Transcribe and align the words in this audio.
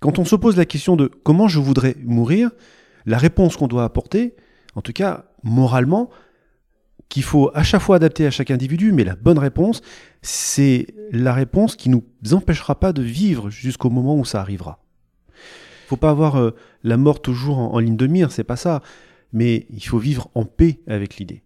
Quand 0.00 0.18
on 0.18 0.24
se 0.24 0.34
pose 0.34 0.56
la 0.56 0.64
question 0.64 0.96
de 0.96 1.06
comment 1.06 1.46
je 1.46 1.58
voudrais 1.58 1.94
mourir, 2.02 2.50
la 3.04 3.18
réponse 3.18 3.56
qu'on 3.56 3.68
doit 3.68 3.84
apporter, 3.84 4.34
en 4.74 4.80
tout 4.80 4.92
cas 4.92 5.26
moralement, 5.42 6.10
qu'il 7.10 7.22
faut 7.22 7.50
à 7.54 7.62
chaque 7.62 7.82
fois 7.82 7.96
adapter 7.96 8.26
à 8.26 8.30
chaque 8.30 8.50
individu, 8.50 8.92
mais 8.92 9.04
la 9.04 9.16
bonne 9.16 9.38
réponse, 9.38 9.82
c'est 10.22 10.86
la 11.12 11.34
réponse 11.34 11.76
qui 11.76 11.90
nous 11.90 12.04
empêchera 12.32 12.80
pas 12.80 12.92
de 12.92 13.02
vivre 13.02 13.50
jusqu'au 13.50 13.90
moment 13.90 14.16
où 14.16 14.24
ça 14.24 14.40
arrivera. 14.40 14.82
Faut 15.88 15.96
pas 15.96 16.10
avoir 16.10 16.36
euh, 16.36 16.54
la 16.82 16.96
mort 16.96 17.20
toujours 17.20 17.58
en, 17.58 17.74
en 17.74 17.78
ligne 17.78 17.96
de 17.96 18.06
mire, 18.06 18.32
c'est 18.32 18.44
pas 18.44 18.56
ça, 18.56 18.80
mais 19.32 19.66
il 19.70 19.84
faut 19.84 19.98
vivre 19.98 20.30
en 20.34 20.44
paix 20.44 20.80
avec 20.86 21.16
l'idée. 21.16 21.42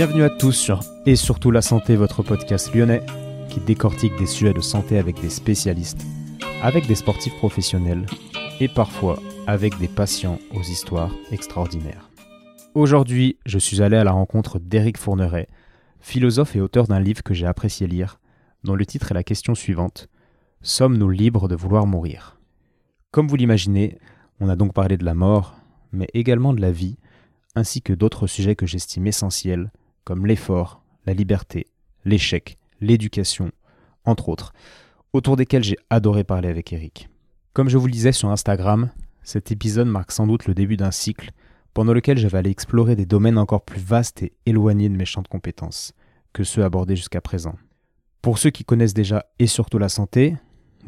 Bienvenue 0.00 0.22
à 0.22 0.30
tous 0.30 0.52
sur 0.52 0.80
Et 1.04 1.14
surtout 1.14 1.50
la 1.50 1.60
santé, 1.60 1.94
votre 1.94 2.22
podcast 2.22 2.74
lyonnais 2.74 3.02
qui 3.50 3.60
décortique 3.60 4.16
des 4.16 4.24
sujets 4.24 4.54
de 4.54 4.62
santé 4.62 4.96
avec 4.96 5.20
des 5.20 5.28
spécialistes, 5.28 6.06
avec 6.62 6.86
des 6.86 6.94
sportifs 6.94 7.36
professionnels 7.36 8.06
et 8.60 8.68
parfois 8.68 9.18
avec 9.46 9.76
des 9.76 9.88
patients 9.88 10.38
aux 10.54 10.62
histoires 10.62 11.14
extraordinaires. 11.32 12.08
Aujourd'hui, 12.74 13.36
je 13.44 13.58
suis 13.58 13.82
allé 13.82 13.98
à 13.98 14.04
la 14.04 14.12
rencontre 14.12 14.58
d'Éric 14.58 14.96
Fourneret, 14.96 15.48
philosophe 16.00 16.56
et 16.56 16.62
auteur 16.62 16.86
d'un 16.86 17.00
livre 17.00 17.22
que 17.22 17.34
j'ai 17.34 17.44
apprécié 17.44 17.86
lire, 17.86 18.20
dont 18.64 18.76
le 18.76 18.86
titre 18.86 19.10
est 19.10 19.14
la 19.14 19.22
question 19.22 19.54
suivante 19.54 20.08
Sommes-nous 20.62 21.10
libres 21.10 21.46
de 21.46 21.56
vouloir 21.56 21.86
mourir? 21.86 22.38
Comme 23.10 23.28
vous 23.28 23.36
l'imaginez, 23.36 23.98
on 24.40 24.48
a 24.48 24.56
donc 24.56 24.72
parlé 24.72 24.96
de 24.96 25.04
la 25.04 25.12
mort, 25.12 25.56
mais 25.92 26.08
également 26.14 26.54
de 26.54 26.62
la 26.62 26.72
vie, 26.72 26.96
ainsi 27.54 27.82
que 27.82 27.92
d'autres 27.92 28.26
sujets 28.26 28.56
que 28.56 28.64
j'estime 28.64 29.06
essentiels, 29.06 29.70
comme 30.10 30.26
l'effort, 30.26 30.82
la 31.06 31.14
liberté, 31.14 31.68
l'échec, 32.04 32.58
l'éducation, 32.80 33.52
entre 34.04 34.28
autres, 34.28 34.52
autour 35.12 35.36
desquels 35.36 35.62
j'ai 35.62 35.76
adoré 35.88 36.24
parler 36.24 36.48
avec 36.48 36.72
Eric. 36.72 37.08
Comme 37.52 37.68
je 37.68 37.78
vous 37.78 37.86
le 37.86 37.92
disais 37.92 38.10
sur 38.10 38.28
Instagram, 38.28 38.90
cet 39.22 39.52
épisode 39.52 39.86
marque 39.86 40.10
sans 40.10 40.26
doute 40.26 40.48
le 40.48 40.54
début 40.54 40.76
d'un 40.76 40.90
cycle 40.90 41.30
pendant 41.74 41.92
lequel 41.92 42.18
je 42.18 42.26
vais 42.26 42.38
aller 42.38 42.50
explorer 42.50 42.96
des 42.96 43.06
domaines 43.06 43.38
encore 43.38 43.64
plus 43.64 43.80
vastes 43.80 44.24
et 44.24 44.32
éloignés 44.46 44.88
de 44.88 44.96
mes 44.96 45.04
champs 45.04 45.22
de 45.22 45.28
compétences 45.28 45.92
que 46.32 46.42
ceux 46.42 46.64
abordés 46.64 46.96
jusqu'à 46.96 47.20
présent. 47.20 47.54
Pour 48.20 48.38
ceux 48.38 48.50
qui 48.50 48.64
connaissent 48.64 48.94
déjà 48.94 49.26
et 49.38 49.46
surtout 49.46 49.78
la 49.78 49.88
santé, 49.88 50.34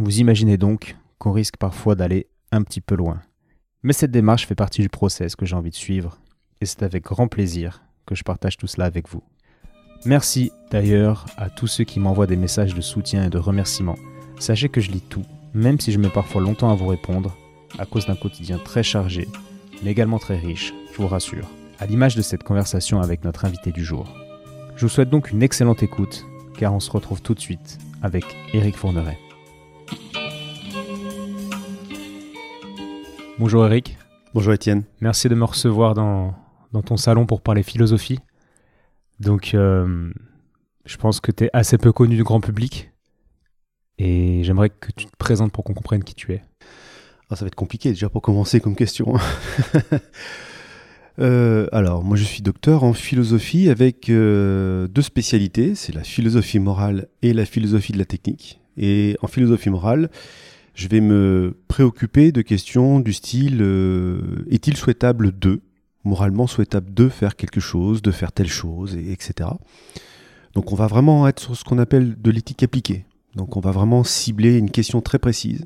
vous 0.01 0.19
imaginez 0.19 0.57
donc 0.57 0.97
qu'on 1.19 1.31
risque 1.31 1.59
parfois 1.59 1.95
d'aller 1.95 2.27
un 2.51 2.63
petit 2.63 2.81
peu 2.81 2.97
loin. 2.97 3.23
Mais 3.85 3.93
cette 3.93 4.11
démarche 4.11 4.49
fait 4.49 4.57
partie 4.57 4.83
du 4.83 4.89
process 4.89 5.37
que 5.37 5.47
j'ai 5.47 5.55
envie 5.55 5.71
de 5.71 5.77
suivre, 5.77 6.21
et 6.61 6.67
c'est 6.67 6.83
avec 6.83 7.05
grand 7.05 7.29
plaisir 7.29 7.85
que 8.07 8.15
je 8.15 8.25
partage 8.25 8.57
tout 8.57 8.67
cela 8.67 8.87
avec 8.87 9.09
vous. 9.09 9.23
Merci 10.05 10.51
d'ailleurs 10.71 11.27
à 11.37 11.49
tous 11.49 11.69
ceux 11.69 11.85
qui 11.85 12.01
m'envoient 12.01 12.27
des 12.27 12.37
messages 12.37 12.75
de 12.75 12.81
soutien 12.81 13.25
et 13.25 13.31
de 13.31 13.39
remerciements. 13.39 13.99
Sachez 14.41 14.69
que 14.69 14.81
je 14.81 14.91
lis 14.91 15.01
tout, 15.01 15.25
même 15.55 15.79
si 15.79 15.93
je 15.93 15.99
mets 15.99 16.09
parfois 16.09 16.43
longtemps 16.43 16.73
à 16.73 16.75
vous 16.75 16.89
répondre, 16.89 17.37
à 17.79 17.87
cause 17.87 18.07
d'un 18.07 18.17
quotidien 18.17 18.59
très 18.59 18.83
chargé, 18.83 19.29
mais 19.83 19.93
également 19.93 20.19
très 20.19 20.37
riche, 20.37 20.75
je 20.93 20.97
vous 20.97 21.07
rassure, 21.07 21.49
à 21.79 21.87
l'image 21.87 22.17
de 22.17 22.23
cette 22.23 22.43
conversation 22.43 23.01
avec 23.01 23.25
notre 23.25 23.45
invité 23.45 23.71
du 23.71 23.85
jour. 23.85 24.13
Je 24.75 24.87
vous 24.87 24.89
souhaite 24.89 25.11
donc 25.11 25.31
une 25.31 25.43
excellente 25.43 25.85
écoute, 25.85 26.27
car 26.59 26.75
on 26.75 26.81
se 26.81 26.91
retrouve 26.91 27.23
tout 27.23 27.35
de 27.35 27.41
suite 27.41 27.79
avec 28.03 28.25
Eric 28.53 28.77
Fourneret. 28.77 29.19
Bonjour 33.39 33.67
Eric. 33.67 33.99
Bonjour 34.35 34.53
Étienne. 34.53 34.83
Merci 35.01 35.29
de 35.29 35.35
me 35.35 35.45
recevoir 35.45 35.95
dans, 35.95 36.35
dans 36.73 36.83
ton 36.83 36.97
salon 36.97 37.27
pour 37.27 37.43
parler 37.43 37.63
philosophie. 37.63 38.19
Donc, 39.21 39.55
euh, 39.55 40.11
je 40.85 40.97
pense 40.97 41.21
que 41.21 41.31
tu 41.31 41.45
es 41.45 41.51
assez 41.53 41.79
peu 41.79 41.93
connu 41.93 42.17
du 42.17 42.25
grand 42.25 42.41
public. 42.41 42.91
Et 43.99 44.43
j'aimerais 44.43 44.71
que 44.71 44.91
tu 44.97 45.07
te 45.07 45.17
présentes 45.17 45.53
pour 45.53 45.65
qu'on 45.65 45.75
comprenne 45.75 46.03
qui 46.03 46.15
tu 46.15 46.33
es. 46.33 46.43
Ah, 47.31 47.37
ça 47.37 47.45
va 47.45 47.49
être 47.49 47.55
compliqué 47.55 47.91
déjà 47.91 48.09
pour 48.09 48.23
commencer 48.23 48.61
comme 48.61 48.77
question. 48.77 49.15
Euh, 51.19 51.67
alors, 51.73 52.03
moi 52.03 52.17
je 52.17 52.25
suis 52.25 52.41
docteur 52.41 52.85
en 52.85 52.95
philosophie 52.95 53.69
avec 53.69 54.09
euh, 54.09 54.89
deux 54.89 55.03
spécialités, 55.03 55.75
c'est 55.75 55.95
la 55.95 56.05
philosophie 56.05 56.59
morale 56.59 57.07
et 57.21 57.35
la 57.35 57.45
philosophie 57.45 57.93
de 57.93 57.99
la 57.99 58.07
technique. 58.07 58.63
Et 58.79 59.19
en 59.21 59.27
philosophie 59.27 59.69
morale, 59.69 60.11
je 60.75 60.89
vais 60.89 61.03
me 61.03 61.55
préoccuper 61.69 62.33
de 62.33 62.41
questions 62.41 62.99
du 62.99 63.13
style 63.13 63.61
est-il 64.51 64.75
souhaitable 64.75 65.39
de 65.39 65.61
moralement 66.05 66.47
souhaitable 66.47 66.93
de 66.93 67.09
faire 67.09 67.37
quelque 67.37 67.61
chose, 67.61 68.03
de 68.03 68.11
faire 68.11 68.33
telle 68.33 68.49
chose, 68.49 68.95
et, 68.97 69.13
etc. 69.13 69.51
Donc 70.55 70.73
on 70.73 70.77
va 70.77 70.87
vraiment 70.87 71.27
être 71.29 71.41
sur 71.41 71.57
ce 71.57 71.65
qu'on 71.65 71.79
appelle 71.79 72.21
de 72.21 72.31
l'éthique 72.31 72.63
appliquée. 72.63 73.05
Donc 73.35 73.57
on 73.57 73.61
va 73.61 73.71
vraiment 73.71 74.05
cibler 74.05 74.59
une 74.59 74.71
question 74.71 75.01
très 75.01 75.19
précise. 75.19 75.65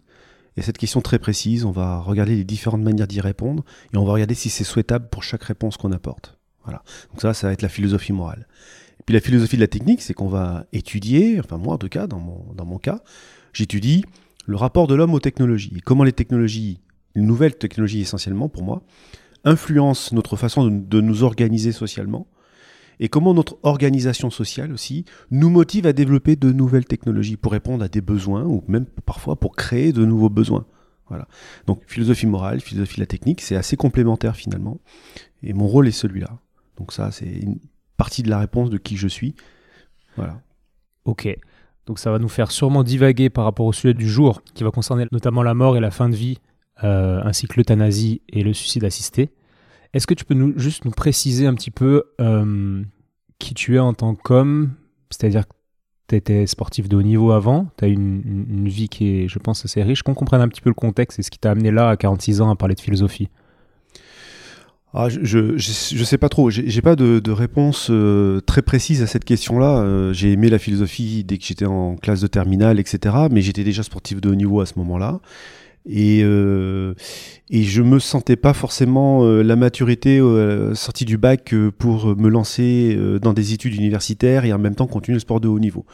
Et 0.57 0.63
cette 0.63 0.79
question 0.79 1.03
très 1.03 1.19
précise, 1.19 1.65
on 1.65 1.71
va 1.71 1.99
regarder 2.01 2.37
les 2.37 2.45
différentes 2.45 2.83
manières 2.83 3.07
d'y 3.07 3.21
répondre 3.21 3.65
et 3.93 3.97
on 3.97 4.05
va 4.05 4.13
regarder 4.13 4.35
si 4.35 4.49
c'est 4.49 4.65
souhaitable 4.65 5.09
pour 5.11 5.23
chaque 5.23 5.43
réponse 5.43 5.77
qu'on 5.77 5.93
apporte. 5.93 6.39
Voilà. 6.65 6.83
Donc 7.11 7.21
ça, 7.21 7.35
ça 7.35 7.49
va 7.49 7.53
être 7.53 7.63
la 7.63 7.69
philosophie 7.69 8.13
morale. 8.13 8.47
Et 9.01 9.03
puis 9.05 9.15
la 9.15 9.21
philosophie 9.21 9.57
de 9.57 9.61
la 9.61 9.69
technique, 9.69 10.01
c'est 10.01 10.15
qu'on 10.15 10.29
va 10.29 10.65
étudier, 10.73 11.39
enfin 11.41 11.59
moi 11.59 11.75
en 11.75 11.79
tout 11.79 11.89
cas, 11.89 12.07
dans 12.07 12.19
mon, 12.19 12.55
dans 12.55 12.65
mon 12.65 12.79
cas, 12.79 13.01
j'étudie 13.53 14.05
le 14.47 14.57
rapport 14.57 14.87
de 14.87 14.95
l'homme 14.95 15.13
aux 15.13 15.21
technologies. 15.21 15.81
Comment 15.85 16.05
les 16.05 16.13
technologies, 16.13 16.81
les 17.15 17.23
nouvelles 17.23 17.57
technologies 17.57 18.01
essentiellement 18.01 18.49
pour 18.49 18.63
moi, 18.63 18.83
influence 19.47 20.12
notre 20.12 20.37
façon 20.37 20.67
de, 20.67 21.01
nous 21.01 21.23
organiser 21.23 21.73
socialement 21.73 22.27
et 22.99 23.09
comment 23.09 23.33
notre 23.33 23.59
organisation 23.62 24.29
sociale 24.29 24.73
aussi 24.73 25.05
nous 25.31 25.51
motive 25.51 25.87
à 25.87 25.93
développer 25.93 26.37
de 26.37 26.53
nouvelles 26.53 26.84
technologies 26.84 27.37
pour 27.37 27.53
répondre 27.53 27.84
à 27.84 27.89
des 27.89 28.01
besoins 28.01 28.45
ou 28.45 28.65
même 28.69 28.87
parfois 29.05 29.37
pour 29.37 29.55
créer 29.55 29.93
de 29.93 30.05
nouveaux 30.05 30.31
besoins. 30.31 30.67
Voilà. 31.09 31.29
Donc 31.67 31.83
philosophie 31.87 32.27
morale, 32.27 32.61
philosophie 32.61 32.97
de 32.97 33.03
la 33.03 33.07
technique, 33.07 33.41
c'est 33.41 33.57
assez 33.57 33.77
complémentaire 33.77 34.34
finalement. 34.34 34.81
Et 35.43 35.53
mon 35.53 35.69
rôle 35.69 35.87
est 35.87 35.93
celui-là. 35.93 36.39
Donc 36.78 36.93
ça, 36.93 37.13
c'est 37.13 37.27
une 37.27 37.59
partie 37.97 38.23
de 38.23 38.31
la 38.31 38.39
réponse 38.39 38.71
de 38.71 38.78
qui 38.78 38.97
je 38.97 39.09
suis. 39.09 39.37
Voilà. 40.17 40.43
Ok. 41.05 41.28
Donc 41.87 42.01
ça 42.01 42.11
va 42.11 42.19
nous 42.19 42.28
faire 42.28 42.51
sûrement 42.51 42.83
divaguer 42.83 43.31
par 43.31 43.45
rapport 43.45 43.67
au 43.67 43.73
sujet 43.73 43.95
du 43.95 44.09
jour, 44.09 44.43
qui 44.55 44.65
va 44.65 44.73
concerner 44.73 45.07
notamment 45.13 45.45
la 45.45 45.55
mort 45.55 45.77
et 45.77 45.81
la 45.81 45.93
fin 45.93 46.09
de 46.09 46.17
vie 46.17 46.39
euh, 46.85 47.23
ainsi 47.25 47.47
que 47.47 47.55
l'euthanasie 47.57 48.21
et 48.29 48.43
le 48.43 48.53
suicide 48.53 48.85
assisté. 48.85 49.31
Est-ce 49.95 50.07
que 50.07 50.13
tu 50.13 50.27
peux 50.27 50.53
juste 50.57 50.85
nous 50.85 50.91
préciser 50.91 51.47
un 51.47 51.55
petit 51.55 51.71
peu 51.71 52.05
euh, 52.21 52.83
qui 53.39 53.55
tu 53.55 53.77
es 53.77 53.79
en 53.79 53.95
tant 53.95 54.15
qu'homme? 54.15 54.73
C'est-à-dire 55.11 55.47
que 55.49 55.55
tu 56.09 56.17
étais 56.17 56.47
sportif 56.47 56.89
de 56.89 56.97
haut 56.97 57.03
niveau 57.03 57.33
avant, 57.33 57.69
tu 57.79 57.85
as 57.87 57.89
une, 57.89 58.23
une, 58.51 58.69
vie 58.69 58.91
qui 58.91 59.09
est, 59.09 59.29
je 59.29 59.39
pense, 59.39 59.65
assez 59.65 59.83
riche. 59.83 60.03
Qu'on 60.03 60.13
comprenne 60.13 60.43
un 60.43 60.49
petit 60.49 60.61
peu 60.61 60.69
le 60.69 60.75
contexte 60.75 61.19
et 61.19 61.23
ce 61.23 61.31
qui 61.31 61.39
t'a 61.39 61.51
amené 61.51 61.71
là, 61.71 61.89
à 61.89 61.97
46 61.97 62.43
ans, 62.43 62.51
à 62.51 62.57
parler 62.57 62.75
de 62.75 62.81
philosophie. 62.81 63.31
Ah, 64.93 65.09
je, 65.09 65.57
je, 65.57 66.05
sais 66.05 66.19
pas 66.19 66.29
trop. 66.29 66.51
J'ai 66.51 66.83
pas 66.83 66.97
de, 66.97 67.19
de 67.19 67.31
réponse 67.31 67.89
euh, 67.91 68.41
très 68.41 68.63
précise 68.63 69.03
à 69.03 69.07
cette 69.07 69.25
question-là. 69.25 70.13
j'ai 70.13 70.33
aimé 70.33 70.49
la 70.49 70.59
philosophie 70.59 71.25
dès 71.25 71.39
que 71.39 71.45
j'étais 71.45 71.67
en 71.67 71.97
classe 71.97 72.21
de 72.21 72.27
terminale, 72.27 72.81
etc. 72.81 73.15
Mais 73.31 73.43
j'étais 73.43 73.65
déjà 73.65 73.83
sportif 73.83 74.21
de 74.21 74.31
haut 74.31 74.35
niveau 74.35 74.61
à 74.61 74.67
ce 74.67 74.79
moment-là. 74.79 75.21
Et, 75.89 76.23
euh, 76.25 76.95
et 77.49 77.63
je 77.63 77.81
me 77.81 78.01
sentais 78.01 78.35
pas 78.37 78.53
forcément 78.53 79.25
euh, 79.25 79.43
la 79.43 79.55
maturité 79.55 80.19
euh, 80.19 80.75
sortie 80.75 81.05
du 81.05 81.17
bac 81.17 81.55
euh, 81.55 81.71
pour 81.71 82.17
me 82.17 82.29
lancer 82.29 82.99
dans 83.23 83.33
des 83.33 83.53
études 83.53 83.75
universitaires 83.75 84.45
et 84.45 84.53
en 84.53 84.59
même 84.59 84.75
temps 84.75 84.89
continuer 84.89 85.17
le 85.17 85.21
sport 85.21 85.41
de 85.41 85.49
haut 85.49 85.61
niveau. 85.61 85.87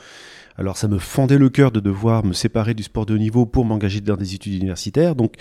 Alors 0.56 0.76
ça 0.76 0.88
me 0.88 0.98
fendait 0.98 1.38
le 1.38 1.50
cœur 1.50 1.70
de 1.70 1.81
devoir 1.81 2.25
me 2.25 2.32
séparer 2.32 2.72
du 2.75 2.82
sport 2.82 3.04
de 3.04 3.14
haut 3.14 3.19
niveau 3.19 3.44
pour 3.44 3.64
m'engager 3.64 4.00
dans 4.00 4.16
des 4.16 4.34
études 4.34 4.54
universitaires. 4.54 5.14
Donc 5.14 5.34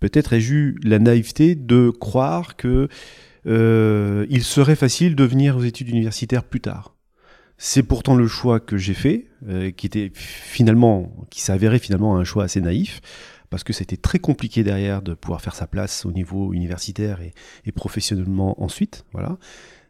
peut-être 0.00 0.32
ai-je 0.32 0.54
eu 0.54 0.78
la 0.82 0.98
naïveté 0.98 1.54
de 1.54 1.90
croire 1.90 2.56
que 2.56 2.88
il 3.44 4.42
serait 4.42 4.76
facile 4.76 5.16
de 5.16 5.24
venir 5.24 5.56
aux 5.56 5.64
études 5.64 5.88
universitaires 5.88 6.44
plus 6.44 6.60
tard. 6.60 6.94
C'est 7.58 7.82
pourtant 7.82 8.14
le 8.14 8.26
choix 8.26 8.60
que 8.60 8.76
j'ai 8.76 8.94
fait, 8.94 9.26
qui 9.76 9.86
était 9.86 10.10
finalement, 10.14 11.12
qui 11.30 11.40
s'est 11.40 11.52
avéré 11.52 11.78
finalement 11.78 12.16
un 12.16 12.24
choix 12.24 12.44
assez 12.44 12.60
naïf 12.60 13.00
parce 13.52 13.64
que 13.64 13.74
c'était 13.74 13.98
très 13.98 14.18
compliqué 14.18 14.64
derrière 14.64 15.02
de 15.02 15.12
pouvoir 15.12 15.42
faire 15.42 15.54
sa 15.54 15.66
place 15.66 16.06
au 16.06 16.10
niveau 16.10 16.54
universitaire 16.54 17.20
et, 17.20 17.72
professionnellement 17.72 18.60
ensuite. 18.62 19.04
Voilà. 19.12 19.36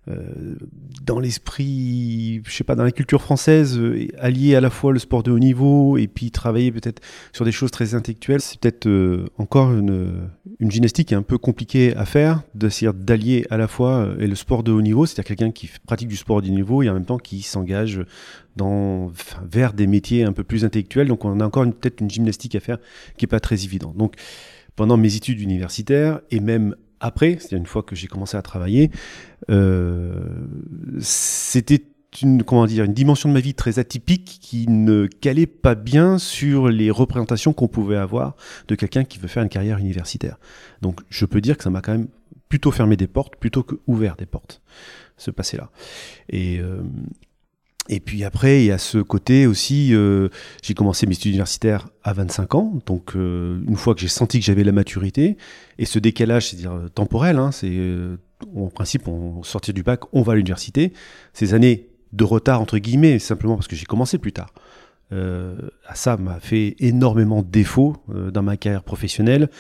Euh, 0.09 0.57
dans 1.05 1.21
l'esprit, 1.21 2.43
je 2.45 2.53
sais 2.53 2.65
pas, 2.65 2.75
dans 2.75 2.83
la 2.83 2.91
culture 2.91 3.23
française, 3.23 3.79
euh, 3.79 4.09
allier 4.19 4.57
à 4.57 4.61
la 4.61 4.69
fois 4.69 4.93
le 4.93 4.99
sport 4.99 5.23
de 5.23 5.31
haut 5.31 5.39
niveau 5.39 5.97
et 5.97 6.09
puis 6.09 6.33
travailler 6.33 6.73
peut-être 6.73 7.01
sur 7.33 7.45
des 7.45 7.53
choses 7.53 7.71
très 7.71 7.95
intellectuelles, 7.95 8.41
c'est 8.41 8.59
peut-être 8.59 8.87
euh, 8.87 9.27
encore 9.39 9.73
une, 9.73 10.29
une, 10.59 10.71
gymnastique 10.73 11.13
un 11.13 11.23
peu 11.23 11.39
compliquée 11.39 11.95
à 11.97 12.05
faire, 12.05 12.43
d'essayer 12.57 12.91
d'allier 12.93 13.47
à 13.51 13.57
la 13.57 13.69
fois 13.69 14.09
et 14.19 14.27
le 14.27 14.35
sport 14.35 14.65
de 14.65 14.73
haut 14.73 14.83
niveau, 14.83 15.07
c'est-à-dire 15.07 15.37
quelqu'un 15.37 15.53
qui 15.53 15.71
pratique 15.87 16.09
du 16.09 16.17
sport 16.17 16.43
de 16.43 16.49
haut 16.49 16.55
niveau 16.55 16.83
et 16.83 16.89
en 16.89 16.95
même 16.95 17.07
temps 17.07 17.19
qui 17.19 17.43
s'engage 17.43 18.01
dans, 18.57 19.13
vers 19.49 19.73
des 19.73 19.87
métiers 19.87 20.25
un 20.25 20.33
peu 20.33 20.43
plus 20.43 20.65
intellectuels. 20.65 21.07
Donc 21.07 21.25
on 21.25 21.39
a 21.39 21.47
encore 21.47 21.65
peut-être 21.65 22.01
une 22.01 22.11
gymnastique 22.11 22.57
à 22.57 22.61
faire 22.61 22.79
qui 23.17 23.27
est 23.27 23.29
pas 23.29 23.41
très 23.41 23.63
évidente. 23.63 23.97
Donc 23.97 24.17
pendant 24.75 24.97
mes 24.97 25.15
études 25.15 25.41
universitaires 25.41 26.21
et 26.33 26.41
même 26.41 26.75
après, 27.03 27.37
c'est 27.41 27.57
une 27.57 27.67
fois 27.67 27.83
que 27.83 27.95
j'ai 27.95 28.07
commencé 28.07 28.37
à 28.37 28.43
travailler, 28.43 28.91
c'était 31.01 31.83
une, 32.21 32.43
comment 32.43 32.67
dire, 32.67 32.85
une 32.85 32.93
dimension 32.93 33.29
de 33.29 33.35
ma 33.35 33.41
vie 33.41 33.55
très 33.55 33.79
atypique 33.79 34.39
qui 34.41 34.67
ne 34.69 35.07
calait 35.07 35.47
pas 35.47 35.75
bien 35.75 36.19
sur 36.19 36.69
les 36.69 36.91
représentations 36.91 37.53
qu'on 37.53 37.69
pouvait 37.69 37.97
avoir 37.97 38.37
de 38.69 38.75
quelqu'un 38.75 39.05
qui 39.05 39.19
veut 39.19 39.29
faire 39.29 39.43
une 39.43 39.49
carrière 39.49 39.79
universitaire. 39.79 40.39
Donc 40.83 41.01
je 41.09 41.25
peux 41.25 41.41
dire 41.41 41.57
que 41.57 41.65
ça 41.65 41.71
m'a 41.71 41.81
quand 41.81 41.93
même 41.93 42.09
plutôt 42.49 42.71
fermé 42.71 42.97
des 42.97 43.07
portes 43.07 43.37
plutôt 43.37 43.63
que 43.63 43.77
ouvert 43.87 44.17
des 44.17 44.27
portes, 44.27 44.61
ce 45.17 45.31
passé-là. 45.31 45.71
Et, 46.29 46.59
euh, 46.61 46.83
et 47.89 48.01
puis 48.01 48.25
après, 48.25 48.63
il 48.63 48.67
y 48.67 48.71
a 48.71 48.79
ce 48.79 48.99
côté 48.99 49.47
aussi, 49.47 49.95
euh, 49.95 50.29
j'ai 50.63 50.75
commencé 50.75 51.07
mes 51.07 51.15
études 51.15 51.33
universitaires 51.33 51.89
à 52.03 52.13
25 52.13 52.55
ans, 52.55 52.79
donc 52.87 53.17
euh, 53.17 53.61
une 53.67 53.77
fois 53.77 53.95
que 53.95 54.01
j'ai 54.01 54.09
senti 54.09 54.39
que 54.39 54.45
j'avais 54.45 54.65
la 54.65 54.73
maturité, 54.73 55.37
et 55.79 55.85
ce 55.85 55.99
décalage, 55.99 56.51
c'est-à-dire 56.51 56.89
temporel, 56.95 57.39
hein, 57.39 57.51
c'est 57.51 57.79
en 58.55 58.69
principe, 58.69 59.09
on 59.09 59.43
sortir 59.43 59.75
du 59.75 59.83
bac, 59.83 60.01
on 60.13 60.23
va 60.23 60.33
à 60.33 60.37
l'université. 60.37 60.93
Ces 61.33 61.55
années 61.55 61.89
de 62.13 62.25
retard, 62.25 62.61
entre 62.61 62.79
guillemets, 62.79 63.19
simplement 63.19 63.57
parce 63.57 63.69
que 63.69 63.77
j'ai 63.77 63.87
commencé 63.87 64.19
plus 64.19 64.33
tard. 64.33 64.53
Euh, 65.13 65.57
ça 65.95 66.17
m'a 66.17 66.41
fait 66.41 66.77
énormément 66.79 67.43
défaut 67.43 67.97
euh, 68.11 68.31
dans 68.31 68.43
ma 68.43 68.57
carrière 68.57 68.83
professionnelle, 68.83 69.51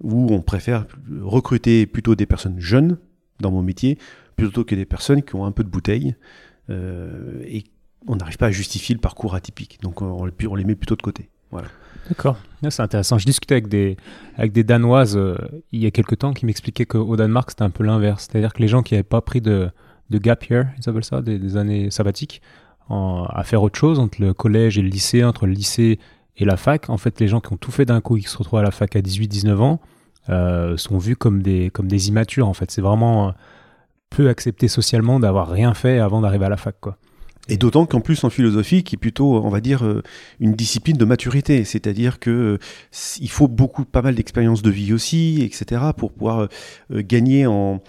où 0.00 0.32
on 0.32 0.40
préfère 0.40 0.86
recruter 1.20 1.86
plutôt 1.86 2.14
des 2.14 2.26
personnes 2.26 2.58
jeunes 2.58 2.98
dans 3.40 3.50
mon 3.50 3.62
métier, 3.62 3.98
plutôt 4.36 4.64
que 4.64 4.74
des 4.74 4.84
personnes 4.84 5.22
qui 5.22 5.34
ont 5.34 5.44
un 5.44 5.52
peu 5.52 5.64
de 5.64 5.68
bouteille, 5.68 6.14
euh, 6.14 6.16
et 6.68 7.64
on 8.06 8.16
n'arrive 8.16 8.36
pas 8.36 8.46
à 8.46 8.50
justifier 8.50 8.94
le 8.94 9.00
parcours 9.00 9.34
atypique. 9.34 9.78
Donc 9.82 10.02
on, 10.02 10.24
les 10.26 10.64
met 10.64 10.74
plutôt 10.74 10.96
de 10.96 11.02
côté. 11.02 11.28
Voilà. 11.50 11.68
D'accord, 12.08 12.36
c'est 12.68 12.82
intéressant. 12.82 13.18
Je 13.18 13.26
discutais 13.26 13.54
avec 13.54 13.68
des, 13.68 13.96
avec 14.36 14.52
des 14.52 14.64
Danoises 14.64 15.16
euh, 15.16 15.36
il 15.70 15.80
y 15.80 15.86
a 15.86 15.90
quelques 15.90 16.18
temps 16.18 16.32
qui 16.32 16.46
m'expliquaient 16.46 16.86
qu'au 16.86 17.16
Danemark, 17.16 17.50
c'était 17.50 17.62
un 17.62 17.70
peu 17.70 17.84
l'inverse. 17.84 18.28
C'est-à-dire 18.28 18.52
que 18.52 18.60
les 18.60 18.68
gens 18.68 18.82
qui 18.82 18.94
n'avaient 18.94 19.04
pas 19.04 19.20
pris 19.20 19.40
de, 19.40 19.70
de 20.10 20.18
gap 20.18 20.44
year, 20.46 20.66
ils 20.78 20.88
appellent 20.88 21.04
ça, 21.04 21.22
des, 21.22 21.56
années 21.56 21.90
sabbatiques, 21.90 22.42
à 22.88 23.42
faire 23.44 23.62
autre 23.62 23.78
chose 23.78 23.98
entre 23.98 24.20
le 24.20 24.34
collège 24.34 24.78
et 24.78 24.82
le 24.82 24.88
lycée, 24.88 25.24
entre 25.24 25.46
le 25.46 25.52
lycée 25.52 25.98
et 26.36 26.44
la 26.44 26.56
fac. 26.56 26.90
En 26.90 26.96
fait, 26.96 27.20
les 27.20 27.28
gens 27.28 27.40
qui 27.40 27.52
ont 27.52 27.56
tout 27.56 27.70
fait 27.70 27.84
d'un 27.84 28.00
coup 28.00 28.16
et 28.16 28.20
qui 28.20 28.28
se 28.28 28.36
retrouvent 28.36 28.58
à 28.58 28.62
la 28.62 28.70
fac 28.70 28.96
à 28.96 29.00
18-19 29.00 29.56
ans 29.58 29.80
euh, 30.28 30.76
sont 30.76 30.98
vus 30.98 31.16
comme 31.16 31.42
des, 31.42 31.70
comme 31.70 31.86
des 31.86 32.08
immatures. 32.08 32.48
En 32.48 32.54
fait, 32.54 32.70
c'est 32.70 32.82
vraiment 32.82 33.28
euh, 33.28 33.32
peu 34.12 34.28
accepté 34.28 34.68
socialement 34.68 35.20
d'avoir 35.20 35.48
rien 35.50 35.74
fait 35.74 35.98
avant 35.98 36.20
d'arriver 36.20 36.46
à 36.46 36.48
la 36.48 36.56
fac, 36.56 36.76
quoi. 36.80 36.96
Et 37.48 37.56
d'autant 37.56 37.86
qu'en 37.86 38.00
plus 38.00 38.22
en 38.22 38.30
philosophie, 38.30 38.84
qui 38.84 38.94
est 38.94 38.98
plutôt, 38.98 39.34
on 39.44 39.48
va 39.48 39.60
dire, 39.60 39.84
euh, 39.84 40.02
une 40.38 40.54
discipline 40.54 40.96
de 40.96 41.04
maturité, 41.04 41.64
c'est-à-dire 41.64 42.20
que 42.20 42.58
il 43.18 43.30
faut 43.30 43.48
beaucoup, 43.48 43.84
pas 43.84 44.00
mal 44.00 44.14
d'expériences 44.14 44.62
de 44.62 44.70
vie 44.70 44.92
aussi, 44.92 45.42
etc., 45.42 45.82
pour 45.96 46.12
pouvoir 46.12 46.48
gagner 46.88 47.46
en 47.46 47.82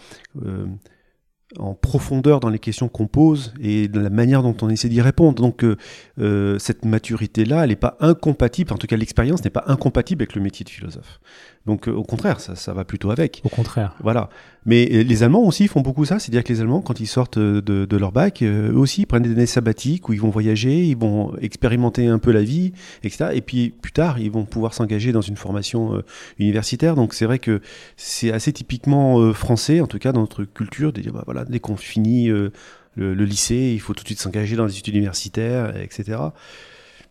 en 1.60 1.74
profondeur 1.74 2.40
dans 2.40 2.50
les 2.50 2.60
questions 2.60 2.90
qu'on 2.90 3.08
pose 3.08 3.54
et 3.62 3.88
dans 3.88 4.02
la 4.02 4.10
manière 4.10 4.44
dont 4.44 4.56
on 4.62 4.70
essaie 4.70 4.90
d'y 4.90 5.02
répondre. 5.02 5.42
Donc 5.42 5.64
euh, 5.64 5.78
euh, 6.20 6.58
cette 6.60 6.86
maturité-là, 6.86 7.64
elle 7.64 7.70
n'est 7.70 7.76
pas 7.76 7.98
incompatible, 8.00 8.74
en 8.74 8.78
tout 8.78 8.88
cas 8.88 8.98
l'expérience 8.98 9.44
n'est 9.44 9.50
pas 9.50 9.64
incompatible 9.68 10.24
avec 10.24 10.36
le 10.36 10.42
métier 10.42 10.64
de 10.64 10.70
philosophe. 10.70 11.20
Donc 11.66 11.88
euh, 11.88 11.92
au 11.92 12.04
contraire, 12.04 12.42
ça, 12.42 12.56
ça, 12.56 12.74
va 12.74 12.84
plutôt 12.84 13.12
avec. 13.12 13.42
Au 13.46 13.50
contraire. 13.50 13.96
Voilà. 14.02 14.30
Mais 14.66 14.86
les 14.86 15.24
Allemands 15.24 15.44
aussi 15.44 15.68
font 15.68 15.82
beaucoup 15.82 16.06
ça, 16.06 16.20
c'est-à-dire 16.20 16.44
que 16.44 16.52
les 16.52 16.62
Allemands, 16.62 16.82
quand 16.82 17.00
ils 17.00 17.08
sortent 17.08 17.40
de, 17.40 17.62
de 17.62 17.98
leur 17.98 18.12
bac, 18.12 18.44
eux 18.44 18.76
aussi 18.76 19.02
ils 19.02 19.06
prennent 19.06 19.24
des 19.24 19.32
années 19.32 19.46
sabbatiques 19.46 20.08
où 20.10 20.14
ils 20.14 20.22
vont 20.22 20.30
voyager, 20.30 20.84
ils 20.86 20.98
vont 20.98 21.36
expérimenter 21.38 22.08
un 22.08 22.20
peu 22.20 22.32
la 22.32 22.44
vie, 22.44 22.74
etc. 23.04 23.32
Et 23.34 23.42
puis 23.42 23.70
plus 23.70 23.92
tard, 23.92 24.20
ils 24.20 24.32
vont 24.32 24.46
pouvoir 24.46 24.74
s'engager 24.74 25.12
dans 25.12 25.22
une 25.22 25.36
formation 25.36 26.02
universitaire. 26.40 26.96
Donc 26.96 27.14
c'est 27.14 27.26
vrai 27.26 27.40
que 27.40 27.62
c'est 27.98 28.32
assez 28.32 28.54
typiquement 28.54 29.34
français, 29.34 29.82
en 29.82 29.88
tout 29.88 30.00
cas 30.00 30.14
dans 30.14 30.22
notre 30.22 30.46
culture, 30.46 30.94
de 30.94 31.02
dire 31.02 31.12
bah, 31.12 31.24
voilà, 31.26 31.44
dès 31.44 31.60
qu'on 31.60 31.76
finit 31.76 32.30
le, 32.30 32.52
lycée, 32.96 33.74
il 33.74 33.80
faut 33.80 33.94
tout 33.94 34.04
de 34.04 34.08
suite 34.08 34.20
s'engager 34.22 34.56
dans 34.56 34.66
les 34.66 34.78
études 34.78 34.96
universitaires, 34.96 35.76
etc. 35.78 36.20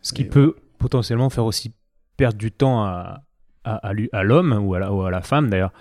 Ce 0.00 0.14
qui 0.14 0.24
peut 0.24 0.56
potentiellement 0.78 1.28
faire 1.28 1.44
aussi 1.44 1.72
perdre 2.16 2.38
du 2.38 2.50
temps 2.50 2.82
à, 2.82 3.22
à, 3.64 4.22
l'homme 4.22 4.52
ou, 4.60 4.74
à 4.74 5.10
la 5.10 5.22
femme 5.22 5.50
d'ailleurs, 5.50 5.72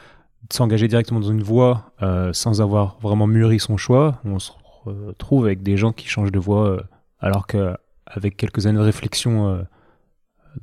s'engager 0.50 0.88
directement 0.88 1.20
dans 1.20 1.32
une 1.32 1.44
voie 1.44 1.92
euh, 2.02 2.34
sans 2.34 2.62
avoir 2.62 2.98
vraiment 3.00 3.28
mûri 3.28 3.60
son 3.60 3.78
choix. 3.78 4.20
On 4.26 4.40
se 4.40 4.52
retrouve 4.86 5.46
avec 5.46 5.64
des 5.64 5.78
gens 5.78 5.92
qui 5.92 6.08
changent 6.08 6.32
de 6.32 6.40
voie 6.40 6.68
euh, 6.68 6.82
alors 7.20 7.48
qu'avec 7.48 8.38
quelques 8.38 8.66
années 8.66 8.80
de 8.80 8.84
réflexion 8.84 9.48
euh, 9.48 9.62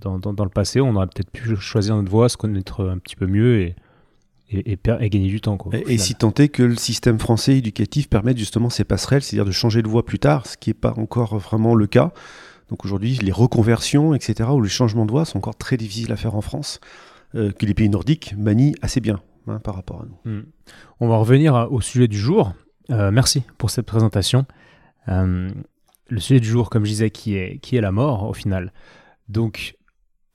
dans, 0.01 0.19
dans, 0.19 0.45
le 0.45 0.51
passé, 0.51 0.81
on 0.81 0.97
aurait 0.97 1.07
peut-être 1.07 1.31
pu 1.31 1.57
choisir 1.57 1.97
notre 1.97 2.11
voie, 2.11 2.29
se 2.29 2.37
connaître 2.37 2.87
un 2.87 2.99
petit 2.99 3.17
peu 3.17 3.27
mieux 3.27 3.61
et, 3.61 3.77
et, 4.51 4.73
et, 4.73 5.11
gagner 5.11 5.29
du 5.29 5.41
temps. 5.41 5.57
Quoi, 5.57 5.73
et, 5.87 5.97
si 5.97 6.15
tant 6.15 6.33
est 6.35 6.49
que 6.49 6.63
le 6.63 6.77
système 6.77 7.19
français 7.19 7.57
éducatif 7.57 8.09
permette 8.09 8.37
justement 8.37 8.69
ces 8.69 8.85
passerelles, 8.85 9.23
c'est-à-dire 9.23 9.47
de 9.47 9.51
changer 9.51 9.83
de 9.83 9.89
voie 9.89 10.05
plus 10.05 10.19
tard, 10.19 10.47
ce 10.47 10.57
qui 10.57 10.71
n'est 10.71 10.75
pas 10.75 10.93
encore 10.99 11.39
vraiment 11.39 11.75
le 11.75 11.87
cas. 11.87 12.13
Donc 12.69 12.85
aujourd'hui, 12.85 13.19
les 13.23 13.33
reconversions, 13.33 14.15
etc., 14.15 14.51
ou 14.53 14.61
les 14.61 14.69
changements 14.69 15.07
de 15.07 15.11
voie 15.11 15.25
sont 15.25 15.39
encore 15.39 15.57
très 15.57 15.79
difficiles 15.79 16.13
à 16.13 16.17
faire 16.17 16.35
en 16.35 16.43
France. 16.43 16.81
Euh, 17.35 17.53
que 17.53 17.67
les 17.67 17.75
pays 17.75 17.91
nordiques 17.91 18.35
manient 18.39 18.75
assez 18.81 19.01
bien 19.01 19.21
hein, 19.49 19.59
par 19.59 19.75
rapport 19.75 20.01
à 20.01 20.07
nous. 20.07 20.33
Hmm. 20.33 20.47
On 20.99 21.09
va 21.09 21.19
revenir 21.19 21.69
au 21.71 21.83
sujet 21.83 22.09
du 22.09 22.17
jour. 22.17 22.55
Euh, 22.91 23.11
merci 23.11 23.43
pour 23.59 23.69
cette 23.69 23.85
présentation. 23.85 24.47
Euh, 25.09 25.51
le 26.09 26.21
sujet 26.21 26.41
du 26.41 26.49
jour, 26.49 26.71
comme 26.71 26.87
je 26.87 26.91
disais, 26.91 27.11
qui 27.11 27.37
est, 27.37 27.59
qui 27.59 27.77
est 27.77 27.83
la 27.83 27.93
mort 27.93 28.25
au 28.25 28.33
final. 28.33 28.73
Donc, 29.29 29.77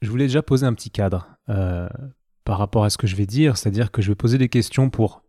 je 0.04 0.10
voulais 0.12 0.26
déjà 0.26 0.44
poser 0.44 0.68
un 0.68 0.74
petit 0.76 0.92
cadre 0.92 1.30
par 2.46 2.58
rapport 2.60 2.84
à 2.84 2.92
ce 2.92 2.98
que 2.98 3.08
je 3.08 3.16
vais 3.16 3.26
dire, 3.26 3.58
c'est-à-dire 3.58 3.92
que 3.92 4.04
je 4.04 4.10
vais 4.10 4.16
poser 4.16 4.38
des 4.38 4.50
questions 4.50 4.92
pour 4.92 5.24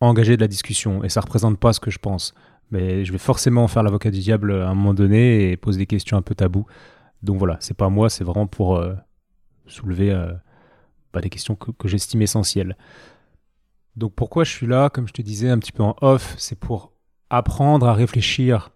engager 0.00 0.36
de 0.36 0.40
la 0.40 0.48
discussion, 0.48 1.04
et 1.04 1.10
ça 1.10 1.20
ne 1.20 1.24
représente 1.24 1.58
pas 1.58 1.74
ce 1.74 1.80
que 1.80 1.90
je 1.90 1.98
pense. 1.98 2.32
Mais 2.70 3.04
je 3.04 3.12
vais 3.12 3.18
forcément 3.18 3.68
faire 3.68 3.82
l'avocat 3.82 4.10
du 4.10 4.20
diable 4.20 4.54
à 4.54 4.70
un 4.70 4.74
moment 4.74 4.94
donné 4.94 5.50
et 5.50 5.56
poser 5.58 5.80
des 5.80 5.86
questions 5.86 6.16
un 6.16 6.22
peu 6.22 6.34
tabous. 6.34 6.64
Donc 7.22 7.38
voilà, 7.38 7.58
c'est 7.60 7.76
pas 7.76 7.90
moi, 7.90 8.08
c'est 8.08 8.24
vraiment 8.24 8.46
pour 8.46 8.82
soulever 9.66 10.14
pas 11.14 11.20
des 11.20 11.30
questions 11.30 11.54
que, 11.54 11.88
j'estime 11.88 12.20
essentielles. 12.20 12.76
Donc 13.96 14.14
pourquoi 14.14 14.44
je 14.44 14.50
suis 14.50 14.66
là, 14.66 14.90
comme 14.90 15.06
je 15.08 15.12
te 15.12 15.22
disais 15.22 15.48
un 15.48 15.58
petit 15.58 15.72
peu 15.72 15.82
en 15.82 15.96
off, 16.02 16.34
c'est 16.36 16.58
pour 16.58 16.92
apprendre 17.30 17.88
à 17.88 17.94
réfléchir 17.94 18.70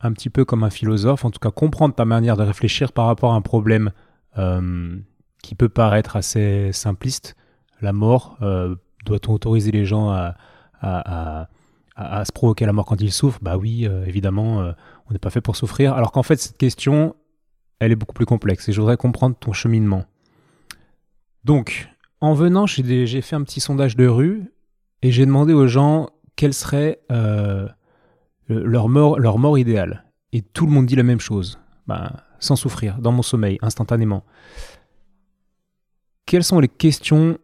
un 0.00 0.12
petit 0.12 0.28
peu 0.28 0.44
comme 0.44 0.64
un 0.64 0.70
philosophe, 0.70 1.24
en 1.24 1.30
tout 1.30 1.38
cas 1.38 1.50
comprendre 1.50 1.94
ta 1.94 2.04
manière 2.04 2.36
de 2.36 2.42
réfléchir 2.42 2.92
par 2.92 3.06
rapport 3.06 3.32
à 3.32 3.36
un 3.36 3.40
problème 3.40 3.92
euh, 4.36 4.98
qui 5.42 5.54
peut 5.54 5.68
paraître 5.68 6.16
assez 6.16 6.70
simpliste. 6.72 7.36
La 7.80 7.92
mort, 7.92 8.36
euh, 8.42 8.74
doit-on 9.04 9.32
autoriser 9.32 9.70
les 9.70 9.86
gens 9.86 10.10
à, 10.10 10.34
à, 10.82 12.24
se 12.24 12.32
provoquer 12.32 12.66
la 12.66 12.72
mort 12.72 12.84
quand 12.84 13.00
ils 13.00 13.12
souffrent? 13.12 13.38
Bah 13.40 13.56
oui, 13.56 13.86
euh, 13.86 14.04
évidemment, 14.04 14.72
on 15.08 15.12
n'est 15.12 15.18
pas 15.18 15.30
fait 15.30 15.40
pour 15.40 15.56
souffrir. 15.56 15.94
Alors 15.94 16.12
qu'en 16.12 16.24
fait, 16.24 16.36
cette 16.36 16.58
question, 16.58 17.14
elle 17.78 17.92
est 17.92 17.96
beaucoup 17.96 18.14
plus 18.14 18.26
complexe 18.26 18.68
et 18.68 18.72
je 18.72 18.80
voudrais 18.80 18.96
comprendre 18.96 19.36
ton 19.36 19.52
cheminement. 19.52 20.04
Donc, 21.46 21.88
en 22.20 22.34
venant, 22.34 22.66
j'ai 22.66 23.20
fait 23.20 23.36
un 23.36 23.44
petit 23.44 23.60
sondage 23.60 23.94
de 23.94 24.08
rue 24.08 24.52
et 25.02 25.12
j'ai 25.12 25.24
demandé 25.24 25.52
aux 25.52 25.68
gens 25.68 26.10
quelle 26.34 26.52
serait 26.52 26.98
euh, 27.12 27.68
leur, 28.48 28.88
mort, 28.88 29.20
leur 29.20 29.56
idéale. 29.56 30.06
Et 30.32 30.42
tout 30.42 30.66
le 30.66 30.72
monde 30.72 30.86
dit 30.86 30.96
la 30.96 31.04
même 31.04 31.20
chose. 31.20 31.60
Ben, 31.86 32.10
sans 32.40 32.56
souffrir, 32.56 32.98
dans 32.98 33.12
mon 33.12 33.22
sommeil, 33.22 33.58
instantanément. 33.62 34.24
Quelles 36.26 36.42
sont 36.42 36.58
les 36.58 36.66
questions 36.66 37.38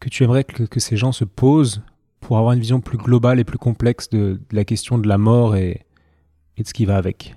que 0.00 0.08
tu 0.08 0.24
aimerais 0.24 0.42
que, 0.42 0.80
ces 0.80 0.96
gens 0.96 1.12
se 1.12 1.24
posent 1.24 1.84
pour 2.18 2.38
avoir 2.38 2.54
une 2.54 2.60
vision 2.60 2.80
plus 2.80 2.98
globale 2.98 3.38
et 3.38 3.44
plus 3.44 3.56
complexe 3.56 4.08
de, 4.08 4.40
la 4.50 4.64
question 4.64 4.98
de 4.98 5.06
la 5.06 5.16
mort 5.16 5.54
et 5.54 5.86
de 6.58 6.66
ce 6.66 6.74
qui 6.74 6.86
va 6.86 6.96
avec? 6.96 7.36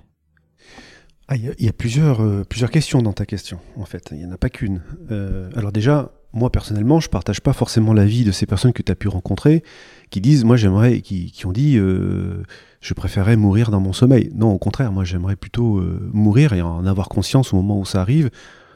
Ah, 1.28 1.34
il 1.34 1.54
y, 1.58 1.68
a 1.68 1.72
plusieurs, 1.72 2.22
euh, 2.22 2.44
plusieurs 2.48 2.70
questions 2.70 3.02
dans 3.02 3.12
ta 3.12 3.26
question, 3.26 3.58
en 3.76 3.84
fait. 3.84 4.10
Il 4.12 4.18
n'y 4.18 4.26
en 4.26 4.30
a 4.30 4.36
pas 4.36 4.48
qu'une. 4.48 4.80
Euh, 5.10 5.50
alors 5.56 5.72
déjà, 5.72 6.12
moi 6.32 6.50
personnellement, 6.50 7.00
je 7.00 7.08
partage 7.08 7.40
pas 7.40 7.52
forcément 7.52 7.92
l'avis 7.92 8.22
de 8.22 8.30
ces 8.30 8.46
personnes 8.46 8.72
que 8.72 8.82
tu 8.82 8.92
as 8.92 8.94
pu 8.94 9.08
rencontrer, 9.08 9.64
qui 10.10 10.20
disent, 10.20 10.44
moi 10.44 10.56
j'aimerais, 10.56 11.00
qui, 11.00 11.32
qui, 11.32 11.44
ont 11.46 11.52
dit, 11.52 11.78
euh, 11.78 12.44
je 12.80 12.94
préférerais 12.94 13.34
mourir 13.34 13.72
dans 13.72 13.80
mon 13.80 13.92
sommeil. 13.92 14.30
Non, 14.36 14.52
au 14.52 14.58
contraire, 14.58 14.92
moi 14.92 15.02
j'aimerais 15.02 15.34
plutôt 15.34 15.82
mourir 16.12 16.52
et 16.52 16.62
en 16.62 16.86
avoir 16.86 17.08
conscience 17.08 17.52
au 17.52 17.56
moment 17.56 17.80
où 17.80 17.84
ça 17.84 18.00
arrive, 18.00 18.30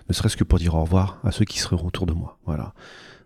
ne 0.08 0.14
serait-ce 0.14 0.36
que 0.36 0.42
pour 0.42 0.58
dire 0.58 0.74
au 0.74 0.80
revoir 0.80 1.20
à 1.22 1.30
ceux 1.30 1.44
qui 1.44 1.60
seraient 1.60 1.80
autour 1.80 2.06
de 2.06 2.14
moi. 2.14 2.38
Voilà. 2.46 2.74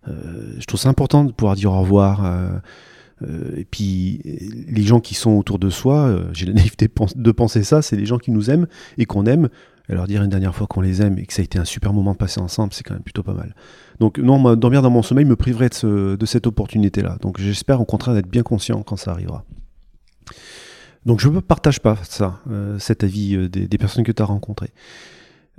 je 0.06 0.64
trouve 0.66 0.80
ça 0.80 0.90
important 0.90 1.24
de 1.24 1.32
pouvoir 1.32 1.56
dire 1.56 1.72
au 1.72 1.80
revoir 1.80 2.26
euh, 2.26 2.58
et 3.22 3.64
puis 3.64 4.20
les 4.24 4.82
gens 4.82 5.00
qui 5.00 5.14
sont 5.14 5.32
autour 5.32 5.58
de 5.58 5.70
soi, 5.70 6.06
euh, 6.06 6.24
j'ai 6.32 6.46
la 6.46 6.52
naïveté 6.52 6.88
de 7.14 7.32
penser 7.32 7.62
ça, 7.62 7.82
c'est 7.82 7.96
les 7.96 8.06
gens 8.06 8.18
qui 8.18 8.30
nous 8.30 8.50
aiment 8.50 8.66
et 8.98 9.06
qu'on 9.06 9.26
aime. 9.26 9.48
Et 9.90 9.92
leur 9.92 10.06
dire 10.06 10.22
une 10.22 10.30
dernière 10.30 10.54
fois 10.54 10.66
qu'on 10.66 10.80
les 10.80 11.02
aime 11.02 11.18
et 11.18 11.26
que 11.26 11.34
ça 11.34 11.42
a 11.42 11.44
été 11.44 11.58
un 11.58 11.66
super 11.66 11.92
moment 11.92 12.12
de 12.12 12.16
passer 12.16 12.40
ensemble, 12.40 12.72
c'est 12.72 12.82
quand 12.82 12.94
même 12.94 13.02
plutôt 13.02 13.22
pas 13.22 13.34
mal. 13.34 13.54
Donc 14.00 14.18
non, 14.18 14.56
dormir 14.56 14.80
dans 14.80 14.88
mon 14.88 15.02
sommeil 15.02 15.26
me 15.26 15.36
priverait 15.36 15.68
de, 15.68 16.24
cette 16.24 16.46
opportunité-là. 16.46 17.18
Donc 17.20 17.38
j'espère 17.38 17.82
au 17.82 17.84
contraire 17.84 18.14
d'être 18.14 18.30
bien 18.30 18.42
conscient 18.42 18.82
quand 18.82 18.96
ça 18.96 19.10
arrivera. 19.10 19.44
Donc 21.04 21.20
je 21.20 21.28
ne 21.28 21.38
partage 21.40 21.80
pas 21.80 21.98
ça, 22.02 22.40
euh, 22.50 22.78
cet 22.78 23.04
avis 23.04 23.50
des, 23.50 23.78
personnes 23.78 24.04
que 24.04 24.12
tu 24.12 24.22
as 24.22 24.26
rencontrées. 24.26 24.72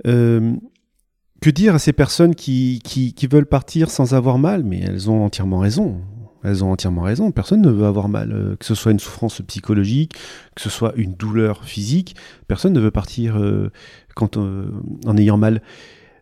que 0.02 1.50
dire 1.54 1.76
à 1.76 1.78
ces 1.78 1.92
personnes 1.92 2.34
qui, 2.34 2.82
veulent 3.30 3.46
partir 3.46 3.90
sans 3.90 4.12
avoir 4.12 4.38
mal? 4.38 4.64
Mais 4.64 4.80
elles 4.80 5.08
ont 5.08 5.24
entièrement 5.24 5.60
raison 5.60 6.00
elles 6.46 6.62
ont 6.64 6.70
entièrement 6.70 7.02
raison. 7.02 7.30
Personne 7.32 7.60
ne 7.60 7.70
veut 7.70 7.86
avoir 7.86 8.08
mal, 8.08 8.32
euh, 8.32 8.56
que 8.56 8.64
ce 8.64 8.74
soit 8.74 8.92
une 8.92 9.00
souffrance 9.00 9.42
psychologique, 9.42 10.14
que 10.54 10.62
ce 10.62 10.70
soit 10.70 10.92
une 10.96 11.14
douleur 11.14 11.64
physique. 11.64 12.14
Personne 12.46 12.72
ne 12.72 12.80
veut 12.80 12.90
partir 12.90 13.36
euh, 13.36 13.70
quand, 14.14 14.36
euh, 14.36 14.70
en 15.06 15.16
ayant 15.16 15.36
mal. 15.36 15.60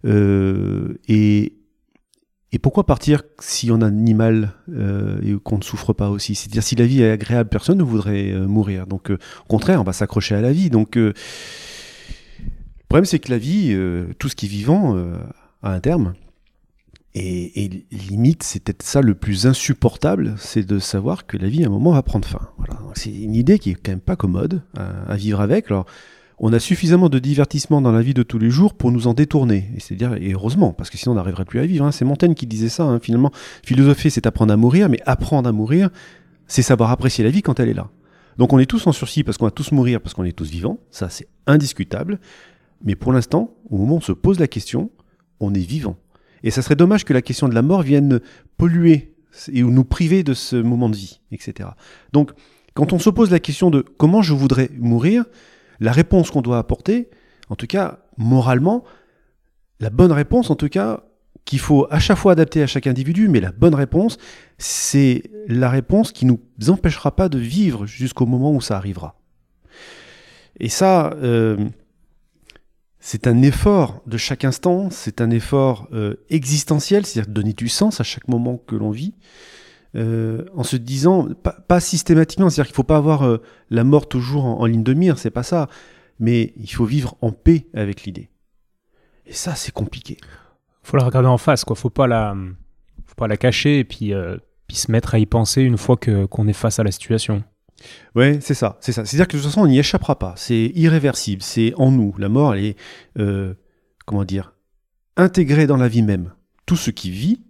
et, 0.06 1.54
et 2.52 2.58
pourquoi 2.58 2.86
partir 2.86 3.22
si 3.40 3.70
on 3.70 3.80
a 3.80 3.90
ni 3.90 4.14
mal 4.14 4.52
et 5.22 5.34
qu'on 5.42 5.58
ne 5.58 5.62
souffre 5.62 5.92
pas 5.92 6.10
aussi? 6.10 6.34
C'est-à-dire 6.34 6.62
si 6.62 6.76
la 6.76 6.86
vie 6.86 7.02
est 7.02 7.10
agréable, 7.10 7.48
personne 7.48 7.78
ne 7.78 7.82
voudrait 7.82 8.32
mourir. 8.32 8.86
Donc 8.86 9.10
au 9.10 9.48
contraire, 9.48 9.80
on 9.80 9.84
va 9.84 9.94
s'accrocher 9.94 10.34
à 10.34 10.42
la 10.42 10.52
vie. 10.52 10.68
Donc 10.68 10.96
le 10.96 11.14
problème 12.88 13.06
c'est 13.06 13.18
que 13.18 13.30
la 13.30 13.38
vie, 13.38 13.74
tout 14.18 14.28
ce 14.28 14.36
qui 14.36 14.44
est 14.44 14.48
vivant, 14.50 14.94
a 15.62 15.72
un 15.72 15.80
terme. 15.80 16.12
Et, 17.16 17.86
limite, 17.92 18.42
c'est 18.42 18.64
peut-être 18.64 18.82
ça 18.82 19.00
le 19.00 19.14
plus 19.14 19.46
insupportable, 19.46 20.34
c'est 20.36 20.66
de 20.66 20.80
savoir 20.80 21.26
que 21.26 21.36
la 21.36 21.48
vie 21.48 21.62
à 21.62 21.68
un 21.68 21.70
moment 21.70 21.92
va 21.92 22.02
prendre 22.02 22.26
fin. 22.26 22.40
C'est 22.94 23.12
une 23.12 23.36
idée 23.36 23.60
qui 23.60 23.70
est 23.70 23.74
quand 23.74 23.92
même 23.92 24.00
pas 24.00 24.16
commode 24.16 24.62
à, 24.76 25.14
vivre 25.14 25.40
avec. 25.40 25.70
Alors, 25.70 25.86
on 26.38 26.52
a 26.52 26.58
suffisamment 26.58 27.08
de 27.08 27.20
divertissement 27.20 27.80
dans 27.80 27.92
la 27.92 28.02
vie 28.02 28.14
de 28.14 28.24
tous 28.24 28.40
les 28.40 28.50
jours 28.50 28.74
pour 28.74 28.90
nous 28.90 29.06
en 29.06 29.14
détourner. 29.14 29.70
Et 29.76 29.80
c'est-à-dire, 29.80 30.14
et 30.14 30.32
heureusement, 30.32 30.72
parce 30.72 30.90
que 30.90 30.98
sinon 30.98 31.12
on 31.12 31.14
n'arriverait 31.14 31.44
plus 31.44 31.60
à 31.60 31.66
vivre. 31.66 31.84
Hein. 31.84 31.92
C'est 31.92 32.04
Montaigne 32.04 32.34
qui 32.34 32.48
disait 32.48 32.68
ça, 32.68 32.82
hein, 32.82 32.98
finalement. 32.98 33.30
Philosopher, 33.64 34.10
c'est 34.10 34.26
apprendre 34.26 34.52
à 34.52 34.56
mourir, 34.56 34.88
mais 34.88 34.98
apprendre 35.06 35.48
à 35.48 35.52
mourir, 35.52 35.90
c'est 36.48 36.62
savoir 36.62 36.90
apprécier 36.90 37.22
la 37.22 37.30
vie 37.30 37.42
quand 37.42 37.60
elle 37.60 37.68
est 37.68 37.74
là. 37.74 37.88
Donc 38.38 38.52
on 38.52 38.58
est 38.58 38.66
tous 38.66 38.88
en 38.88 38.92
sursis 38.92 39.22
parce 39.22 39.38
qu'on 39.38 39.44
va 39.44 39.52
tous 39.52 39.70
mourir, 39.70 40.00
parce 40.00 40.14
qu'on 40.14 40.24
est 40.24 40.36
tous 40.36 40.50
vivants. 40.50 40.80
Ça, 40.90 41.08
c'est 41.08 41.28
indiscutable. 41.46 42.18
Mais 42.82 42.96
pour 42.96 43.12
l'instant, 43.12 43.54
au 43.70 43.78
moment 43.78 43.94
où 43.94 43.98
on 43.98 44.00
se 44.00 44.10
pose 44.10 44.40
la 44.40 44.48
question, 44.48 44.90
on 45.38 45.54
est 45.54 45.60
vivant. 45.60 45.96
Et 46.44 46.50
ça 46.50 46.62
serait 46.62 46.76
dommage 46.76 47.04
que 47.04 47.12
la 47.12 47.22
question 47.22 47.48
de 47.48 47.54
la 47.54 47.62
mort 47.62 47.82
vienne 47.82 48.20
polluer 48.58 49.14
et 49.50 49.62
nous 49.62 49.84
priver 49.84 50.22
de 50.22 50.34
ce 50.34 50.54
moment 50.54 50.88
de 50.88 50.94
vie, 50.94 51.20
etc. 51.32 51.70
Donc, 52.12 52.30
quand 52.74 52.92
on 52.92 52.98
se 52.98 53.10
pose 53.10 53.30
la 53.30 53.40
question 53.40 53.70
de 53.70 53.80
comment 53.80 54.22
je 54.22 54.34
voudrais 54.34 54.70
mourir, 54.78 55.24
la 55.80 55.90
réponse 55.90 56.30
qu'on 56.30 56.42
doit 56.42 56.58
apporter, 56.58 57.08
en 57.48 57.56
tout 57.56 57.66
cas 57.66 57.98
moralement, 58.18 58.84
la 59.80 59.90
bonne 59.90 60.12
réponse, 60.12 60.50
en 60.50 60.54
tout 60.54 60.68
cas, 60.68 61.04
qu'il 61.46 61.58
faut 61.58 61.86
à 61.90 61.98
chaque 61.98 62.18
fois 62.18 62.32
adapter 62.32 62.62
à 62.62 62.66
chaque 62.66 62.86
individu, 62.86 63.28
mais 63.28 63.40
la 63.40 63.50
bonne 63.50 63.74
réponse, 63.74 64.18
c'est 64.58 65.24
la 65.48 65.70
réponse 65.70 66.12
qui 66.12 66.26
nous 66.26 66.40
empêchera 66.68 67.16
pas 67.16 67.28
de 67.28 67.38
vivre 67.38 67.86
jusqu'au 67.86 68.26
moment 68.26 68.52
où 68.52 68.60
ça 68.60 68.76
arrivera. 68.76 69.18
Et 70.60 70.68
ça, 70.68 71.14
euh, 71.22 71.56
c'est 73.06 73.26
un 73.26 73.42
effort 73.42 74.00
de 74.06 74.16
chaque 74.16 74.46
instant, 74.46 74.88
c'est 74.88 75.20
un 75.20 75.28
effort 75.28 75.88
euh, 75.92 76.14
existentiel, 76.30 77.04
c'est-à-dire 77.04 77.30
donner 77.30 77.52
du 77.52 77.68
sens 77.68 78.00
à 78.00 78.02
chaque 78.02 78.28
moment 78.28 78.56
que 78.56 78.76
l'on 78.76 78.90
vit, 78.90 79.12
euh, 79.94 80.46
en 80.54 80.62
se 80.62 80.76
disant, 80.76 81.28
pas, 81.68 81.80
systématiquement, 81.80 82.48
c'est-à-dire 82.48 82.68
qu'il 82.68 82.72
ne 82.72 82.76
faut 82.76 82.82
pas 82.82 82.96
avoir 82.96 83.26
euh, 83.26 83.42
la 83.68 83.84
mort 83.84 84.08
toujours 84.08 84.46
en, 84.46 84.64
ligne 84.64 84.82
de 84.82 84.94
mire, 84.94 85.18
c'est 85.18 85.30
pas 85.30 85.42
ça, 85.42 85.68
mais 86.18 86.54
il 86.56 86.72
faut 86.72 86.86
vivre 86.86 87.14
en 87.20 87.30
paix 87.30 87.66
avec 87.74 88.04
l'idée. 88.04 88.30
Et 89.26 89.34
ça, 89.34 89.54
c'est 89.54 89.72
compliqué. 89.72 90.16
faut 90.82 90.96
la 90.96 91.04
regarder 91.04 91.28
en 91.28 91.36
face, 91.36 91.62
quoi. 91.62 91.76
Faut 91.76 91.90
pas 91.90 92.06
la, 92.06 92.34
faut 93.04 93.16
pas 93.16 93.28
la 93.28 93.36
cacher 93.36 93.80
et 93.80 93.84
puis, 93.84 94.14
puis 94.66 94.78
se 94.78 94.90
mettre 94.90 95.14
à 95.14 95.18
y 95.18 95.26
penser 95.26 95.60
une 95.60 95.76
fois 95.76 95.98
qu'on 95.98 96.48
est 96.48 96.54
face 96.54 96.78
à 96.78 96.82
la 96.82 96.90
situation. 96.90 97.44
Ouais, 98.14 98.38
c'est 98.40 98.54
ça, 98.54 98.78
c'est 98.80 98.92
ça. 98.92 99.04
C'est-à-dire 99.04 99.28
que 99.28 99.36
de 99.36 99.42
toute 99.42 99.50
façon, 99.50 99.62
on 99.62 99.66
n'y 99.66 99.78
échappera 99.78 100.18
pas. 100.18 100.34
C'est 100.36 100.72
irréversible. 100.74 101.42
C'est 101.42 101.74
en 101.76 101.90
nous. 101.90 102.14
La 102.18 102.28
mort, 102.28 102.54
elle 102.54 102.64
est, 102.64 102.78
euh, 103.18 103.54
comment 104.06 104.24
dire, 104.24 104.54
intégrée 105.16 105.66
dans 105.66 105.76
la 105.76 105.88
vie 105.88 106.02
même. 106.02 106.32
Tout 106.66 106.76
ce 106.76 106.90
qui 106.90 107.10
vit 107.10 107.42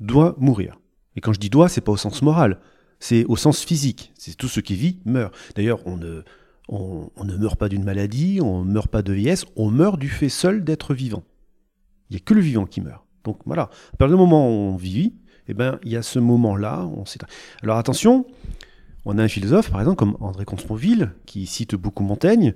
doit 0.00 0.34
mourir. 0.38 0.78
Et 1.16 1.20
quand 1.20 1.32
je 1.32 1.40
dis 1.40 1.50
doit, 1.50 1.68
c'est 1.68 1.80
pas 1.80 1.92
au 1.92 1.96
sens 1.96 2.22
moral, 2.22 2.60
c'est 3.00 3.24
au 3.24 3.36
sens 3.36 3.64
physique. 3.64 4.12
C'est 4.16 4.36
tout 4.36 4.48
ce 4.48 4.60
qui 4.60 4.74
vit 4.74 5.00
meurt. 5.04 5.34
D'ailleurs, 5.56 5.80
on 5.86 5.96
ne, 5.96 6.22
on, 6.68 7.10
ne 7.24 7.36
meurt 7.36 7.58
pas 7.58 7.68
d'une 7.68 7.84
maladie, 7.84 8.40
on 8.42 8.64
ne 8.64 8.70
meurt 8.70 8.88
pas 8.88 9.02
de 9.02 9.12
vieillesse, 9.12 9.44
on 9.56 9.70
meurt 9.70 9.98
du 9.98 10.08
fait 10.08 10.28
seul 10.28 10.64
d'être 10.64 10.94
vivant. 10.94 11.24
Il 12.10 12.14
n'y 12.14 12.20
a 12.20 12.24
que 12.24 12.34
le 12.34 12.40
vivant 12.40 12.66
qui 12.66 12.80
meurt. 12.80 13.04
Donc 13.24 13.40
voilà, 13.46 13.62
à 13.62 13.96
partir 13.96 14.16
du 14.16 14.22
moment 14.22 14.48
où 14.48 14.72
on 14.72 14.76
vit, 14.76 15.14
eh 15.48 15.54
ben, 15.54 15.78
il 15.82 15.90
y 15.90 15.96
a 15.96 16.02
ce 16.02 16.18
moment-là. 16.18 16.86
On 16.86 17.04
Alors 17.62 17.78
attention, 17.78 18.26
on 19.04 19.18
a 19.18 19.22
un 19.22 19.28
philosophe, 19.28 19.70
par 19.70 19.80
exemple, 19.80 19.96
comme 19.96 20.16
André 20.20 20.44
Comte-Sponville, 20.44 21.12
qui 21.26 21.46
cite 21.46 21.74
beaucoup 21.74 22.02
Montaigne, 22.02 22.54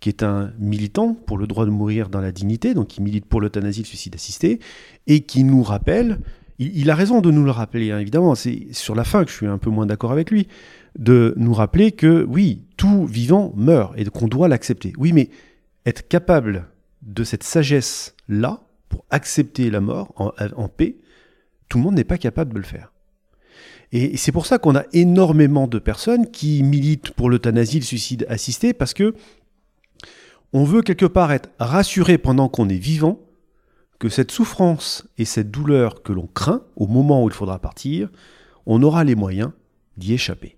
qui 0.00 0.08
est 0.08 0.22
un 0.22 0.52
militant 0.58 1.14
pour 1.14 1.38
le 1.38 1.46
droit 1.46 1.64
de 1.64 1.70
mourir 1.70 2.08
dans 2.08 2.20
la 2.20 2.32
dignité, 2.32 2.74
donc 2.74 2.88
qui 2.88 3.02
milite 3.02 3.24
pour 3.26 3.40
l'euthanasie, 3.40 3.82
le 3.82 3.86
suicide 3.86 4.14
assisté, 4.14 4.58
et 5.06 5.20
qui 5.20 5.44
nous 5.44 5.62
rappelle, 5.62 6.18
il, 6.58 6.90
a 6.90 6.94
raison 6.94 7.20
de 7.20 7.30
nous 7.30 7.44
le 7.44 7.50
rappeler, 7.50 7.92
hein, 7.92 7.98
évidemment, 7.98 8.34
c'est 8.34 8.66
sur 8.72 8.94
la 8.94 9.04
fin 9.04 9.24
que 9.24 9.30
je 9.30 9.36
suis 9.36 9.46
un 9.46 9.58
peu 9.58 9.70
moins 9.70 9.86
d'accord 9.86 10.12
avec 10.12 10.30
lui, 10.30 10.48
de 10.98 11.34
nous 11.36 11.54
rappeler 11.54 11.92
que 11.92 12.24
oui, 12.28 12.64
tout 12.76 13.06
vivant 13.06 13.52
meurt 13.56 13.94
et 13.96 14.04
qu'on 14.04 14.28
doit 14.28 14.48
l'accepter. 14.48 14.92
Oui, 14.98 15.12
mais 15.12 15.30
être 15.86 16.06
capable 16.08 16.66
de 17.02 17.24
cette 17.24 17.42
sagesse-là, 17.42 18.60
pour 18.88 19.04
accepter 19.08 19.70
la 19.70 19.80
mort 19.80 20.12
en 20.16 20.68
paix, 20.68 20.96
tout 21.68 21.78
le 21.78 21.84
monde 21.84 21.94
n'est 21.94 22.04
pas 22.04 22.18
capable 22.18 22.52
de 22.52 22.58
le 22.58 22.64
faire. 22.64 22.91
Et 23.92 24.16
c'est 24.16 24.32
pour 24.32 24.46
ça 24.46 24.58
qu'on 24.58 24.74
a 24.74 24.84
énormément 24.94 25.66
de 25.68 25.78
personnes 25.78 26.30
qui 26.30 26.62
militent 26.62 27.10
pour 27.10 27.28
l'euthanasie, 27.28 27.78
le 27.78 27.84
suicide 27.84 28.24
assisté, 28.28 28.72
parce 28.72 28.94
que 28.94 29.14
on 30.54 30.64
veut 30.64 30.82
quelque 30.82 31.06
part 31.06 31.30
être 31.30 31.50
rassuré 31.58 32.16
pendant 32.16 32.48
qu'on 32.48 32.70
est 32.70 32.78
vivant 32.78 33.20
que 33.98 34.08
cette 34.08 34.30
souffrance 34.30 35.06
et 35.18 35.26
cette 35.26 35.50
douleur 35.50 36.02
que 36.02 36.12
l'on 36.12 36.26
craint 36.26 36.62
au 36.74 36.86
moment 36.86 37.22
où 37.22 37.28
il 37.28 37.34
faudra 37.34 37.58
partir, 37.58 38.08
on 38.64 38.82
aura 38.82 39.04
les 39.04 39.14
moyens 39.14 39.52
d'y 39.98 40.14
échapper. 40.14 40.56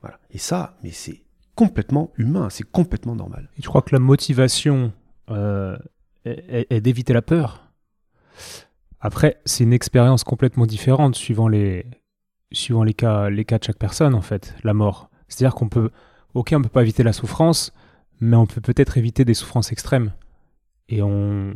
Voilà. 0.00 0.18
Et 0.30 0.38
ça, 0.38 0.78
mais 0.82 0.90
c'est 0.90 1.22
complètement 1.54 2.12
humain, 2.16 2.48
c'est 2.48 2.68
complètement 2.68 3.16
normal. 3.16 3.50
Et 3.58 3.62
tu 3.62 3.68
crois 3.68 3.82
que 3.82 3.94
la 3.94 4.00
motivation 4.00 4.92
euh, 5.30 5.76
est 6.24 6.80
d'éviter 6.80 7.12
la 7.12 7.22
peur? 7.22 7.68
Après, 9.00 9.40
c'est 9.44 9.64
une 9.64 9.72
expérience 9.72 10.22
complètement 10.22 10.66
différente 10.66 11.16
suivant 11.16 11.48
les, 11.48 11.84
suivant 12.52 12.84
les 12.84 12.94
cas, 12.94 13.30
les 13.30 13.44
cas 13.44 13.58
de 13.58 13.64
chaque 13.64 13.78
personne, 13.78 14.14
en 14.14 14.20
fait, 14.20 14.54
la 14.64 14.74
mort. 14.74 15.10
C'est-à-dire 15.28 15.54
qu'on 15.54 15.68
peut, 15.68 15.90
ok, 16.34 16.52
on 16.56 16.62
peut 16.62 16.68
pas 16.68 16.82
éviter 16.82 17.02
la 17.02 17.12
souffrance, 17.12 17.72
mais 18.20 18.36
on 18.36 18.46
peut 18.46 18.60
peut-être 18.60 18.98
éviter 18.98 19.24
des 19.24 19.34
souffrances 19.34 19.72
extrêmes. 19.72 20.12
Et 20.88 21.02
on, 21.02 21.54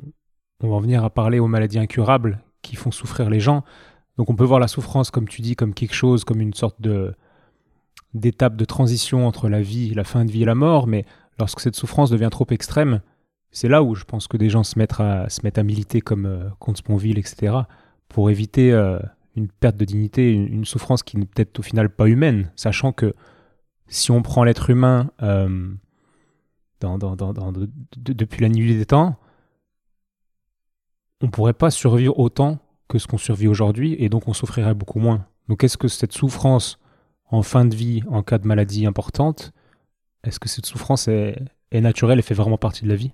on 0.60 0.68
va 0.68 0.76
en 0.76 0.80
venir 0.80 1.04
à 1.04 1.10
parler 1.10 1.38
aux 1.38 1.46
maladies 1.46 1.78
incurables 1.78 2.40
qui 2.62 2.76
font 2.76 2.90
souffrir 2.90 3.30
les 3.30 3.40
gens. 3.40 3.64
Donc 4.16 4.30
on 4.30 4.36
peut 4.36 4.44
voir 4.44 4.60
la 4.60 4.68
souffrance, 4.68 5.10
comme 5.10 5.28
tu 5.28 5.42
dis, 5.42 5.56
comme 5.56 5.74
quelque 5.74 5.94
chose, 5.94 6.24
comme 6.24 6.40
une 6.40 6.54
sorte 6.54 6.80
de 6.80 7.14
d'étape 8.14 8.56
de 8.56 8.64
transition 8.64 9.26
entre 9.26 9.48
la 9.50 9.60
vie, 9.60 9.92
la 9.92 10.04
fin 10.04 10.24
de 10.24 10.30
vie 10.30 10.42
et 10.42 10.46
la 10.46 10.54
mort, 10.54 10.86
mais 10.86 11.04
lorsque 11.38 11.60
cette 11.60 11.76
souffrance 11.76 12.08
devient 12.08 12.28
trop 12.30 12.46
extrême, 12.48 13.02
c'est 13.50 13.68
là 13.68 13.82
où 13.82 13.94
je 13.94 14.04
pense 14.04 14.26
que 14.26 14.38
des 14.38 14.48
gens 14.48 14.62
se 14.64 14.78
mettent 14.78 14.98
à, 15.00 15.28
se 15.28 15.42
mettent 15.42 15.58
à 15.58 15.62
militer 15.62 16.00
comme 16.00 16.24
euh, 16.24 16.48
Comte 16.58 16.78
Sponville, 16.78 17.18
etc., 17.18 17.54
pour 18.08 18.30
éviter 18.30 18.72
euh, 18.72 18.98
une 19.36 19.48
perte 19.48 19.76
de 19.76 19.84
dignité, 19.84 20.30
une, 20.32 20.64
souffrance 20.64 21.02
qui 21.02 21.16
n'est 21.18 21.26
peut-être 21.26 21.58
au 21.58 21.62
final 21.62 21.90
pas 21.90 22.06
humaine, 22.06 22.50
sachant 22.56 22.92
que 22.92 23.14
si 23.86 24.10
on 24.10 24.22
prend 24.22 24.44
l'être 24.44 24.70
humain 24.70 25.10
euh, 25.22 25.72
depuis 26.80 28.42
la 28.42 28.48
nuit 28.48 28.76
des 28.76 28.86
temps, 28.86 29.16
on 31.20 31.26
ne 31.26 31.30
pourrait 31.30 31.52
pas 31.52 31.70
survivre 31.70 32.18
autant 32.18 32.58
que 32.88 32.98
ce 32.98 33.06
qu'on 33.06 33.18
survit 33.18 33.48
aujourd'hui, 33.48 33.96
et 33.98 34.08
donc 34.08 34.28
on 34.28 34.32
souffrirait 34.32 34.74
beaucoup 34.74 34.98
moins. 34.98 35.26
Donc 35.48 35.64
est-ce 35.64 35.76
que 35.76 35.88
cette 35.88 36.12
souffrance 36.12 36.78
en 37.28 37.42
fin 37.42 37.64
de 37.64 37.74
vie, 37.74 38.02
en 38.08 38.22
cas 38.22 38.38
de 38.38 38.46
maladie 38.46 38.86
importante, 38.86 39.52
est-ce 40.24 40.40
que 40.40 40.48
cette 40.48 40.66
souffrance 40.66 41.08
est 41.08 41.36
naturelle 41.72 42.18
et 42.18 42.22
fait 42.22 42.34
vraiment 42.34 42.58
partie 42.58 42.84
de 42.84 42.88
la 42.88 42.96
vie? 42.96 43.12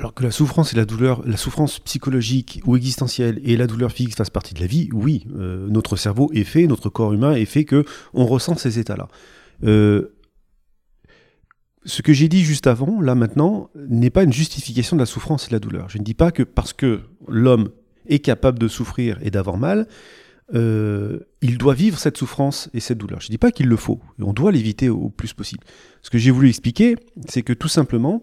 Alors 0.00 0.14
que 0.14 0.22
la 0.22 0.30
souffrance 0.30 0.72
et 0.72 0.76
la 0.76 0.86
douleur, 0.86 1.22
la 1.26 1.36
souffrance 1.36 1.78
psychologique 1.78 2.62
ou 2.64 2.74
existentielle 2.74 3.38
et 3.44 3.54
la 3.58 3.66
douleur 3.66 3.92
physique 3.92 4.16
fassent 4.16 4.30
partie 4.30 4.54
de 4.54 4.60
la 4.60 4.66
vie, 4.66 4.88
oui, 4.94 5.26
euh, 5.36 5.68
notre 5.68 5.96
cerveau 5.96 6.30
est 6.32 6.44
fait, 6.44 6.66
notre 6.66 6.88
corps 6.88 7.12
humain 7.12 7.34
est 7.34 7.44
fait 7.44 7.64
que 7.64 7.84
on 8.14 8.24
ressent 8.24 8.56
ces 8.56 8.78
états-là. 8.78 9.08
Euh, 9.62 10.16
ce 11.84 12.00
que 12.00 12.14
j'ai 12.14 12.28
dit 12.28 12.44
juste 12.44 12.66
avant, 12.66 13.02
là 13.02 13.14
maintenant, 13.14 13.68
n'est 13.74 14.08
pas 14.08 14.22
une 14.22 14.32
justification 14.32 14.96
de 14.96 15.02
la 15.02 15.06
souffrance 15.06 15.44
et 15.44 15.48
de 15.48 15.52
la 15.52 15.58
douleur. 15.60 15.90
Je 15.90 15.98
ne 15.98 16.02
dis 16.02 16.14
pas 16.14 16.30
que 16.30 16.44
parce 16.44 16.72
que 16.72 17.00
l'homme 17.28 17.68
est 18.06 18.20
capable 18.20 18.58
de 18.58 18.68
souffrir 18.68 19.18
et 19.20 19.30
d'avoir 19.30 19.58
mal, 19.58 19.86
euh, 20.54 21.18
il 21.42 21.58
doit 21.58 21.74
vivre 21.74 21.98
cette 21.98 22.16
souffrance 22.16 22.70
et 22.72 22.80
cette 22.80 22.96
douleur. 22.96 23.20
Je 23.20 23.26
ne 23.26 23.32
dis 23.32 23.38
pas 23.38 23.52
qu'il 23.52 23.66
le 23.66 23.76
faut, 23.76 24.00
on 24.18 24.32
doit 24.32 24.50
l'éviter 24.50 24.88
au 24.88 25.10
plus 25.10 25.34
possible. 25.34 25.64
Ce 26.00 26.08
que 26.08 26.16
j'ai 26.16 26.30
voulu 26.30 26.48
expliquer, 26.48 26.96
c'est 27.28 27.42
que 27.42 27.52
tout 27.52 27.68
simplement, 27.68 28.22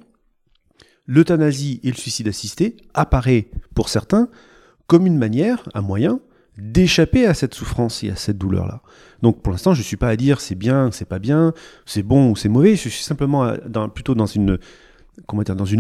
l'euthanasie 1.08 1.80
et 1.84 1.90
le 1.90 1.96
suicide 1.96 2.28
assisté 2.28 2.78
apparaît 2.94 3.48
pour 3.74 3.90
certains 3.90 4.30
comme 4.88 5.06
une 5.06 5.18
manière, 5.18 5.64
un 5.74 5.82
moyen 5.82 6.20
d'échapper 6.58 7.26
à 7.26 7.34
cette 7.34 7.54
souffrance 7.54 8.04
et 8.04 8.10
à 8.10 8.16
cette 8.16 8.38
douleur-là. 8.38 8.82
Donc 9.22 9.42
pour 9.42 9.52
l'instant, 9.52 9.74
je 9.74 9.80
ne 9.80 9.84
suis 9.84 9.98
pas 9.98 10.10
à 10.10 10.16
dire 10.16 10.42
c'est 10.42 10.56
bien, 10.56 10.90
c'est 10.92 11.06
pas 11.06 11.20
bien, 11.20 11.54
c'est 11.86 12.04
bon 12.04 12.32
ou 12.32 12.36
c'est 12.36 12.50
mauvais, 12.50 12.76
je 12.76 12.90
suis 12.90 13.04
simplement 13.04 13.54
dans, 13.68 13.90
plutôt 13.90 14.16
dans 14.16 14.26
une 14.26 14.58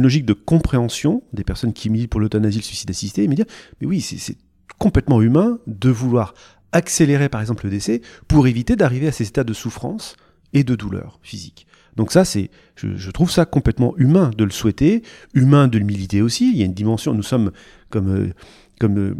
logique 0.01 0.25
de 0.25 0.33
compréhension 0.33 1.23
des 1.33 1.43
personnes 1.43 1.73
qui 1.73 1.89
militent 1.89 2.11
pour 2.11 2.19
l'euthanasie 2.19 2.59
le 2.59 2.63
suicide 2.63 2.89
assisté 2.89 3.23
et 3.23 3.27
me 3.27 3.35
dire 3.35 3.45
mais 3.81 3.87
oui, 3.87 4.01
c'est 4.01 4.37
complètement 4.77 5.21
humain 5.21 5.59
de 5.65 5.89
vouloir 5.89 6.35
accélérer 6.73 7.29
par 7.29 7.41
exemple 7.41 7.65
le 7.65 7.71
décès 7.71 8.01
pour 8.27 8.47
éviter 8.47 8.75
d'arriver 8.75 9.07
à 9.07 9.11
ces 9.11 9.27
états 9.27 9.43
de 9.43 9.53
souffrance 9.53 10.15
et 10.53 10.63
de 10.63 10.75
douleur 10.75 11.19
physique. 11.23 11.65
Donc 11.97 12.11
ça, 12.11 12.23
c'est, 12.23 12.51
je, 12.75 13.11
trouve 13.11 13.31
ça 13.31 13.45
complètement 13.45 13.97
humain 13.97 14.29
de 14.37 14.43
le 14.43 14.51
souhaiter, 14.51 15.01
humain 15.33 15.67
de 15.67 15.79
le 15.79 15.83
militer 15.83 16.21
aussi. 16.21 16.51
Il 16.51 16.57
y 16.57 16.61
a 16.61 16.65
une 16.65 16.75
dimension, 16.75 17.15
nous 17.15 17.23
sommes, 17.23 17.51
comme, 17.89 18.15
euh, 18.15 18.33
comme 18.79 18.99
euh, 18.99 19.15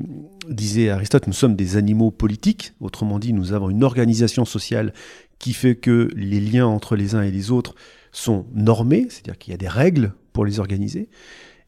disait 0.47 0.89
Aristote, 0.89 1.25
nous 1.25 1.33
sommes 1.33 1.55
des 1.55 1.75
animaux 1.75 2.11
politiques. 2.11 2.73
Autrement 2.79 3.17
dit, 3.17 3.33
nous 3.33 3.51
avons 3.51 3.71
une 3.71 3.83
organisation 3.83 4.45
sociale 4.45 4.93
qui 5.39 5.53
fait 5.53 5.75
que 5.75 6.09
les 6.15 6.39
liens 6.39 6.67
entre 6.67 6.95
les 6.95 7.15
uns 7.15 7.23
et 7.23 7.31
les 7.31 7.49
autres 7.49 7.73
sont 8.11 8.45
normés, 8.53 9.07
c'est-à-dire 9.09 9.39
qu'il 9.39 9.51
y 9.51 9.55
a 9.55 9.57
des 9.57 9.67
règles 9.67 10.13
pour 10.31 10.45
les 10.45 10.59
organiser. 10.59 11.09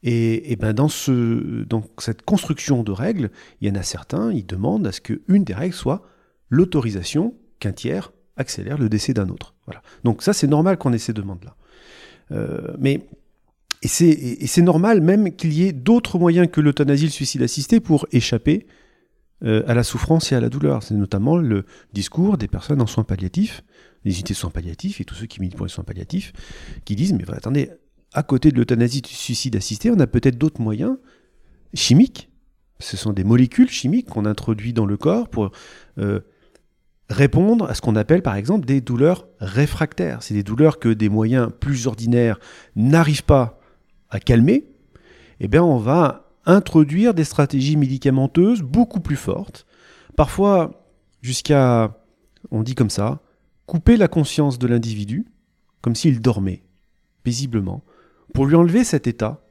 Et, 0.03 0.55
ben 0.57 0.73
dans, 0.73 0.89
ce, 0.89 1.63
dans 1.65 1.83
cette 1.97 2.21
construction 2.21 2.83
de 2.83 2.91
règles, 2.91 3.31
il 3.59 3.67
y 3.67 3.71
en 3.71 3.75
a 3.75 3.83
certains, 3.83 4.31
ils 4.31 4.45
demandent 4.45 4.85
à 4.85 4.91
ce 4.91 5.01
qu'une 5.01 5.43
des 5.43 5.55
règles 5.55 5.73
soit 5.73 6.03
l'autorisation 6.49 7.33
qu'un 7.59 7.73
tiers 7.73 8.13
accélère 8.39 8.77
le 8.77 8.89
décès 8.89 9.13
d'un 9.13 9.29
autre. 9.29 9.53
Voilà. 9.67 9.83
Donc 10.03 10.23
ça, 10.23 10.33
c'est 10.33 10.47
normal 10.47 10.77
qu'on 10.77 10.93
ait 10.93 10.97
ces 10.97 11.13
demandes-là. 11.13 11.55
Euh, 12.31 12.73
mais 12.79 13.05
et 13.81 13.87
c'est 14.47 14.61
normal 14.61 14.99
même 14.99 15.33
qu'il 15.33 15.53
y 15.53 15.63
ait 15.63 15.71
d'autres 15.71 16.19
moyens 16.19 16.49
que 16.51 16.59
l'euthanasie, 16.59 17.05
le 17.05 17.11
suicide 17.11 17.41
assisté 17.43 17.79
pour 17.79 18.07
échapper 18.11 18.67
euh, 19.45 19.63
à 19.67 19.73
la 19.73 19.83
souffrance 19.83 20.33
et 20.33 20.35
à 20.35 20.41
la 20.41 20.49
douleur. 20.49 20.83
C'est 20.83 20.95
notamment 20.95 21.37
le 21.37 21.65
discours 21.93 22.37
des 22.37 22.49
personnes 22.49 22.81
en 22.81 22.87
soins 22.87 23.05
palliatifs, 23.05 23.63
les 24.03 24.15
unités 24.15 24.33
de 24.33 24.37
soins 24.37 24.49
palliatifs 24.49 24.99
et 24.99 25.05
tous 25.05 25.15
ceux 25.15 25.27
qui 25.27 25.39
militent 25.39 25.55
pour 25.55 25.65
les 25.65 25.71
soins 25.71 25.85
palliatifs, 25.85 26.33
qui 26.83 26.97
disent 26.97 27.13
mais 27.13 27.23
attendez, 27.31 27.69
à 28.11 28.23
côté 28.23 28.51
de 28.51 28.57
l'euthanasie, 28.57 29.01
du 29.01 29.13
suicide 29.13 29.55
assisté, 29.55 29.91
on 29.91 29.99
a 29.99 30.07
peut-être 30.07 30.37
d'autres 30.37 30.61
moyens 30.61 30.97
chimiques. 31.73 32.29
Ce 32.81 32.97
sont 32.97 33.13
des 33.13 33.23
molécules 33.23 33.69
chimiques 33.69 34.07
qu'on 34.07 34.25
introduit 34.25 34.73
dans 34.73 34.85
le 34.85 34.97
corps 34.97 35.29
pour 35.29 35.51
euh, 35.99 36.19
répondre 37.09 37.69
à 37.69 37.73
ce 37.73 37.81
qu'on 37.81 37.95
appelle 37.95 38.21
par 38.21 38.35
exemple 38.35 38.65
des 38.65 38.81
douleurs 38.81 39.27
réfractaires. 39.39 40.21
C'est 40.21 40.33
des 40.33 40.43
douleurs 40.43 40.79
que 40.79 40.89
des 40.89 41.09
moyens 41.09 41.49
plus 41.59 41.87
ordinaires 41.87 42.39
n'arrivent 42.75 43.23
pas 43.23 43.59
à 44.09 44.19
calmer. 44.19 44.65
Eh 45.39 45.47
bien, 45.47 45.63
on 45.63 45.77
va 45.77 46.29
introduire 46.45 47.13
des 47.13 47.23
stratégies 47.23 47.77
médicamenteuses 47.77 48.61
beaucoup 48.61 48.99
plus 48.99 49.15
fortes, 49.15 49.65
parfois 50.15 50.85
jusqu'à, 51.21 51.97
on 52.51 52.63
dit 52.63 52.75
comme 52.75 52.89
ça, 52.89 53.21
couper 53.65 53.97
la 53.97 54.07
conscience 54.07 54.57
de 54.57 54.67
l'individu, 54.67 55.27
comme 55.81 55.95
s'il 55.95 56.21
dormait, 56.21 56.63
paisiblement, 57.23 57.83
pour 58.33 58.45
lui 58.45 58.55
enlever 58.55 58.83
cet 58.83 59.07
état 59.07 59.41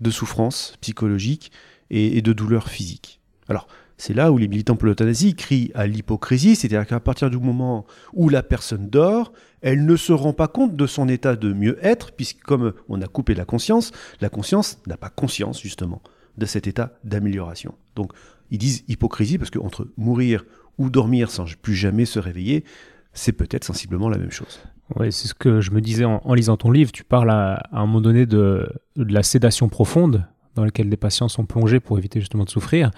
de 0.00 0.10
souffrance 0.10 0.76
psychologique 0.80 1.52
et, 1.90 2.20
de 2.22 2.32
douleur 2.32 2.68
physique. 2.68 3.20
Alors, 3.48 3.66
c'est 3.98 4.14
là 4.14 4.30
où 4.32 4.38
les 4.38 4.48
militants 4.48 4.76
pour 4.76 4.86
l'euthanasie 4.86 5.34
crient 5.34 5.72
à 5.74 5.86
l'hypocrisie, 5.86 6.56
c'est-à-dire 6.56 6.86
qu'à 6.86 7.00
partir 7.00 7.30
du 7.30 7.38
moment 7.38 7.84
où 8.12 8.28
la 8.28 8.42
personne 8.42 8.88
dort, 8.88 9.32
elle 9.60 9.84
ne 9.84 9.96
se 9.96 10.12
rend 10.12 10.32
pas 10.32 10.48
compte 10.48 10.76
de 10.76 10.86
son 10.86 11.08
état 11.08 11.34
de 11.34 11.52
mieux-être, 11.52 12.12
puisque 12.12 12.40
comme 12.42 12.72
on 12.88 13.02
a 13.02 13.06
coupé 13.08 13.34
la 13.34 13.44
conscience, 13.44 13.90
la 14.20 14.28
conscience 14.28 14.78
n'a 14.86 14.96
pas 14.96 15.10
conscience 15.10 15.60
justement 15.60 16.00
de 16.38 16.46
cet 16.46 16.68
état 16.68 16.92
d'amélioration. 17.02 17.74
Donc 17.96 18.12
ils 18.50 18.58
disent 18.58 18.84
hypocrisie 18.88 19.36
parce 19.36 19.50
qu'entre 19.50 19.88
mourir 19.96 20.44
ou 20.78 20.90
dormir 20.90 21.30
sans 21.30 21.44
plus 21.60 21.74
jamais 21.74 22.04
se 22.04 22.20
réveiller, 22.20 22.64
c'est 23.12 23.32
peut-être 23.32 23.64
sensiblement 23.64 24.08
la 24.08 24.18
même 24.18 24.30
chose. 24.30 24.60
Oui, 24.96 25.12
c'est 25.12 25.28
ce 25.28 25.34
que 25.34 25.60
je 25.60 25.72
me 25.72 25.80
disais 25.80 26.04
en, 26.04 26.34
lisant 26.34 26.56
ton 26.56 26.70
livre. 26.70 26.92
Tu 26.92 27.04
parles 27.04 27.30
à, 27.30 27.68
un 27.72 27.80
moment 27.80 28.00
donné 28.00 28.26
de, 28.26 28.66
la 28.96 29.22
sédation 29.22 29.68
profonde 29.68 30.24
dans 30.54 30.64
laquelle 30.64 30.88
les 30.88 30.96
patients 30.96 31.28
sont 31.28 31.44
plongés 31.44 31.80
pour 31.80 31.98
éviter 31.98 32.20
justement 32.20 32.44
de 32.44 32.50
souffrir, 32.50 32.90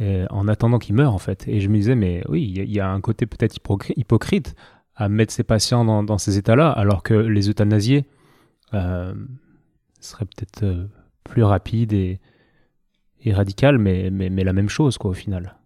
en 0.00 0.48
attendant 0.48 0.78
qu'ils 0.78 0.94
meurent 0.94 1.14
en 1.14 1.18
fait. 1.18 1.46
Et 1.46 1.60
je 1.60 1.68
me 1.68 1.76
disais, 1.76 1.94
mais 1.94 2.24
oui, 2.28 2.42
il 2.56 2.70
y, 2.72 2.80
a 2.80 2.90
un 2.90 3.00
côté 3.00 3.26
peut-être 3.26 3.56
hypocrite 3.96 4.54
à 4.96 5.08
mettre 5.08 5.32
ces 5.32 5.42
patients 5.42 6.02
dans, 6.02 6.18
ces 6.18 6.38
états-là, 6.38 6.70
alors 6.70 7.02
que 7.02 7.14
les 7.14 7.48
euthanasiés 7.48 8.04
euh, 8.74 9.14
seraient 10.00 10.26
peut-être 10.26 10.64
euh, 10.64 10.86
plus 11.24 11.42
rapides 11.42 11.92
et, 11.92 12.20
radicales, 13.26 13.78
mais, 13.78 14.10
la 14.10 14.52
même 14.52 14.68
chose 14.68 14.98
quoi 14.98 15.12
au 15.12 15.14
final. 15.14 15.56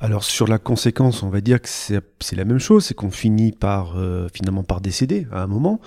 Alors 0.00 0.24
sur 0.24 0.48
la 0.48 0.58
conséquence, 0.58 1.22
on 1.22 1.28
va 1.28 1.40
dire 1.40 1.60
que 1.60 1.68
c'est 1.68 2.36
la 2.36 2.44
même 2.44 2.58
chose, 2.58 2.86
c'est 2.86 2.94
qu'on 2.94 3.10
finit 3.10 3.52
par 3.52 3.96
euh, 3.96 4.28
finalement 4.32 4.64
par 4.64 4.80
décéder 4.80 5.26
à 5.30 5.42
un 5.42 5.46
moment. 5.46 5.80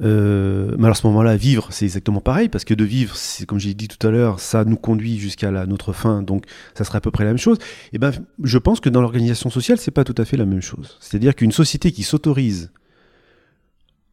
Euh, 0.00 0.74
mais 0.78 0.88
à 0.88 0.94
ce 0.94 1.06
moment-là, 1.08 1.36
vivre, 1.36 1.68
c'est 1.70 1.84
exactement 1.84 2.20
pareil, 2.20 2.48
parce 2.48 2.64
que 2.64 2.74
de 2.74 2.84
vivre, 2.84 3.14
c'est 3.16 3.44
comme 3.44 3.58
j'ai 3.58 3.74
dit 3.74 3.88
tout 3.88 4.06
à 4.06 4.10
l'heure, 4.10 4.40
ça 4.40 4.64
nous 4.64 4.76
conduit 4.76 5.18
jusqu'à 5.18 5.50
notre 5.66 5.92
fin, 5.92 6.22
donc 6.22 6.44
ça 6.74 6.84
serait 6.84 6.98
à 6.98 7.00
peu 7.00 7.10
près 7.10 7.24
la 7.24 7.30
même 7.30 7.38
chose. 7.38 7.58
Et 7.58 7.96
eh 7.96 7.98
ben, 7.98 8.12
je 8.42 8.58
pense 8.58 8.80
que 8.80 8.88
dans 8.88 9.02
l'organisation 9.02 9.50
sociale, 9.50 9.78
c'est 9.78 9.90
pas 9.90 10.04
tout 10.04 10.14
à 10.16 10.24
fait 10.24 10.36
la 10.36 10.46
même 10.46 10.62
chose. 10.62 10.96
C'est-à-dire 11.00 11.34
qu'une 11.34 11.52
société 11.52 11.92
qui 11.92 12.02
s'autorise 12.04 12.70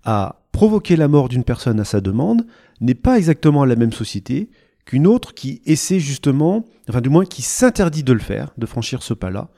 à 0.03 0.41
provoquer 0.51 0.95
la 0.95 1.07
mort 1.07 1.29
d'une 1.29 1.43
personne 1.43 1.79
à 1.79 1.85
sa 1.85 2.01
demande 2.01 2.45
n'est 2.81 2.95
pas 2.95 3.17
exactement 3.17 3.65
la 3.65 3.75
même 3.75 3.93
société 3.93 4.49
qu'une 4.85 5.07
autre 5.07 5.33
qui 5.33 5.61
essaie 5.65 5.99
justement, 5.99 6.65
enfin 6.89 7.01
du 7.01 7.09
moins 7.09 7.25
qui 7.25 7.41
s'interdit 7.41 8.03
de 8.03 8.13
le 8.13 8.19
faire, 8.19 8.51
de 8.57 8.65
franchir 8.65 9.03
ce 9.03 9.13
pas-là, 9.13 9.49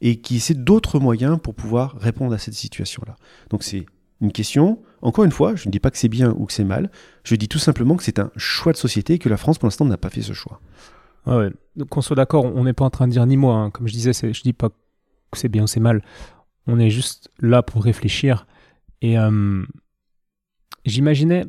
et 0.00 0.20
qui 0.20 0.36
essaie 0.36 0.54
d'autres 0.54 1.00
moyens 1.00 1.38
pour 1.42 1.54
pouvoir 1.54 1.96
répondre 1.98 2.34
à 2.34 2.38
cette 2.38 2.54
situation-là. 2.54 3.16
Donc 3.50 3.62
c'est 3.62 3.86
une 4.20 4.32
question, 4.32 4.78
encore 5.06 5.24
une 5.24 5.30
fois, 5.30 5.54
je 5.54 5.68
ne 5.68 5.70
dis 5.70 5.78
pas 5.78 5.92
que 5.92 5.98
c'est 5.98 6.08
bien 6.08 6.32
ou 6.36 6.46
que 6.46 6.52
c'est 6.52 6.64
mal, 6.64 6.90
je 7.22 7.36
dis 7.36 7.46
tout 7.46 7.60
simplement 7.60 7.96
que 7.96 8.02
c'est 8.02 8.18
un 8.18 8.32
choix 8.36 8.72
de 8.72 8.76
société 8.76 9.14
et 9.14 9.18
que 9.20 9.28
la 9.28 9.36
France 9.36 9.56
pour 9.56 9.66
l'instant 9.68 9.84
n'a 9.84 9.96
pas 9.96 10.10
fait 10.10 10.20
ce 10.20 10.32
choix. 10.32 10.60
Ouais, 11.26 11.50
Donc 11.76 11.90
qu'on 11.90 12.00
soit 12.00 12.16
d'accord, 12.16 12.44
on 12.44 12.64
n'est 12.64 12.72
pas 12.72 12.84
en 12.84 12.90
train 12.90 13.06
de 13.06 13.12
dire 13.12 13.24
ni 13.24 13.36
moi, 13.36 13.54
hein. 13.54 13.70
comme 13.70 13.86
je 13.86 13.92
disais, 13.92 14.12
je 14.12 14.42
dis 14.42 14.52
pas 14.52 14.68
que 14.68 15.38
c'est 15.38 15.48
bien 15.48 15.62
ou 15.62 15.66
c'est 15.68 15.78
mal, 15.78 16.02
on 16.66 16.80
est 16.80 16.90
juste 16.90 17.30
là 17.38 17.62
pour 17.62 17.84
réfléchir. 17.84 18.48
Et 19.00 19.16
euh, 19.16 19.64
j'imaginais, 20.84 21.44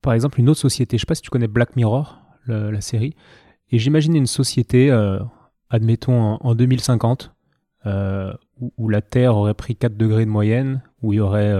par 0.00 0.14
exemple, 0.14 0.40
une 0.40 0.48
autre 0.48 0.60
société, 0.60 0.96
je 0.96 1.02
sais 1.02 1.06
pas 1.06 1.14
si 1.14 1.22
tu 1.22 1.30
connais 1.30 1.48
Black 1.48 1.76
Mirror, 1.76 2.22
la, 2.46 2.80
série. 2.80 3.14
Et 3.70 3.78
j'imaginais 3.78 4.18
une 4.18 4.26
société, 4.26 4.90
euh, 4.90 5.18
admettons 5.68 6.38
en, 6.40 6.54
2050, 6.54 7.34
euh, 7.84 8.32
où, 8.78 8.88
la 8.88 9.02
Terre 9.02 9.36
aurait 9.36 9.52
pris 9.52 9.76
4 9.76 9.98
degrés 9.98 10.24
de 10.24 10.30
moyenne, 10.30 10.80
où 11.02 11.12
il 11.12 11.16
y 11.16 11.20
aurait 11.20 11.52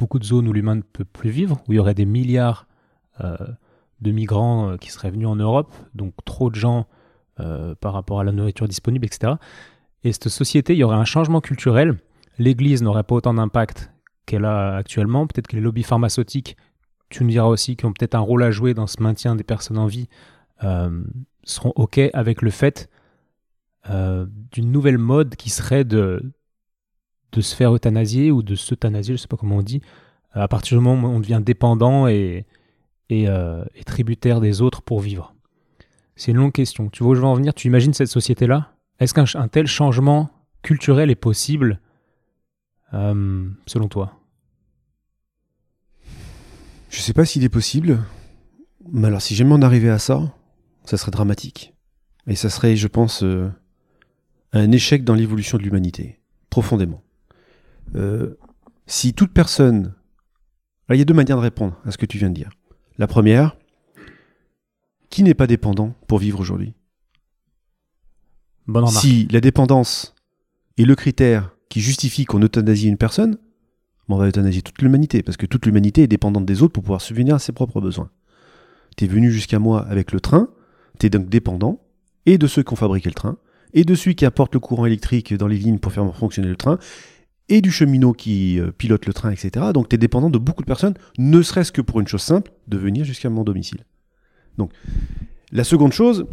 beaucoup 0.00 0.18
de 0.18 0.24
zones 0.24 0.48
où 0.48 0.52
l'humain 0.52 0.74
ne 0.74 0.82
peut 0.82 1.04
plus 1.04 1.30
vivre, 1.30 1.62
où 1.68 1.72
il 1.72 1.76
y 1.76 1.78
aurait 1.78 1.94
des 1.94 2.06
milliards 2.06 2.66
de 3.20 4.10
migrants 4.10 4.78
qui 4.78 4.90
seraient 4.90 5.10
venus 5.10 5.28
en 5.28 5.36
Europe, 5.36 5.72
donc 5.94 6.14
trop 6.24 6.48
de 6.48 6.54
gens 6.54 6.86
par 7.36 7.92
rapport 7.92 8.18
à 8.18 8.24
la 8.24 8.32
nourriture 8.32 8.66
disponible, 8.66 9.04
etc. 9.04 9.34
Et 10.04 10.12
cette 10.12 10.30
société, 10.30 10.72
il 10.72 10.78
y 10.78 10.84
aurait 10.84 10.96
un 10.96 11.04
changement 11.04 11.42
culturel. 11.42 11.98
L'Église 12.38 12.82
n'aurait 12.82 13.02
pas 13.02 13.14
autant 13.14 13.34
d'impact 13.34 13.92
qu'elle 14.24 14.46
a 14.46 14.74
actuellement. 14.76 15.26
Peut-être 15.26 15.48
que 15.48 15.56
les 15.56 15.62
lobbies 15.62 15.82
pharmaceutiques 15.82 16.56
tu 17.10 17.24
nous 17.24 17.30
diras 17.30 17.48
aussi 17.48 17.76
qu'ils 17.76 17.86
ont 17.86 17.92
peut-être 17.92 18.14
un 18.14 18.20
rôle 18.20 18.42
à 18.42 18.50
jouer 18.50 18.72
dans 18.72 18.86
ce 18.86 19.02
maintien 19.02 19.36
des 19.36 19.44
personnes 19.44 19.78
en 19.78 19.86
vie, 19.86 20.08
euh, 20.64 21.02
seront 21.44 21.72
OK 21.74 22.00
avec 22.14 22.40
le 22.40 22.50
fait 22.50 22.88
euh, 23.90 24.26
d'une 24.52 24.70
nouvelle 24.70 24.98
mode 24.98 25.34
qui 25.36 25.50
serait 25.50 25.84
de, 25.84 26.32
de 27.32 27.40
se 27.40 27.54
faire 27.54 27.74
euthanasier 27.74 28.30
ou 28.30 28.42
de 28.42 28.54
s'euthanasier, 28.54 29.16
je 29.16 29.20
sais 29.20 29.28
pas 29.28 29.36
comment 29.36 29.58
on 29.58 29.62
dit, 29.62 29.80
à 30.32 30.48
partir 30.48 30.78
du 30.78 30.84
moment 30.84 31.08
où 31.08 31.12
on 31.12 31.20
devient 31.20 31.40
dépendant 31.44 32.06
et, 32.06 32.46
et, 33.08 33.28
euh, 33.28 33.64
tributaire 33.86 34.40
des 34.40 34.60
autres 34.62 34.82
pour 34.82 35.00
vivre. 35.00 35.34
C'est 36.16 36.32
une 36.32 36.38
longue 36.38 36.52
question. 36.52 36.88
Tu 36.90 37.02
vois 37.02 37.12
où 37.12 37.14
je 37.14 37.20
veux 37.20 37.26
en 37.26 37.34
venir? 37.34 37.54
Tu 37.54 37.66
imagines 37.68 37.94
cette 37.94 38.08
société-là? 38.08 38.72
Est-ce 38.98 39.14
qu'un 39.14 39.48
tel 39.48 39.66
changement 39.66 40.30
culturel 40.62 41.10
est 41.10 41.14
possible? 41.14 41.80
Selon 42.92 43.88
toi 43.88 44.20
je 46.90 47.00
sais 47.00 47.12
pas 47.12 47.24
s'il 47.24 47.44
est 47.44 47.48
possible, 47.48 48.00
mais 48.92 49.06
alors 49.06 49.22
si 49.22 49.34
jamais 49.34 49.54
on 49.54 49.62
arrivait 49.62 49.90
à 49.90 49.98
ça, 49.98 50.34
ça 50.84 50.96
serait 50.96 51.12
dramatique. 51.12 51.72
Et 52.26 52.34
ça 52.34 52.50
serait, 52.50 52.76
je 52.76 52.88
pense, 52.88 53.22
euh, 53.22 53.48
un 54.52 54.70
échec 54.72 55.04
dans 55.04 55.14
l'évolution 55.14 55.56
de 55.56 55.62
l'humanité, 55.62 56.20
profondément. 56.50 57.02
Euh, 57.94 58.36
si 58.86 59.14
toute 59.14 59.32
personne... 59.32 59.94
il 60.90 60.96
y 60.96 61.02
a 61.02 61.04
deux 61.04 61.14
manières 61.14 61.36
de 61.36 61.42
répondre 61.42 61.78
à 61.84 61.90
ce 61.90 61.98
que 61.98 62.06
tu 62.06 62.18
viens 62.18 62.30
de 62.30 62.34
dire. 62.34 62.50
La 62.98 63.06
première, 63.06 63.56
qui 65.08 65.22
n'est 65.22 65.34
pas 65.34 65.46
dépendant 65.46 65.94
pour 66.06 66.18
vivre 66.18 66.40
aujourd'hui 66.40 66.74
Si 68.88 69.26
la 69.30 69.40
dépendance 69.40 70.14
est 70.78 70.84
le 70.84 70.94
critère 70.94 71.54
qui 71.68 71.80
justifie 71.80 72.24
qu'on 72.24 72.42
euthanasie 72.42 72.88
une 72.88 72.96
personne, 72.96 73.38
on 74.14 74.18
va 74.18 74.26
euthanasier 74.26 74.62
toute 74.62 74.82
l'humanité, 74.82 75.22
parce 75.22 75.36
que 75.36 75.46
toute 75.46 75.66
l'humanité 75.66 76.02
est 76.02 76.08
dépendante 76.08 76.44
des 76.44 76.62
autres 76.62 76.72
pour 76.72 76.82
pouvoir 76.82 77.00
subvenir 77.00 77.36
à 77.36 77.38
ses 77.38 77.52
propres 77.52 77.80
besoins. 77.80 78.10
Tu 78.96 79.04
es 79.04 79.08
venu 79.08 79.30
jusqu'à 79.30 79.58
moi 79.58 79.86
avec 79.86 80.12
le 80.12 80.20
train, 80.20 80.48
tu 80.98 81.06
es 81.06 81.10
donc 81.10 81.28
dépendant, 81.28 81.80
et 82.26 82.38
de 82.38 82.46
ceux 82.46 82.62
qui 82.62 82.72
ont 82.72 82.76
fabriqué 82.76 83.08
le 83.08 83.14
train, 83.14 83.38
et 83.72 83.84
de 83.84 83.94
celui 83.94 84.16
qui 84.16 84.26
apporte 84.26 84.54
le 84.54 84.60
courant 84.60 84.86
électrique 84.86 85.34
dans 85.34 85.46
les 85.46 85.56
lignes 85.56 85.78
pour 85.78 85.92
faire 85.92 86.14
fonctionner 86.14 86.48
le 86.48 86.56
train, 86.56 86.78
et 87.50 87.60
du 87.60 87.70
cheminot 87.70 88.12
qui 88.12 88.58
euh, 88.58 88.70
pilote 88.70 89.04
le 89.04 89.12
train, 89.12 89.30
etc. 89.30 89.66
Donc 89.74 89.88
tu 89.88 89.96
es 89.96 89.98
dépendant 89.98 90.30
de 90.30 90.38
beaucoup 90.38 90.62
de 90.62 90.66
personnes, 90.66 90.94
ne 91.18 91.42
serait-ce 91.42 91.72
que 91.72 91.82
pour 91.82 92.00
une 92.00 92.08
chose 92.08 92.22
simple, 92.22 92.52
de 92.68 92.78
venir 92.78 93.04
jusqu'à 93.04 93.28
mon 93.28 93.44
domicile. 93.44 93.84
Donc, 94.56 94.72
la 95.52 95.64
seconde 95.64 95.92
chose, 95.92 96.26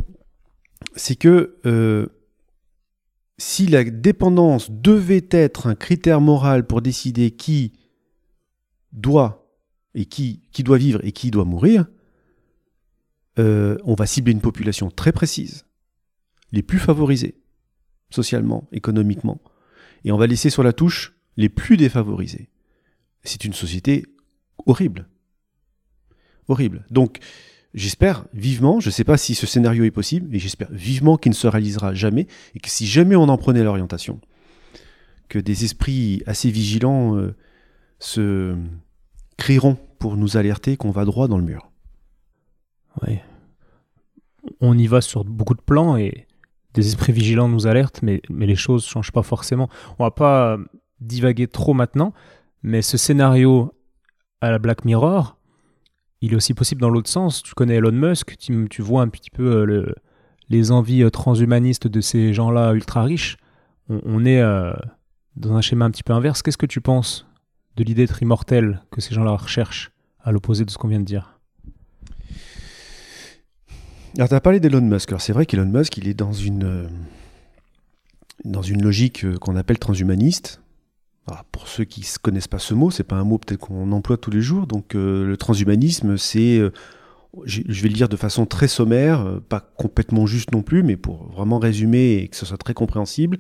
c'est 0.96 1.16
que 1.16 1.58
euh, 1.66 2.08
si 3.38 3.68
la 3.68 3.84
dépendance 3.84 4.72
devait 4.72 5.28
être 5.32 5.68
un 5.68 5.76
critère 5.76 6.22
moral 6.22 6.66
pour 6.66 6.82
décider 6.82 7.32
qui 7.32 7.74
doit 8.94 9.48
et 9.96 10.06
qui, 10.06 10.44
qui 10.52 10.64
doit 10.64 10.78
vivre 10.78 11.00
et 11.04 11.12
qui 11.12 11.32
doit 11.32 11.46
mourir, 11.46 11.88
euh, 13.40 13.78
on 13.84 13.94
va 13.94 14.06
cibler 14.06 14.32
une 14.32 14.42
population 14.42 14.90
très 14.90 15.12
précise, 15.12 15.66
les 16.52 16.64
plus 16.64 16.80
favorisés, 16.80 17.36
socialement, 18.10 18.68
économiquement, 18.72 19.40
et 20.08 20.12
on 20.14 20.18
va 20.18 20.26
laisser 20.26 20.50
sur 20.50 20.64
la 20.64 20.72
touche 20.72 21.18
les 21.36 21.50
plus 21.50 21.76
défavorisés. 21.76 22.50
C'est 23.26 23.44
une 23.44 23.52
société 23.52 24.06
horrible. 24.66 25.10
Horrible. 26.48 26.86
Donc, 26.90 27.20
j'espère 27.74 28.26
vivement, 28.34 28.80
je 28.80 28.88
ne 28.88 28.94
sais 28.94 29.04
pas 29.04 29.18
si 29.18 29.36
ce 29.36 29.46
scénario 29.46 29.84
est 29.84 29.92
possible, 29.92 30.30
mais 30.32 30.40
j'espère 30.40 30.72
vivement 30.72 31.18
qu'il 31.18 31.32
ne 31.32 31.36
se 31.36 31.46
réalisera 31.46 31.94
jamais, 31.94 32.28
et 32.56 32.60
que 32.60 32.70
si 32.70 32.88
jamais 32.88 33.18
on 33.18 33.24
en 33.24 33.38
prenait 33.38 33.66
l'orientation, 33.66 34.22
que 35.28 35.40
des 35.40 35.66
esprits 35.66 36.24
assez 36.26 36.52
vigilants 36.52 37.18
euh, 37.18 37.36
se 38.00 38.56
crieront 39.36 39.78
pour 40.00 40.16
nous 40.16 40.38
alerter 40.38 40.78
qu'on 40.78 40.92
va 40.92 41.04
droit 41.04 41.28
dans 41.28 41.38
le 41.38 41.44
mur. 41.44 41.70
Ouais. 43.02 43.22
On 44.62 44.78
y 44.78 44.88
va 44.88 45.02
sur 45.02 45.26
beaucoup 45.26 45.54
de 45.54 45.60
plans 45.60 45.98
et 45.98 46.27
des 46.74 46.88
esprits 46.88 47.14
vigilants 47.14 47.48
nous 47.48 47.68
alertent, 47.68 48.02
mais, 48.02 48.22
mais 48.30 48.46
les 48.46 48.56
choses 48.56 48.84
ne 48.86 48.90
changent 48.90 49.12
pas 49.12 49.24
forcément. 49.24 49.70
On 50.00 50.04
va 50.04 50.12
pas 50.12 50.58
divaguer 51.00 51.48
trop 51.48 51.74
maintenant, 51.74 52.14
mais 52.64 52.82
ce 52.82 52.98
scénario 52.98 53.74
à 54.42 54.52
la 54.52 54.60
Black 54.60 54.86
Mirror, 54.86 55.38
il 56.22 56.34
est 56.34 56.36
aussi 56.36 56.54
possible 56.54 56.82
dans 56.82 56.90
l'autre 56.90 57.10
sens. 57.10 57.44
Tu 57.44 57.54
connais 57.54 57.76
Elon 57.76 57.92
Musk, 57.92 58.36
tu, 58.38 58.82
vois 58.82 59.02
un 59.02 59.10
petit 59.10 59.30
peu 59.30 59.44
euh, 59.44 59.94
les 60.50 60.72
envies 60.72 61.04
euh, 61.04 61.10
transhumanistes 61.10 61.88
de 61.88 62.02
ces 62.02 62.34
gens-là 62.34 62.74
ultra 62.74 63.04
riches. 63.04 63.38
On, 63.90 64.26
est 64.26 64.42
euh, 64.42 64.74
dans 65.36 65.56
un 65.56 65.62
schéma 65.62 65.86
un 65.86 65.92
petit 65.92 66.04
peu 66.04 66.14
inverse. 66.14 66.42
Qu'est-ce 66.42 66.58
que 66.58 66.66
tu 66.66 66.82
penses 66.82 67.28
de 67.76 67.84
l'idée 67.84 68.06
d'être 68.06 68.22
immortel 68.22 68.82
que 68.92 69.02
ces 69.02 69.14
gens-là 69.14 69.32
recherchent, 69.32 69.92
à 70.20 70.32
l'opposé 70.32 70.66
de 70.66 70.72
ce 70.72 70.78
qu'on 70.78 70.88
vient 70.88 71.00
de 71.00 71.06
dire? 71.06 71.37
Alors, 74.16 74.30
tu 74.30 74.36
as 74.36 74.42
parlé 74.42 74.60
d'Elon 74.60 74.82
Musk. 74.82 75.10
Alors, 75.10 75.22
c'est 75.22 75.34
vrai 75.34 75.46
qu'Elon 75.46 75.66
Musk, 75.66 75.98
il 75.98 76.08
est 76.08 76.14
dans 76.14 76.32
une, 76.32 76.90
dans 78.46 78.62
une 78.62 78.82
logique 78.82 79.38
qu'on 79.40 79.56
appelle 79.56 79.80
transhumaniste. 79.80 80.62
pour 81.52 81.68
ceux 81.68 81.84
qui 81.84 82.02
ne 82.02 82.20
connaissent 82.22 82.48
pas 82.48 82.60
ce 82.60 82.74
mot, 82.74 82.90
c'est 82.90 83.04
pas 83.04 83.18
un 83.18 83.24
mot 83.24 83.38
peut-être 83.38 83.60
qu'on 83.60 83.92
emploie 83.92 84.18
tous 84.18 84.32
les 84.32 84.42
jours. 84.42 84.66
Donc, 84.66 84.96
euh, 84.96 85.26
le 85.26 85.38
transhumanisme, 85.38 86.18
c'est, 86.18 86.58
euh, 86.58 86.72
je 87.46 87.82
vais 87.82 87.90
le 87.90 87.94
dire 87.94 88.10
de 88.10 88.16
façon 88.16 88.46
très 88.46 88.68
sommaire, 88.68 89.22
euh, 89.22 89.40
pas 89.40 89.60
complètement 89.60 90.26
juste 90.26 90.52
non 90.52 90.64
plus, 90.64 90.84
mais 90.84 90.98
pour 90.98 91.30
vraiment 91.32 91.60
résumer 91.60 92.16
et 92.16 92.28
que 92.28 92.38
ce 92.38 92.46
soit 92.46 92.58
très 92.58 92.74
compréhensible, 92.74 93.38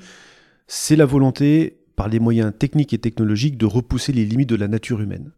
c'est 0.67 0.95
la 0.95 1.06
volonté 1.06 1.80
par 1.95 2.10
les 2.10 2.19
moyens 2.19 2.53
techniques 2.58 2.93
et 2.93 2.99
technologiques 2.99 3.58
de 3.58 3.65
repousser 3.65 4.12
les 4.12 4.25
limites 4.25 4.49
de 4.49 4.56
la 4.56 4.67
nature 4.67 5.01
humaine. 5.01 5.32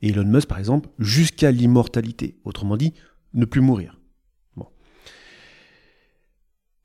Et 0.00 0.10
Elon 0.10 0.24
Musk, 0.24 0.48
par 0.48 0.58
exemple, 0.58 0.88
jusqu'à 0.98 1.50
l'immortalité. 1.50 2.36
Autrement 2.44 2.76
dit, 2.76 2.94
ne 3.34 3.44
plus 3.44 3.60
mourir. 3.60 3.97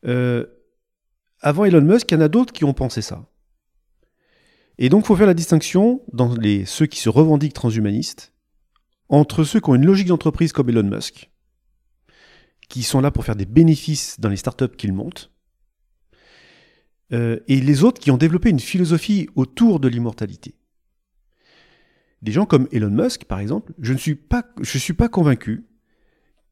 Euh, 0.06 0.46
avant 1.40 1.66
Elon 1.66 1.82
Musk, 1.82 2.12
il 2.12 2.16
y 2.16 2.18
en 2.18 2.22
a 2.22 2.30
d'autres 2.30 2.54
qui 2.54 2.64
ont 2.64 2.74
pensé 2.74 3.02
ça. 3.02 3.30
Et 4.78 4.90
donc, 4.90 5.04
il 5.04 5.08
faut 5.08 5.16
faire 5.16 5.28
la 5.28 5.34
distinction 5.34 6.02
dans 6.12 6.34
les, 6.36 6.66
ceux 6.66 6.86
qui 6.86 7.00
se 7.00 7.10
revendiquent 7.10 7.54
transhumanistes 7.54 8.34
entre 9.10 9.44
ceux 9.44 9.60
qui 9.60 9.70
ont 9.70 9.76
une 9.76 9.86
logique 9.86 10.08
d'entreprise 10.08 10.54
comme 10.54 10.70
Elon 10.70 10.84
Musk, 10.84 11.30
qui 12.70 12.82
sont 12.82 13.02
là 13.02 13.12
pour 13.12 13.26
faire 13.26 13.36
des 13.36 13.46
bénéfices 13.46 14.20
dans 14.20 14.30
les 14.30 14.38
startups 14.38 14.76
qu'ils 14.76 14.94
montent, 14.94 15.32
euh, 17.12 17.40
et 17.48 17.62
les 17.62 17.84
autres 17.84 18.02
qui 18.02 18.10
ont 18.10 18.18
développé 18.18 18.50
une 18.50 18.60
philosophie 18.60 19.30
autour 19.36 19.80
de 19.80 19.88
l'immortalité. 19.88 20.56
Des 22.24 22.32
gens 22.32 22.46
comme 22.46 22.68
Elon 22.72 22.90
Musk, 22.90 23.26
par 23.26 23.40
exemple, 23.40 23.74
je 23.78 23.94
ne 23.94 23.98
suis 23.98 24.16
pas 24.16 25.10
convaincu 25.10 25.68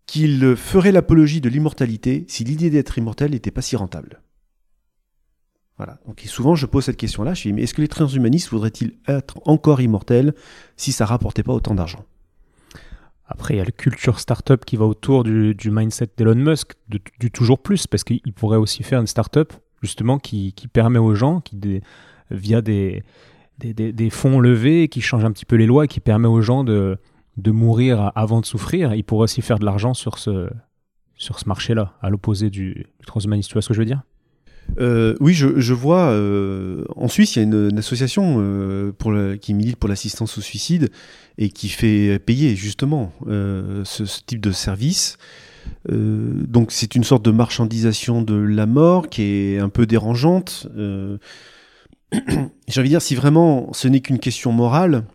qu'il 0.06 0.56
ferait 0.56 0.92
l'apologie 0.92 1.42
de 1.42 1.50
l'immortalité 1.50 2.26
si 2.28 2.44
l'idée 2.44 2.70
d'être 2.70 2.98
immortel 2.98 3.32
n'était 3.32 3.52
pas 3.52 3.62
si 3.62 3.76
rentable. 3.76 4.22
Voilà. 5.78 6.00
Donc 6.06 6.22
souvent 6.26 6.56
je 6.56 6.66
pose 6.66 6.86
cette 6.86 6.98
question-là, 6.98 7.34
je 7.34 7.44
dis 7.44 7.54
mais 7.54 7.64
est-ce 7.64 7.74
que 7.74 7.82
les 7.82 7.88
transhumanistes 7.88 8.50
voudraient-ils 8.50 8.98
être 9.08 9.40
encore 9.46 9.82
immortels 9.82 10.34
si 10.78 10.92
ça 10.92 11.06
rapportait 11.06 11.44
pas 11.44 11.54
autant 11.54 11.76
d'argent? 11.76 12.06
Après, 13.26 13.54
il 13.54 13.58
y 13.58 13.62
a 13.62 13.66
le 13.66 13.72
culture 13.72 14.20
startup 14.20 14.66
qui 14.66 14.76
va 14.76 14.86
autour 14.86 15.24
du, 15.24 15.56
mindset 15.64 16.10
d'Elon 16.18 16.36
Musk, 16.36 16.74
du 16.90 17.32
toujours 17.32 17.64
plus, 17.64 17.88
parce 17.88 18.04
qu'il 18.04 18.34
pourrait 18.34 18.58
aussi 18.58 18.84
faire 18.84 19.00
une 19.00 19.08
startup 19.08 19.54
justement, 19.82 20.20
qui, 20.20 20.54
permet 20.72 21.00
aux 21.00 21.16
gens, 21.16 21.42
qui 21.42 21.60
via 22.30 22.62
des, 22.62 23.04
des, 23.60 24.10
fonds 24.10 24.40
levés, 24.40 24.88
qui 24.88 25.02
change 25.02 25.26
un 25.26 25.32
petit 25.32 25.46
peu 25.46 25.56
les 25.56 25.66
lois, 25.66 25.88
qui 25.88 26.00
permet 26.00 26.28
aux 26.28 26.42
gens 26.42 26.64
de, 26.64 26.98
de 27.38 27.52
mourir 27.52 28.12
avant 28.15 28.41
de 28.41 28.46
souffrir, 28.46 28.94
il 28.94 29.04
pourrait 29.04 29.24
aussi 29.24 29.41
faire 29.41 29.60
de 29.60 29.65
l'argent 29.65 29.94
sur 29.94 30.17
ce, 30.17 30.50
sur 31.15 31.39
ce 31.39 31.48
marché-là, 31.48 31.94
à 32.02 32.10
l'opposé 32.10 32.50
du, 32.50 32.88
transhumanisme. 33.06 33.48
Tu 33.50 33.54
vois 33.54 33.62
ce 33.62 33.67
que 33.67 33.74
je 33.74 33.80
veux 33.80 33.86
dire? 33.86 34.02
Euh, 34.80 35.15
oui, 35.20 35.34
je, 35.34 35.74
vois. 35.74 36.12
Euh, 36.12 36.84
en 36.96 37.08
Suisse, 37.08 37.36
il 37.36 37.39
y 37.39 37.41
a 37.41 37.44
une, 37.44 37.78
association 37.78 38.38
euh, 38.39 39.38
qui 39.38 39.54
milite 39.54 39.78
pour 39.78 39.89
l'assistance 39.89 40.38
au 40.38 40.41
suicide 40.41 40.89
et 41.38 41.50
qui 41.50 41.70
fait 41.70 42.20
payer 42.20 42.56
justement 42.56 43.12
ce, 43.28 43.84
ce, 43.84 44.22
type 44.26 44.41
de 44.41 44.52
service. 44.52 45.17
Donc 45.88 46.72
c'est 46.72 46.96
une 46.96 47.04
sorte 47.04 47.24
de 47.24 47.32
marchandisation 47.32 48.22
de 48.22 48.36
la 48.36 48.65
mort 48.65 49.10
qui 49.10 49.24
est 49.24 49.60
un 49.60 49.70
peu 49.70 49.86
dérangeante. 49.86 50.67
J'ai 52.12 52.80
envie 52.80 52.89
de 52.89 52.94
dire, 52.94 53.02
si 53.02 53.15
vraiment 53.15 53.72
ce 53.74 53.88
n'est 53.88 54.02
qu'une 54.02 54.20
question 54.20 54.52
morale, 54.52 55.06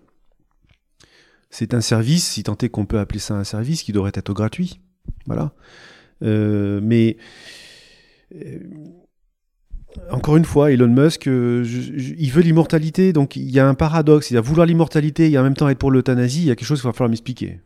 c'est 1.51 1.75
un 1.75 1.81
service, 1.81 2.27
si 2.27 2.43
tant 2.43 2.57
est 2.59 2.69
qu'on 2.69 2.87
peut 2.87 2.99
appeler 2.99 3.21
ça 3.21 3.35
un 3.35 3.45
service, 3.45 3.83
qui 3.83 3.93
devrait 3.93 4.13
être 4.15 4.33
gratuit. 4.33 4.81
Voilà. 5.27 5.53
Euh, 6.23 6.81
mais 6.83 7.17
encore 10.11 10.37
une 10.37 10.45
fois, 10.45 10.71
Elon 10.71 10.89
Musk, 10.89 11.27
il 11.27 12.31
veut 12.31 12.43
l'immortalité, 12.43 13.13
donc 13.13 13.37
il 13.37 13.51
y 13.51 13.59
a 13.59 13.67
un 13.67 13.75
paradoxe. 13.75 14.31
Il 14.31 14.37
a 14.37 14.41
vouloir 14.41 14.67
l'immortalité 14.67 15.31
et 15.31 15.39
en 15.39 15.43
même 15.43 15.55
temps 15.55 15.69
être 15.69 15.79
pour 15.79 15.91
l'euthanasie. 15.91 16.43
Il 16.43 16.47
y 16.47 16.51
a 16.51 16.57
quelque 16.57 16.69
chose 16.69 16.81
qu'il 16.81 16.89
va 16.89 16.93
falloir 16.93 17.11
m'expliquer. 17.11 17.61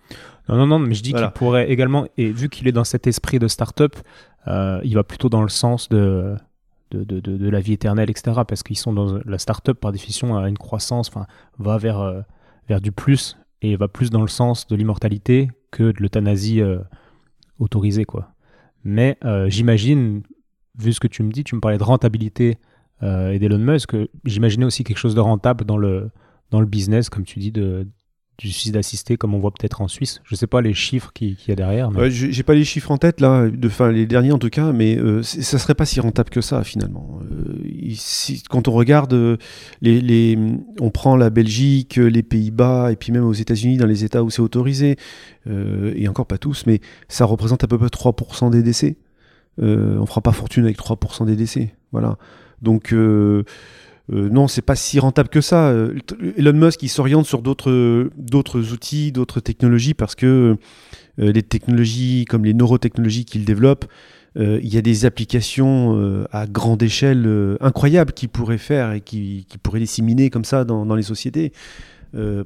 Non, 0.49 0.57
non, 0.57 0.67
non, 0.67 0.79
mais 0.79 0.95
je 0.95 1.03
dis 1.03 1.13
qu'il 1.13 1.31
pourrait 1.35 1.71
également, 1.71 2.07
et 2.17 2.31
vu 2.31 2.49
qu'il 2.49 2.67
est 2.69 2.73
dans 2.73 2.85
cet 2.85 3.07
esprit 3.07 3.39
de 3.39 3.49
start-up, 3.49 3.97
euh, 4.49 4.81
il 4.85 4.95
va 4.95 5.05
plutôt 5.05 5.29
dans 5.29 5.43
le 5.43 5.49
sens 5.49 5.89
de, 5.89 6.35
de, 6.91 7.05
de, 7.05 7.21
de, 7.21 7.49
la 7.49 7.61
vie 7.61 7.73
éternelle, 7.73 8.11
etc. 8.11 8.41
Parce 8.47 8.63
qu'ils 8.63 8.79
sont 8.79 8.93
dans 8.93 9.21
la 9.25 9.39
start-up, 9.39 9.79
par 9.79 9.93
définition, 9.93 10.37
a 10.37 10.49
une 10.49 10.59
croissance, 10.59 11.09
enfin, 11.09 11.27
va 11.59 11.79
vers, 11.79 12.01
euh, 12.01 12.21
vers 12.69 12.81
du 12.81 12.91
plus 12.91 13.37
et 13.63 13.77
va 13.77 13.89
plus 13.89 14.11
dans 14.11 14.23
le 14.23 14.29
sens 14.29 14.67
de 14.67 14.77
l'immortalité 14.77 15.51
que 15.71 15.93
de 15.93 16.01
l'euthanasie 16.01 16.61
euh, 16.61 16.79
autorisée, 17.59 18.05
quoi. 18.05 18.33
Mais 18.83 19.19
j'imagine, 19.49 20.23
vu 20.79 20.95
ce 20.95 21.01
que 21.01 21.07
tu 21.07 21.23
me 21.23 21.31
dis, 21.31 21.45
tu 21.45 21.55
me 21.55 21.61
parlais 21.61 21.77
de 21.77 21.83
rentabilité 21.83 22.57
et 23.03 23.39
d'Elon 23.39 23.59
Musk, 23.59 23.95
j'imaginais 24.25 24.65
aussi 24.65 24.85
quelque 24.85 24.97
chose 24.97 25.15
de 25.15 25.21
rentable 25.21 25.67
dans 25.67 25.77
le, 25.77 26.11
dans 26.51 26.61
le 26.61 26.67
business, 26.67 27.11
comme 27.11 27.25
tu 27.25 27.39
dis, 27.39 27.53
de, 27.53 27.87
du 28.41 28.51
suicide 28.51 28.77
assisté 28.79 29.19
comme 29.19 29.35
on 29.35 29.39
voit 29.39 29.51
peut-être 29.51 29.83
en 29.83 29.89
Suisse. 29.89 30.23
Je 30.25 30.35
ne 30.35 30.39
sais 30.39 30.47
pas 30.47 30.63
les 30.63 30.73
chiffres 30.73 31.13
qu'il 31.13 31.37
y 31.47 31.51
a 31.51 31.55
derrière. 31.55 31.91
Mais... 31.91 32.11
J'ai 32.11 32.43
pas 32.43 32.55
les 32.55 32.65
chiffres 32.65 32.91
en 32.91 32.97
tête 32.97 33.21
là, 33.21 33.49
de, 33.51 33.69
fin, 33.69 33.93
les 33.93 34.07
derniers 34.07 34.33
en 34.33 34.39
tout 34.39 34.49
cas, 34.49 34.73
mais 34.73 34.97
euh, 34.97 35.23
ça 35.23 35.59
serait 35.59 35.75
pas 35.75 35.85
si 35.85 36.01
rentable 36.01 36.31
que 36.31 36.41
ça 36.41 36.65
finalement. 36.65 37.21
Euh, 37.31 37.95
quand 38.49 38.67
on 38.67 38.73
regarde 38.73 39.13
euh, 39.13 39.37
les, 39.83 40.39
on 40.81 40.91
prend 40.91 41.17
la 41.17 41.29
Belgique, 41.29 41.97
les 41.97 42.23
Pays-Bas 42.23 42.93
et 42.93 42.97
puis 42.97 43.13
même 43.13 43.25
aux 43.25 43.35
États-Unis 43.35 43.77
dans 43.77 43.87
les 43.87 44.05
États 44.05 44.23
où 44.23 44.31
c'est 44.31 44.43
autorisé, 44.43 44.97
et 45.47 46.09
encore 46.09 46.27
pas 46.27 46.39
tous, 46.39 46.65
mais 46.67 46.81
ça 47.09 47.25
représente 47.25 47.65
à 47.65 47.67
peu 47.67 47.77
près 47.77 47.89
3% 47.89 48.51
des 48.51 48.63
décès. 48.63 48.97
on 49.59 50.07
fera 50.07 50.21
pas 50.21 50.33
fortune 50.33 50.65
avec 50.65 50.79
3% 50.79 51.27
des 51.27 51.37
décès, 51.37 51.75
voilà. 51.93 52.17
Donc 52.63 52.95
euh, 54.13 54.29
non, 54.29 54.49
c'est 54.49 54.63
pas 54.63 54.77
si 54.77 54.99
rentable 54.99 55.29
que 55.29 55.41
ça. 55.41 55.69
Euh, 55.69 55.95
Elon 56.37 56.53
Musk, 56.53 56.87
s'oriente 56.89 57.27
sur 57.27 57.43
d'autres, 57.43 58.73
outils, 58.73 59.13
d'autres 59.13 59.41
technologies 59.41 59.95
parce 59.95 60.15
que 60.15 60.57
euh, 61.19 61.33
les 61.33 61.43
technologies 61.43 62.25
comme 62.29 62.45
les 62.45 62.55
neurotechnologies 62.55 63.25
qu'il 63.25 63.45
développe, 63.45 63.87
il 64.37 64.73
y 64.73 64.79
a 64.79 64.81
des 64.81 65.07
applications 65.07 66.25
à 66.31 66.47
grande 66.47 66.81
échelle 66.85 67.57
incroyables 67.61 68.13
qu'il 68.13 68.29
pourrait 68.29 68.59
faire 68.59 68.93
et 68.93 69.01
qui, 69.01 69.45
pourrait 69.65 69.81
disséminer 69.81 70.31
comme 70.31 70.45
ça 70.45 70.65
dans 70.65 70.95
les 70.95 71.03
sociétés. 71.03 71.53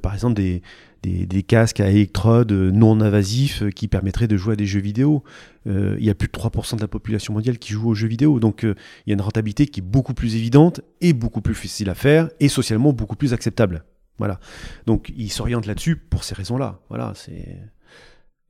Par 0.01 0.13
exemple, 0.13 0.35
des, 0.35 0.61
des, 1.05 1.43
casques 1.43 1.79
à 1.79 1.89
électrodes 1.89 2.51
non 2.51 2.99
invasifs 3.01 3.63
euh, 3.63 3.69
qui 3.69 3.87
permettraient 3.87 4.27
de 4.27 4.37
jouer 4.37 4.53
à 4.53 4.55
des 4.55 4.65
jeux 4.65 4.79
vidéo. 4.79 5.23
Euh, 5.67 5.95
il 5.99 6.05
y 6.05 6.09
a 6.09 6.15
plus 6.15 6.27
de 6.27 6.33
3% 6.33 6.75
de 6.75 6.81
la 6.81 6.87
population 6.87 7.33
mondiale 7.33 7.57
qui 7.57 7.73
joue 7.73 7.89
aux 7.89 7.93
jeux 7.93 8.07
vidéo. 8.07 8.39
Donc 8.39 8.63
euh, 8.63 8.75
il 9.05 9.09
y 9.09 9.13
a 9.13 9.15
une 9.15 9.21
rentabilité 9.21 9.67
qui 9.67 9.79
est 9.79 9.83
beaucoup 9.83 10.13
plus 10.13 10.35
évidente 10.35 10.81
et 11.01 11.13
beaucoup 11.13 11.41
plus 11.41 11.55
facile 11.55 11.89
à 11.89 11.95
faire 11.95 12.29
et 12.39 12.47
socialement 12.47 12.93
beaucoup 12.93 13.15
plus 13.15 13.33
acceptable. 13.33 13.83
Voilà. 14.17 14.39
Donc 14.85 15.11
il 15.15 15.31
s'oriente 15.31 15.65
là-dessus 15.65 15.95
pour 15.95 16.23
ces 16.23 16.35
raisons-là. 16.35 16.79
Voilà, 16.89 17.13
c'est. 17.15 17.59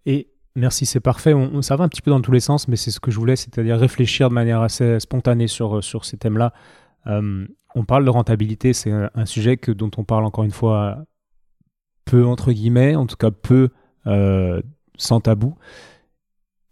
Et 0.05 0.27
merci, 0.55 0.85
c'est 0.85 0.99
parfait. 0.99 1.33
On, 1.33 1.61
ça 1.61 1.75
va 1.75 1.83
un 1.83 1.89
petit 1.89 2.01
peu 2.01 2.11
dans 2.11 2.21
tous 2.21 2.31
les 2.31 2.39
sens, 2.39 2.67
mais 2.67 2.75
c'est 2.75 2.91
ce 2.91 2.99
que 2.99 3.09
je 3.09 3.17
voulais, 3.17 3.35
c'est-à-dire 3.35 3.77
réfléchir 3.77 4.29
de 4.29 4.35
manière 4.35 4.61
assez 4.61 4.99
spontanée 4.99 5.47
sur, 5.47 5.83
sur 5.83 6.05
ces 6.05 6.17
thèmes-là. 6.17 6.53
On 7.05 7.85
parle 7.85 8.05
de 8.05 8.09
rentabilité, 8.09 8.73
c'est 8.73 8.91
un, 8.91 9.25
sujet 9.25 9.57
que, 9.57 9.71
dont 9.71 9.91
on 9.97 10.03
parle 10.03 10.25
encore 10.25 10.43
une 10.43 10.51
fois 10.51 11.05
peu 12.05 12.25
entre 12.25 12.51
guillemets, 12.51 12.95
en 12.95 13.05
tout 13.05 13.17
cas 13.17 13.31
peu 13.31 13.69
sans 14.97 15.19
tabou. 15.21 15.55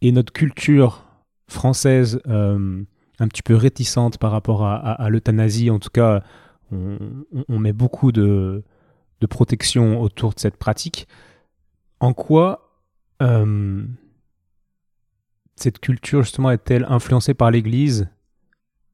Et 0.02 0.12
notre 0.12 0.34
culture 0.34 1.06
française, 1.48 2.19
un 2.26 3.28
petit 3.28 3.43
peu 3.43 3.56
réticente 3.56 4.17
par 4.17 4.32
rapport 4.32 4.65
à, 4.65 5.10
l'euthanasie, 5.10 5.69
en 5.69 5.80
tout 5.80 5.89
cas, 5.89 6.24
on, 6.72 7.60
met 7.60 7.74
beaucoup 7.74 8.12
de, 8.12 8.63
protection 9.30 10.02
autour 10.02 10.34
de 10.34 10.39
cette 10.39 10.58
pratique. 10.58 11.08
En 12.00 12.13
quoi 12.13 12.69
cette 15.56 15.80
culture 15.80 16.24
justement 16.24 16.52
est-elle 16.52 16.86
influencée 16.89 17.34
par 17.34 17.52
l'Église? 17.52 18.10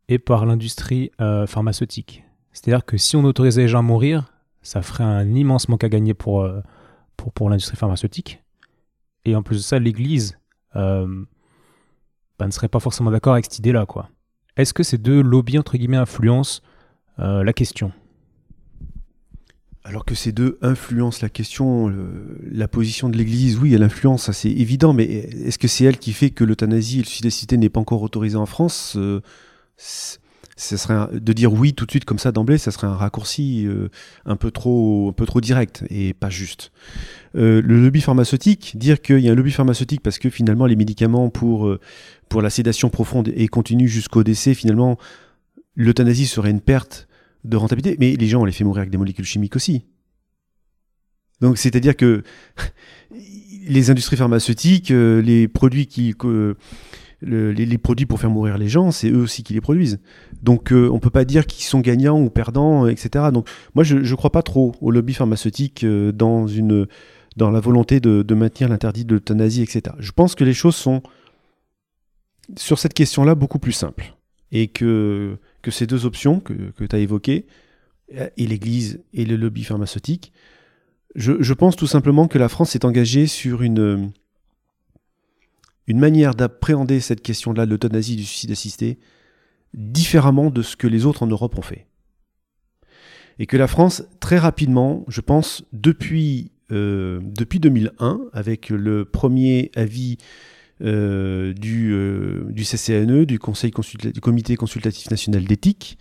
Et 0.10 0.18
par 0.20 0.46
l'industrie 0.46 1.12
euh, 1.22 1.48
pharmaceutique 1.48 2.26
C'est-à-dire 2.52 2.84
que 2.84 2.98
si 2.98 3.16
on 3.16 3.24
autorisait 3.24 3.62
les 3.62 3.68
gens 3.68 3.80
à 3.80 3.84
mourir, 3.84 4.34
ça 4.62 4.82
ferait 4.82 5.04
un 5.04 5.34
immense 5.34 5.70
manque 5.70 5.84
à 5.84 5.90
gagner 5.90 6.16
pour, 6.16 6.42
euh, 6.42 6.60
pour, 7.16 7.32
pour 7.32 7.50
l'industrie 7.50 7.78
pharmaceutique. 7.78 8.44
Et 9.24 9.36
en 9.36 9.44
plus 9.44 9.58
de 9.58 9.62
ça, 9.62 9.78
l'Église 9.80 10.38
euh, 10.76 11.24
bah, 12.40 12.48
ne 12.48 12.52
serait 12.52 12.68
pas 12.68 12.80
forcément 12.80 13.12
d'accord 13.12 13.34
avec 13.34 13.46
cette 13.46 13.60
idée-là. 13.60 13.86
quoi. 13.86 14.10
Est-ce 14.58 14.74
que 14.74 14.84
ces 14.84 14.98
deux 14.98 15.22
lobbies, 15.22 15.60
entre 15.60 15.78
guillemets, 15.78 15.98
influencent 15.98 16.62
la 17.18 17.52
question? 17.52 17.92
Alors 19.84 20.06
que 20.06 20.16
ces 20.16 20.32
deux 20.32 20.58
influencent 20.62 21.20
la 21.22 21.28
question, 21.28 21.94
la 22.50 22.70
position 22.70 23.10
de 23.10 23.18
l'Église, 23.18 23.58
oui, 23.58 23.74
elle 23.74 23.84
influence, 23.84 24.32
c'est 24.32 24.50
évident, 24.50 24.94
mais 24.94 25.04
est-ce 25.04 25.60
que 25.60 25.68
c'est 25.68 25.84
elle 25.84 25.98
qui 25.98 26.14
fait 26.14 26.30
que 26.30 26.46
l'euthanasie 26.46 27.00
et 27.00 27.02
le 27.02 27.08
suicide 27.08 27.54
n'est 27.60 27.68
pas 27.68 27.82
encore 27.82 28.02
autorisé 28.02 28.38
en 28.38 28.46
France? 28.46 28.98
Ce 29.82 30.76
serait 30.76 31.08
de 31.14 31.34
dire 31.34 31.54
oui 31.54 31.74
tout 31.74 31.86
de 31.86 31.92
suite 31.92 32.06
comme 32.06 32.20
ça 32.20 32.32
d'emblée, 32.32 32.58
ça 32.58 32.72
serait 32.72 32.88
un 32.88 32.96
raccourci 32.96 33.66
euh, 33.66 33.88
un 34.26 34.36
peu 34.36 34.52
trop 34.52 35.10
un 35.10 35.14
peu 35.14 35.26
trop 35.26 35.40
direct 35.40 35.86
et 35.90 36.14
pas 36.14 36.30
juste. 36.30 36.72
Euh, 37.36 37.62
le 37.64 37.82
lobby 37.82 38.02
pharmaceutique, 38.02 38.78
dire 38.78 39.02
qu'il 39.02 39.20
y 39.20 39.30
a 39.30 39.32
un 39.32 39.36
lobby 39.36 39.52
pharmaceutique 39.52 40.02
parce 40.02 40.20
que 40.20 40.30
finalement 40.30 40.66
les 40.66 40.76
médicaments 40.76 41.30
pour 41.30 41.78
pour 42.28 42.42
la 42.42 42.50
sédation 42.50 42.90
profonde 42.90 43.32
et 43.34 43.48
continue 43.48 43.88
jusqu'au 43.88 44.24
décès, 44.24 44.54
finalement 44.54 44.98
l'euthanasie 45.76 46.28
serait 46.28 46.52
une 46.52 46.62
perte 46.62 47.08
de 47.44 47.58
rentabilité. 47.58 47.96
Mais 48.00 48.16
les 48.16 48.28
gens, 48.28 48.42
on 48.42 48.46
les 48.46 48.52
fait 48.52 48.64
mourir 48.64 48.82
avec 48.82 48.92
des 48.92 48.98
molécules 48.98 49.26
chimiques 49.26 49.56
aussi. 49.56 49.86
Donc, 51.42 51.58
c'est-à-dire 51.58 51.96
que 51.96 52.24
les 53.68 53.90
industries 53.90 54.18
pharmaceutiques, 54.18 54.92
euh, 54.92 55.22
les 55.22 55.48
produits 55.48 55.88
qui. 55.88 56.14
Les, 57.22 57.78
produits 57.78 58.06
pour 58.06 58.20
faire 58.20 58.30
mourir 58.30 58.58
les 58.58 58.70
gens, 58.70 58.92
c'est 58.92 59.10
eux 59.10 59.22
aussi 59.22 59.44
qui 59.44 59.54
les 59.54 59.62
produisent. 59.62 60.00
Donc 60.42 60.72
euh, 60.72 60.90
on 60.90 60.96
ne 60.96 61.00
peut 61.00 61.10
pas 61.10 61.26
dire 61.26 61.46
qu'ils 61.46 61.66
sont 61.66 61.80
gagnants 61.80 62.20
ou 62.20 62.30
perdants, 62.30 62.88
etc. 62.88 63.26
Donc 63.34 63.48
moi 63.76 63.84
je 63.84 63.98
ne 63.98 64.16
crois 64.16 64.32
pas 64.32 64.44
trop 64.44 64.74
au 64.82 64.92
lobby 64.92 65.14
pharmaceutique 65.14 65.84
euh, 65.84 66.12
dans, 66.12 66.48
une, 66.48 66.88
dans 67.36 67.52
la 67.52 67.60
volonté 67.60 68.00
de, 68.00 68.34
maintenir 68.34 68.70
l'interdit 68.70 69.06
de 69.06 69.16
l'euthanasie, 69.16 69.62
etc. 69.62 69.96
Je 70.00 70.12
pense 70.12 70.36
que 70.36 70.44
les 70.44 70.54
choses 70.54 70.76
sont, 70.76 71.02
sur 72.58 72.80
cette 72.80 72.94
question-là, 72.94 73.36
beaucoup 73.36 73.60
plus 73.60 73.74
simples. 73.74 74.16
Et 74.52 74.68
que 74.68 75.38
que 75.62 75.72
ces 75.72 75.86
deux 75.86 76.06
options 76.06 76.40
que, 76.40 76.54
tu 76.78 76.96
as 76.96 77.00
évoquées, 77.00 77.46
et 78.38 78.48
l'Église 78.48 79.04
et 79.14 79.26
le 79.26 79.36
lobby 79.36 79.64
pharmaceutique, 79.64 80.32
je, 81.16 81.54
pense 81.54 81.76
tout 81.76 81.88
simplement 81.88 82.28
que 82.28 82.38
la 82.38 82.50
France 82.50 82.76
est 82.76 82.86
engagée 82.86 83.28
sur 83.28 83.62
une, 83.62 84.12
une 85.90 86.00
manière 86.00 86.36
d'appréhender 86.36 87.00
cette 87.00 87.22
question-là 87.22 87.66
de 87.66 87.72
l'euthanasie 87.72 88.16
du 88.16 88.24
suicide 88.24 88.52
assisté 88.52 89.00
différemment 89.74 90.52
de 90.52 90.62
ce 90.62 90.76
que 90.76 90.88
les 90.88 91.06
autres 91.06 91.24
en 91.24 91.28
Europe 91.28 91.58
ont 91.58 91.64
fait. 91.64 91.88
Et 93.40 93.48
que 93.48 93.58
la 93.58 93.68
France, 93.68 94.04
très 94.20 94.38
rapidement, 94.38 95.04
je 95.08 95.22
pense, 95.22 95.64
depuis, 95.74 96.52
euh, 96.72 97.20
depuis 97.24 97.60
2001, 97.60 98.22
avec 98.34 98.70
le 98.70 99.04
premier 99.04 99.72
avis 99.76 100.18
euh, 100.82 101.54
du, 101.54 101.92
euh, 101.94 102.52
CCNE, 102.56 103.26
du, 103.26 103.40
Conseil 103.40 103.72
du 104.14 104.22
Comité 104.22 104.56
consultatif 104.56 105.10
national 105.10 105.46
d'éthique, 105.46 105.98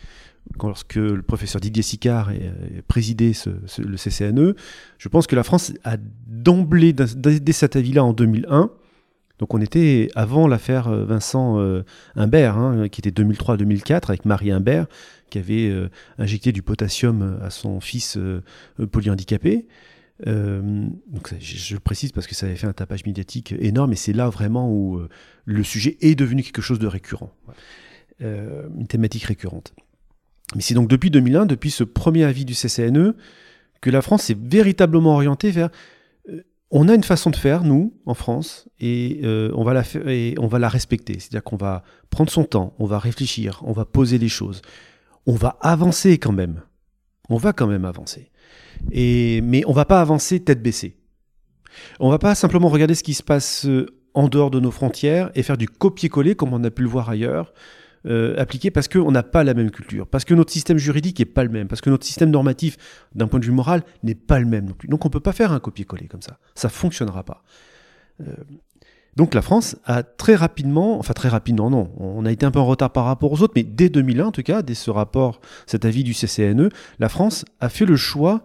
lorsque 0.62 0.96
le 0.96 1.22
professeur 1.22 1.61
Didier 1.61 1.83
Sicard 1.83 2.29
a 2.29 2.83
présidé 2.88 3.33
le 3.79 3.96
CCNE, 3.96 4.55
je 4.98 5.09
pense 5.09 5.27
que 5.27 5.37
la 5.37 5.44
France 5.44 5.72
a 5.85 5.96
d'emblée, 6.27 6.92
dès 6.92 7.53
cet 7.53 7.77
avis-là 7.77 8.05
en 8.05 8.12
2001, 8.12 8.70
donc 9.38 9.55
on 9.55 9.61
était 9.61 10.09
avant 10.14 10.48
l'affaire 10.48 10.88
euh, 10.88 11.05
Vincent 11.05 11.59
Imbert, 12.16 12.57
hein, 12.57 12.88
qui 12.88 13.01
était 13.01 13.22
2003-2004, 13.22 14.09
avec 14.09 14.24
Marie 14.24 14.51
Imbert, 14.51 14.87
qui 15.31 15.38
avait 15.38 15.72
injecté 16.18 16.53
du 16.53 16.62
potassium 16.62 17.38
à 17.42 17.51
son 17.51 17.81
fils 17.81 18.18
polyhandicapé. 18.90 19.66
Euh, 20.27 20.88
je, 21.38 21.77
précise 21.77 22.11
parce 22.11 22.27
que 22.27 22.35
ça 22.35 22.46
avait 22.46 22.57
fait 22.57 22.66
un 22.66 22.72
tapage 22.72 23.05
médiatique 23.07 23.55
énorme 23.61 23.92
et 23.92 23.96
c'est 23.96 24.12
là 24.12 24.29
vraiment 24.29 24.68
où 24.68 24.96
euh, 24.96 25.09
le 25.44 25.62
sujet 25.62 25.96
est 26.01 26.16
devenu 26.16 26.42
quelque 26.42 26.61
chose 26.61 26.81
de 26.81 26.88
récurrent, 26.88 27.33
euh, 28.22 28.68
une 28.77 28.88
thématique 28.88 29.24
récurrente. 29.24 29.74
Mais 30.57 30.62
c'est 30.62 30.74
donc 30.74 30.88
depuis 30.88 31.11
2001, 31.11 31.46
depuis 31.46 31.70
ce 31.70 31.85
premier 31.85 32.24
avis 32.24 32.44
du 32.44 32.55
CCNE, 32.55 33.14
que 33.81 33.90
la 33.90 34.03
France 34.03 34.24
s'est 34.24 34.37
véritablement 34.40 35.14
orientée 35.14 35.53
vers 35.53 35.70
on 36.70 36.88
a 36.88 36.94
une 36.94 37.04
façon 37.04 37.31
de 37.31 37.37
faire, 37.37 37.64
nous, 37.64 37.94
en 38.04 38.14
France, 38.14 38.68
et, 38.81 39.20
on, 39.54 39.64
va 39.64 39.72
la 39.72 39.83
et 40.07 40.35
on 40.38 40.46
va 40.46 40.59
la 40.59 40.68
respecter. 40.68 41.14
C'est-à-dire 41.14 41.42
qu'on 41.42 41.57
va 41.57 41.83
prendre 42.11 42.31
son 42.31 42.44
temps, 42.44 42.74
on 42.78 42.87
va 42.87 42.98
réfléchir, 42.98 43.62
on 43.64 43.72
va 43.72 43.85
poser 43.85 44.18
les 44.18 44.28
choses. 44.28 44.62
On 45.26 45.35
va 45.35 45.57
avancer 45.61 46.18
quand 46.18 46.33
même. 46.33 46.62
On 47.28 47.37
va 47.37 47.52
quand 47.52 47.66
même 47.66 47.85
avancer. 47.85 48.31
Mais 48.90 49.62
on 49.66 49.72
va 49.72 49.85
pas 49.85 50.00
avancer 50.00 50.40
tête 50.40 50.62
baissée. 50.62 50.96
On 52.00 52.11
va 52.11 52.18
pas 52.18 52.35
simplement 52.35 52.68
regarder 52.68 52.94
ce 52.94 53.02
qui 53.02 53.14
se 53.14 53.22
passe 53.22 53.66
euh, 53.66 53.87
en 54.14 54.28
dehors 54.28 54.50
de 54.50 54.61
nos 54.61 54.70
frontières 54.70 55.31
et 55.35 55.42
faire 55.42 55.57
du 55.57 55.68
copier-coller 55.68 56.35
comme 56.35 56.52
on 56.52 56.64
a 56.64 56.70
pu 56.70 56.83
le 56.83 56.88
voir 56.88 57.09
ailleurs, 57.09 57.52
euh, 58.09 58.44
parce 58.73 58.88
qu'on 58.88 59.11
n'a 59.11 59.23
pas 59.23 59.44
la 59.44 59.55
même 59.55 59.71
culture, 59.71 60.07
parce 60.07 60.25
que 60.25 60.35
notre 60.35 60.53
système 60.53 60.79
juridique 60.79 61.18
n'est 61.18 61.25
pas 61.25 61.44
le 61.44 61.51
même, 61.51 61.68
parce 61.68 61.81
que 61.81 61.90
notre 61.90 62.07
système 62.07 62.31
normatif, 62.31 62.77
d'un 63.14 63.27
point 63.27 63.40
de 63.40 63.44
vue 63.44 63.53
moral, 63.53 63.83
n'est 64.03 64.14
pas 64.14 64.38
le 64.38 64.47
même 64.47 64.66
non 64.66 64.75
plus. 64.75 64.88
Donc 64.88 65.05
on 65.05 65.09
ne 65.09 65.12
peut 65.12 65.21
pas 65.21 65.33
faire 65.33 65.53
un 65.53 65.61
copier-coller 65.61 66.07
comme 66.07 66.23
ça. 66.23 66.38
Ça 66.55 66.68
fonctionnera 66.68 67.23
pas. 67.23 67.42
Euh, 68.21 68.33
donc 69.16 69.35
la 69.35 69.42
France 69.42 69.77
a 69.85 70.03
très 70.03 70.37
rapidement, 70.37 70.99
enfin 70.99 71.12
très 71.12 71.29
rapidement, 71.29 71.71
non, 71.71 71.92
on 71.99 72.25
a 72.25 72.33
été 72.33 72.47
un 72.47 72.51
peu 72.51 72.61
en 72.61 72.66
retard 72.66 72.92
par 72.92 73.05
rapport 73.05 73.33
aux 73.33 73.42
autres, 73.42 73.55
mais 73.57 73.64
dès 73.64 73.88
2001 73.88 74.27
en 74.27 74.33
tout 74.33 74.42
cas, 74.42 74.62
dès 74.62 74.75
ce 74.75 74.90
rapport, 74.90 75.40
cet 75.66 75.85
avis 75.85 76.05
du 76.05 76.14
CCNE, 76.14 76.71
la 76.99 77.09
France 77.09 77.44
a 77.61 77.68
fait 77.68 77.85
le 77.85 77.97
choix 77.97 78.42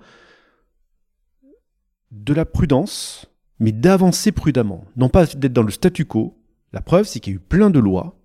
de 2.12 2.34
la 2.34 2.45
prudence, 2.45 3.28
mais 3.60 3.71
d'avancer 3.71 4.32
prudemment. 4.32 4.86
Non 4.97 5.10
pas 5.10 5.26
d'être 5.26 5.54
dans 5.54 5.63
le 5.63 5.71
statu 5.71 6.06
quo. 6.06 6.38
La 6.71 6.82
preuve, 6.82 7.06
c'est 7.06 7.19
qu'il 7.19 7.34
y 7.34 7.36
a 7.36 7.38
eu 7.38 7.39
plein 7.39 7.69
de 7.69 7.80
lois 7.80 8.15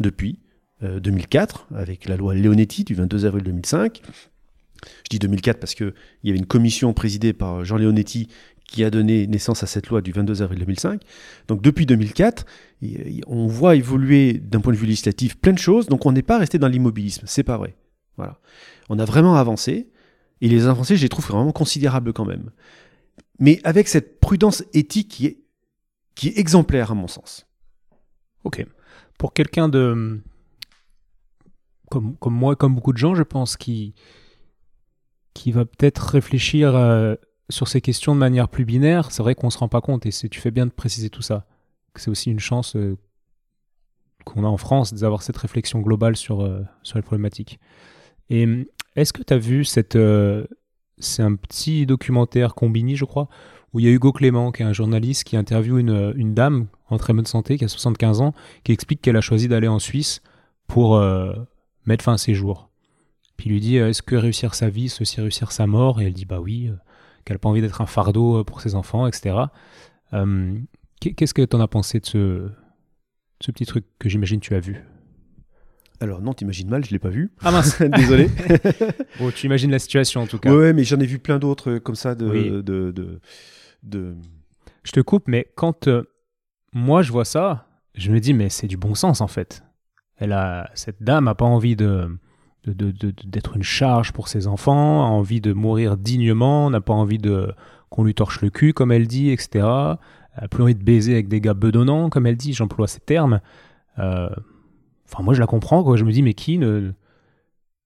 depuis 0.00 0.40
2004, 0.82 1.68
euh, 1.72 1.76
avec 1.76 2.06
la 2.06 2.16
loi 2.16 2.34
Leonetti 2.34 2.84
du 2.84 2.94
22 2.94 3.26
avril 3.26 3.44
2005. 3.44 4.02
Je 5.04 5.08
dis 5.10 5.18
2004 5.18 5.58
parce 5.58 5.74
qu'il 5.74 5.94
y 6.24 6.30
avait 6.30 6.38
une 6.38 6.46
commission 6.46 6.92
présidée 6.92 7.32
par 7.32 7.64
Jean 7.64 7.76
Leonetti 7.76 8.28
qui 8.66 8.84
a 8.84 8.90
donné 8.90 9.26
naissance 9.26 9.62
à 9.62 9.66
cette 9.66 9.88
loi 9.88 10.02
du 10.02 10.12
22 10.12 10.42
avril 10.42 10.58
2005. 10.60 11.00
Donc 11.48 11.62
depuis 11.62 11.86
2004, 11.86 12.44
on 13.26 13.46
voit 13.46 13.76
évoluer 13.76 14.34
d'un 14.34 14.60
point 14.60 14.72
de 14.72 14.78
vue 14.78 14.86
législatif 14.86 15.36
plein 15.36 15.52
de 15.52 15.58
choses, 15.58 15.86
donc 15.86 16.04
on 16.04 16.12
n'est 16.12 16.22
pas 16.22 16.38
resté 16.38 16.58
dans 16.58 16.68
l'immobilisme, 16.68 17.22
c'est 17.26 17.44
pas 17.44 17.56
vrai. 17.56 17.76
Voilà. 18.16 18.40
On 18.88 18.98
a 18.98 19.04
vraiment 19.04 19.36
avancé, 19.36 19.88
et 20.40 20.48
les 20.48 20.66
avancées, 20.66 20.96
je 20.96 21.02
les 21.02 21.08
trouve 21.08 21.26
vraiment 21.26 21.52
considérables 21.52 22.12
quand 22.12 22.24
même 22.24 22.50
mais 23.38 23.60
avec 23.64 23.88
cette 23.88 24.20
prudence 24.20 24.64
éthique 24.72 25.08
qui 25.08 25.26
est, 25.26 25.38
qui 26.14 26.28
est 26.28 26.38
exemplaire 26.38 26.90
à 26.90 26.94
mon 26.94 27.08
sens. 27.08 27.46
Ok. 28.44 28.64
Pour 29.18 29.32
quelqu'un 29.32 29.68
de... 29.68 30.20
Comme, 31.90 32.16
comme 32.16 32.34
moi, 32.34 32.56
comme 32.56 32.74
beaucoup 32.74 32.92
de 32.92 32.98
gens, 32.98 33.14
je 33.14 33.22
pense, 33.22 33.56
qui, 33.56 33.94
qui 35.36 35.52
va 35.52 35.64
peut-être 35.64 35.98
réfléchir 35.98 36.74
euh, 36.74 37.14
sur 37.50 37.68
ces 37.68 37.80
questions 37.80 38.14
de 38.14 38.20
manière 38.20 38.48
plus 38.48 38.64
binaire, 38.64 39.12
c'est 39.12 39.22
vrai 39.22 39.34
qu'on 39.34 39.48
ne 39.48 39.52
se 39.52 39.58
rend 39.58 39.68
pas 39.68 39.80
compte, 39.80 40.06
et 40.06 40.10
tu 40.10 40.40
fais 40.40 40.50
bien 40.50 40.66
de 40.66 40.70
préciser 40.70 41.10
tout 41.10 41.22
ça, 41.22 41.46
c'est 41.94 42.10
aussi 42.10 42.30
une 42.30 42.40
chance 42.40 42.74
euh, 42.74 42.96
qu'on 44.24 44.44
a 44.44 44.48
en 44.48 44.56
France 44.56 44.94
d'avoir 44.94 45.22
cette 45.22 45.36
réflexion 45.36 45.80
globale 45.80 46.16
sur, 46.16 46.42
euh, 46.42 46.62
sur 46.82 46.96
les 46.96 47.02
problématiques. 47.02 47.60
Et 48.30 48.46
est-ce 48.96 49.12
que 49.12 49.22
tu 49.22 49.32
as 49.32 49.38
vu 49.38 49.64
cette, 49.64 49.96
c'est 50.98 51.22
un 51.22 51.36
petit 51.36 51.86
documentaire 51.86 52.54
Combini, 52.54 52.96
je 52.96 53.04
crois, 53.04 53.28
où 53.72 53.78
il 53.78 53.86
y 53.86 53.88
a 53.88 53.92
Hugo 53.92 54.12
Clément, 54.12 54.50
qui 54.50 54.62
est 54.62 54.66
un 54.66 54.72
journaliste 54.72 55.24
qui 55.24 55.36
interviewe 55.36 55.78
une, 55.78 56.12
une 56.16 56.34
dame 56.34 56.66
en 56.88 56.96
très 56.96 57.12
bonne 57.12 57.26
santé, 57.26 57.56
qui 57.58 57.64
a 57.64 57.68
75 57.68 58.22
ans, 58.22 58.32
qui 58.64 58.72
explique 58.72 59.02
qu'elle 59.02 59.16
a 59.16 59.20
choisi 59.20 59.46
d'aller 59.46 59.68
en 59.68 59.78
Suisse 59.78 60.22
pour 60.66 61.00
mettre 61.86 62.04
fin 62.04 62.14
à 62.14 62.18
ses 62.18 62.34
jours. 62.34 62.70
Puis 63.36 63.48
il 63.48 63.52
lui 63.52 63.60
dit 63.60 63.76
Est-ce 63.76 64.02
que 64.02 64.16
réussir 64.16 64.54
sa 64.54 64.68
vie, 64.68 64.88
c'est 64.88 65.02
aussi 65.02 65.20
réussir 65.20 65.52
sa 65.52 65.66
mort? 65.66 66.00
Et 66.00 66.06
elle 66.06 66.12
dit 66.14 66.24
Bah 66.24 66.40
oui, 66.40 66.68
euh, 66.68 66.74
qu'elle 67.24 67.34
n'a 67.36 67.38
pas 67.38 67.48
envie 67.48 67.60
d'être 67.60 67.80
un 67.80 67.86
fardeau 67.86 68.38
euh, 68.40 68.44
pour 68.44 68.60
ses 68.60 68.74
enfants, 68.74 69.06
etc. 69.06 69.36
Qu'est-ce 71.00 71.34
que 71.34 71.42
tu 71.42 71.56
en 71.56 71.60
as 71.60 71.68
pensé 71.68 72.00
de 72.00 72.06
ce, 72.06 72.48
ce 73.40 73.50
petit 73.52 73.66
truc 73.66 73.84
que 73.98 74.08
j'imagine 74.08 74.40
tu 74.40 74.54
as 74.54 74.60
vu? 74.60 74.82
Alors 76.00 76.20
non, 76.20 76.32
t'imagines 76.34 76.68
mal, 76.68 76.84
je 76.84 76.90
l'ai 76.90 76.98
pas 76.98 77.08
vu. 77.08 77.32
Ah 77.42 77.50
mince, 77.50 77.80
désolé. 77.96 78.28
bon, 79.18 79.30
tu 79.30 79.46
imagines 79.46 79.70
la 79.70 79.78
situation 79.78 80.22
en 80.22 80.26
tout 80.26 80.38
cas. 80.38 80.54
Ouais, 80.54 80.72
mais 80.72 80.84
j'en 80.84 80.98
ai 81.00 81.06
vu 81.06 81.18
plein 81.18 81.38
d'autres 81.38 81.72
euh, 81.72 81.80
comme 81.80 81.94
ça 81.94 82.14
de, 82.14 82.26
Oui. 82.28 82.50
de, 82.50 82.60
de, 82.90 83.20
de- 83.82 84.14
Je 84.82 84.92
te 84.92 85.00
coupe, 85.00 85.24
mais 85.28 85.46
quand 85.56 85.88
euh, 85.88 86.02
moi 86.72 87.02
je 87.02 87.12
vois 87.12 87.24
ça, 87.24 87.66
je 87.94 88.10
me 88.10 88.20
dis 88.20 88.34
mais 88.34 88.48
c'est 88.50 88.66
du 88.66 88.76
bon 88.76 88.94
sens 88.94 89.20
en 89.22 89.26
fait. 89.28 89.62
Elle 90.18 90.32
a 90.32 90.70
cette 90.74 91.02
dame 91.02 91.28
a 91.28 91.34
pas 91.34 91.44
envie 91.44 91.76
de 91.76 92.16
d'être 92.66 93.54
une 93.56 93.62
charge 93.62 94.12
pour 94.12 94.26
ses 94.26 94.48
enfants, 94.48 95.04
a 95.04 95.08
envie 95.08 95.40
de 95.40 95.52
mourir 95.52 95.96
dignement, 95.96 96.68
n'a 96.68 96.80
pas 96.80 96.94
envie 96.94 97.18
de 97.18 97.52
qu'on 97.90 98.02
lui 98.02 98.14
torche 98.14 98.40
le 98.40 98.50
cul 98.50 98.72
comme 98.72 98.90
elle 98.90 99.06
dit, 99.06 99.30
etc. 99.30 99.48
Elle 100.34 100.44
a 100.44 100.48
plus 100.48 100.64
envie 100.64 100.74
de 100.74 100.82
baiser 100.82 101.12
avec 101.12 101.28
des 101.28 101.40
gars 101.40 101.54
bedonnants 101.54 102.10
comme 102.10 102.26
elle 102.26 102.36
dit, 102.36 102.52
j'emploie 102.52 102.88
ces 102.88 103.00
termes. 103.00 103.40
Euh, 103.98 104.30
Enfin 105.08 105.22
moi 105.22 105.34
je 105.34 105.40
la 105.40 105.46
comprends 105.46 105.84
quoi. 105.84 105.96
Je 105.96 106.04
me 106.04 106.10
dis 106.10 106.22
mais 106.22 106.34
qui 106.34 106.58
ne 106.58 106.92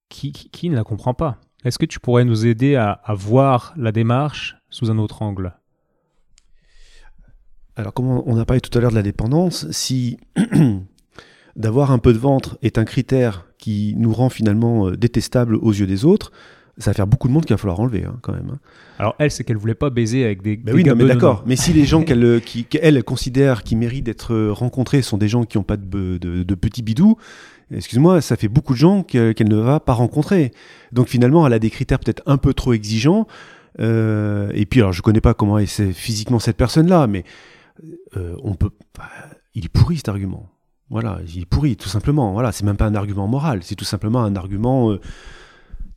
qui, 0.08 0.32
qui, 0.32 0.70
ne 0.70 0.74
la 0.74 0.84
comprend 0.84 1.14
pas? 1.14 1.38
Est-ce 1.64 1.78
que 1.78 1.86
tu 1.86 2.00
pourrais 2.00 2.24
nous 2.24 2.46
aider 2.46 2.74
à, 2.74 2.92
à 2.92 3.14
voir 3.14 3.74
la 3.76 3.92
démarche 3.92 4.56
sous 4.70 4.90
un 4.90 4.98
autre 4.98 5.22
angle? 5.22 5.54
Alors, 7.76 7.94
comme 7.94 8.08
on 8.08 8.38
a 8.38 8.44
parlé 8.44 8.60
tout 8.60 8.76
à 8.76 8.80
l'heure 8.80 8.90
de 8.90 8.96
la 8.96 9.02
dépendance, 9.02 9.70
si 9.70 10.18
d'avoir 11.56 11.90
un 11.90 11.98
peu 11.98 12.12
de 12.12 12.18
ventre 12.18 12.58
est 12.62 12.78
un 12.78 12.84
critère 12.84 13.46
qui 13.58 13.94
nous 13.98 14.12
rend 14.12 14.28
finalement 14.30 14.88
euh, 14.88 14.96
détestable 14.96 15.56
aux 15.56 15.72
yeux 15.72 15.86
des 15.86 16.04
autres, 16.04 16.32
ça 16.78 16.90
va 16.90 16.94
faire 16.94 17.06
beaucoup 17.06 17.28
de 17.28 17.32
monde 17.32 17.44
qu'il 17.44 17.52
va 17.54 17.58
falloir 17.58 17.78
enlever 17.80 18.04
hein, 18.04 18.16
quand 18.22 18.32
même. 18.32 18.48
hein. 18.52 18.58
Alors 18.98 19.14
elle, 19.18 19.30
c'est 19.30 19.44
qu'elle 19.44 19.56
voulait 19.58 19.74
pas 19.74 19.90
baiser 19.90 20.24
avec 20.24 20.40
des. 20.42 20.56
Des 20.56 20.72
oui, 20.72 20.82
non, 20.84 20.94
mais 20.94 21.04
d'accord. 21.04 21.42
Mais 21.46 21.56
si 21.56 21.72
les 21.72 21.84
gens 21.84 22.02
qu'elle, 22.04 22.24
euh, 22.24 22.40
qui, 22.40 22.64
qu'elle 22.64 22.96
elle 22.96 23.04
considère 23.04 23.62
qui 23.64 23.76
méritent 23.76 24.04
d'être 24.06 24.32
euh, 24.34 24.52
rencontrés 24.52 25.02
sont 25.02 25.18
des 25.18 25.28
gens 25.28 25.44
qui 25.44 25.58
n'ont 25.58 25.64
pas 25.64 25.76
de, 25.76 25.84
be- 25.84 26.18
de, 26.18 26.42
de 26.42 26.54
petits 26.54 26.82
bidous, 26.82 27.16
excuse-moi, 27.70 28.20
ça 28.22 28.36
fait 28.36 28.48
beaucoup 28.48 28.72
de 28.72 28.78
gens 28.78 29.02
que- 29.02 29.32
qu'elle 29.32 29.48
ne 29.50 29.56
va 29.56 29.78
pas 29.80 29.92
rencontrer. 29.92 30.52
Donc 30.92 31.08
finalement, 31.08 31.46
elle 31.46 31.52
a 31.52 31.58
des 31.58 31.70
critères 31.70 31.98
peut-être 31.98 32.22
un 32.26 32.38
peu 32.38 32.54
trop 32.54 32.72
exigeants. 32.72 33.26
Euh, 33.78 34.50
et 34.54 34.64
puis 34.66 34.80
alors, 34.80 34.92
je 34.92 35.02
connais 35.02 35.20
pas 35.20 35.34
comment 35.34 35.58
est 35.58 35.66
c'est 35.66 35.92
physiquement 35.92 36.38
cette 36.38 36.56
personne-là, 36.56 37.06
mais 37.06 37.24
euh, 38.16 38.34
on 38.42 38.54
peut. 38.54 38.70
bah, 38.96 39.04
il 39.54 39.64
est 39.64 39.68
pourri 39.68 39.96
cet 39.96 40.08
argument. 40.08 40.49
Voilà, 40.90 41.20
il 41.32 41.42
est 41.42 41.46
pourri, 41.46 41.76
tout 41.76 41.88
simplement. 41.88 42.32
Voilà, 42.32 42.50
c'est 42.50 42.64
même 42.64 42.76
pas 42.76 42.86
un 42.86 42.96
argument 42.96 43.28
moral, 43.28 43.60
c'est 43.62 43.76
tout 43.76 43.84
simplement 43.84 44.24
un 44.24 44.34
argument 44.34 44.90
euh, 44.90 45.00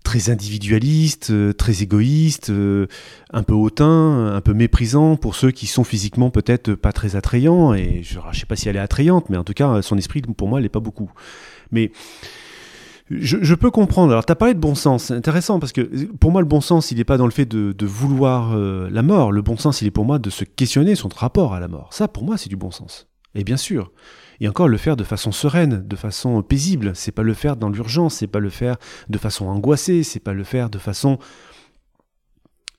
très 0.04 0.30
individualiste, 0.30 1.32
euh, 1.32 1.52
très 1.52 1.82
égoïste, 1.82 2.52
euh, 2.52 2.86
un 3.32 3.42
peu 3.42 3.56
hautain, 3.56 4.36
un 4.36 4.42
peu 4.42 4.54
méprisant 4.54 5.16
pour 5.16 5.34
ceux 5.34 5.50
qui 5.50 5.66
sont 5.66 5.84
physiquement 5.84 6.30
peut-être 6.30 6.76
pas 6.76 6.92
très 6.92 7.16
attrayants. 7.16 7.74
Et 7.74 8.04
je 8.04 8.20
ne 8.20 8.34
sais 8.34 8.46
pas 8.46 8.56
si 8.56 8.70
elle 8.70 8.76
est 8.76 8.80
attrayante, 8.80 9.32
mais 9.32 9.38
en 9.38 9.44
tout 9.44 9.54
cas, 9.54 9.82
son 9.82 9.98
esprit, 9.98 10.22
pour 10.22 10.48
moi, 10.48 10.60
elle 10.60 10.64
n'est 10.64 10.70
pas 10.70 10.80
beaucoup. 10.80 11.12
Mais 11.72 11.92
je, 13.10 13.56
peux 13.56 13.72
comprendre. 13.72 14.12
Alors, 14.12 14.28
tu 14.28 14.32
as 14.32 14.36
parlé 14.36 14.54
de 14.54 14.60
bon 14.60 14.76
sens. 14.76 15.06
C'est 15.06 15.16
intéressant 15.16 15.60
parce 15.60 15.72
que 15.72 15.82
pour 16.20 16.32
moi, 16.32 16.40
le 16.40 16.48
bon 16.48 16.62
sens, 16.62 16.92
il 16.92 16.98
n'est 16.98 17.04
pas 17.04 17.18
dans 17.18 17.26
le 17.26 17.32
fait 17.32 17.46
de, 17.46 17.72
de 17.72 17.86
vouloir 17.88 18.56
la 18.56 19.02
mort. 19.02 19.32
Le 19.32 19.42
bon 19.42 19.58
sens, 19.58 19.82
il 19.82 19.88
est 19.88 19.92
pour 19.92 20.06
moi 20.06 20.20
de 20.20 20.30
se 20.30 20.44
questionner 20.44 20.94
son 20.94 21.10
rapport 21.10 21.56
à 21.56 21.60
la 21.60 21.68
mort. 21.68 21.90
Ça, 21.94 22.08
pour 22.08 22.24
moi, 22.24 22.38
c'est 22.38 22.50
du 22.50 22.56
bon 22.56 22.70
sens. 22.70 23.08
Et 23.34 23.44
bien 23.44 23.58
sûr. 23.58 23.92
Et 24.40 24.48
encore 24.48 24.68
le 24.68 24.78
faire 24.78 24.96
de 24.96 25.04
façon 25.04 25.32
sereine, 25.32 25.86
de 25.88 25.96
façon 25.96 26.42
paisible. 26.42 26.92
C'est 26.96 27.12
pas 27.12 27.24
le 27.24 27.34
faire 27.34 27.56
dans 27.56 27.70
l'urgence, 27.70 28.16
c'est 28.16 28.28
pas 28.28 28.40
le 28.40 28.50
faire 28.50 28.78
de 29.10 29.18
façon 29.18 29.46
angoissée, 29.48 30.04
c'est 30.04 30.20
pas 30.20 30.34
le 30.34 30.44
faire 30.44 30.70
de 30.70 30.80
façon. 30.80 31.20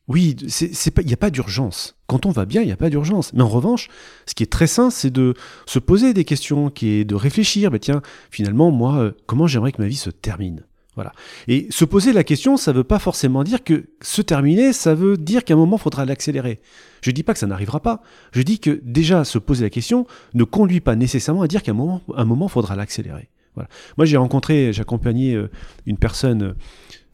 Oui, 0.07 0.37
il 0.39 1.07
n'y 1.07 1.15
a 1.15 1.17
pas 1.17 1.31
d'urgence. 1.31 1.97
Quand 2.07 2.27
on 2.27 2.31
va 2.31 2.45
bien, 2.45 2.61
il 2.61 2.67
n'y 2.67 2.73
a 2.73 2.77
pas 2.77 2.91
d'urgence. 2.91 3.33
Mais 3.33 3.43
en 3.43 3.49
revanche, 3.49 3.89
ce 4.27 4.35
qui 4.35 4.43
est 4.43 4.53
très 4.53 4.67
sain, 4.67 4.91
c'est 4.91 5.11
de 5.11 5.35
se 5.65 5.79
poser 5.79 6.13
des 6.13 6.25
questions, 6.25 6.71
de 6.71 7.15
réfléchir. 7.15 7.71
Ben 7.71 7.79
tiens, 7.79 8.03
finalement, 8.31 8.71
moi, 8.71 8.97
euh, 8.97 9.13
comment 9.27 9.47
j'aimerais 9.47 9.73
que 9.73 9.81
ma 9.81 9.89
vie 9.89 9.97
se 9.97 10.11
termine? 10.11 10.65
Voilà. 10.95 11.13
Et 11.49 11.67
se 11.71 11.85
poser 11.85 12.13
la 12.13 12.23
question, 12.23 12.57
ça 12.57 12.73
ne 12.73 12.79
veut 12.79 12.85
pas 12.85 12.99
forcément 12.99 13.43
dire 13.43 13.65
que 13.65 13.87
se 14.01 14.23
terminer, 14.23 14.73
ça 14.73 14.95
veut 14.95 15.17
dire 15.17 15.45
qu'à 15.45 15.55
un 15.55 15.57
moment, 15.57 15.77
il 15.77 15.83
faudra 15.83 16.05
l'accélérer. 16.05 16.61
Je 17.03 17.11
ne 17.11 17.15
dis 17.15 17.23
pas 17.23 17.33
que 17.33 17.39
ça 17.39 17.47
n'arrivera 17.47 17.81
pas. 17.81 18.03
Je 18.33 18.43
dis 18.43 18.61
que 18.61 18.81
déjà, 18.85 19.25
se 19.25 19.39
poser 19.39 19.65
la 19.65 19.71
question 19.71 20.07
ne 20.35 20.45
conduit 20.45 20.81
pas 20.81 20.95
nécessairement 20.95 21.43
à 21.43 21.49
dire 21.49 21.63
qu'à 21.63 21.73
un 21.73 21.75
moment, 21.75 22.01
il 22.09 22.49
faudra 22.49 22.77
l'accélérer. 22.77 23.29
Voilà. 23.55 23.69
Moi, 23.97 24.05
j'ai 24.05 24.17
rencontré, 24.17 24.73
j'ai 24.73 24.83
accompagné 24.83 25.35
euh, 25.35 25.51
une 25.87 25.97
personne 25.97 26.55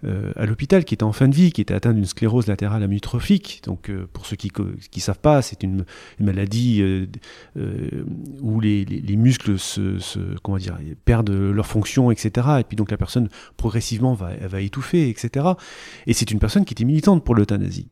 euh, 0.04 0.32
à 0.36 0.46
l'hôpital 0.46 0.84
qui 0.84 0.94
était 0.94 1.04
en 1.04 1.12
fin 1.12 1.28
de 1.28 1.34
vie, 1.34 1.52
qui 1.52 1.60
était 1.60 1.74
atteinte 1.74 1.96
d'une 1.96 2.06
sclérose 2.06 2.46
latérale 2.46 2.82
amyotrophique. 2.82 3.62
Donc, 3.64 3.90
euh, 3.90 4.08
pour 4.12 4.26
ceux 4.26 4.36
qui 4.36 4.50
ne 4.58 5.00
savent 5.00 5.18
pas, 5.18 5.42
c'est 5.42 5.62
une, 5.62 5.84
une 6.18 6.26
maladie 6.26 6.82
euh, 6.82 7.06
euh, 7.56 8.04
où 8.40 8.60
les, 8.60 8.84
les, 8.84 9.00
les 9.00 9.16
muscles 9.16 9.58
se, 9.58 9.98
se, 9.98 10.18
comment 10.42 10.58
dire, 10.58 10.78
perdent 11.04 11.30
leur 11.30 11.66
fonction, 11.66 12.10
etc. 12.10 12.46
Et 12.60 12.64
puis 12.64 12.76
donc 12.76 12.90
la 12.90 12.96
personne 12.96 13.28
progressivement 13.56 14.14
va, 14.14 14.30
va 14.36 14.60
étouffer, 14.60 15.08
etc. 15.08 15.46
Et 16.06 16.12
c'est 16.12 16.30
une 16.30 16.38
personne 16.38 16.64
qui 16.64 16.74
était 16.74 16.84
militante 16.84 17.24
pour 17.24 17.34
l'euthanasie. 17.34 17.88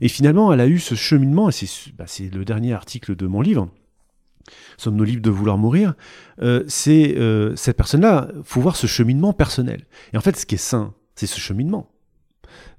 Et 0.00 0.08
finalement, 0.08 0.52
elle 0.52 0.60
a 0.60 0.66
eu 0.66 0.78
ce 0.78 0.94
cheminement, 0.94 1.50
et 1.50 1.52
c'est 1.52 1.94
bah, 1.94 2.06
le 2.32 2.44
dernier 2.44 2.72
article 2.72 3.16
de 3.16 3.26
mon 3.26 3.42
livre, 3.42 3.68
Sommes-nous 4.76 5.04
libres 5.04 5.22
de 5.22 5.30
vouloir 5.30 5.58
mourir 5.58 5.94
euh, 6.42 6.64
C'est 6.66 7.16
euh, 7.18 7.54
cette 7.56 7.76
personne-là, 7.76 8.28
faut 8.44 8.60
voir 8.60 8.76
ce 8.76 8.86
cheminement 8.86 9.32
personnel. 9.32 9.86
Et 10.12 10.16
en 10.16 10.20
fait, 10.20 10.36
ce 10.36 10.46
qui 10.46 10.54
est 10.56 10.58
sain, 10.58 10.94
c'est 11.20 11.34
ce 11.34 11.40
cheminement. 11.40 11.86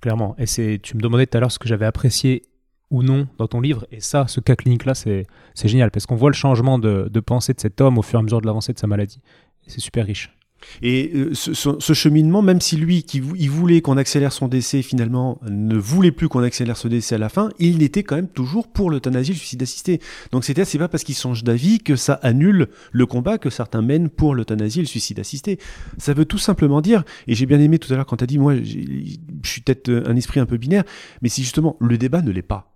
Clairement. 0.01 0.35
Et 0.37 0.45
c'est, 0.47 0.79
tu 0.81 0.97
me 0.97 1.01
demandais 1.01 1.27
tout 1.27 1.37
à 1.37 1.41
l'heure 1.41 1.51
ce 1.51 1.59
que 1.59 1.67
j'avais 1.67 1.85
apprécié 1.85 2.43
ou 2.89 3.03
non 3.03 3.27
dans 3.37 3.47
ton 3.47 3.61
livre. 3.61 3.85
Et 3.91 3.99
ça, 3.99 4.25
ce 4.27 4.39
cas 4.39 4.55
clinique-là, 4.55 4.95
c'est, 4.95 5.27
c'est 5.53 5.67
génial 5.67 5.91
parce 5.91 6.05
qu'on 6.05 6.15
voit 6.15 6.29
le 6.29 6.35
changement 6.35 6.79
de, 6.79 7.07
de, 7.11 7.19
pensée 7.19 7.53
de 7.53 7.59
cet 7.59 7.79
homme 7.81 7.97
au 7.97 8.01
fur 8.01 8.19
et 8.19 8.21
à 8.21 8.23
mesure 8.23 8.41
de 8.41 8.47
l'avancée 8.47 8.73
de 8.73 8.79
sa 8.79 8.87
maladie. 8.87 9.21
C'est 9.67 9.79
super 9.79 10.05
riche. 10.05 10.35
Et 10.81 11.11
euh, 11.15 11.33
ce, 11.33 11.93
cheminement, 11.93 12.41
même 12.41 12.61
si 12.61 12.77
lui, 12.77 13.05
il 13.13 13.49
voulait 13.49 13.81
qu'on 13.81 13.97
accélère 13.97 14.31
son 14.31 14.47
décès, 14.47 14.81
finalement, 14.81 15.39
ne 15.49 15.77
voulait 15.77 16.11
plus 16.11 16.29
qu'on 16.29 16.43
accélère 16.43 16.77
ce 16.77 16.87
décès 16.87 17.15
à 17.15 17.17
la 17.17 17.29
fin, 17.29 17.49
il 17.59 17.83
était 17.83 18.03
quand 18.03 18.15
même 18.15 18.27
toujours 18.27 18.67
pour 18.67 18.89
l'euthanasie, 18.89 19.31
le 19.31 19.37
suicide 19.37 19.63
assisté. 19.63 19.99
Donc 20.31 20.43
c'est 20.43 20.77
pas 20.77 20.87
parce 20.87 21.03
qu'il 21.03 21.15
change 21.15 21.43
d'avis 21.43 21.79
que 21.79 21.95
ça 21.95 22.13
annule 22.21 22.67
le 22.91 23.05
combat 23.05 23.37
que 23.37 23.49
certains 23.49 23.81
mènent 23.81 24.09
pour 24.09 24.35
l'euthanasie 24.35 24.79
et 24.79 24.83
le 24.83 24.87
suicide 24.87 25.19
assisté. 25.19 25.59
Ça 25.97 26.13
veut 26.13 26.25
tout 26.25 26.37
simplement 26.37 26.81
dire, 26.81 27.03
et 27.27 27.35
j'ai 27.35 27.45
bien 27.45 27.59
aimé 27.59 27.79
tout 27.79 27.91
à 27.93 27.95
l'heure 27.95 28.05
quand 28.05 28.17
tu 28.17 28.23
as 28.23 28.27
dit, 28.27 28.37
moi, 28.37 28.55
je 28.55 29.49
suis 29.49 29.61
peut-être 29.61 29.89
un 30.07 30.15
esprit 30.15 30.39
un 30.39 30.45
peu 30.45 30.57
binaire, 30.57 30.83
mais 31.21 31.29
si 31.29 31.41
justement, 31.41 31.77
le 31.79 31.97
débat 31.97 32.21
ne 32.21 32.31
l'est 32.31 32.41
pas. 32.41 32.75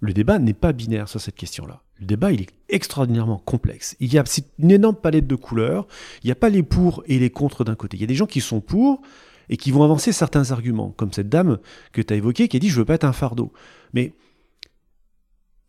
Le 0.00 0.12
débat 0.12 0.38
n'est 0.38 0.54
pas 0.54 0.72
binaire 0.72 1.08
sur 1.08 1.20
cette 1.20 1.36
question-là. 1.36 1.82
Le 2.00 2.06
débat, 2.06 2.32
il 2.32 2.42
est 2.42 2.50
extraordinairement 2.68 3.38
complexe. 3.38 3.96
Il 4.00 4.12
y 4.12 4.18
a 4.18 4.24
une 4.58 4.70
énorme 4.70 4.96
palette 4.96 5.26
de 5.26 5.34
couleurs. 5.34 5.86
Il 6.22 6.26
n'y 6.26 6.32
a 6.32 6.36
pas 6.36 6.50
les 6.50 6.62
pour 6.62 7.02
et 7.06 7.18
les 7.18 7.30
contre 7.30 7.64
d'un 7.64 7.74
côté. 7.74 7.96
Il 7.96 8.00
y 8.00 8.04
a 8.04 8.08
des 8.08 8.14
gens 8.14 8.26
qui 8.26 8.40
sont 8.40 8.60
pour 8.60 9.00
et 9.48 9.56
qui 9.56 9.70
vont 9.70 9.82
avancer 9.82 10.12
certains 10.12 10.50
arguments, 10.50 10.90
comme 10.90 11.12
cette 11.12 11.28
dame 11.28 11.58
que 11.92 12.02
tu 12.02 12.12
as 12.12 12.16
évoquée 12.16 12.48
qui 12.48 12.56
a 12.56 12.60
dit 12.60 12.68
je 12.68 12.76
veux 12.76 12.84
pas 12.84 12.94
être 12.94 13.04
un 13.04 13.12
fardeau. 13.12 13.52
Mais 13.92 14.12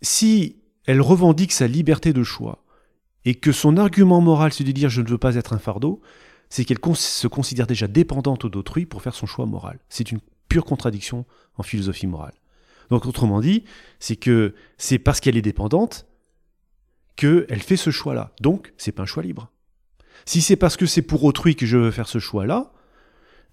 si 0.01 0.57
elle 0.85 1.01
revendique 1.01 1.51
sa 1.51 1.67
liberté 1.67 2.13
de 2.13 2.23
choix 2.23 2.63
et 3.25 3.35
que 3.35 3.51
son 3.51 3.77
argument 3.77 4.21
moral 4.21 4.53
c'est 4.53 4.63
de 4.63 4.71
dire 4.71 4.89
je 4.89 5.01
ne 5.01 5.07
veux 5.07 5.17
pas 5.17 5.35
être 5.35 5.53
un 5.53 5.59
fardeau, 5.59 6.01
c'est 6.49 6.65
qu'elle 6.65 6.79
se 6.95 7.27
considère 7.27 7.67
déjà 7.67 7.87
dépendante 7.87 8.45
d'autrui 8.47 8.85
pour 8.85 9.01
faire 9.01 9.13
son 9.13 9.25
choix 9.25 9.45
moral. 9.45 9.79
C'est 9.89 10.11
une 10.11 10.19
pure 10.49 10.65
contradiction 10.65 11.25
en 11.57 11.63
philosophie 11.63 12.07
morale. 12.07 12.33
Donc 12.89 13.05
autrement 13.05 13.41
dit, 13.41 13.65
c'est 13.99 14.15
que 14.15 14.55
c'est 14.77 14.97
parce 14.97 15.19
qu'elle 15.19 15.35
est 15.35 15.41
dépendante 15.41 16.06
qu'elle 17.17 17.61
fait 17.61 17.75
ce 17.75 17.89
choix-là. 17.89 18.31
Donc, 18.39 18.73
c'est 18.77 18.93
pas 18.93 19.03
un 19.03 19.05
choix 19.05 19.23
libre. 19.23 19.51
Si 20.25 20.41
c'est 20.41 20.55
parce 20.55 20.77
que 20.77 20.85
c'est 20.85 21.01
pour 21.01 21.23
autrui 21.25 21.55
que 21.55 21.65
je 21.65 21.77
veux 21.77 21.91
faire 21.91 22.07
ce 22.07 22.19
choix-là, 22.19 22.71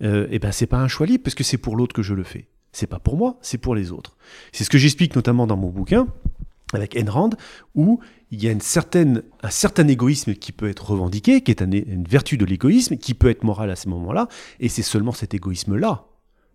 euh, 0.02 0.28
eh 0.30 0.38
ben 0.38 0.52
c'est 0.52 0.66
pas 0.66 0.78
un 0.78 0.88
choix 0.88 1.06
libre 1.06 1.24
parce 1.24 1.34
que 1.34 1.44
c'est 1.44 1.58
pour 1.58 1.76
l'autre 1.76 1.94
que 1.94 2.02
je 2.02 2.14
le 2.14 2.24
fais. 2.24 2.48
C'est 2.72 2.86
pas 2.86 2.98
pour 2.98 3.16
moi, 3.16 3.38
c'est 3.42 3.58
pour 3.58 3.74
les 3.74 3.92
autres. 3.92 4.16
C'est 4.52 4.64
ce 4.64 4.70
que 4.70 4.78
j'explique 4.78 5.14
notamment 5.16 5.46
dans 5.46 5.56
mon 5.56 5.70
bouquin 5.70 6.08
avec 6.72 6.96
Ayn 6.96 7.08
Rand, 7.08 7.30
où 7.74 8.00
il 8.30 8.42
y 8.42 8.48
a 8.48 8.50
une 8.50 8.60
certaine, 8.60 9.22
un 9.42 9.50
certain 9.50 9.86
égoïsme 9.86 10.34
qui 10.34 10.50
peut 10.50 10.68
être 10.68 10.90
revendiqué, 10.90 11.40
qui 11.40 11.52
est 11.52 11.62
un, 11.62 11.70
une 11.70 12.04
vertu 12.04 12.36
de 12.36 12.44
l'égoïsme, 12.44 12.96
qui 12.96 13.14
peut 13.14 13.30
être 13.30 13.44
moral 13.44 13.70
à 13.70 13.76
ce 13.76 13.88
moment-là, 13.90 14.28
et 14.58 14.68
c'est 14.68 14.82
seulement 14.82 15.12
cet 15.12 15.34
égoïsme-là. 15.34 16.06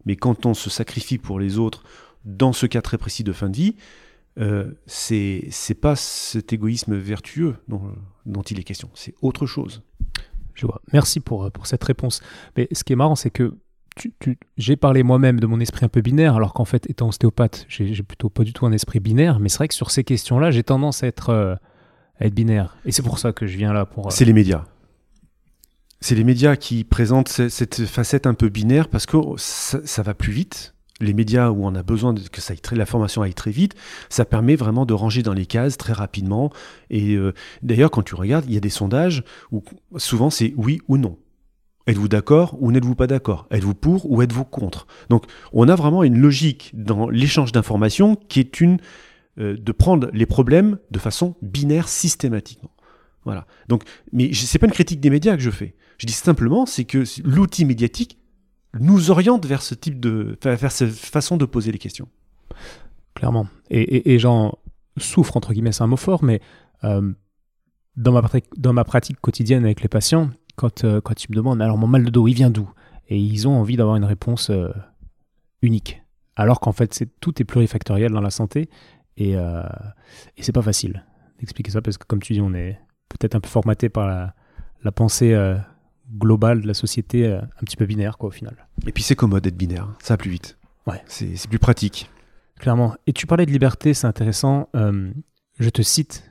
Mais 0.06 0.18
quand 0.18 0.46
on 0.46 0.54
se 0.54 0.70
sacrifie 0.70 1.18
pour 1.18 1.40
les 1.40 1.58
autres, 1.58 1.84
dans 2.26 2.52
ce 2.52 2.66
cas 2.66 2.82
très 2.82 2.98
précis 2.98 3.24
de 3.24 3.32
fin 3.32 3.50
de 3.50 3.56
vie, 3.56 3.76
euh, 4.40 4.72
c'est 4.86 5.80
pas 5.80 5.96
cet 5.96 6.54
égoïsme 6.54 6.96
vertueux 6.96 7.56
dont, 7.68 7.92
dont 8.26 8.42
il 8.42 8.60
est 8.60 8.64
question, 8.64 8.90
c'est 8.94 9.14
autre 9.22 9.46
chose. 9.46 9.84
Je 10.54 10.66
vois. 10.66 10.82
Merci 10.94 11.20
pour, 11.20 11.52
pour 11.52 11.68
cette 11.68 11.84
réponse. 11.84 12.22
Mais 12.58 12.68
ce 12.72 12.84
qui 12.84 12.94
est 12.94 12.96
marrant, 12.96 13.16
c'est 13.16 13.30
que 13.30 13.54
tu, 13.96 14.14
tu, 14.20 14.38
j'ai 14.58 14.76
parlé 14.76 15.04
moi-même 15.04 15.40
de 15.40 15.48
mon 15.48 15.60
esprit 15.60 15.86
un 15.86 15.90
peu 15.90 16.02
binaire, 16.02 16.36
alors 16.36 16.54
qu'en 16.54 16.66
fait, 16.66 16.90
étant 16.90 17.10
ostéopathe, 17.10 17.66
j'ai 17.68 18.04
plutôt 18.04 18.30
pas 18.30 18.44
du 18.44 18.54
tout 18.54 18.66
un 18.66 18.72
esprit 18.72 19.00
binaire. 19.00 19.40
Mais 19.40 19.50
c'est 19.50 19.58
vrai 19.58 19.68
que 19.68 19.74
sur 19.74 19.92
ces 19.92 20.04
questions-là, 20.04 20.52
j'ai 20.52 20.64
tendance 20.64 21.04
à 21.04 21.08
être, 21.08 21.30
euh, 21.30 21.56
à 22.20 22.26
être 22.26 22.34
binaire. 22.34 22.78
Et 22.86 22.92
c'est 22.92 23.04
pour 23.04 23.20
ça 23.20 23.34
que 23.34 23.46
je 23.46 23.58
viens 23.58 23.74
là 23.74 23.86
pour. 23.86 24.08
Euh... 24.08 24.10
C'est 24.10 24.26
les 24.26 24.34
médias. 24.34 24.66
C'est 26.02 26.16
les 26.16 26.24
médias 26.24 26.56
qui 26.56 26.86
présentent 26.86 27.28
cette 27.28 27.86
facette 27.86 28.26
un 28.26 28.34
peu 28.34 28.48
binaire 28.48 28.88
parce 28.88 29.06
que 29.06 29.18
ça, 29.36 29.82
ça 29.84 30.02
va 30.02 30.14
plus 30.14 30.32
vite 30.32 30.74
les 31.00 31.14
médias 31.14 31.50
où 31.50 31.66
on 31.66 31.76
a 31.76 31.84
besoin 31.84 32.14
de, 32.14 32.22
que 32.22 32.42
ça 32.42 32.54
aille 32.54 32.60
très, 32.60 32.76
la 32.76 32.86
formation 32.86 33.22
aille 33.22 33.34
très 33.34 33.52
vite, 33.52 33.76
ça 34.10 34.26
permet 34.26 34.56
vraiment 34.56 34.86
de 34.86 34.94
ranger 34.94 35.24
dans 35.24 35.34
les 35.34 35.46
cases 35.46 35.78
très 35.78 35.94
rapidement. 35.94 36.52
Et 36.90 37.16
euh, 37.16 37.34
d'ailleurs, 37.62 37.92
quand 37.92 38.04
tu 38.04 38.16
regardes, 38.16 38.46
il 38.48 38.54
y 38.54 38.58
a 38.58 38.62
des 38.62 38.70
sondages 38.70 39.24
où 39.52 39.64
souvent 39.98 40.30
c'est 40.30 40.54
oui 40.58 40.82
ou 40.88 40.98
non. 40.98 41.18
Êtes-vous 41.88 42.08
d'accord 42.08 42.56
ou 42.60 42.72
n'êtes-vous 42.72 42.96
pas 42.96 43.08
d'accord? 43.08 43.48
Êtes-vous 43.50 43.74
pour 43.74 44.12
ou 44.12 44.22
êtes-vous 44.22 44.46
contre? 44.46 44.86
Donc 45.10 45.26
on 45.54 45.68
a 45.68 45.76
vraiment 45.76 46.04
une 46.04 46.20
logique 46.20 46.72
dans 46.74 47.10
l'échange 47.10 47.52
d'informations 47.52 48.16
qui 48.16 48.40
est 48.40 48.62
une 48.62 48.78
euh, 49.40 49.58
de 49.58 49.72
prendre 49.72 50.10
les 50.14 50.28
problèmes 50.28 50.78
de 50.92 51.00
façon 51.00 51.36
binaire 51.42 51.88
systématiquement. 51.88 52.72
Voilà. 53.26 53.48
Donc, 53.68 53.84
mais 54.14 54.32
c'est 54.34 54.60
pas 54.60 54.68
une 54.68 54.74
critique 54.74 55.00
des 55.00 55.10
médias 55.10 55.36
que 55.36 55.42
je 55.42 55.50
fais. 55.50 55.76
Je 55.98 56.06
dis 56.06 56.14
simplement, 56.14 56.66
c'est 56.66 56.86
que 56.86 57.04
l'outil 57.24 57.66
médiatique 57.66 58.19
nous 58.78 59.12
oriente 59.12 59.46
vers 59.46 59.62
ce 59.62 59.74
type 59.74 60.00
de, 60.00 60.38
vers 60.44 60.72
cette 60.72 60.92
façon 60.92 61.38
de 61.38 61.46
poser 61.46 61.72
les 61.72 61.80
questions. 61.80 62.08
Clairement. 63.16 63.48
Et, 63.70 64.20
j'en 64.20 64.58
souffre 64.98 65.38
entre 65.38 65.54
guillemets, 65.54 65.72
c'est 65.72 65.84
un 65.84 65.88
mot 65.88 65.98
fort, 65.98 66.24
mais 66.24 66.42
euh, 66.84 67.12
dans 67.96 68.12
ma 68.12 68.22
dans 68.58 68.74
ma 68.74 68.84
pratique 68.84 69.20
quotidienne 69.20 69.66
avec 69.66 69.82
les 69.82 69.88
patients, 69.88 70.30
quand, 70.56 70.84
euh, 70.84 71.02
quand 71.02 71.24
ils 71.24 71.32
me 71.32 71.36
demandent 71.36 71.62
alors 71.62 71.78
mon 71.78 71.88
mal 71.88 72.04
de 72.04 72.10
dos, 72.10 72.28
il 72.28 72.34
vient 72.34 72.50
d'où? 72.50 72.70
Et 73.08 73.18
ils 73.18 73.48
ont 73.48 73.58
envie 73.60 73.76
d'avoir 73.76 73.96
une 73.96 74.06
réponse 74.06 74.50
euh, 74.50 74.70
unique. 75.62 76.04
Alors 76.36 76.60
qu'en 76.60 76.72
fait, 76.72 77.06
tout 77.22 77.42
est 77.42 77.46
plurifactoriel 77.46 78.12
dans 78.12 78.22
la 78.22 78.30
santé 78.30 78.70
et, 79.18 79.36
euh, 79.36 79.64
et 80.38 80.44
c'est 80.44 80.52
pas 80.52 80.62
facile 80.62 81.06
d'expliquer 81.40 81.72
ça 81.72 81.82
parce 81.82 81.98
que, 81.98 82.06
comme 82.06 82.22
tu 82.22 82.34
dis, 82.34 82.42
on 82.42 82.54
est 82.54 82.80
peut-être 83.08 83.36
un 83.36 83.40
peu 83.40 83.48
formaté 83.48 83.90
par 83.90 84.34
la 84.84 84.92
pensée 84.92 85.34
globale 86.12 86.62
de 86.62 86.68
la 86.68 86.74
société, 86.74 87.28
un 87.28 87.64
petit 87.66 87.78
peu 87.78 87.86
binaire, 87.86 88.18
quoi, 88.18 88.30
au 88.30 88.32
final. 88.32 88.68
Et 88.88 88.92
puis 88.92 89.04
c'est 89.04 89.16
commode 89.16 89.44
d'être 89.44 89.58
binaire, 89.58 89.88
ça 90.02 90.14
va 90.14 90.18
plus 90.18 90.32
vite. 90.32 90.58
Ouais. 90.88 91.02
C'est, 91.06 91.36
c'est 91.36 91.48
plus 91.48 91.60
pratique. 91.60 92.10
Clairement. 92.60 92.96
Et 93.08 93.14
tu 93.14 93.28
parlais 93.28 93.46
de 93.46 93.52
liberté, 93.52 93.94
c'est 93.94 94.08
intéressant. 94.08 94.70
je 94.74 95.70
te 95.70 95.82
cite, 95.82 96.30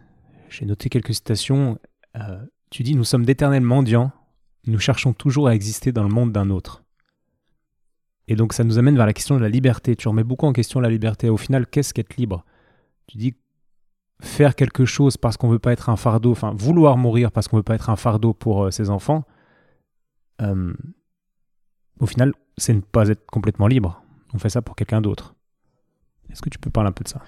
j'ai 0.49 0.67
noté 0.67 0.89
quelques 0.89 1.15
citations. 1.15 1.79
tu 2.71 2.83
dis 2.83 2.95
Nous 2.95 3.05
sommes 3.05 3.25
d'éternels 3.25 3.63
mendiants 3.63 4.13
nous 4.69 4.79
cherchons 4.79 5.13
toujours 5.13 5.49
à 5.49 5.55
exister 5.55 5.93
dans 5.93 6.03
le 6.03 6.09
monde 6.09 6.33
d'un 6.33 6.51
autre. 6.51 6.85
Et 8.29 8.37
donc 8.37 8.53
ça 8.53 8.65
nous 8.65 8.79
amène 8.79 8.97
vers 8.97 9.07
la 9.07 9.15
question 9.15 9.37
de 9.37 9.41
la 9.41 9.49
liberté. 9.49 9.97
Tu 9.97 10.09
remets 10.09 10.25
beaucoup 10.25 10.47
en 10.47 10.53
question 10.53 10.81
la 10.81 10.91
liberté. 10.91 11.31
Au 11.31 11.37
final, 11.37 11.67
qu'est-ce 11.67 11.95
qu'être 11.95 12.17
libre? 12.17 12.45
Tu 13.07 13.17
dis 13.17 13.35
faire 14.21 14.55
quelque 14.55 14.85
chose 14.85 15.17
parce 15.17 15.37
qu'on 15.37 15.49
ne 15.49 15.53
veut 15.53 15.59
pas 15.59 15.73
être 15.73 15.89
un 15.89 15.97
fardeau, 15.97 16.33
enfin 16.33 16.53
vouloir 16.55 16.97
mourir 16.99 17.33
parce 17.33 17.49
qu'on 17.49 17.57
ne 17.57 17.61
veut 17.61 17.65
pas 17.65 17.77
être 17.77 17.89
un 17.89 17.97
fardeau 17.97 18.35
pour 18.35 18.65
euh, 18.65 18.71
ses 18.71 18.91
enfants, 18.91 19.25
euh, 20.41 20.73
au 22.01 22.07
final, 22.07 22.33
c'est 22.57 22.75
ne 22.75 22.81
pas 22.81 23.09
être 23.09 23.27
complètement 23.27 23.67
libre. 23.67 24.03
On 24.35 24.39
fait 24.39 24.51
ça 24.51 24.63
pour 24.63 24.77
quelqu'un 24.77 25.01
d'autre. 25.01 25.35
Est-ce 26.31 26.43
que 26.43 26.51
tu 26.51 26.59
peux 26.59 26.71
parler 26.71 26.89
un 26.89 26.93
peu 26.93 27.05
de 27.05 27.09
ça? 27.09 27.23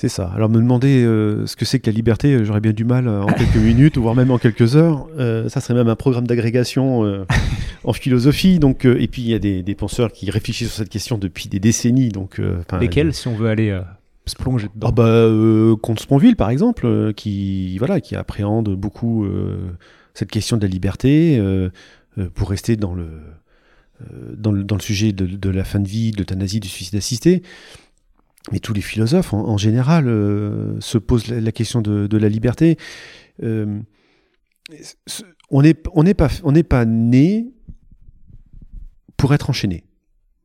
C'est 0.00 0.08
ça. 0.08 0.30
Alors 0.34 0.48
me 0.48 0.56
demander 0.56 1.04
euh, 1.04 1.44
ce 1.46 1.56
que 1.56 1.66
c'est 1.66 1.78
que 1.78 1.90
la 1.90 1.94
liberté, 1.94 2.32
euh, 2.32 2.42
j'aurais 2.42 2.62
bien 2.62 2.72
du 2.72 2.86
mal 2.86 3.06
euh, 3.06 3.20
en 3.20 3.26
quelques 3.26 3.56
minutes, 3.62 3.98
voire 3.98 4.14
même 4.14 4.30
en 4.30 4.38
quelques 4.38 4.74
heures. 4.74 5.06
ça 5.48 5.60
serait 5.60 5.74
même 5.74 5.88
un 5.88 5.96
programme 5.96 6.26
d'agrégation 6.26 7.26
en 7.84 7.92
philosophie. 7.92 8.58
Donc, 8.58 8.86
et 8.86 9.08
puis 9.08 9.22
il 9.22 9.28
y 9.28 9.34
a 9.34 9.38
des, 9.38 9.74
penseurs 9.74 10.10
qui 10.10 10.30
réfléchissent 10.30 10.68
sur 10.68 10.78
cette 10.78 10.88
question 10.88 11.18
depuis 11.18 11.48
des 11.48 11.60
décennies. 11.60 12.08
Donc, 12.08 12.40
Lesquels, 12.80 13.12
si 13.12 13.28
on 13.28 13.34
veut 13.34 13.48
aller 13.48 13.78
se 14.24 14.36
plonger 14.36 14.68
dedans? 14.74 14.88
Ah 14.88 14.92
bah, 14.92 15.76
Comte 15.82 16.00
Sponville, 16.00 16.36
par 16.36 16.48
exemple, 16.48 17.12
qui 17.14 17.76
voilà, 17.76 18.00
qui 18.00 18.16
appréhende 18.16 18.74
beaucoup 18.74 19.26
cette 20.14 20.30
question 20.30 20.56
de 20.56 20.62
la 20.62 20.68
liberté 20.68 21.38
pour 22.34 22.50
rester 22.50 22.76
dans 22.76 22.94
le 22.94 23.20
dans 24.34 24.50
le, 24.50 24.64
dans 24.64 24.76
le 24.76 24.80
sujet 24.80 25.12
de, 25.12 25.50
la 25.50 25.62
fin 25.62 25.78
de 25.78 25.86
vie, 25.86 26.10
de 26.10 26.16
l'euthanasie, 26.18 26.58
du 26.58 26.68
suicide 26.68 26.96
assisté 26.96 27.42
mais 28.52 28.58
tous 28.58 28.72
les 28.72 28.80
philosophes 28.80 29.32
en, 29.32 29.56
général 29.56 30.08
euh, 30.08 30.80
se 30.80 30.98
posent 30.98 31.28
la, 31.28 31.52
question 31.52 31.82
de, 31.82 32.16
la 32.16 32.28
liberté. 32.28 32.78
Euh, 33.42 33.80
on 35.50 35.62
n'est 35.62 35.76
on 35.92 36.04
pas, 36.14 36.30
pas 36.68 36.84
né 36.84 37.52
pour 39.16 39.34
être 39.34 39.50
enchaîné. 39.50 39.84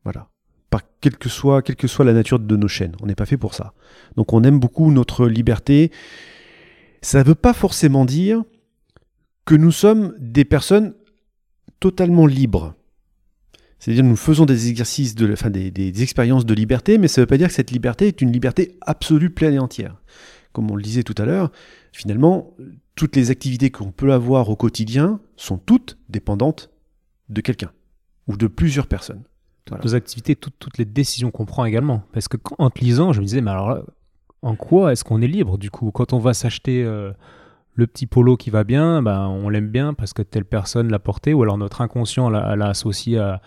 Voilà. 0.03 0.29
Par 0.69 0.81
quelle 0.99 1.17
que, 1.17 1.29
soit, 1.29 1.61
quelle 1.61 1.77
que 1.77 1.87
soit 1.87 2.05
la 2.05 2.13
nature 2.13 2.39
de 2.39 2.55
nos 2.55 2.67
chaînes. 2.67 2.95
On 3.01 3.05
n'est 3.05 3.15
pas 3.15 3.25
fait 3.25 3.37
pour 3.37 3.53
ça. 3.53 3.73
Donc 4.17 4.33
on 4.33 4.43
aime 4.43 4.59
beaucoup 4.59 4.91
notre 4.91 5.27
liberté. 5.27 5.91
Ça 7.01 7.19
ne 7.19 7.27
veut 7.27 7.35
pas 7.35 7.53
forcément 7.53 8.05
dire 8.05 8.43
que 9.45 9.55
nous 9.55 9.71
sommes 9.71 10.13
des 10.19 10.43
personnes 10.43 10.95
totalement 11.79 12.25
libres. 12.25 12.75
C'est-à-dire 13.79 14.03
nous 14.03 14.15
faisons 14.15 14.45
des 14.45 14.69
exercices, 14.69 15.15
de, 15.15 15.31
enfin 15.31 15.49
des, 15.49 15.69
des, 15.69 16.01
expériences 16.01 16.45
de 16.45 16.53
liberté, 16.53 16.97
mais 16.97 17.07
ça 17.07 17.21
ne 17.21 17.23
veut 17.23 17.27
pas 17.27 17.37
dire 17.37 17.49
que 17.49 17.53
cette 17.53 17.71
liberté 17.71 18.07
est 18.07 18.21
une 18.21 18.31
liberté 18.31 18.77
absolue, 18.81 19.29
pleine 19.29 19.53
et 19.53 19.59
entière. 19.59 20.01
Comme 20.53 20.71
on 20.71 20.75
le 20.75 20.81
disait 20.81 21.03
tout 21.03 21.15
à 21.17 21.25
l'heure, 21.25 21.51
finalement, 21.91 22.53
toutes 22.95 23.15
les 23.15 23.29
activités 23.29 23.69
qu'on 23.69 23.91
peut 23.91 24.13
avoir 24.13 24.49
au 24.49 24.55
quotidien 24.55 25.19
sont 25.35 25.57
toutes 25.57 25.97
dépendantes 26.09 26.71
de 27.29 27.41
quelqu'un 27.41 27.71
ou 28.27 28.37
de 28.37 28.47
plusieurs 28.47 28.87
personnes. 28.87 29.23
Toutes 29.65 29.83
nos 29.83 29.95
activités, 29.95 30.35
toutes, 30.35 30.57
toutes 30.59 30.77
les 30.77 30.85
décisions 30.85 31.31
qu'on 31.31 31.45
prend 31.45 31.65
également. 31.65 32.03
Parce 32.13 32.27
que 32.27 32.37
en 32.57 32.69
te 32.69 32.79
lisant, 32.79 33.13
je 33.13 33.19
me 33.19 33.25
disais, 33.25 33.41
mais 33.41 33.51
alors 33.51 33.83
en 34.41 34.55
quoi 34.55 34.91
est-ce 34.91 35.03
qu'on 35.03 35.21
est 35.21 35.27
libre 35.27 35.57
du 35.57 35.71
coup? 35.71 35.91
Quand 35.91 36.13
on 36.13 36.19
va 36.19 36.33
s'acheter 36.33 36.83
euh, 36.83 37.11
le 37.75 37.87
petit 37.87 38.07
polo 38.07 38.37
qui 38.37 38.49
va 38.49 38.63
bien, 38.63 39.01
ben, 39.01 39.27
on 39.27 39.49
l'aime 39.49 39.69
bien 39.69 39.93
parce 39.93 40.13
que 40.13 40.21
telle 40.21 40.45
personne 40.45 40.89
l'a 40.89 40.99
porté, 40.99 41.33
ou 41.33 41.43
alors 41.43 41.57
notre 41.57 41.81
inconscient 41.81 42.29
l'a 42.29 42.67
associé 42.67 43.19
à, 43.19 43.41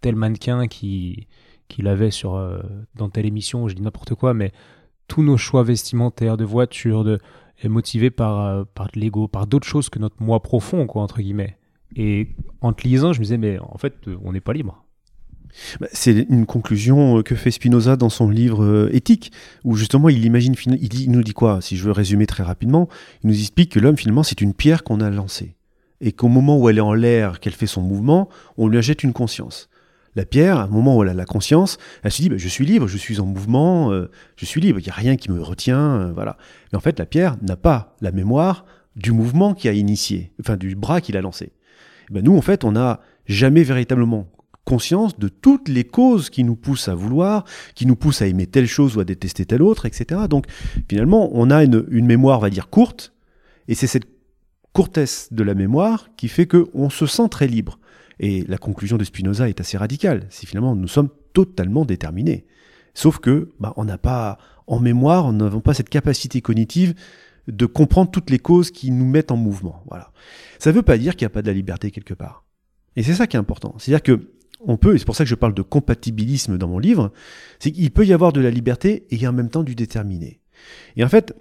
tel 0.00 0.16
mannequin 0.16 0.66
qui, 0.66 1.28
qui 1.68 1.82
l'avait 1.82 2.10
sur, 2.10 2.34
euh, 2.34 2.60
dans 2.96 3.08
telle 3.10 3.26
émission, 3.26 3.68
je 3.68 3.74
dis 3.74 3.82
n'importe 3.82 4.14
quoi, 4.14 4.34
mais 4.34 4.52
tous 5.06 5.22
nos 5.22 5.36
choix 5.36 5.62
vestimentaires, 5.62 6.36
de 6.36 6.44
voiture, 6.44 7.04
de, 7.04 7.20
est 7.62 7.68
motivé 7.68 8.10
par, 8.10 8.40
euh, 8.40 8.64
par 8.74 8.86
de 8.86 8.98
l'ego, 8.98 9.28
par 9.28 9.46
d'autres 9.46 9.66
choses 9.66 9.90
que 9.90 9.98
notre 9.98 10.20
moi 10.20 10.42
profond, 10.42 10.86
entre 10.94 11.20
guillemets. 11.20 11.58
Et 11.94 12.30
en 12.60 12.72
te 12.72 12.86
lisant, 12.86 13.12
je 13.12 13.20
me 13.20 13.24
disais, 13.24 13.38
mais 13.38 13.58
en 13.60 13.78
fait, 13.78 13.94
on 14.24 14.32
n'est 14.32 14.40
pas 14.40 14.52
libre. 14.52 14.83
Bah, 15.80 15.86
c'est 15.92 16.26
une 16.28 16.46
conclusion 16.46 17.22
que 17.22 17.34
fait 17.34 17.50
Spinoza 17.50 17.96
dans 17.96 18.08
son 18.08 18.28
livre 18.28 18.64
euh, 18.64 18.94
Éthique, 18.94 19.32
où 19.64 19.76
justement 19.76 20.08
il 20.08 20.24
imagine, 20.24 20.54
il, 20.66 21.00
il 21.00 21.10
nous 21.10 21.22
dit 21.22 21.32
quoi? 21.32 21.60
Si 21.60 21.76
je 21.76 21.84
veux 21.84 21.92
résumer 21.92 22.26
très 22.26 22.42
rapidement, 22.42 22.88
il 23.22 23.30
nous 23.30 23.38
explique 23.38 23.72
que 23.72 23.80
l'homme 23.80 23.96
finalement 23.96 24.22
c'est 24.22 24.40
une 24.40 24.54
pierre 24.54 24.84
qu'on 24.84 25.00
a 25.00 25.10
lancée, 25.10 25.56
et 26.00 26.12
qu'au 26.12 26.28
moment 26.28 26.58
où 26.58 26.68
elle 26.68 26.78
est 26.78 26.82
en 26.82 26.94
l'air, 26.94 27.40
qu'elle 27.40 27.52
fait 27.52 27.66
son 27.66 27.82
mouvement, 27.82 28.28
on 28.56 28.68
lui 28.68 28.78
achète 28.78 29.02
une 29.04 29.12
conscience. 29.12 29.68
La 30.16 30.24
pierre, 30.24 30.58
à 30.58 30.64
un 30.64 30.68
moment 30.68 30.96
où 30.96 31.02
elle 31.02 31.08
a 31.08 31.14
la 31.14 31.24
conscience, 31.24 31.78
elle 32.04 32.12
se 32.12 32.22
dit 32.22 32.28
bah, 32.28 32.36
je 32.38 32.48
suis 32.48 32.64
libre, 32.64 32.86
je 32.86 32.96
suis 32.96 33.18
en 33.20 33.26
mouvement, 33.26 33.90
euh, 33.90 34.10
je 34.36 34.44
suis 34.44 34.60
libre, 34.60 34.78
il 34.78 34.84
n'y 34.84 34.90
a 34.90 34.94
rien 34.94 35.16
qui 35.16 35.30
me 35.30 35.42
retient, 35.42 36.00
euh, 36.00 36.12
voilà. 36.12 36.36
Mais 36.72 36.76
en 36.76 36.80
fait, 36.80 36.98
la 36.98 37.06
pierre 37.06 37.36
n'a 37.42 37.56
pas 37.56 37.96
la 38.00 38.12
mémoire 38.12 38.64
du 38.96 39.10
mouvement 39.10 39.54
qui 39.54 39.68
a 39.68 39.72
initié, 39.72 40.32
enfin 40.40 40.56
du 40.56 40.76
bras 40.76 41.00
qu'il 41.00 41.16
a 41.16 41.20
lancé. 41.20 41.52
ben, 42.10 42.22
nous, 42.22 42.36
en 42.36 42.42
fait, 42.42 42.62
on 42.62 42.72
n'a 42.72 43.00
jamais 43.26 43.64
véritablement 43.64 44.28
conscience 44.64 45.18
de 45.18 45.28
toutes 45.28 45.68
les 45.68 45.84
causes 45.84 46.30
qui 46.30 46.44
nous 46.44 46.56
poussent 46.56 46.88
à 46.88 46.94
vouloir, 46.94 47.44
qui 47.74 47.86
nous 47.86 47.96
poussent 47.96 48.22
à 48.22 48.26
aimer 48.26 48.46
telle 48.46 48.66
chose 48.66 48.96
ou 48.96 49.00
à 49.00 49.04
détester 49.04 49.44
telle 49.44 49.62
autre, 49.62 49.86
etc. 49.86 50.22
Donc 50.28 50.46
finalement, 50.88 51.30
on 51.32 51.50
a 51.50 51.64
une, 51.64 51.84
une 51.90 52.06
mémoire, 52.06 52.38
on 52.38 52.42
va 52.42 52.50
dire, 52.50 52.70
courte, 52.70 53.12
et 53.68 53.74
c'est 53.74 53.86
cette 53.86 54.06
courtesse 54.72 55.32
de 55.32 55.42
la 55.42 55.54
mémoire 55.54 56.08
qui 56.16 56.28
fait 56.28 56.46
qu'on 56.46 56.90
se 56.90 57.06
sent 57.06 57.28
très 57.30 57.46
libre. 57.46 57.78
Et 58.20 58.44
la 58.46 58.58
conclusion 58.58 58.96
de 58.96 59.04
Spinoza 59.04 59.48
est 59.48 59.60
assez 59.60 59.76
radicale. 59.76 60.26
C'est 60.30 60.46
finalement, 60.46 60.74
nous 60.74 60.88
sommes 60.88 61.08
totalement 61.32 61.84
déterminés. 61.84 62.46
Sauf 62.94 63.18
que, 63.18 63.50
bah, 63.58 63.72
on 63.76 63.84
n'a 63.84 63.98
pas, 63.98 64.38
en 64.66 64.80
mémoire, 64.80 65.32
nous 65.32 65.44
n'avons 65.44 65.60
pas 65.60 65.74
cette 65.74 65.88
capacité 65.88 66.40
cognitive 66.40 66.94
de 67.48 67.66
comprendre 67.66 68.10
toutes 68.10 68.30
les 68.30 68.38
causes 68.38 68.70
qui 68.70 68.90
nous 68.90 69.06
mettent 69.06 69.30
en 69.30 69.36
mouvement. 69.36 69.82
Voilà. 69.88 70.12
Ça 70.58 70.70
ne 70.70 70.76
veut 70.76 70.82
pas 70.82 70.96
dire 70.96 71.16
qu'il 71.16 71.24
n'y 71.24 71.32
a 71.32 71.34
pas 71.34 71.42
de 71.42 71.48
la 71.48 71.52
liberté 71.52 71.90
quelque 71.90 72.14
part. 72.14 72.44
Et 72.96 73.02
c'est 73.02 73.14
ça 73.14 73.26
qui 73.26 73.36
est 73.36 73.40
important. 73.40 73.74
C'est-à-dire 73.78 74.02
que 74.02 74.28
on 74.66 74.76
peut, 74.76 74.94
et 74.94 74.98
c'est 74.98 75.04
pour 75.04 75.16
ça 75.16 75.24
que 75.24 75.30
je 75.30 75.34
parle 75.34 75.54
de 75.54 75.62
compatibilisme 75.62 76.58
dans 76.58 76.68
mon 76.68 76.78
livre, 76.78 77.12
c'est 77.58 77.70
qu'il 77.70 77.90
peut 77.90 78.06
y 78.06 78.12
avoir 78.12 78.32
de 78.32 78.40
la 78.40 78.50
liberté 78.50 79.06
et 79.10 79.26
en 79.26 79.32
même 79.32 79.50
temps 79.50 79.62
du 79.62 79.74
déterminé. 79.74 80.40
Et 80.96 81.04
en 81.04 81.08
fait, 81.08 81.34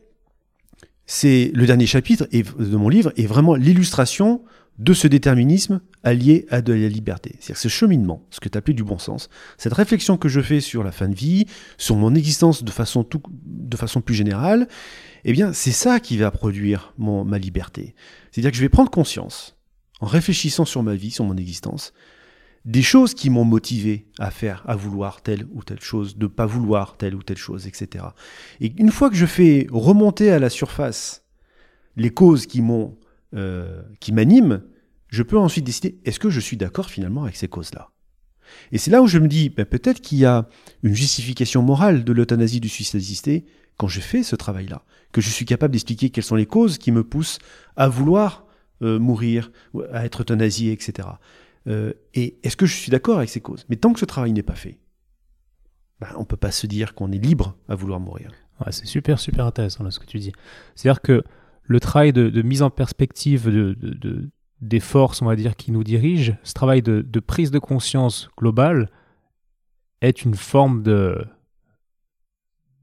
c'est 1.06 1.52
le 1.54 1.66
dernier 1.66 1.86
chapitre 1.86 2.28
de 2.32 2.78
mon 2.78 2.90
livre 2.90 3.12
est 3.18 3.26
vraiment 3.26 3.56
l'illustration 3.56 4.44
de 4.80 4.94
ce 4.94 5.08
déterminisme 5.08 5.82
allié 6.02 6.48
à 6.50 6.62
de 6.62 6.74
la 6.74 6.88
liberté. 6.88 7.36
C'est-à-dire 7.40 7.62
ce 7.62 7.68
cheminement, 7.68 8.26
ce 8.32 8.40
que 8.40 8.50
tu 8.50 8.58
appelles 8.58 8.76
du 8.76 8.84
bon 8.84 8.98
sens, 8.98 9.30
cette 9.58 9.74
réflexion 9.74 10.18
que 10.18 10.30
je 10.30 10.42
fais 10.42 10.62
sur 10.62 10.84
la 10.84 10.92
fin 10.92 11.08
de 11.08 11.16
vie, 11.16 11.46
sur 11.78 11.96
mon 11.96 12.16
existence 12.16 12.64
de 12.64 12.72
façon, 12.72 13.04
tout, 13.04 13.22
de 13.46 13.78
façon 13.78 14.02
plus 14.02 14.16
générale, 14.16 14.68
eh 15.26 15.32
bien 15.32 15.54
c'est 15.54 15.72
ça 15.72 16.00
qui 16.00 16.18
va 16.18 16.32
produire 16.32 16.94
ma 16.98 17.38
liberté. 17.38 17.94
C'est-à-dire 18.32 18.52
que 18.52 18.58
je 18.58 18.62
vais 18.62 18.70
prendre 18.70 18.90
conscience, 18.90 19.58
en 20.00 20.08
réfléchissant 20.08 20.66
sur 20.66 20.82
ma 20.82 20.96
vie, 20.96 21.12
sur 21.12 21.24
mon 21.24 21.38
existence, 21.38 21.94
des 22.66 22.82
choses 22.82 23.14
qui 23.14 23.30
m'ont 23.30 23.44
motivé 23.44 24.08
à 24.20 24.32
faire, 24.32 24.64
à 24.68 24.76
vouloir 24.76 25.22
telle 25.22 25.46
ou 25.52 25.64
telle 25.64 25.82
chose, 25.82 26.18
de 26.18 26.28
pas 26.28 26.46
vouloir 26.46 26.98
telle 26.98 27.16
ou 27.16 27.24
telle 27.24 27.38
chose, 27.38 27.68
etc. 27.68 28.06
Et 28.62 28.74
une 28.78 28.92
fois 28.92 29.10
que 29.10 29.16
je 29.16 29.26
fais 29.26 29.68
remonter 29.70 30.32
à 30.32 30.40
la 30.40 30.50
surface 30.50 31.24
les 31.98 32.10
causes 32.10 32.46
qui 32.46 32.62
m'ont 32.62 32.98
euh, 33.36 33.82
qui 34.00 34.14
m'anime, 34.14 34.62
je 35.10 35.24
peux 35.24 35.38
ensuite 35.38 35.66
décider 35.66 36.00
est-ce 36.06 36.20
que 36.20 36.30
je 36.30 36.40
suis 36.40 36.56
d'accord 36.56 36.90
finalement 36.90 37.24
avec 37.24 37.36
ces 37.36 37.48
causes-là? 37.48 37.90
Et 38.72 38.78
c'est 38.78 38.92
là 38.92 39.02
où 39.02 39.08
je 39.08 39.20
me 39.20 39.28
dis 39.28 39.50
ben, 39.50 39.66
peut-être 39.66 40.02
qu'il 40.02 40.20
y 40.20 40.26
a 40.26 40.48
une 40.84 40.94
justification 40.94 41.62
morale 41.62 42.04
de 42.04 42.14
l'euthanasie 42.14 42.60
du 42.60 42.70
suicide 42.70 43.00
assisté 43.00 43.46
quand 43.78 43.88
je 43.88 44.00
fais 44.00 44.24
ce 44.24 44.36
travail-là, 44.36 44.84
que 45.12 45.20
je 45.20 45.30
suis 45.30 45.46
capable 45.46 45.74
d'expliquer 45.74 46.10
quelles 46.12 46.24
sont 46.24 46.36
les 46.36 46.46
causes 46.46 46.78
qui 46.78 46.92
me 46.92 47.04
poussent 47.04 47.40
à 47.76 47.90
vouloir 47.90 48.46
euh, 48.84 49.00
mourir, 49.00 49.52
à 49.92 50.06
être 50.06 50.22
euthanasié, 50.22 50.72
etc. 50.72 51.08
Euh, 51.68 51.94
et 52.14 52.38
est-ce 52.44 52.58
que 52.58 52.66
je 52.66 52.76
suis 52.76 52.92
d'accord 52.92 53.18
avec 53.18 53.30
ces 53.30 53.42
causes? 53.42 53.66
Mais 53.70 53.76
tant 53.76 53.94
que 53.94 54.00
ce 54.00 54.06
travail 54.06 54.34
n'est 54.34 54.44
pas 54.44 54.56
fait, 54.56 54.80
ben, 56.00 56.10
on 56.18 56.22
ne 56.22 56.26
peut 56.26 56.38
pas 56.38 56.52
se 56.52 56.68
dire 56.68 56.94
qu'on 56.96 57.12
est 57.12 57.18
libre 57.18 57.56
à 57.70 57.76
vouloir 57.76 58.00
mourir. 58.00 58.32
c'est 58.72 58.86
super, 58.86 59.20
super 59.20 59.46
intéressant 59.46 59.90
ce 59.90 60.00
que 60.00 60.06
tu 60.06 60.20
dis. 60.20 60.34
C'est-à-dire 60.76 61.02
que 61.02 61.24
le 61.64 61.80
travail 61.80 62.12
de, 62.12 62.42
mise 62.42 62.62
en 62.62 62.70
perspective 62.70 63.50
de, 63.50 64.30
des 64.62 64.80
forces, 64.80 65.22
on 65.22 65.26
va 65.26 65.36
dire, 65.36 65.56
qui 65.56 65.72
nous 65.72 65.84
dirigent, 65.84 66.36
ce 66.44 66.54
travail 66.54 66.82
de, 66.82 67.20
prise 67.20 67.52
de 67.52 67.60
conscience 67.60 68.30
globale 68.38 68.90
est 70.02 70.24
une 70.24 70.36
forme 70.36 70.84
de, 70.84 71.26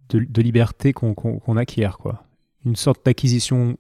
de, 0.09 0.43
liberté 0.43 0.93
qu'on 0.93 1.57
acquiert, 1.57 1.99
quoi. 1.99 2.25
Une 2.65 2.77
sorte 2.77 3.05
d'acquisition 3.05 3.79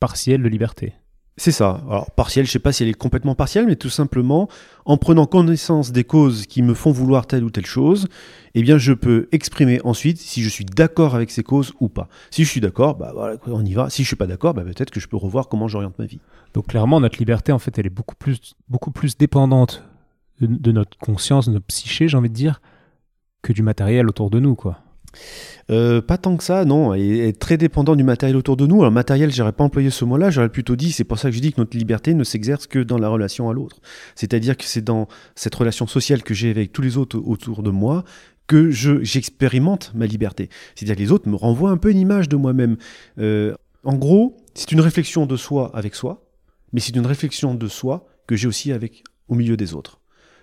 partielle 0.00 0.42
de 0.42 0.48
liberté. 0.48 0.94
C'est 1.36 1.50
ça. 1.50 1.82
Alors, 1.88 2.12
partielle, 2.12 2.46
je 2.46 2.52
sais 2.52 2.60
pas 2.60 2.72
si 2.72 2.84
elle 2.84 2.88
est 2.88 2.94
complètement 2.94 3.34
partielle, 3.34 3.66
mais 3.66 3.74
tout 3.74 3.90
simplement, 3.90 4.48
en 4.84 4.96
prenant 4.96 5.26
connaissance 5.26 5.90
des 5.90 6.04
causes 6.04 6.46
qui 6.46 6.62
me 6.62 6.74
font 6.74 6.92
vouloir 6.92 7.26
telle 7.26 7.42
ou 7.42 7.50
telle 7.50 7.66
chose, 7.66 8.06
eh 8.54 8.62
bien, 8.62 8.78
je 8.78 8.92
peux 8.92 9.28
exprimer 9.32 9.80
ensuite 9.82 10.18
si 10.18 10.42
je 10.42 10.48
suis 10.48 10.64
d'accord 10.64 11.16
avec 11.16 11.32
ces 11.32 11.42
causes 11.42 11.72
ou 11.80 11.88
pas. 11.88 12.08
Si 12.30 12.44
je 12.44 12.50
suis 12.50 12.60
d'accord, 12.60 12.94
bah 12.94 13.10
voilà, 13.12 13.36
on 13.46 13.64
y 13.64 13.74
va. 13.74 13.90
Si 13.90 14.04
je 14.04 14.06
suis 14.06 14.16
pas 14.16 14.28
d'accord, 14.28 14.54
bah 14.54 14.62
peut-être 14.62 14.92
que 14.92 15.00
je 15.00 15.08
peux 15.08 15.16
revoir 15.16 15.48
comment 15.48 15.66
j'oriente 15.66 15.98
ma 15.98 16.06
vie. 16.06 16.20
Donc, 16.54 16.68
clairement, 16.68 17.00
notre 17.00 17.18
liberté, 17.18 17.50
en 17.50 17.58
fait, 17.58 17.76
elle 17.78 17.86
est 17.86 17.90
beaucoup 17.90 18.14
plus, 18.14 18.54
beaucoup 18.68 18.92
plus 18.92 19.16
dépendante 19.16 19.82
de, 20.40 20.72
notre 20.72 20.96
conscience, 20.98 21.48
de 21.48 21.54
notre 21.54 21.66
psyché, 21.66 22.06
j'ai 22.06 22.16
envie 22.16 22.28
de 22.28 22.34
dire, 22.34 22.60
que 23.42 23.52
du 23.52 23.62
matériel 23.62 24.08
autour 24.08 24.30
de 24.30 24.38
nous, 24.38 24.54
quoi. 24.54 24.78
Euh, 25.70 26.02
pas 26.02 26.18
tant 26.18 26.36
que 26.36 26.44
ça, 26.44 26.64
non. 26.64 26.94
Est 26.94 27.38
très 27.38 27.56
dépendant 27.56 27.96
du 27.96 28.04
matériel 28.04 28.36
autour 28.36 28.56
de 28.56 28.66
nous. 28.66 28.80
Alors, 28.80 28.92
matériel, 28.92 29.32
j'aurais 29.32 29.52
pas 29.52 29.64
employé 29.64 29.90
ce 29.90 30.04
mot-là, 30.04 30.30
j'aurais 30.30 30.48
plutôt 30.48 30.76
dit, 30.76 30.92
c'est 30.92 31.04
pour 31.04 31.18
ça 31.18 31.30
que 31.30 31.36
je 31.36 31.40
dis 31.40 31.52
que 31.52 31.60
notre 31.60 31.76
liberté 31.76 32.14
ne 32.14 32.24
s'exerce 32.24 32.66
que 32.66 32.78
dans 32.78 32.98
la 32.98 33.08
relation 33.08 33.48
à 33.48 33.52
l'autre. 33.52 33.80
C'est-à-dire 34.14 34.56
que 34.56 34.64
c'est 34.64 34.84
dans 34.84 35.08
cette 35.34 35.54
relation 35.54 35.86
sociale 35.86 36.22
que 36.22 36.34
j'ai 36.34 36.50
avec 36.50 36.72
tous 36.72 36.82
les 36.82 36.96
autres 36.96 37.18
autour 37.18 37.62
de 37.62 37.70
moi 37.70 38.04
que 38.46 38.70
j'expérimente 38.70 39.92
ma 39.94 40.06
liberté. 40.06 40.50
C'est-à-dire 40.74 40.96
que 40.96 41.00
les 41.00 41.12
autres 41.12 41.28
me 41.28 41.36
renvoient 41.36 41.70
un 41.70 41.78
peu 41.78 41.90
une 41.90 41.98
image 41.98 42.28
de 42.28 42.36
moi-même. 42.36 42.76
Euh, 43.18 43.54
en 43.84 43.94
gros, 43.94 44.36
c'est 44.54 44.72
une 44.72 44.80
réflexion 44.80 45.24
de 45.26 45.36
soi 45.36 45.70
avec 45.74 45.94
soi, 45.94 46.26
mais 46.72 46.80
c'est 46.80 46.94
une 46.94 47.06
réflexion 47.06 47.54
de 47.54 47.68
soi 47.68 48.06
que 48.26 48.36
j'ai 48.36 48.48
aussi 48.48 48.72
avec 48.72 49.02
au 49.28 49.34
milieu 49.34 49.56
des 49.56 49.74
autres. 49.74 50.00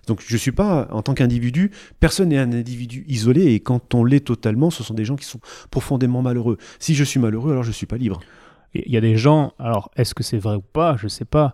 Donc 0.08 0.24
je 0.26 0.34
ne 0.34 0.40
suis 0.40 0.52
pas, 0.52 0.88
en 0.92 1.02
tant 1.02 1.14
qu'individu, 1.14 1.72
personne 2.00 2.30
n'est 2.30 2.38
un 2.38 2.52
individu 2.52 3.06
isolé, 3.08 3.54
et 3.54 3.60
quand 3.60 3.94
on 3.94 4.04
l'est 4.04 4.26
totalement, 4.26 4.70
ce 4.70 4.84
sont 4.84 4.94
des 4.94 5.06
gens 5.06 5.16
qui 5.16 5.26
sont 5.26 5.40
profondément 5.70 6.22
malheureux. 6.22 6.58
Si 6.80 6.96
je 6.96 7.04
suis 7.04 7.20
malheureux, 7.20 7.52
alors 7.52 7.64
je 7.64 7.70
ne 7.70 7.74
suis 7.74 7.86
pas 7.86 7.98
libre. 7.98 8.20
Il 8.74 8.92
y 8.92 8.98
a 8.98 9.02
des 9.02 9.18
gens, 9.18 9.54
alors 9.60 9.92
est-ce 9.96 10.16
que 10.16 10.24
c'est 10.24 10.38
vrai 10.38 10.56
ou 10.56 10.62
pas, 10.62 10.96
je 10.98 11.06
ne 11.06 11.10
sais 11.10 11.26
pas. 11.26 11.54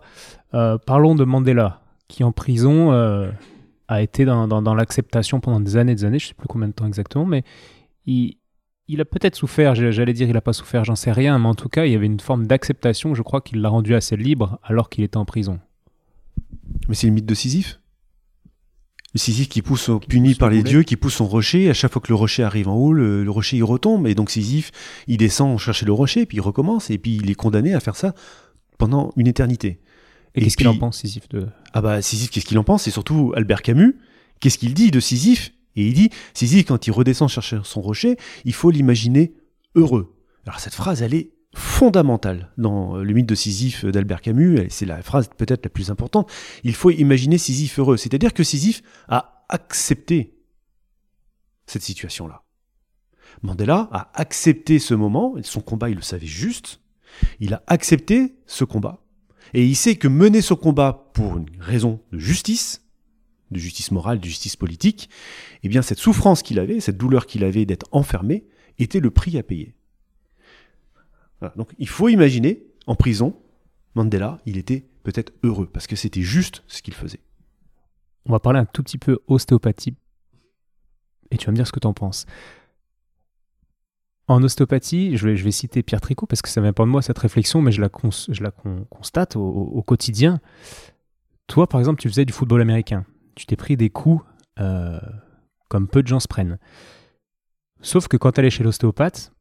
Euh, 0.54 0.78
parlons 0.78 1.14
de 1.14 1.24
Mandela, 1.24 1.82
qui 2.06 2.24
en 2.24 2.32
prison 2.32 2.92
euh, 2.92 3.30
a 3.88 4.02
été 4.02 4.24
dans, 4.24 4.74
l'acceptation 4.74 5.40
pendant 5.40 5.60
des 5.60 5.76
années 5.76 5.92
et 5.92 5.96
des 5.96 6.04
années, 6.04 6.18
je 6.18 6.26
ne 6.26 6.28
sais 6.28 6.34
plus 6.34 6.48
combien 6.48 6.68
de 6.68 6.72
temps 6.72 6.86
exactement, 6.86 7.26
mais 7.26 7.42
il, 8.06 8.36
il 8.86 9.00
a 9.00 9.04
peut-être 9.04 9.36
souffert, 9.36 9.74
j'allais 9.74 10.12
dire 10.14 10.28
il 10.28 10.32
n'a 10.32 10.40
pas 10.40 10.54
souffert, 10.54 10.84
j'en 10.84 10.94
sais 10.94 11.12
rien, 11.12 11.38
mais 11.38 11.48
en 11.48 11.54
tout 11.54 11.68
cas 11.68 11.84
il 11.84 11.92
y 11.92 11.94
avait 11.94 12.06
une 12.06 12.20
forme 12.20 12.46
d'acceptation, 12.46 13.14
je 13.14 13.22
crois 13.22 13.40
qu'il 13.40 13.60
l'a 13.60 13.68
rendu 13.68 13.94
assez 13.94 14.16
libre 14.16 14.58
alors 14.62 14.88
qu'il 14.88 15.04
était 15.04 15.18
en 15.18 15.26
prison. 15.26 15.60
Mais 16.88 16.94
c'est 16.94 17.06
le 17.06 17.12
mythe 17.12 17.26
de 17.26 17.34
Sisyphe? 17.34 17.80
Le 19.14 19.18
Sisyphe 19.18 19.48
qui 19.48 19.62
pousse, 19.62 19.90
puni 20.06 20.34
par 20.34 20.50
les 20.50 20.62
dieux, 20.62 20.82
qui 20.82 20.96
pousse 20.96 21.14
son 21.14 21.26
rocher. 21.26 21.70
À 21.70 21.74
chaque 21.74 21.92
fois 21.92 22.02
que 22.02 22.08
le 22.08 22.14
rocher 22.14 22.42
arrive 22.42 22.68
en 22.68 22.76
haut, 22.76 22.92
le, 22.92 23.28
rocher 23.30 23.56
il 23.56 23.64
retombe. 23.64 24.06
Et 24.06 24.14
donc 24.14 24.30
Sisyphe, 24.30 24.70
il 25.06 25.16
descend 25.16 25.58
chercher 25.58 25.86
le 25.86 25.92
rocher, 25.92 26.26
puis 26.26 26.36
il 26.36 26.40
recommence. 26.40 26.90
Et 26.90 26.98
puis 26.98 27.16
il 27.16 27.30
est 27.30 27.34
condamné 27.34 27.74
à 27.74 27.80
faire 27.80 27.96
ça 27.96 28.14
pendant 28.76 29.12
une 29.16 29.26
éternité. 29.26 29.80
Et, 30.34 30.42
qu'est-ce 30.42 30.56
qu'il 30.56 30.68
en 30.68 30.76
pense, 30.76 30.98
Sisyphe 30.98 31.28
de... 31.30 31.48
Ah 31.72 31.80
bah 31.80 32.02
Sisyphe, 32.02 32.30
qu'est-ce 32.30 32.44
qu'il 32.44 32.58
en 32.58 32.64
pense? 32.64 32.86
Et 32.86 32.90
surtout 32.90 33.32
Albert 33.34 33.62
Camus, 33.62 33.96
qu'est-ce 34.40 34.58
qu'il 34.58 34.74
dit 34.74 34.90
de 34.90 35.00
Sisyphe? 35.00 35.52
Et 35.74 35.86
il 35.86 35.94
dit, 35.94 36.10
Sisyphe, 36.34 36.66
quand 36.66 36.86
il 36.86 36.90
redescend 36.90 37.30
chercher 37.30 37.60
son 37.64 37.80
rocher, 37.80 38.16
il 38.44 38.52
faut 38.52 38.70
l'imaginer 38.70 39.32
heureux. 39.74 40.14
Alors 40.44 40.60
cette 40.60 40.74
phrase, 40.74 41.02
elle 41.02 41.14
est 41.14 41.30
fondamentale 41.54 42.52
dans 42.58 42.96
le 42.96 43.12
mythe 43.12 43.28
de 43.28 43.34
Sisyphe 43.34 43.84
d'Albert 43.84 44.20
Camus, 44.20 44.66
c'est 44.70 44.86
la 44.86 45.02
phrase 45.02 45.30
peut-être 45.36 45.64
la 45.64 45.70
plus 45.70 45.90
importante, 45.90 46.30
il 46.64 46.74
faut 46.74 46.90
imaginer 46.90 47.38
Sisyphe 47.38 47.78
heureux. 47.78 47.96
C'est-à-dire 47.96 48.34
que 48.34 48.42
Sisyphe 48.42 48.82
a 49.08 49.44
accepté 49.48 50.34
cette 51.66 51.82
situation-là. 51.82 52.42
Mandela 53.42 53.88
a 53.92 54.10
accepté 54.14 54.78
ce 54.78 54.94
moment, 54.94 55.34
son 55.42 55.60
combat 55.60 55.90
il 55.90 55.96
le 55.96 56.02
savait 56.02 56.26
juste, 56.26 56.80
il 57.40 57.54
a 57.54 57.62
accepté 57.66 58.34
ce 58.46 58.64
combat, 58.64 59.04
et 59.54 59.64
il 59.64 59.76
sait 59.76 59.96
que 59.96 60.08
mener 60.08 60.42
ce 60.42 60.54
combat 60.54 61.10
pour 61.14 61.38
une 61.38 61.48
raison 61.60 62.00
de 62.12 62.18
justice, 62.18 62.84
de 63.50 63.58
justice 63.58 63.90
morale, 63.92 64.20
de 64.20 64.26
justice 64.26 64.56
politique, 64.56 65.08
eh 65.62 65.68
bien 65.68 65.82
cette 65.82 65.98
souffrance 65.98 66.42
qu'il 66.42 66.58
avait, 66.58 66.80
cette 66.80 66.98
douleur 66.98 67.26
qu'il 67.26 67.44
avait 67.44 67.64
d'être 67.64 67.86
enfermé, 67.92 68.44
était 68.78 69.00
le 69.00 69.10
prix 69.10 69.38
à 69.38 69.42
payer. 69.42 69.74
Donc 71.56 71.74
il 71.78 71.88
faut 71.88 72.08
imaginer, 72.08 72.64
en 72.86 72.94
prison, 72.94 73.36
Mandela, 73.94 74.38
il 74.46 74.56
était 74.56 74.84
peut-être 75.02 75.32
heureux, 75.42 75.66
parce 75.66 75.86
que 75.86 75.96
c'était 75.96 76.22
juste 76.22 76.62
ce 76.66 76.82
qu'il 76.82 76.94
faisait. 76.94 77.20
On 78.26 78.32
va 78.32 78.40
parler 78.40 78.58
un 78.58 78.64
tout 78.66 78.82
petit 78.82 78.98
peu 78.98 79.18
ostéopathie, 79.26 79.96
et 81.30 81.36
tu 81.36 81.46
vas 81.46 81.52
me 81.52 81.56
dire 81.56 81.66
ce 81.66 81.72
que 81.72 81.80
tu 81.80 81.86
en 81.86 81.94
penses. 81.94 82.26
En 84.26 84.42
ostéopathie, 84.42 85.16
je 85.16 85.26
vais, 85.26 85.50
citer 85.50 85.82
Pierre 85.82 86.02
Tricot, 86.02 86.26
parce 86.26 86.42
que 86.42 86.50
ça 86.50 86.60
vient 86.60 86.74
pas 86.74 86.84
de 86.84 86.90
moi 86.90 87.00
cette 87.00 87.18
réflexion, 87.18 87.62
mais 87.62 87.72
je 87.72 87.80
la, 87.80 87.88
je 88.28 88.42
la 88.42 88.50
constate 88.50 89.36
au, 89.36 89.82
quotidien. 89.82 90.40
Toi, 91.46 91.66
par 91.66 91.80
exemple, 91.80 92.00
tu 92.00 92.08
faisais 92.08 92.26
du 92.26 92.32
football 92.34 92.60
américain. 92.60 93.06
Tu 93.36 93.46
t'es 93.46 93.56
pris 93.56 93.78
des 93.78 93.88
coups 93.88 94.22
euh, 94.58 95.00
comme 95.68 95.88
peu 95.88 96.02
de 96.02 96.08
gens 96.08 96.20
se 96.20 96.28
prennent. 96.28 96.58
Sauf 97.80 98.06
que 98.06 98.18
quand 98.18 98.32
tu 98.32 98.40
allais 98.40 98.50
chez 98.50 98.64
l'ostéopathe, 98.64 99.32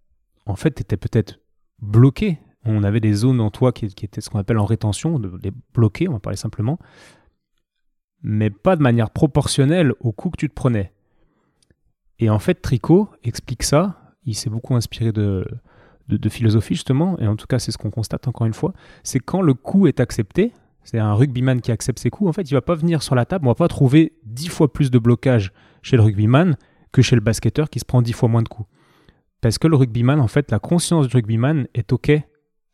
en 0.45 0.55
fait, 0.55 0.71
tu 0.71 0.81
étais 0.81 0.95
peut-être 0.95 1.39
bloqué. 1.81 2.39
On 2.65 2.83
avait 2.83 2.99
des 2.99 3.13
zones 3.13 3.39
en 3.39 3.49
toi 3.49 3.71
qui, 3.71 3.85
étaient 3.85 4.21
ce 4.21 4.29
qu'on 4.29 4.39
appelle 4.39 4.57
en 4.57 4.65
rétention, 4.65 5.19
de 5.19 5.31
les 5.41 5.51
bloquer, 5.73 6.07
on 6.09 6.13
va 6.13 6.19
parler 6.19 6.37
simplement, 6.37 6.79
mais 8.21 8.49
pas 8.49 8.75
de 8.75 8.81
manière 8.81 9.09
proportionnelle 9.09 9.93
au 9.99 10.11
coup 10.11 10.29
que 10.29 10.37
tu 10.37 10.49
te 10.49 10.53
prenais. 10.53 10.91
Et 12.19 12.29
en 12.29 12.39
fait, 12.39 12.55
Tricot 12.55 13.09
explique 13.23 13.63
ça. 13.63 14.15
Il 14.25 14.35
s'est 14.35 14.49
beaucoup 14.49 14.75
inspiré 14.75 15.11
de, 15.11 15.47
de, 16.09 16.29
philosophie, 16.29 16.73
justement, 16.73 17.17
et 17.19 17.27
en 17.27 17.35
tout 17.35 17.47
cas, 17.47 17.59
c'est 17.59 17.71
ce 17.71 17.77
qu'on 17.77 17.91
constate 17.91 18.27
encore 18.27 18.47
une 18.47 18.53
fois. 18.53 18.73
C'est 19.03 19.19
quand 19.19 19.41
le 19.41 19.53
coup 19.53 19.87
est 19.87 19.99
accepté, 19.99 20.51
c'est 20.83 20.99
un 20.99 21.13
rugbyman 21.13 21.61
qui 21.61 21.71
accepte 21.71 21.99
ses 21.99 22.09
coups, 22.09 22.29
en 22.29 22.33
fait, 22.33 22.49
il 22.49 22.53
va 22.53 22.61
pas 22.61 22.75
venir 22.75 23.03
sur 23.03 23.15
la 23.15 23.25
table, 23.25 23.45
on 23.45 23.51
va 23.51 23.55
pas 23.55 23.67
trouver 23.67 24.13
dix 24.25 24.49
fois 24.49 24.71
plus 24.71 24.91
de 24.91 24.99
blocage 24.99 25.53
chez 25.81 25.95
le 25.95 26.03
rugbyman 26.03 26.57
que 26.91 27.01
chez 27.01 27.15
le 27.15 27.21
basketteur 27.21 27.69
qui 27.69 27.79
se 27.79 27.85
prend 27.85 28.01
dix 28.01 28.13
fois 28.13 28.27
moins 28.27 28.41
de 28.41 28.49
coups. 28.49 28.67
Parce 29.41 29.57
que 29.57 29.67
le 29.67 29.75
rugbyman, 29.75 30.19
en 30.19 30.27
fait, 30.27 30.51
la 30.51 30.59
conscience 30.59 31.07
du 31.07 31.15
rugbyman 31.15 31.67
est 31.73 31.93
OK, 31.93 32.11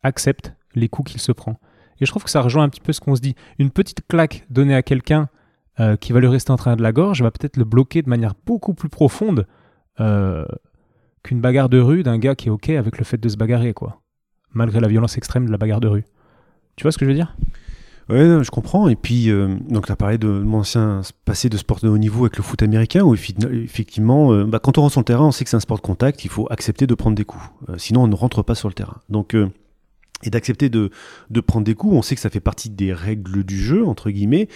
accepte 0.02 0.54
les 0.74 0.88
coups 0.88 1.12
qu'il 1.12 1.20
se 1.20 1.32
prend. 1.32 1.58
Et 2.00 2.06
je 2.06 2.10
trouve 2.10 2.24
que 2.24 2.30
ça 2.30 2.40
rejoint 2.40 2.64
un 2.64 2.68
petit 2.68 2.80
peu 2.80 2.92
ce 2.92 3.00
qu'on 3.00 3.14
se 3.14 3.20
dit. 3.20 3.34
Une 3.58 3.70
petite 3.70 4.06
claque 4.08 4.44
donnée 4.50 4.74
à 4.74 4.82
quelqu'un 4.82 5.28
euh, 5.80 5.96
qui 5.96 6.12
va 6.12 6.20
lui 6.20 6.28
rester 6.28 6.50
en 6.50 6.56
train 6.56 6.76
de 6.76 6.82
la 6.82 6.92
gorge 6.92 7.22
va 7.22 7.30
peut-être 7.30 7.56
le 7.56 7.64
bloquer 7.64 8.02
de 8.02 8.08
manière 8.08 8.34
beaucoup 8.46 8.74
plus 8.74 8.88
profonde 8.88 9.46
euh, 10.00 10.44
qu'une 11.22 11.40
bagarre 11.40 11.68
de 11.68 11.78
rue 11.78 12.02
d'un 12.02 12.18
gars 12.18 12.34
qui 12.34 12.48
est 12.48 12.50
OK 12.50 12.68
avec 12.70 12.98
le 12.98 13.04
fait 13.04 13.18
de 13.18 13.28
se 13.28 13.36
bagarrer, 13.36 13.74
quoi. 13.74 14.00
Malgré 14.52 14.80
la 14.80 14.88
violence 14.88 15.16
extrême 15.16 15.46
de 15.46 15.50
la 15.50 15.58
bagarre 15.58 15.80
de 15.80 15.88
rue. 15.88 16.04
Tu 16.76 16.82
vois 16.82 16.92
ce 16.92 16.98
que 16.98 17.04
je 17.04 17.10
veux 17.10 17.16
dire? 17.16 17.36
Oui, 18.08 18.44
je 18.44 18.50
comprends. 18.50 18.88
Et 18.88 18.96
puis, 18.96 19.30
euh, 19.30 19.56
donc, 19.68 19.86
tu 19.86 19.92
as 19.92 19.96
parlé 19.96 20.18
de 20.18 20.28
mon 20.28 20.58
ancien 20.58 21.00
passé 21.24 21.48
de 21.48 21.56
sport 21.56 21.80
de 21.80 21.88
haut 21.88 21.98
niveau 21.98 22.24
avec 22.24 22.36
le 22.36 22.42
foot 22.42 22.62
américain, 22.62 23.02
où 23.02 23.14
effectivement, 23.14 24.32
euh, 24.32 24.44
bah, 24.44 24.58
quand 24.58 24.78
on 24.78 24.82
rentre 24.82 24.92
sur 24.92 25.00
le 25.00 25.06
terrain, 25.06 25.26
on 25.26 25.32
sait 25.32 25.44
que 25.44 25.50
c'est 25.50 25.56
un 25.56 25.60
sport 25.60 25.78
de 25.78 25.82
contact, 25.82 26.24
il 26.24 26.30
faut 26.30 26.46
accepter 26.50 26.86
de 26.86 26.94
prendre 26.94 27.16
des 27.16 27.24
coups. 27.24 27.44
Euh, 27.68 27.78
sinon, 27.78 28.02
on 28.02 28.06
ne 28.06 28.14
rentre 28.14 28.42
pas 28.42 28.54
sur 28.54 28.68
le 28.68 28.74
terrain. 28.74 29.00
Donc, 29.08 29.34
et 30.22 30.30
d'accepter 30.30 30.68
de, 30.68 30.90
de, 31.30 31.40
prendre 31.40 31.64
des 31.64 31.74
coups, 31.74 31.94
on 31.94 32.02
sait 32.02 32.14
que 32.14 32.20
ça 32.20 32.30
fait 32.30 32.40
partie 32.40 32.70
des 32.70 32.92
règles 32.92 33.44
du 33.44 33.58
jeu, 33.58 33.86
entre 33.86 34.10
guillemets. 34.10 34.48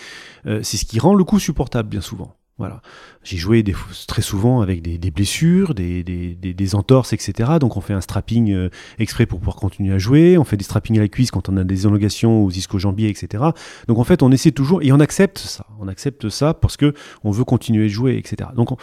c'est 0.44 0.76
ce 0.76 0.84
qui 0.84 0.98
rend 0.98 1.14
le 1.14 1.24
coup 1.24 1.38
supportable, 1.38 1.88
bien 1.88 2.00
souvent. 2.00 2.37
Voilà. 2.58 2.82
J'ai 3.22 3.36
joué 3.36 3.64
très 4.08 4.20
souvent 4.20 4.60
avec 4.60 4.82
des, 4.82 5.10
blessures, 5.12 5.74
des, 5.74 6.74
entorses, 6.74 7.12
etc. 7.12 7.52
Donc 7.60 7.76
on 7.76 7.80
fait 7.80 7.92
un 7.92 8.00
strapping 8.00 8.52
euh, 8.52 8.68
exprès 8.98 9.26
pour 9.26 9.38
pouvoir 9.38 9.56
continuer 9.56 9.94
à 9.94 9.98
jouer. 9.98 10.36
On 10.38 10.44
fait 10.44 10.56
des 10.56 10.64
strappings 10.64 10.98
à 10.98 11.02
la 11.02 11.08
cuisse 11.08 11.30
quand 11.30 11.48
on 11.48 11.56
a 11.56 11.62
des 11.62 11.86
élongations 11.86 12.44
aux 12.44 12.50
ischio-jambiers, 12.50 13.08
etc. 13.10 13.44
Donc 13.86 13.98
en 13.98 14.04
fait, 14.04 14.24
on 14.24 14.32
essaie 14.32 14.50
toujours 14.50 14.82
et 14.82 14.90
on 14.90 14.98
accepte 14.98 15.38
ça. 15.38 15.66
On 15.78 15.86
accepte 15.86 16.28
ça 16.30 16.52
parce 16.52 16.76
que 16.76 16.94
on 17.22 17.30
veut 17.30 17.44
continuer 17.44 17.84
à 17.84 17.88
jouer, 17.88 18.16
etc. 18.16 18.50
Donc 18.56 18.76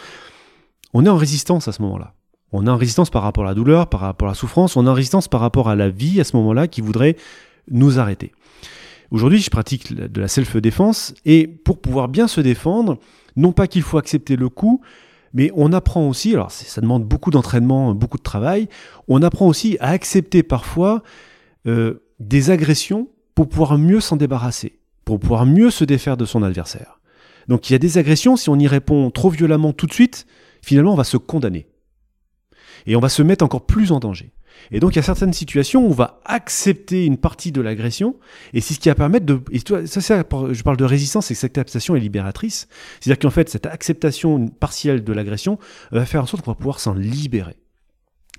on, 0.94 1.04
est 1.04 1.10
en 1.10 1.16
résistance 1.16 1.68
à 1.68 1.72
ce 1.72 1.82
moment-là. 1.82 2.14
On 2.52 2.66
est 2.66 2.70
en 2.70 2.78
résistance 2.78 3.10
par 3.10 3.22
rapport 3.22 3.44
à 3.44 3.48
la 3.48 3.54
douleur, 3.54 3.90
par 3.90 4.00
rapport 4.00 4.28
à 4.28 4.30
la 4.30 4.36
souffrance. 4.36 4.76
On 4.76 4.86
est 4.86 4.88
en 4.88 4.94
résistance 4.94 5.28
par 5.28 5.40
rapport 5.40 5.68
à 5.68 5.76
la 5.76 5.90
vie 5.90 6.18
à 6.18 6.24
ce 6.24 6.34
moment-là 6.38 6.66
qui 6.66 6.80
voudrait 6.80 7.16
nous 7.70 7.98
arrêter. 7.98 8.32
Aujourd'hui, 9.10 9.40
je 9.40 9.50
pratique 9.50 9.94
de 9.94 10.20
la 10.20 10.28
self-défense 10.28 11.14
et 11.26 11.46
pour 11.46 11.80
pouvoir 11.80 12.08
bien 12.08 12.26
se 12.26 12.40
défendre, 12.40 12.98
non 13.36 13.52
pas 13.52 13.66
qu'il 13.66 13.82
faut 13.82 13.98
accepter 13.98 14.36
le 14.36 14.48
coup, 14.48 14.80
mais 15.32 15.50
on 15.54 15.72
apprend 15.72 16.08
aussi, 16.08 16.32
alors 16.32 16.50
ça 16.50 16.80
demande 16.80 17.04
beaucoup 17.04 17.30
d'entraînement, 17.30 17.94
beaucoup 17.94 18.18
de 18.18 18.22
travail, 18.22 18.68
on 19.06 19.22
apprend 19.22 19.46
aussi 19.46 19.76
à 19.80 19.90
accepter 19.90 20.42
parfois 20.42 21.02
euh, 21.66 22.02
des 22.20 22.50
agressions 22.50 23.08
pour 23.34 23.48
pouvoir 23.48 23.76
mieux 23.76 24.00
s'en 24.00 24.16
débarrasser. 24.16 24.78
pour 25.04 25.20
pouvoir 25.20 25.46
mieux 25.46 25.70
se 25.70 25.84
défaire 25.84 26.16
de 26.16 26.24
son 26.24 26.42
adversaire. 26.42 26.98
Donc 27.48 27.70
il 27.70 27.74
y 27.74 27.76
a 27.76 27.78
des 27.78 27.96
agressions, 27.98 28.36
si 28.36 28.50
on 28.50 28.58
y 28.58 28.66
répond 28.66 29.10
trop 29.12 29.30
violemment 29.30 29.72
tout 29.72 29.86
de 29.86 29.92
suite, 29.92 30.26
finalement 30.62 30.94
on 30.94 30.96
va 30.96 31.04
se 31.04 31.16
condamner. 31.16 31.66
Et 32.86 32.96
on 32.96 33.00
va 33.00 33.08
se 33.08 33.22
mettre 33.22 33.44
encore 33.44 33.66
plus 33.66 33.92
en 33.92 34.00
danger. 34.00 34.32
Et 34.72 34.80
donc 34.80 34.94
il 34.94 34.96
y 34.96 34.98
a 34.98 35.02
certaines 35.02 35.32
situations 35.32 35.86
où 35.86 35.90
on 35.90 35.94
va 35.94 36.20
accepter 36.24 37.06
une 37.06 37.16
partie 37.16 37.52
de 37.52 37.60
l'agression, 37.60 38.16
et 38.52 38.60
c'est 38.60 38.74
ce 38.74 38.80
qui 38.80 38.88
va 38.88 38.94
permettre 38.94 39.26
de... 39.26 39.40
Ça, 39.86 40.00
ça, 40.00 40.24
je 40.50 40.62
parle 40.62 40.76
de 40.76 40.84
résistance, 40.84 41.30
et 41.30 41.34
cette 41.34 41.58
acceptation 41.58 41.96
est 41.96 42.00
libératrice. 42.00 42.68
C'est-à-dire 43.00 43.20
qu'en 43.20 43.30
fait, 43.30 43.48
cette 43.48 43.66
acceptation 43.66 44.48
partielle 44.48 45.04
de 45.04 45.12
l'agression 45.12 45.58
va 45.92 46.06
faire 46.06 46.22
en 46.22 46.26
sorte 46.26 46.44
qu'on 46.44 46.52
va 46.52 46.56
pouvoir 46.56 46.80
s'en 46.80 46.94
libérer. 46.94 47.56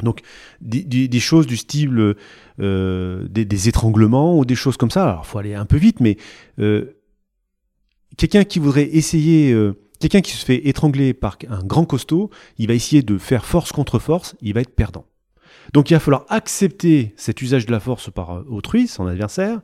Donc 0.03 0.21
des, 0.61 1.19
choses 1.19 1.47
du 1.47 1.57
style 1.57 2.15
euh, 2.59 3.27
des, 3.29 3.69
étranglements 3.69 4.37
ou 4.37 4.45
des 4.45 4.55
choses 4.55 4.77
comme 4.77 4.91
ça. 4.91 5.09
Alors 5.09 5.25
faut 5.25 5.39
aller 5.39 5.55
un 5.55 5.65
peu 5.65 5.77
vite, 5.77 5.99
mais 5.99 6.17
euh, 6.59 6.97
quelqu'un 8.17 8.43
qui 8.43 8.59
voudrait 8.59 8.89
essayer, 8.95 9.51
euh, 9.51 9.75
quelqu'un 9.99 10.21
qui 10.21 10.31
se 10.31 10.45
fait 10.45 10.67
étrangler 10.67 11.13
par 11.13 11.37
un 11.49 11.63
grand 11.63 11.85
costaud, 11.85 12.29
il 12.57 12.67
va 12.67 12.73
essayer 12.73 13.01
de 13.01 13.17
faire 13.17 13.45
force 13.45 13.71
contre 13.71 13.99
force, 13.99 14.35
il 14.41 14.53
va 14.53 14.61
être 14.61 14.75
perdant. 14.75 15.05
Donc 15.73 15.89
il 15.89 15.93
va 15.93 15.99
falloir 15.99 16.25
accepter 16.29 17.13
cet 17.17 17.41
usage 17.41 17.65
de 17.65 17.71
la 17.71 17.79
force 17.79 18.09
par 18.09 18.43
autrui, 18.49 18.87
son 18.87 19.07
adversaire, 19.07 19.61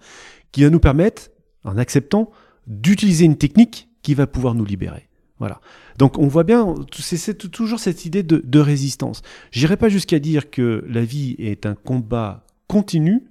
qui 0.52 0.64
va 0.64 0.70
nous 0.70 0.80
permettre, 0.80 1.30
en 1.64 1.78
acceptant, 1.78 2.32
d'utiliser 2.68 3.26
une 3.26 3.38
technique 3.38 3.90
qui 4.02 4.14
va 4.14 4.28
pouvoir 4.28 4.54
nous 4.56 4.66
libérer. 4.66 5.10
Voilà. 5.40 5.60
Donc 5.98 6.18
on 6.18 6.28
voit 6.28 6.44
bien, 6.44 6.74
c'est 6.94 7.52
toujours 7.52 7.80
cette 7.80 8.06
idée 8.06 8.24
de, 8.24 8.42
de 8.44 8.60
résistance. 8.60 9.22
J'irai 9.52 9.78
pas 9.78 9.90
jusqu'à 9.90 10.20
dire 10.20 10.50
que 10.50 10.86
la 10.88 11.04
vie 11.04 11.36
est 11.38 11.66
un 11.66 11.76
combat 11.76 12.46
continu, 12.68 13.26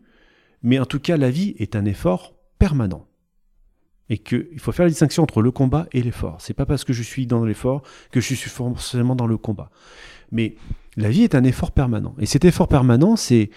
mais 0.62 0.79
en 0.79 0.87
tout 0.87 1.01
cas 1.01 1.16
la 1.16 1.31
vie 1.31 1.55
est 1.59 1.77
un 1.77 1.85
effort 1.85 2.35
permanent. 2.59 3.07
Et 4.09 4.18
qu'il 4.18 4.59
faut 4.59 4.73
faire 4.73 4.85
la 4.85 4.91
distinction 4.91 5.23
entre 5.23 5.41
le 5.41 5.51
combat 5.51 5.87
et 5.93 6.03
l'effort. 6.03 6.41
C'est 6.41 6.55
pas 6.55 6.66
parce 6.66 6.85
que 6.85 6.93
je 6.93 7.03
suis 7.03 7.27
dans 7.27 7.45
l'effort 7.45 7.83
que 8.11 8.20
je 8.20 8.35
suis 8.35 8.51
forcément 8.51 9.16
dans 9.16 9.27
le 9.27 9.39
combat. 9.39 9.70
Mais 10.31 10.57
la 10.97 11.11
vie 11.11 11.22
est 11.22 11.34
un 11.34 11.45
effort 11.45 11.72
permanent. 11.72 12.14
Et 12.18 12.26
cet 12.26 12.45
effort 12.45 12.68
permanent, 12.68 13.16
c'est 13.16 13.51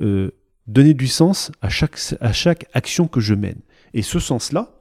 euh, 0.00 0.30
donner 0.66 0.94
du 0.94 1.06
sens 1.06 1.50
à 1.62 1.68
chaque, 1.68 1.98
à 2.20 2.32
chaque 2.32 2.66
action 2.72 3.06
que 3.08 3.20
je 3.20 3.34
mène. 3.34 3.60
Et 3.92 4.02
ce 4.02 4.18
sens-là, 4.18 4.74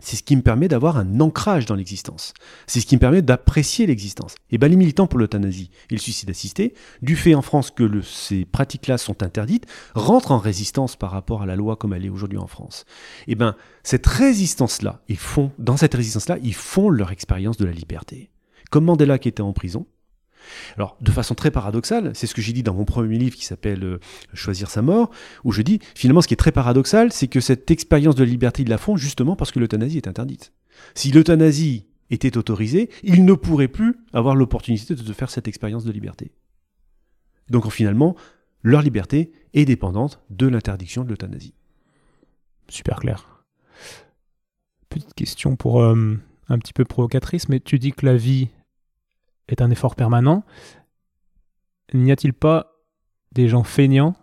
c'est 0.00 0.16
ce 0.16 0.22
qui 0.22 0.34
me 0.34 0.42
permet 0.42 0.66
d'avoir 0.66 0.96
un 0.96 1.20
ancrage 1.20 1.66
dans 1.66 1.74
l'existence. 1.74 2.32
C'est 2.66 2.80
ce 2.80 2.86
qui 2.86 2.96
me 2.96 3.00
permet 3.00 3.22
d'apprécier 3.22 3.86
l'existence. 3.86 4.34
Et 4.50 4.58
bien 4.58 4.68
les 4.68 4.76
militants 4.76 5.06
pour 5.06 5.18
l'euthanasie 5.18 5.70
et 5.90 5.94
le 5.94 6.00
suicide 6.00 6.30
assisté, 6.30 6.74
du 7.02 7.16
fait 7.16 7.34
en 7.34 7.42
France 7.42 7.70
que 7.70 8.00
ces 8.00 8.46
pratiques-là 8.46 8.98
sont 8.98 9.22
interdites, 9.22 9.66
rentrent 9.94 10.32
en 10.32 10.38
résistance 10.38 10.96
par 10.96 11.10
rapport 11.10 11.42
à 11.42 11.46
la 11.46 11.54
loi 11.54 11.76
comme 11.76 11.92
elle 11.92 12.06
est 12.06 12.10
aujourd'hui 12.10 12.38
en 12.38 12.46
France. 12.46 12.86
Et 13.28 13.34
bien 13.34 13.56
cette 13.82 14.06
résistance-là, 14.06 15.02
ils 15.08 15.18
font, 15.18 15.52
dans 15.58 15.76
cette 15.76 15.94
résistance-là, 15.94 16.38
ils 16.42 16.54
font 16.54 16.88
leur 16.88 17.12
expérience 17.12 17.58
de 17.58 17.66
la 17.66 17.72
liberté. 17.72 18.30
Comme 18.70 18.86
Mandela 18.86 19.18
qui 19.18 19.28
était 19.28 19.42
en 19.42 19.52
prison, 19.52 19.86
alors, 20.76 20.96
de 21.00 21.10
façon 21.10 21.34
très 21.34 21.50
paradoxale, 21.50 22.12
c'est 22.14 22.26
ce 22.26 22.34
que 22.34 22.42
j'ai 22.42 22.52
dit 22.52 22.62
dans 22.62 22.74
mon 22.74 22.84
premier 22.84 23.18
livre 23.18 23.36
qui 23.36 23.44
s'appelle 23.44 23.84
euh, 23.84 24.00
Choisir 24.34 24.70
sa 24.70 24.82
mort, 24.82 25.10
où 25.44 25.52
je 25.52 25.62
dis, 25.62 25.80
finalement, 25.94 26.22
ce 26.22 26.28
qui 26.28 26.34
est 26.34 26.36
très 26.36 26.52
paradoxal, 26.52 27.12
c'est 27.12 27.28
que 27.28 27.40
cette 27.40 27.70
expérience 27.70 28.14
de 28.14 28.24
liberté, 28.24 28.62
ils 28.62 28.68
la 28.68 28.78
font 28.78 28.96
justement 28.96 29.36
parce 29.36 29.52
que 29.52 29.58
l'euthanasie 29.58 29.96
est 29.96 30.08
interdite. 30.08 30.52
Si 30.94 31.10
l'euthanasie 31.10 31.86
était 32.10 32.36
autorisée, 32.36 32.90
ils 33.02 33.24
ne 33.24 33.34
pourraient 33.34 33.68
plus 33.68 33.96
avoir 34.12 34.34
l'opportunité 34.34 34.94
de 34.94 35.12
faire 35.12 35.30
cette 35.30 35.48
expérience 35.48 35.84
de 35.84 35.92
liberté. 35.92 36.32
Donc, 37.48 37.70
finalement, 37.70 38.16
leur 38.62 38.82
liberté 38.82 39.32
est 39.54 39.64
dépendante 39.64 40.20
de 40.30 40.46
l'interdiction 40.46 41.04
de 41.04 41.08
l'euthanasie. 41.08 41.54
Super 42.68 43.00
clair. 43.00 43.44
Petite 44.88 45.14
question 45.14 45.56
pour 45.56 45.82
euh, 45.82 46.18
un 46.48 46.58
petit 46.58 46.72
peu 46.72 46.84
provocatrice, 46.84 47.48
mais 47.48 47.60
tu 47.60 47.78
dis 47.78 47.92
que 47.92 48.06
la 48.06 48.16
vie 48.16 48.48
est 49.52 49.62
un 49.62 49.70
effort 49.70 49.96
permanent, 49.96 50.44
n'y 51.94 52.12
a-t-il 52.12 52.32
pas 52.32 52.72
des 53.32 53.48
gens 53.48 53.64
feignants 53.64 54.14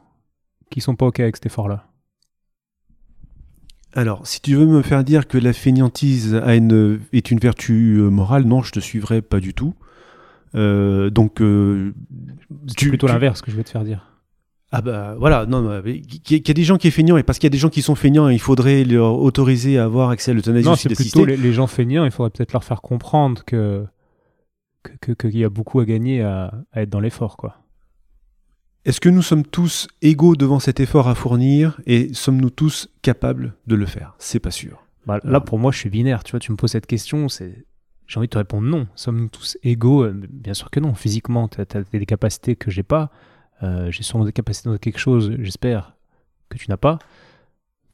qui 0.70 0.82
sont 0.82 0.96
pas 0.96 1.08
OK 1.08 1.20
avec 1.20 1.38
cet 1.38 1.46
effort-là? 1.48 1.86
Alors, 3.94 4.28
si 4.28 4.42
tu 4.42 4.56
veux 4.56 4.66
me 4.66 4.82
faire 4.82 5.04
dire 5.04 5.28
que 5.28 5.38
la 5.38 5.54
feignantise 5.54 6.36
a 6.36 6.56
une, 6.56 7.00
est 7.14 7.32
une 7.32 7.40
vertu 7.40 7.98
euh, 7.98 8.10
morale, 8.10 8.44
non, 8.44 8.62
je 8.62 8.72
te 8.72 8.80
suivrai 8.80 9.22
pas 9.22 9.40
du 9.40 9.54
tout. 9.54 9.74
Euh, 10.56 11.10
donc, 11.10 11.42
euh, 11.42 11.94
c'est 12.68 12.90
plutôt 12.90 13.08
l'inverse 13.08 13.42
que 13.42 13.50
je 13.50 13.56
vais 13.56 13.64
te 13.64 13.70
faire 13.70 13.84
dire. 13.84 14.06
Ah 14.72 14.82
bah 14.82 15.16
voilà, 15.18 15.46
non, 15.46 15.82
il 15.86 16.04
y, 16.30 16.52
a 16.52 16.54
des 16.54 16.64
gens 16.64 16.78
qui 16.78 16.92
sont 16.92 16.96
feignants 16.96 17.16
et 17.16 17.24
parce 17.24 17.40
qu'il 17.40 17.48
y 17.48 17.52
a 17.52 17.56
des 17.56 17.58
gens 17.58 17.70
qui 17.70 17.82
sont 17.82 17.96
feignants, 17.96 18.28
il 18.28 18.40
faudrait 18.40 18.84
leur 18.84 19.18
autoriser 19.18 19.78
à 19.78 19.86
avoir 19.86 20.10
accès 20.10 20.32
à 20.32 20.34
l'euthanasie. 20.34 20.68
Non, 20.68 20.76
c'est 20.76 20.94
plutôt 20.94 21.24
les, 21.24 21.38
les, 21.38 21.54
gens 21.54 21.68
feignants, 21.68 22.04
il 22.04 22.12
faudrait 22.12 22.32
peut-être 22.32 22.52
leur 22.52 22.66
faire 22.66 22.82
comprendre 22.82 23.46
que 23.46 23.86
qu'il 25.18 25.38
y 25.38 25.44
a 25.44 25.50
beaucoup 25.50 25.80
à 25.80 25.86
gagner 25.86 26.22
à, 26.22 26.54
être 26.76 26.90
dans 26.90 27.00
l'effort, 27.00 27.38
quoi. 27.38 27.58
Est-ce 28.86 29.02
que 29.02 29.10
nous 29.10 29.22
sommes 29.22 29.46
tous 29.46 29.88
égaux 30.02 30.38
devant 30.38 30.60
cet 30.60 30.80
effort 30.80 31.10
à 31.10 31.16
fournir 31.16 31.82
et 31.86 32.14
sommes-nous 32.14 32.50
tous 32.50 32.90
capables 33.02 33.54
de 33.68 33.76
le 33.76 33.86
faire? 33.86 34.16
C'est 34.18 34.40
pas 34.40 34.52
sûr. 34.52 34.82
Bah, 35.06 35.20
là, 35.26 35.42
pour 35.42 35.60
moi, 35.60 35.74
je 35.74 35.80
suis 35.80 35.90
binaire. 35.90 36.24
Tu 36.24 36.32
vois, 36.32 36.40
tu 36.40 36.54
me 36.54 36.58
poses 36.58 36.72
cette 36.72 36.86
question, 36.86 37.28
c'est 37.28 37.66
j'ai 38.08 38.18
envie 38.20 38.28
de 38.28 38.32
te 38.32 38.38
répondre 38.38 38.66
non. 38.66 38.88
Sommes-nous 38.96 39.28
tous 39.28 39.58
égaux? 39.64 40.04
Euh, 40.04 40.14
Bien 40.14 40.54
sûr 40.54 40.70
que 40.72 40.80
non. 40.80 40.96
Physiquement, 40.96 41.50
tu 41.50 41.60
as, 41.60 41.66
des 41.66 42.06
capacités 42.06 42.56
que 42.56 42.72
j'ai 42.72 42.84
pas. 42.84 43.12
Euh, 43.64 43.92
j'ai 43.92 44.04
sûrement 44.04 44.24
des 44.24 44.32
capacités 44.32 44.70
dans 44.70 44.78
quelque 44.78 45.00
chose, 45.00 45.36
j'espère, 45.40 45.96
que 46.50 46.58
tu 46.58 46.70
n'as 46.70 46.78
pas. 46.78 47.00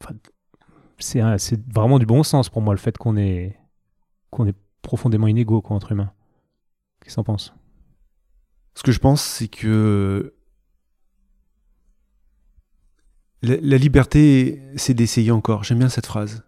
Enfin, 0.00 0.14
c'est 0.98 1.20
vraiment 1.72 1.98
du 1.98 2.06
bon 2.06 2.22
sens 2.22 2.48
pour 2.48 2.62
moi 2.62 2.72
le 2.72 2.78
fait 2.78 2.96
qu'on 2.96 3.16
est, 3.16 3.56
qu'on 4.30 4.46
est 4.46 4.56
profondément 4.82 5.26
inégaux 5.26 5.60
quoi, 5.60 5.76
entre 5.76 5.92
humains. 5.92 6.12
Qu'est-ce 7.04 7.16
que 7.16 7.20
t'en 7.20 7.24
penses? 7.24 7.54
Ce 8.74 8.82
que 8.82 8.90
je 8.90 8.98
pense, 8.98 9.22
c'est 9.22 9.48
que 9.48 10.34
la, 13.42 13.76
liberté, 13.76 14.60
c'est 14.76 14.94
d'essayer 14.94 15.30
encore. 15.30 15.64
J'aime 15.64 15.78
bien 15.78 15.90
cette 15.90 16.06
phrase. 16.06 16.44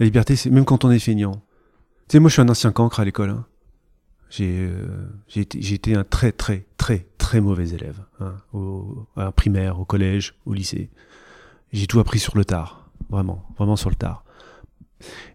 La 0.00 0.06
liberté, 0.06 0.34
c'est 0.34 0.50
même 0.50 0.64
quand 0.64 0.84
on 0.84 0.90
est 0.90 0.98
feignant. 0.98 1.42
Tu 2.08 2.12
sais, 2.12 2.18
moi, 2.18 2.28
je 2.28 2.34
suis 2.34 2.42
un 2.42 2.48
ancien 2.48 2.72
cancre 2.72 2.98
à 2.98 3.04
l'école. 3.04 3.30
Hein. 3.30 3.46
Euh, 4.40 5.08
j'ai 5.28 5.42
été, 5.74 5.94
un 5.94 6.04
très, 6.04 6.32
très, 6.32 6.66
très, 6.76 7.06
très 7.18 7.40
mauvais 7.40 7.68
élève. 7.70 8.04
Hein, 8.18 8.34
au, 8.52 9.06
à 9.16 9.32
primaire, 9.32 9.78
au 9.80 9.84
collège, 9.84 10.34
au 10.44 10.54
lycée. 10.54 10.90
J'ai 11.72 11.86
tout 11.86 12.00
appris 12.00 12.18
sur 12.18 12.36
le 12.36 12.44
tard. 12.44 12.90
Vraiment, 13.08 13.44
vraiment 13.56 13.76
sur 13.76 13.90
le 13.90 13.96
tard. 13.96 14.24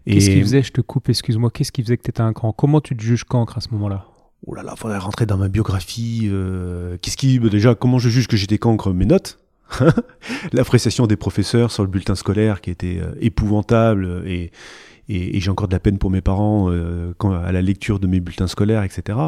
Qu'est-ce 0.06 0.30
qui 0.30 0.40
faisait, 0.40 0.62
je 0.62 0.72
te 0.72 0.80
coupe, 0.80 1.08
excuse-moi, 1.08 1.50
qu'est-ce 1.50 1.72
qui 1.72 1.82
faisait 1.82 1.96
que 1.96 2.02
tu 2.02 2.10
étais 2.10 2.20
un 2.20 2.32
cran? 2.32 2.52
Comment 2.52 2.80
tu 2.80 2.96
te 2.96 3.02
juges 3.02 3.24
cancre 3.24 3.58
à 3.58 3.60
ce 3.60 3.68
moment-là? 3.70 4.06
Oh 4.46 4.54
là 4.54 4.62
là, 4.62 4.76
faudrait 4.76 4.98
rentrer 4.98 5.26
dans 5.26 5.36
ma 5.36 5.48
biographie. 5.48 6.28
Euh, 6.30 6.98
qu'est-ce 7.00 7.16
qui. 7.16 7.38
Bah, 7.38 7.48
déjà, 7.48 7.74
comment 7.74 7.98
je 7.98 8.08
juge 8.08 8.28
que 8.28 8.36
j'étais 8.36 8.58
cancre? 8.58 8.92
Mes 8.92 9.06
notes? 9.06 9.38
L'appréciation 10.52 11.06
des 11.06 11.16
professeurs 11.16 11.72
sur 11.72 11.82
le 11.82 11.88
bulletin 11.88 12.14
scolaire 12.14 12.60
qui 12.60 12.70
était 12.70 12.98
euh, 13.00 13.14
épouvantable 13.20 14.22
et, 14.24 14.52
et, 15.08 15.40
j'ai 15.40 15.50
encore 15.50 15.66
de 15.66 15.72
la 15.72 15.80
peine 15.80 15.98
pour 15.98 16.10
mes 16.10 16.20
parents 16.20 16.70
euh, 16.70 17.12
quand, 17.18 17.32
à 17.32 17.50
la 17.50 17.62
lecture 17.62 17.98
de 17.98 18.06
mes 18.06 18.20
bulletins 18.20 18.46
scolaires, 18.46 18.84
etc. 18.84 19.18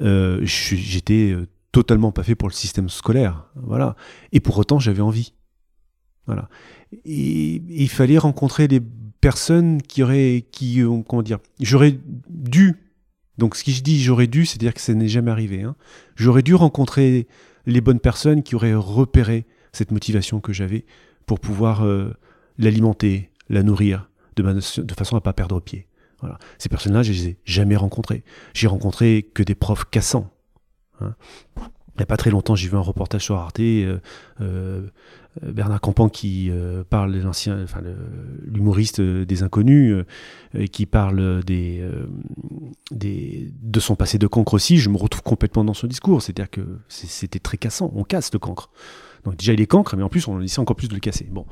j'étais 0.00 1.36
totalement 1.70 2.10
pas 2.10 2.24
fait 2.24 2.34
pour 2.34 2.48
le 2.48 2.54
système 2.54 2.88
scolaire. 2.88 3.46
Voilà. 3.54 3.94
Et 4.32 4.40
pour 4.40 4.58
autant, 4.58 4.80
j'avais 4.80 5.02
envie. 5.02 5.34
Voilà. 6.26 6.48
Et, 7.04 7.62
il 7.68 7.88
fallait 7.88 8.18
rencontrer 8.18 8.66
les 8.66 8.80
personnes 9.20 9.82
qui 9.82 10.02
auraient, 10.02 10.44
qui 10.50 10.82
ont, 10.82 11.02
comment 11.02 11.22
dire, 11.22 11.38
j'aurais 11.60 11.98
dû, 12.28 12.76
donc 13.38 13.56
ce 13.56 13.64
que 13.64 13.70
je 13.70 13.82
dis 13.82 14.02
j'aurais 14.02 14.26
dû, 14.26 14.46
c'est-à-dire 14.46 14.74
que 14.74 14.80
ça 14.80 14.94
n'est 14.94 15.08
jamais 15.08 15.30
arrivé, 15.30 15.62
hein. 15.62 15.76
j'aurais 16.16 16.42
dû 16.42 16.54
rencontrer 16.54 17.26
les 17.66 17.80
bonnes 17.80 18.00
personnes 18.00 18.42
qui 18.42 18.54
auraient 18.54 18.74
repéré 18.74 19.46
cette 19.72 19.92
motivation 19.92 20.40
que 20.40 20.52
j'avais 20.52 20.84
pour 21.26 21.40
pouvoir 21.40 21.84
euh, 21.84 22.12
l'alimenter, 22.58 23.30
la 23.48 23.62
nourrir, 23.62 24.08
de, 24.36 24.42
de 24.42 24.94
façon 24.94 25.16
à 25.16 25.20
pas 25.20 25.32
perdre 25.32 25.60
pied. 25.60 25.86
Voilà. 26.20 26.38
Ces 26.58 26.68
personnes-là, 26.68 27.02
je 27.02 27.12
les 27.12 27.28
ai 27.28 27.38
jamais 27.44 27.76
rencontrées. 27.76 28.24
J'ai 28.52 28.66
rencontré 28.66 29.30
que 29.34 29.42
des 29.42 29.54
profs 29.54 29.86
cassants. 29.90 30.30
Hein. 31.00 31.14
Il 31.56 31.98
n'y 31.98 32.02
a 32.02 32.06
pas 32.06 32.16
très 32.16 32.30
longtemps, 32.30 32.54
j'ai 32.54 32.68
vu 32.68 32.76
un 32.76 32.80
reportage 32.80 33.24
sur 33.24 33.36
Arte, 33.36 33.60
euh, 33.60 33.98
euh, 34.40 34.88
Bernard 35.42 35.80
Campan 35.80 36.08
qui 36.08 36.50
euh, 36.50 36.82
parle 36.82 37.12
de 37.12 37.20
l'ancien, 37.20 37.62
enfin, 37.62 37.80
l'humoriste 38.44 39.00
des 39.00 39.42
inconnus, 39.42 40.04
qui 40.72 40.86
parle 40.86 41.42
des, 41.44 41.88
des, 42.90 43.52
de 43.62 43.80
son 43.80 43.96
passé 43.96 44.18
de 44.18 44.26
cancre 44.26 44.54
aussi. 44.54 44.78
Je 44.78 44.90
me 44.90 44.96
retrouve 44.96 45.22
complètement 45.22 45.64
dans 45.64 45.74
son 45.74 45.86
discours. 45.86 46.22
C'est-à-dire 46.22 46.50
que 46.50 46.62
c'était 46.88 47.38
très 47.38 47.56
cassant. 47.56 47.92
On 47.94 48.04
casse 48.04 48.32
le 48.32 48.38
cancre. 48.38 48.70
Donc 49.24 49.36
déjà 49.36 49.52
il 49.52 49.60
est 49.60 49.66
cancre, 49.66 49.96
mais 49.96 50.02
en 50.02 50.08
plus 50.08 50.26
on 50.28 50.40
essaie 50.40 50.60
encore 50.60 50.76
plus 50.76 50.88
de 50.88 50.94
le 50.94 51.00
casser. 51.00 51.28
Bon. 51.30 51.46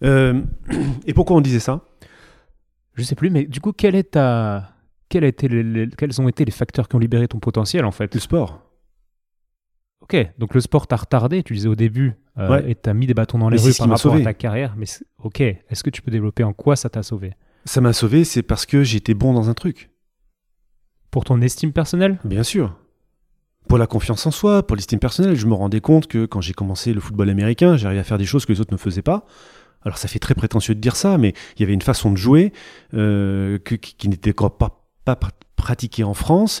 et 0.02 1.14
pourquoi 1.14 1.36
on 1.36 1.40
disait 1.40 1.60
ça? 1.60 1.82
Je 2.96 3.02
sais 3.02 3.14
plus, 3.14 3.30
mais 3.30 3.44
du 3.44 3.60
coup, 3.60 3.72
quel 3.72 3.94
est 3.94 4.12
ta... 4.12 4.72
Quel 5.08 5.22
a 5.22 5.28
été 5.28 5.48
quels 5.96 6.20
ont 6.20 6.28
été 6.28 6.44
les 6.44 6.50
facteurs 6.50 6.88
qui 6.88 6.96
ont 6.96 6.98
libéré 6.98 7.28
ton 7.28 7.38
potentiel 7.38 7.84
en 7.84 7.92
fait? 7.92 8.12
Le 8.12 8.20
sport. 8.20 8.65
Ok, 10.08 10.16
donc 10.38 10.54
le 10.54 10.60
sport 10.60 10.86
t'a 10.86 10.96
retardé, 10.96 11.42
tu 11.42 11.54
disais 11.54 11.68
au 11.68 11.74
début, 11.74 12.14
euh, 12.38 12.48
Ouais. 12.48 12.70
et 12.70 12.74
t'as 12.76 12.92
mis 12.94 13.06
des 13.06 13.14
bâtons 13.14 13.38
dans 13.38 13.48
les 13.48 13.56
Mais 13.56 13.62
rues 13.62 13.72
par 13.76 13.88
rapport 13.88 13.94
à 13.94 13.98
sauvé. 13.98 14.22
ta 14.22 14.34
carrière. 14.34 14.74
Mais 14.76 14.86
c'est- 14.86 15.04
ok, 15.22 15.40
est-ce 15.40 15.82
que 15.82 15.90
tu 15.90 16.00
peux 16.00 16.10
développer 16.12 16.44
en 16.44 16.52
quoi 16.52 16.76
ça 16.76 16.88
t'a 16.88 17.02
sauvé? 17.02 17.32
Ça 17.64 17.80
m'a 17.80 17.92
sauvé, 17.92 18.22
c'est 18.24 18.42
parce 18.42 18.66
que 18.66 18.84
j'étais 18.84 19.14
bon 19.14 19.32
dans 19.34 19.50
un 19.50 19.54
truc. 19.54 19.90
Pour 21.10 21.24
ton 21.24 21.40
estime 21.40 21.72
personnelle? 21.72 22.18
Bien 22.24 22.44
sûr. 22.44 22.76
Pour 23.68 23.78
la 23.78 23.88
confiance 23.88 24.24
en 24.26 24.30
soi, 24.30 24.64
pour 24.64 24.76
l'estime 24.76 25.00
personnelle, 25.00 25.34
je 25.34 25.46
me 25.46 25.54
rendais 25.54 25.80
compte 25.80 26.06
que 26.06 26.24
quand 26.26 26.40
j'ai 26.40 26.52
commencé 26.52 26.92
le 26.92 27.00
football 27.00 27.28
américain, 27.30 27.76
j'arrivais 27.76 28.00
à 28.00 28.04
faire 28.04 28.18
des 28.18 28.24
choses 28.26 28.46
que 28.46 28.52
les 28.52 28.60
autres 28.60 28.72
ne 28.72 28.78
faisaient 28.78 29.02
pas. 29.02 29.24
Alors 29.82 29.98
ça 29.98 30.06
fait 30.06 30.20
très 30.20 30.34
prétentieux 30.36 30.74
de 30.76 30.80
dire 30.80 30.94
ça, 30.94 31.18
mais 31.18 31.32
il 31.56 31.60
y 31.60 31.64
avait 31.64 31.74
une 31.74 31.82
façon 31.82 32.12
de 32.12 32.16
jouer 32.16 32.52
euh, 32.94 33.58
que- 33.58 33.74
qui, 33.74 34.08
n'était 34.08 34.30
encore 34.30 34.56
pas, 34.56 34.84
pas 35.04 35.14
pr- 35.14 35.30
pratiquée 35.56 36.04
en 36.04 36.14
France. 36.14 36.60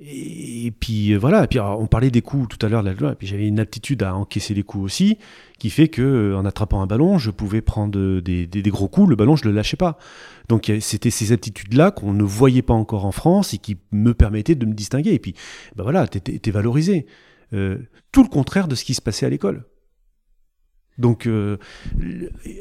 Et, 0.00 0.72
puis 0.78 1.12
euh, 1.12 1.18
voilà, 1.18 1.44
et 1.44 1.46
puis 1.48 1.58
on 1.58 1.88
parlait 1.88 2.12
des 2.12 2.22
coups 2.22 2.56
tout 2.56 2.64
à 2.64 2.68
l'heure, 2.68 2.84
de 2.84 2.90
la- 2.90 3.12
et 3.12 3.14
puis 3.16 3.26
j'avais 3.26 3.48
une 3.48 3.58
aptitude 3.58 4.04
à 4.04 4.14
encaisser 4.14 4.54
les 4.54 4.62
coups 4.62 4.84
aussi, 4.84 5.18
qui 5.58 5.70
fait 5.70 5.88
que 5.88 6.02
euh, 6.02 6.36
en 6.36 6.44
attrapant 6.44 6.80
un 6.80 6.86
ballon, 6.86 7.18
je 7.18 7.32
pouvais 7.32 7.62
prendre 7.62 8.20
des, 8.20 8.62
gros 8.66 8.86
coups, 8.86 9.10
le 9.10 9.16
ballon 9.16 9.34
je 9.34 9.44
le 9.44 9.50
lâchais 9.50 9.76
pas. 9.76 9.98
Donc 10.48 10.70
c'était 10.80 11.10
ces 11.10 11.32
aptitudes-là 11.32 11.90
qu'on 11.90 12.12
ne 12.12 12.22
voyait 12.22 12.62
pas 12.62 12.74
encore 12.74 13.06
en 13.06 13.12
France 13.12 13.54
et 13.54 13.58
qui 13.58 13.76
me 13.90 14.14
permettaient 14.14 14.54
de 14.54 14.66
me 14.66 14.72
distinguer. 14.72 15.14
Et 15.14 15.18
puis 15.18 15.34
ben 15.74 15.82
voilà, 15.82 16.06
t'es 16.06 16.50
valorisé. 16.50 17.06
Euh, 17.52 17.78
tout 18.12 18.22
le 18.22 18.28
contraire 18.28 18.68
de 18.68 18.76
ce 18.76 18.84
qui 18.84 18.94
se 18.94 19.02
passait 19.02 19.26
à 19.26 19.30
l'école. 19.30 19.64
Donc 20.96 21.28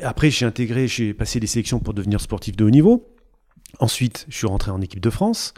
après 0.01 0.31
j'ai 0.31 0.45
intégré, 0.45 0.88
j'ai 0.88 1.13
passé 1.13 1.39
les 1.39 1.47
sélections 1.47 1.79
pour 1.79 1.93
devenir 1.93 2.19
sportif 2.19 2.55
de 2.55 2.65
haut 2.65 2.69
niveau. 2.71 3.13
Ensuite, 3.79 4.25
je 4.29 4.38
suis 4.38 4.47
rentré 4.47 4.71
en 4.71 4.81
équipe 4.81 5.01
de 5.01 5.09
France. 5.09 5.53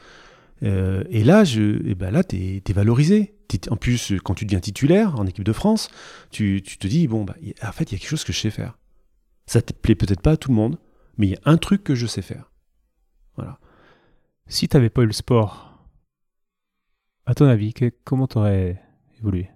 Euh, 0.64 1.04
et 1.10 1.24
là, 1.24 1.44
je, 1.44 1.86
et 1.88 1.96
ben 1.96 2.12
là, 2.12 2.24
t'es 2.24 2.62
es 2.68 2.74
valorisé. 2.74 3.36
En 3.70 3.78
plus, 3.78 4.14
quand 4.24 4.36
tu 4.36 4.46
deviens 4.46 4.60
titulaire 4.60 5.20
en 5.20 5.26
équipe 5.26 5.44
de 5.44 5.54
France, 5.54 5.90
tu, 6.30 6.62
tu 6.64 6.78
te 6.78 6.88
dis 6.88 7.08
bon, 7.08 7.24
bah, 7.24 7.36
en 7.64 7.72
fait, 7.72 7.92
il 7.92 7.94
y 7.94 7.96
a 7.96 8.00
quelque 8.00 8.10
chose 8.10 8.24
que 8.24 8.34
je 8.34 8.40
sais 8.40 8.52
faire. 8.52 8.78
Ça 9.48 9.62
te 9.62 9.74
plaît 9.74 9.96
peut-être 9.96 10.22
pas 10.22 10.32
à 10.34 10.38
tout 10.38 10.50
le 10.50 10.56
monde, 10.56 10.78
mais 11.18 11.28
il 11.28 11.30
y 11.32 11.36
a 11.36 11.40
un 11.46 11.58
truc 11.58 11.84
que 11.84 11.96
je 11.96 12.06
sais 12.06 12.22
faire. 12.22 12.52
Voilà. 13.36 13.60
Si 14.48 14.68
t'avais 14.68 14.90
pas 14.92 15.02
eu 15.02 15.08
le 15.08 15.14
sport, 15.14 15.88
à 17.26 17.34
ton 17.34 17.46
avis, 17.46 17.74
que- 17.74 17.92
comment 18.04 18.28
t'aurais 18.28 18.82
évolué? 19.20 19.50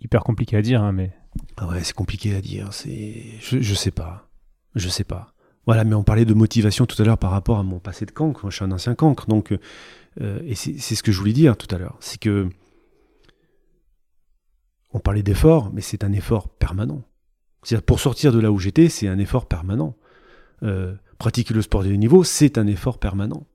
Hyper 0.00 0.22
compliqué 0.22 0.56
à 0.56 0.62
dire, 0.62 0.82
hein, 0.82 0.92
mais 0.92 1.12
Ah 1.56 1.66
ouais, 1.68 1.82
c'est 1.82 1.94
compliqué 1.94 2.34
à 2.36 2.40
dire. 2.40 2.72
C'est, 2.72 3.24
je, 3.40 3.60
je 3.60 3.74
sais 3.74 3.90
pas, 3.90 4.28
je 4.76 4.88
sais 4.88 5.04
pas. 5.04 5.34
Voilà, 5.66 5.84
mais 5.84 5.94
on 5.94 6.02
parlait 6.04 6.24
de 6.24 6.34
motivation 6.34 6.86
tout 6.86 7.00
à 7.02 7.04
l'heure 7.04 7.18
par 7.18 7.30
rapport 7.30 7.58
à 7.58 7.62
mon 7.62 7.78
passé 7.78 8.06
de 8.06 8.10
cancre. 8.10 8.42
Moi, 8.44 8.50
je 8.50 8.56
suis 8.56 8.64
un 8.64 8.72
ancien 8.72 8.94
cancre, 8.94 9.26
donc 9.26 9.52
euh, 10.20 10.40
et 10.44 10.54
c'est 10.54 10.78
ce 10.78 11.02
que 11.02 11.12
je 11.12 11.18
voulais 11.18 11.32
dire 11.32 11.56
tout 11.56 11.72
à 11.74 11.78
l'heure, 11.78 11.96
c'est 12.00 12.20
que 12.20 12.48
on 14.92 15.00
parlait 15.00 15.22
d'effort, 15.22 15.70
mais 15.72 15.80
c'est 15.82 16.02
un 16.02 16.12
effort 16.12 16.48
permanent. 16.48 17.02
C'est-à-dire 17.62 17.84
pour 17.84 18.00
sortir 18.00 18.32
de 18.32 18.40
là 18.40 18.50
où 18.50 18.58
j'étais, 18.58 18.88
c'est 18.88 19.08
un 19.08 19.18
effort 19.18 19.46
permanent. 19.46 19.96
Euh, 20.62 20.94
pratiquer 21.18 21.52
le 21.54 21.62
sport 21.62 21.84
de 21.84 21.92
haut 21.92 21.96
niveau, 21.96 22.24
c'est 22.24 22.58
un 22.58 22.66
effort 22.66 22.98
permanent. 22.98 23.46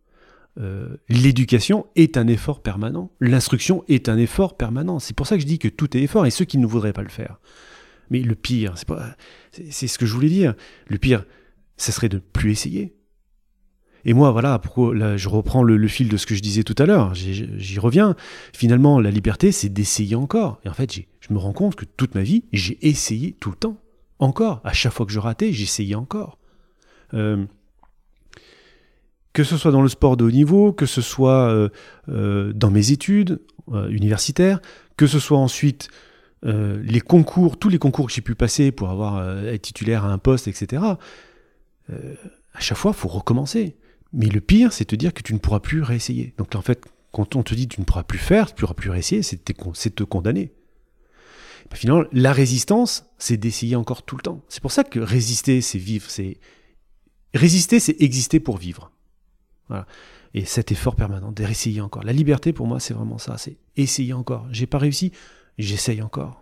Euh, 0.60 0.98
L'éducation 1.10 1.88
est 1.96 2.18
un 2.18 2.28
effort 2.28 2.62
permanent. 2.62 3.12
L'instruction 3.20 3.84
est 3.88 4.10
un 4.10 4.18
effort 4.18 4.56
permanent. 4.56 5.00
C'est 5.00 5.16
pour 5.16 5.26
ça 5.26 5.36
que 5.36 5.42
je 5.42 5.48
dis 5.48 5.60
que 5.60 5.68
tout 5.68 5.98
est 5.98 6.02
effort 6.02 6.26
et 6.26 6.32
ceux 6.32 6.46
qui 6.46 6.60
ne 6.60 6.68
voudraient 6.68 6.94
pas 6.94 7.02
le 7.02 7.10
faire. 7.10 7.40
Mais 8.10 8.20
le 8.20 8.36
pire, 8.36 8.76
c'est 9.52 9.88
ce 9.88 9.98
que 9.98 10.06
je 10.06 10.14
voulais 10.14 10.30
dire. 10.30 10.54
Le 10.88 10.98
pire, 10.98 11.26
ça 11.78 11.92
serait 11.92 12.10
de 12.10 12.20
plus 12.20 12.52
essayer. 12.52 12.96
Et 14.06 14.14
moi, 14.14 14.32
voilà, 14.32 14.62
je 15.16 15.30
reprends 15.30 15.64
le, 15.64 15.88
fil 15.88 16.10
de 16.10 16.18
ce 16.18 16.26
que 16.26 16.36
je 16.36 16.42
disais 16.42 16.64
tout 16.64 16.76
à 16.78 16.86
l'heure. 16.86 17.14
J'y 17.14 17.80
reviens. 17.80 18.16
Finalement, 18.54 19.00
la 19.00 19.12
liberté, 19.12 19.52
c'est 19.52 19.70
d'essayer 19.70 20.16
encore. 20.16 20.60
Et 20.66 20.70
en 20.70 20.74
fait, 20.74 20.94
je 20.94 21.34
me 21.34 21.38
rends 21.38 21.54
compte 21.54 21.76
que 21.76 21.86
toute 21.86 22.16
ma 22.16 22.22
vie, 22.22 22.44
j'ai 22.52 22.78
essayé 22.86 23.36
tout 23.40 23.50
le 23.50 23.56
temps, 23.56 23.78
encore. 24.20 24.60
À 24.66 24.74
chaque 24.74 24.92
fois 24.92 25.06
que 25.06 25.12
je 25.12 25.20
ratais, 25.20 25.54
j'essayais 25.54 25.96
encore. 25.96 26.38
Euh, 27.14 27.46
que 29.32 29.44
ce 29.44 29.58
soit 29.58 29.72
dans 29.72 29.82
le 29.82 29.90
sport 29.90 30.18
de 30.18 30.26
haut 30.26 30.32
niveau, 30.32 30.74
que 30.74 30.86
ce 30.86 31.02
soit 31.02 31.50
euh, 31.50 31.70
euh, 32.10 32.54
dans 32.54 32.70
mes 32.70 32.92
études 32.92 33.42
universitaires, 33.90 34.60
que 34.98 35.08
ce 35.08 35.20
soit 35.20 35.38
ensuite 35.38 35.88
les 36.46 37.00
concours, 37.00 37.58
tous 37.58 37.70
les 37.70 37.80
concours 37.80 38.08
que 38.08 38.12
j'ai 38.12 38.20
pu 38.20 38.36
passer 38.36 38.74
pour 38.74 38.90
avoir 38.90 39.46
être 39.48 39.62
titulaire 39.62 40.04
à 40.04 40.12
un 40.12 40.18
poste, 40.18 40.50
etc. 40.50 40.84
à 41.88 42.60
chaque 42.60 42.78
fois, 42.78 42.92
il 42.94 43.00
faut 43.00 43.08
recommencer. 43.08 43.78
Mais 44.14 44.28
le 44.28 44.42
pire, 44.42 44.72
c'est 44.72 44.86
te 44.86 44.96
dire 44.96 45.14
que 45.14 45.22
tu 45.24 45.34
ne 45.34 45.40
pourras 45.40 45.60
plus 45.60 45.82
réessayer. 45.82 46.34
Donc 46.38 46.56
en 46.56 46.62
fait, 46.62 46.86
quand 47.12 47.36
on 47.36 47.44
te 47.44 47.54
dit 47.56 47.68
que 47.68 47.76
tu 47.76 47.82
ne 47.82 47.86
pourras 47.86 48.04
plus 48.04 48.20
faire, 48.20 48.48
tu 48.48 48.54
ne 48.54 48.60
pourras 48.62 48.74
plus 48.74 48.90
réessayer, 48.90 49.24
c'est 49.24 49.44
te, 49.44 49.54
c'est 49.74 49.96
te 49.96 50.04
condamner. 50.04 50.52
Ben, 51.70 51.76
finalement, 51.78 52.04
la 52.12 52.34
résistance, 52.34 53.06
c'est 53.18 53.38
d'essayer 53.38 53.76
encore 53.76 54.04
tout 54.04 54.16
le 54.16 54.22
temps. 54.22 54.42
C'est 54.50 54.62
pour 54.62 54.72
ça 54.72 54.84
que 54.84 55.00
résister, 55.00 55.62
c'est 55.62 55.80
vivre. 55.80 56.10
C'est 56.10 56.38
résister, 57.34 57.80
c'est 57.80 58.02
exister 58.02 58.40
pour 58.40 58.58
vivre. 58.58 58.92
Voilà. 59.68 59.88
Et 60.34 60.46
cet 60.46 60.72
effort 60.72 60.96
permanent, 60.96 61.32
d'essayer 61.32 61.82
encore. 61.82 62.04
La 62.04 62.14
liberté, 62.14 62.54
pour 62.54 62.68
moi, 62.68 62.80
c'est 62.80 62.94
vraiment 62.94 63.20
ça. 63.20 63.38
C'est 63.38 63.58
essayer 63.78 64.14
encore. 64.14 64.48
J'ai 64.52 64.66
pas 64.66 64.80
réussi, 64.80 65.12
j'essaye 65.58 66.02
encore. 66.02 66.42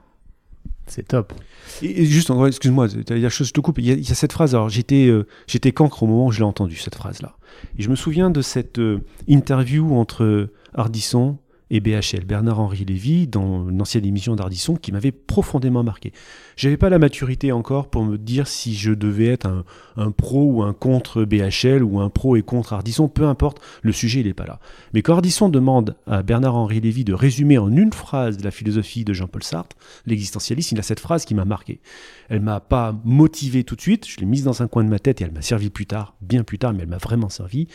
c'est 0.88 1.09
top. 1.09 1.34
Et, 1.82 2.01
et 2.01 2.05
juste, 2.05 2.32
excuse-moi, 2.47 2.88
il 3.09 3.17
y 3.17 3.26
a 3.26 3.30
chose, 3.30 3.47
je 3.47 3.53
te 3.53 3.59
coupe. 3.59 3.78
Il 3.80 3.86
y 3.86 3.91
a, 3.91 3.93
il 3.93 4.07
y 4.07 4.11
a 4.11 4.15
cette 4.15 4.32
phrase. 4.32 4.55
Alors, 4.55 4.69
j'étais, 4.69 5.07
euh, 5.07 5.28
j'étais 5.47 5.74
cancre 5.74 6.03
au 6.03 6.07
moment 6.07 6.28
où 6.28 6.32
je 6.32 6.39
l'ai 6.39 6.45
entendue 6.45 6.78
cette 6.78 6.95
phrase-là. 6.95 7.36
Et 7.77 7.81
je 7.81 7.89
me 7.89 7.95
souviens 7.95 8.29
de 8.29 8.41
cette 8.41 8.79
euh, 8.79 8.99
interview 9.27 9.95
entre 9.95 10.49
Ardisson 10.73 11.37
et 11.72 11.80
BHL, 11.80 12.26
Bernard-Henri 12.26 12.84
Lévy, 12.84 13.28
dans 13.28 13.69
une 13.69 13.82
ancienne 13.82 14.05
émission 14.05 14.36
d'Ardisson, 14.36 14.76
qui 14.76 14.91
m'avait 14.91 15.13
profondément 15.13 15.84
marqué. 15.84 16.11
J'avais 16.57 16.76
pas 16.76 16.89
la 16.89 16.99
maturité 16.99 17.53
encore 17.53 17.89
pour 17.89 18.03
me 18.03 18.17
dire 18.17 18.45
si 18.45 18.76
je 18.76 18.91
devais 18.91 19.28
être 19.28 19.63
un, 19.95 20.11
pro 20.11 20.43
ou 20.51 20.63
un 20.63 20.74
contre 20.74 21.24
BHL 21.24 21.82
ou 21.82 22.01
un 22.01 22.09
pro 22.09 22.36
et 22.36 22.41
contre 22.41 22.74
Ardisson, 22.74 23.07
peu 23.07 23.24
importe, 23.24 23.61
le 23.82 23.93
sujet 23.93 24.22
n'est 24.22 24.34
pas 24.34 24.45
là. 24.45 24.59
Mais 24.93 25.01
quand 25.01 25.15
Ardisson 25.15 25.47
demande 25.47 25.95
à 26.07 26.24
Bernard-Henri 26.24 26.82
Lévy 26.82 27.05
de 27.05 27.13
résumer 27.13 27.57
en 27.57 27.72
une 27.72 27.93
phrase 27.93 28.43
la 28.43 28.51
philosophie 28.51 29.05
de 29.05 29.13
Jean-Paul 29.13 29.43
Sartre, 29.43 29.78
l'existentialiste, 30.05 30.74
il 30.74 30.80
a 30.80 30.84
cette 30.84 30.99
phrase 30.99 31.24
qui 31.24 31.36
m'a 31.36 31.45
marqué. 31.45 31.80
Elle 32.28 32.41
m'a 32.41 32.59
pas 32.59 32.93
motivé 33.05 33.63
tout 33.63 33.78
de 33.78 33.82
suite, 33.82 34.05
je 34.05 34.19
l'ai 34.19 34.26
mise 34.26 34.43
dans 34.43 34.61
un 34.61 34.67
coin 34.67 34.84
de 34.84 34.89
ma 34.89 34.99
tête 34.99 35.22
et 35.22 35.24
elle 35.24 35.32
m'a 35.32 35.41
servi 35.41 35.69
plus 35.69 35.86
tard, 35.86 36.15
bien 36.22 36.43
plus 36.43 36.59
tard, 36.59 36.74
mais 36.74 36.84
elle 36.84 36.89
m'a 36.89 36.97
vraiment 36.97 37.30
servi. 37.30 37.69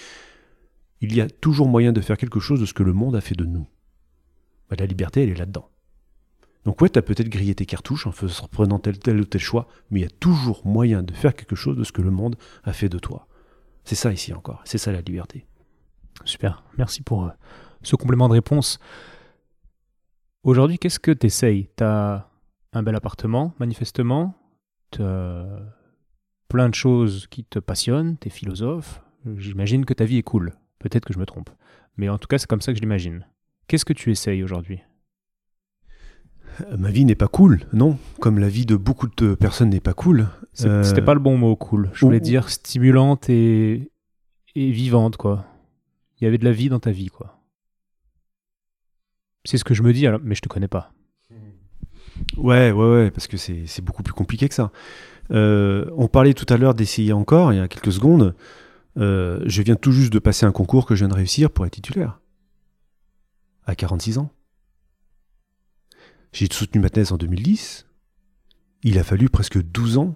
Il 1.00 1.14
y 1.14 1.22
a 1.22 1.28
toujours 1.28 1.68
moyen 1.68 1.92
de 1.92 2.00
faire 2.02 2.18
quelque 2.18 2.40
chose 2.40 2.60
de 2.60 2.66
ce 2.66 2.74
que 2.74 2.82
le 2.82 2.92
monde 2.92 3.16
a 3.16 3.22
fait 3.22 3.34
de 3.34 3.44
nous. 3.44 3.66
Bah, 4.70 4.76
la 4.78 4.86
liberté, 4.86 5.22
elle 5.22 5.30
est 5.30 5.34
là-dedans. 5.36 5.68
Donc 6.64 6.80
ouais, 6.80 6.88
tu 6.88 7.00
peut-être 7.00 7.28
grillé 7.28 7.54
tes 7.54 7.66
cartouches 7.66 8.06
en 8.08 8.12
faisant- 8.12 8.48
prenant 8.48 8.78
tel, 8.80 9.20
ou 9.20 9.24
tel 9.24 9.40
choix, 9.40 9.68
mais 9.90 10.00
il 10.00 10.02
y 10.02 10.06
a 10.06 10.10
toujours 10.10 10.66
moyen 10.66 11.02
de 11.04 11.12
faire 11.14 11.34
quelque 11.36 11.54
chose 11.54 11.76
de 11.76 11.84
ce 11.84 11.92
que 11.92 12.02
le 12.02 12.10
monde 12.10 12.36
a 12.64 12.72
fait 12.72 12.88
de 12.88 12.98
toi. 12.98 13.28
C'est 13.84 13.94
ça 13.94 14.12
ici 14.12 14.32
encore, 14.32 14.62
c'est 14.64 14.78
ça 14.78 14.90
la 14.90 15.00
liberté. 15.00 15.46
Super. 16.24 16.64
Merci 16.76 17.02
pour 17.02 17.26
euh, 17.26 17.30
ce 17.82 17.94
complément 17.94 18.26
de 18.28 18.32
réponse. 18.32 18.80
Aujourd'hui, 20.42 20.78
qu'est-ce 20.78 20.98
que 20.98 21.12
tu 21.12 21.26
essayes 21.26 21.68
Tu 21.76 21.84
as 21.84 22.28
un 22.72 22.82
bel 22.82 22.96
appartement, 22.96 23.54
manifestement. 23.60 24.34
Tu 24.90 25.02
plein 26.48 26.68
de 26.68 26.74
choses 26.74 27.26
qui 27.28 27.44
te 27.44 27.58
passionnent. 27.58 28.16
Tu 28.18 28.28
es 28.28 28.30
philosophe. 28.30 29.02
J'imagine 29.36 29.84
que 29.84 29.94
ta 29.94 30.04
vie 30.04 30.18
est 30.18 30.22
cool. 30.22 30.52
Peut-être 30.78 31.04
que 31.04 31.12
je 31.12 31.18
me 31.18 31.26
trompe. 31.26 31.50
Mais 31.96 32.08
en 32.08 32.18
tout 32.18 32.28
cas, 32.28 32.38
c'est 32.38 32.46
comme 32.48 32.60
ça 32.60 32.72
que 32.72 32.76
je 32.76 32.82
l'imagine. 32.82 33.26
Qu'est-ce 33.68 33.84
que 33.84 33.92
tu 33.92 34.10
essayes 34.10 34.42
aujourd'hui? 34.42 34.80
Ma 36.78 36.90
vie 36.90 37.04
n'est 37.04 37.14
pas 37.16 37.28
cool, 37.28 37.60
non? 37.72 37.98
Comme 38.20 38.38
la 38.38 38.48
vie 38.48 38.64
de 38.64 38.76
beaucoup 38.76 39.08
de 39.08 39.34
personnes 39.34 39.70
n'est 39.70 39.80
pas 39.80 39.92
cool. 39.92 40.28
Euh, 40.64 40.82
C'était 40.82 41.02
pas 41.02 41.12
le 41.14 41.20
bon 41.20 41.36
mot, 41.36 41.54
cool. 41.54 41.90
Je 41.92 42.04
voulais 42.06 42.16
ou- 42.18 42.20
dire 42.20 42.48
stimulante 42.48 43.28
et, 43.28 43.90
et 44.54 44.70
vivante, 44.70 45.16
quoi. 45.18 45.44
Il 46.18 46.24
y 46.24 46.26
avait 46.26 46.38
de 46.38 46.44
la 46.46 46.52
vie 46.52 46.70
dans 46.70 46.80
ta 46.80 46.92
vie, 46.92 47.08
quoi. 47.08 47.42
C'est 49.44 49.58
ce 49.58 49.64
que 49.64 49.74
je 49.74 49.82
me 49.82 49.92
dis, 49.92 50.06
alors, 50.06 50.20
mais 50.22 50.34
je 50.34 50.40
te 50.40 50.48
connais 50.48 50.68
pas. 50.68 50.92
Ouais, 52.38 52.72
ouais, 52.72 52.90
ouais, 52.90 53.10
parce 53.10 53.26
que 53.26 53.36
c'est 53.36 53.66
c'est 53.66 53.82
beaucoup 53.84 54.02
plus 54.02 54.14
compliqué 54.14 54.48
que 54.48 54.54
ça. 54.54 54.72
Euh, 55.30 55.90
on 55.98 56.08
parlait 56.08 56.32
tout 56.32 56.46
à 56.48 56.56
l'heure 56.56 56.74
d'essayer 56.74 57.12
encore, 57.12 57.52
il 57.52 57.56
y 57.56 57.60
a 57.60 57.68
quelques 57.68 57.92
secondes. 57.92 58.34
Euh, 58.96 59.42
je 59.44 59.60
viens 59.60 59.76
tout 59.76 59.92
juste 59.92 60.10
de 60.14 60.18
passer 60.18 60.46
un 60.46 60.52
concours 60.52 60.86
que 60.86 60.94
je 60.94 61.00
viens 61.00 61.08
de 61.08 61.14
réussir 61.14 61.50
pour 61.50 61.66
être 61.66 61.74
titulaire. 61.74 62.18
À 63.66 63.74
46 63.74 64.18
ans. 64.18 64.30
J'ai 66.32 66.46
soutenu 66.50 66.80
ma 66.80 66.90
thèse 66.90 67.12
en 67.12 67.16
2010. 67.16 67.86
Il 68.82 68.98
a 68.98 69.02
fallu 69.02 69.28
presque 69.28 69.60
12 69.60 69.98
ans 69.98 70.14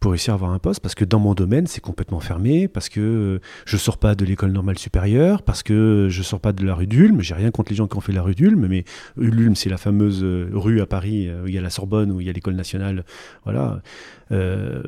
pour 0.00 0.12
réussir 0.12 0.32
à 0.32 0.36
avoir 0.36 0.52
un 0.52 0.58
poste, 0.58 0.80
parce 0.80 0.94
que 0.94 1.04
dans 1.04 1.18
mon 1.18 1.34
domaine, 1.34 1.66
c'est 1.66 1.80
complètement 1.80 2.20
fermé, 2.20 2.68
parce 2.68 2.88
que 2.88 3.40
je 3.64 3.76
sors 3.76 3.98
pas 3.98 4.14
de 4.14 4.24
l'école 4.24 4.52
normale 4.52 4.78
supérieure, 4.78 5.42
parce 5.42 5.62
que 5.62 6.06
je 6.08 6.22
sors 6.22 6.40
pas 6.40 6.52
de 6.52 6.64
la 6.64 6.74
rue 6.74 6.86
d'Ulm. 6.86 7.20
J'ai 7.20 7.34
rien 7.34 7.50
contre 7.50 7.70
les 7.70 7.76
gens 7.76 7.88
qui 7.88 7.96
ont 7.96 8.00
fait 8.00 8.12
la 8.12 8.22
rue 8.22 8.34
d'Ulm, 8.34 8.66
mais 8.66 8.84
Ulm, 9.16 9.56
c'est 9.56 9.68
la 9.68 9.76
fameuse 9.76 10.22
rue 10.52 10.80
à 10.80 10.86
Paris 10.86 11.28
euh, 11.28 11.42
où 11.44 11.48
il 11.48 11.54
y 11.54 11.58
a 11.58 11.60
la 11.60 11.70
Sorbonne, 11.70 12.12
où 12.12 12.20
il 12.20 12.26
y 12.26 12.30
a 12.30 12.32
l'école 12.32 12.54
nationale. 12.54 13.04
Voilà. 13.44 13.82
Euh, 14.30 14.82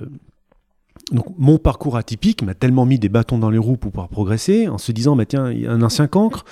donc 1.13 1.27
mon 1.39 1.59
parcours 1.59 1.97
atypique 1.97 2.43
m'a 2.43 2.55
tellement 2.55 2.87
mis 2.87 2.99
des 2.99 3.09
bâtons 3.09 3.39
dans 3.39 3.51
les 3.51 3.59
roues 3.59 3.77
pour 3.77 3.91
pouvoir 3.91 4.09
progresser, 4.09 4.69
en 4.69 4.79
se 4.79 4.93
disant, 4.93 5.17
bah, 5.17 5.27
tiens, 5.27 5.51
il 5.51 5.63
y 5.63 5.67
a 5.67 5.73
un 5.73 5.83
ancien 5.83 6.07
cancre, 6.07 6.45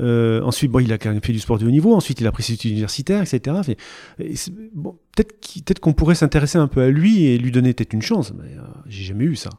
Euh, 0.00 0.42
ensuite, 0.42 0.70
bon, 0.70 0.80
il 0.80 0.92
a 0.92 0.98
fait 0.98 1.32
du 1.32 1.38
sport 1.40 1.58
de 1.58 1.66
haut 1.66 1.70
niveau. 1.70 1.94
Ensuite, 1.94 2.20
il 2.20 2.26
a 2.26 2.32
pris 2.32 2.42
ses 2.42 2.54
études 2.54 2.72
universitaires, 2.72 3.22
etc. 3.22 3.56
Et 4.18 4.34
bon, 4.74 4.96
peut-être 5.16 5.80
qu'on 5.80 5.92
pourrait 5.92 6.14
s'intéresser 6.14 6.58
un 6.58 6.68
peu 6.68 6.80
à 6.82 6.88
lui 6.88 7.24
et 7.24 7.38
lui 7.38 7.50
donner 7.50 7.74
peut-être 7.74 7.92
une 7.92 8.02
chance. 8.02 8.32
Mais 8.32 8.56
euh, 8.56 8.62
j'ai 8.86 9.04
jamais 9.04 9.24
eu 9.24 9.36
ça. 9.36 9.50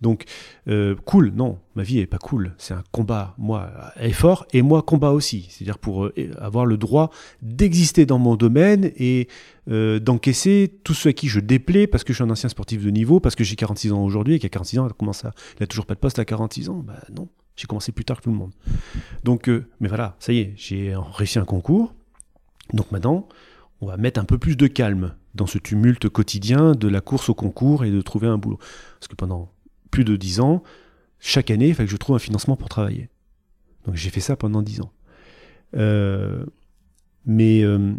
Donc, 0.00 0.26
euh, 0.68 0.94
cool, 1.06 1.32
non, 1.34 1.58
ma 1.74 1.82
vie 1.82 1.98
est 1.98 2.06
pas 2.06 2.18
cool. 2.18 2.54
C'est 2.56 2.72
un 2.72 2.84
combat, 2.92 3.34
moi, 3.36 3.68
effort, 4.00 4.46
et 4.52 4.62
moi, 4.62 4.82
combat 4.82 5.10
aussi. 5.10 5.48
C'est-à-dire 5.50 5.78
pour 5.78 6.04
euh, 6.04 6.12
avoir 6.38 6.66
le 6.66 6.76
droit 6.76 7.10
d'exister 7.42 8.06
dans 8.06 8.18
mon 8.20 8.36
domaine 8.36 8.92
et 8.96 9.28
d'encaisser 9.66 10.78
tout 10.84 10.94
ce 10.94 11.08
à 11.10 11.12
qui 11.12 11.28
je 11.28 11.40
déplais 11.40 11.86
parce 11.86 12.02
que 12.04 12.12
je 12.14 12.18
suis 12.18 12.24
un 12.24 12.30
ancien 12.30 12.48
sportif 12.48 12.82
de 12.84 12.90
niveau, 12.90 13.20
parce 13.20 13.34
que 13.34 13.44
j'ai 13.44 13.54
46 13.56 13.92
ans 13.92 14.02
aujourd'hui 14.02 14.34
et 14.34 14.38
qu'à 14.38 14.48
46 14.48 14.78
ans, 14.78 14.86
il 14.86 14.90
a 14.90 14.94
commencé 14.94 15.26
à- 15.26 15.32
il 15.58 15.64
a 15.64 15.66
toujours 15.66 15.84
pas 15.84 15.94
de 15.94 16.00
poste 16.00 16.18
à 16.18 16.24
46 16.24 16.70
ans? 16.70 16.82
Bah 16.86 17.02
non, 17.14 17.28
j'ai 17.58 17.66
commencé 17.66 17.90
plus 17.90 18.04
tard 18.04 18.18
que 18.18 18.22
tout 18.22 18.30
le 18.30 18.36
monde. 18.36 18.52
Donc, 19.24 19.48
euh, 19.48 19.66
mais 19.80 19.88
voilà, 19.88 20.16
ça 20.20 20.32
y 20.32 20.38
est, 20.38 20.54
j'ai 20.56 20.94
réussi 20.96 21.40
un 21.40 21.44
concours. 21.44 21.92
Donc 22.72 22.92
maintenant, 22.92 23.28
on 23.80 23.86
va 23.86 23.96
mettre 23.96 24.20
un 24.20 24.24
peu 24.24 24.38
plus 24.38 24.56
de 24.56 24.68
calme 24.68 25.14
dans 25.34 25.46
ce 25.46 25.58
tumulte 25.58 26.08
quotidien 26.08 26.72
de 26.72 26.86
la 26.86 27.00
course 27.00 27.28
au 27.28 27.34
concours 27.34 27.84
et 27.84 27.90
de 27.90 28.00
trouver 28.00 28.28
un 28.28 28.38
boulot. 28.38 28.58
Parce 28.98 29.08
que 29.08 29.16
pendant 29.16 29.50
plus 29.90 30.04
de 30.04 30.14
10 30.14 30.40
ans, 30.40 30.62
chaque 31.18 31.50
année, 31.50 31.68
il 31.68 31.74
fallait 31.74 31.86
que 31.86 31.92
je 31.92 31.96
trouve 31.96 32.14
un 32.14 32.20
financement 32.20 32.56
pour 32.56 32.68
travailler. 32.68 33.08
Donc 33.86 33.96
j'ai 33.96 34.10
fait 34.10 34.20
ça 34.20 34.36
pendant 34.36 34.62
10 34.62 34.82
ans. 34.82 34.92
Euh, 35.76 36.46
mais 37.26 37.62
euh, 37.62 37.94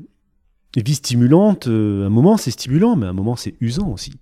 vie 0.78 0.95
stimulante, 0.95 1.68
euh, 1.68 2.07
un 2.07 2.10
moment 2.10 2.38
c'est 2.38 2.51
stimulant, 2.51 2.95
mais 2.95 3.07
un 3.07 3.14
moment 3.14 3.36
c'est 3.36 3.55
usant 3.60 3.89
aussi. 3.89 4.14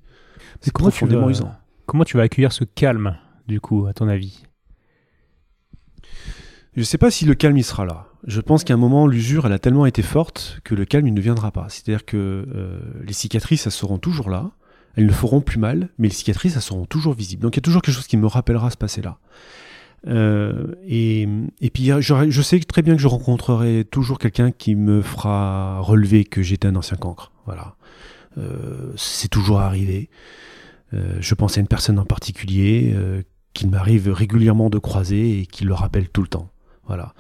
C'est 0.62 0.72
tu, 0.72 0.82
profondément 0.82 1.26
vas, 1.26 1.32
usant. 1.32 1.56
comment 1.86 2.06
tu 2.06 2.18
vas 2.18 2.24
accueillir 2.24 2.52
ce 2.52 2.64
calme, 2.64 3.18
du 3.48 3.62
coup, 3.62 3.86
à 3.86 3.94
ton 3.94 4.08
avis? 4.08 4.47
Je 6.78 6.82
ne 6.82 6.86
sais 6.86 7.00
pas 7.00 7.10
si 7.10 7.26
le 7.26 7.34
calme 7.34 7.58
il 7.58 7.64
sera 7.64 7.86
là. 7.86 8.06
Je 8.28 8.40
pense 8.40 8.64
qu'à 8.64 8.76
un 8.76 8.78
moment, 8.78 9.08
l'usure, 9.08 9.48
elle 9.48 9.54
a 9.54 9.58
tellement 9.58 9.88
été 9.88 10.04
forte 10.04 10.60
que 10.64 10.76
le 10.76 10.86
calme, 10.86 11.08
il 11.08 11.14
ne 11.16 11.22
viendra 11.22 11.50
pas. 11.50 11.66
C'est-à-dire 11.70 12.06
que 12.06 12.18
euh, 12.18 12.80
les 13.04 13.14
cicatrices, 13.14 13.66
elles 13.66 13.72
seront 13.72 13.98
toujours 13.98 14.30
là. 14.30 14.52
Elles 14.96 15.08
ne 15.08 15.12
feront 15.12 15.42
plus 15.42 15.58
mal, 15.58 15.90
mais 15.98 16.08
les 16.08 16.14
cicatrices, 16.14 16.56
elles 16.56 16.62
seront 16.62 16.86
toujours 16.86 17.16
visibles. 17.16 17.42
Donc 17.42 17.56
il 17.56 17.58
y 17.58 17.62
a 17.62 17.64
toujours 17.64 17.82
quelque 17.82 17.96
chose 17.96 18.06
qui 18.06 18.16
me 18.18 18.28
rappellera 18.28 18.70
ce 18.70 18.78
passé-là. 18.78 19.18
Euh, 20.08 20.76
et, 20.88 21.28
puis 21.74 21.92
je, 22.00 22.42
sais 22.44 22.60
très 22.60 22.84
bien 22.84 22.96
que 22.96 23.02
je 23.02 23.08
rencontrerai 23.08 23.84
toujours 23.84 24.20
quelqu'un 24.20 24.52
qui 24.52 24.76
me 24.76 25.02
fera 25.02 25.80
relever 25.80 26.26
que 26.26 26.44
j'étais 26.44 26.68
un 26.68 26.76
ancien 26.76 26.98
cancre. 26.98 27.32
Voilà. 27.46 27.76
Euh, 28.38 28.92
c'est 28.98 29.30
toujours 29.30 29.62
arrivé. 29.62 30.12
Je 30.94 31.34
pense 31.34 31.58
à 31.58 31.62
une 31.62 31.68
personne 31.68 31.98
en 31.98 32.06
particulier 32.06 32.96
qu'il 33.58 33.70
m'arrive 33.70 34.10
régulièrement 34.12 34.70
de 34.70 34.78
croiser 34.78 35.40
et 35.42 35.46
qui 35.48 35.66
le 35.66 35.74
rappelle 35.74 36.10
tout 36.10 36.22
le 36.22 36.28
temps. 36.28 36.50
Voilà. 36.86 37.14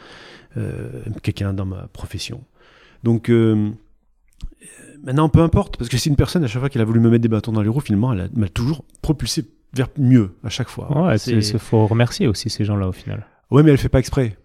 Euh, 0.55 1.03
quelqu'un 1.23 1.53
dans 1.53 1.65
ma 1.65 1.87
profession. 1.87 2.43
Donc 3.03 3.29
euh, 3.29 3.71
maintenant, 5.03 5.29
peu 5.29 5.41
importe, 5.41 5.77
parce 5.77 5.89
que 5.89 5.97
c'est 5.97 6.09
une 6.09 6.15
personne, 6.15 6.43
à 6.43 6.47
chaque 6.47 6.59
fois 6.61 6.69
qu'elle 6.69 6.81
a 6.81 6.85
voulu 6.85 6.99
me 6.99 7.09
mettre 7.09 7.23
des 7.23 7.27
bâtons 7.27 7.51
dans 7.51 7.61
les 7.61 7.69
roues, 7.69 7.81
finalement, 7.81 8.13
elle 8.13 8.29
m'a 8.35 8.49
toujours 8.49 8.83
propulsé 9.01 9.45
vers 9.73 9.87
mieux 9.97 10.35
à 10.43 10.49
chaque 10.49 10.69
fois. 10.69 10.87
Ouais, 11.05 11.17
C'est- 11.17 11.57
faut 11.57 11.85
remercier 11.87 12.27
aussi 12.27 12.49
ces 12.49 12.63
gens-là 12.65 12.87
au 12.87 12.91
final. 12.93 13.25
Ouais, 13.51 13.63
mais 13.63 13.71
elle 13.71 13.77
fait 13.77 13.89
pas 13.89 13.99
exprès. 13.99 14.37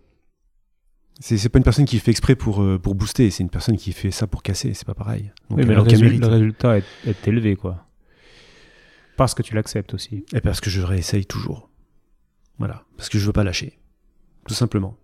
C'est 1.21 1.49
pas 1.51 1.59
une 1.59 1.65
personne 1.65 1.85
qui 1.85 1.99
fait 1.99 2.11
exprès 2.11 2.35
pour, 2.35 2.63
euh, 2.63 2.79
pour 2.79 2.95
booster, 2.95 3.31
c'est 3.31 3.43
une 3.43 3.51
personne 3.51 3.77
qui 3.77 3.93
fait 3.93 4.11
ça 4.11 4.27
pour 4.27 4.43
casser, 4.43 4.75
c'est 4.75 4.87
pas 4.87 4.95
pareil. 4.95 5.31
Donc, 5.51 5.59
oui, 5.59 5.65
mais 5.67 5.75
le 5.75 5.83
résultat 5.83 6.79
est, 6.79 6.85
est 7.07 7.29
élevé, 7.29 7.55
quoi. 7.55 7.87
Parce 9.17 9.35
que 9.35 9.43
tu 9.43 9.55
l'acceptes 9.55 9.95
aussi. 9.95 10.25
Et 10.33 10.41
parce 10.41 10.61
que 10.61 10.69
je 10.71 10.81
réessaye 10.81 11.27
toujours. 11.27 11.69
Voilà. 12.59 12.85
Parce 12.97 13.09
que 13.09 13.19
je 13.19 13.27
veux 13.27 13.33
pas 13.33 13.45
lâcher. 13.45 13.79
Tout 14.47 14.55
simplement. 14.55 14.97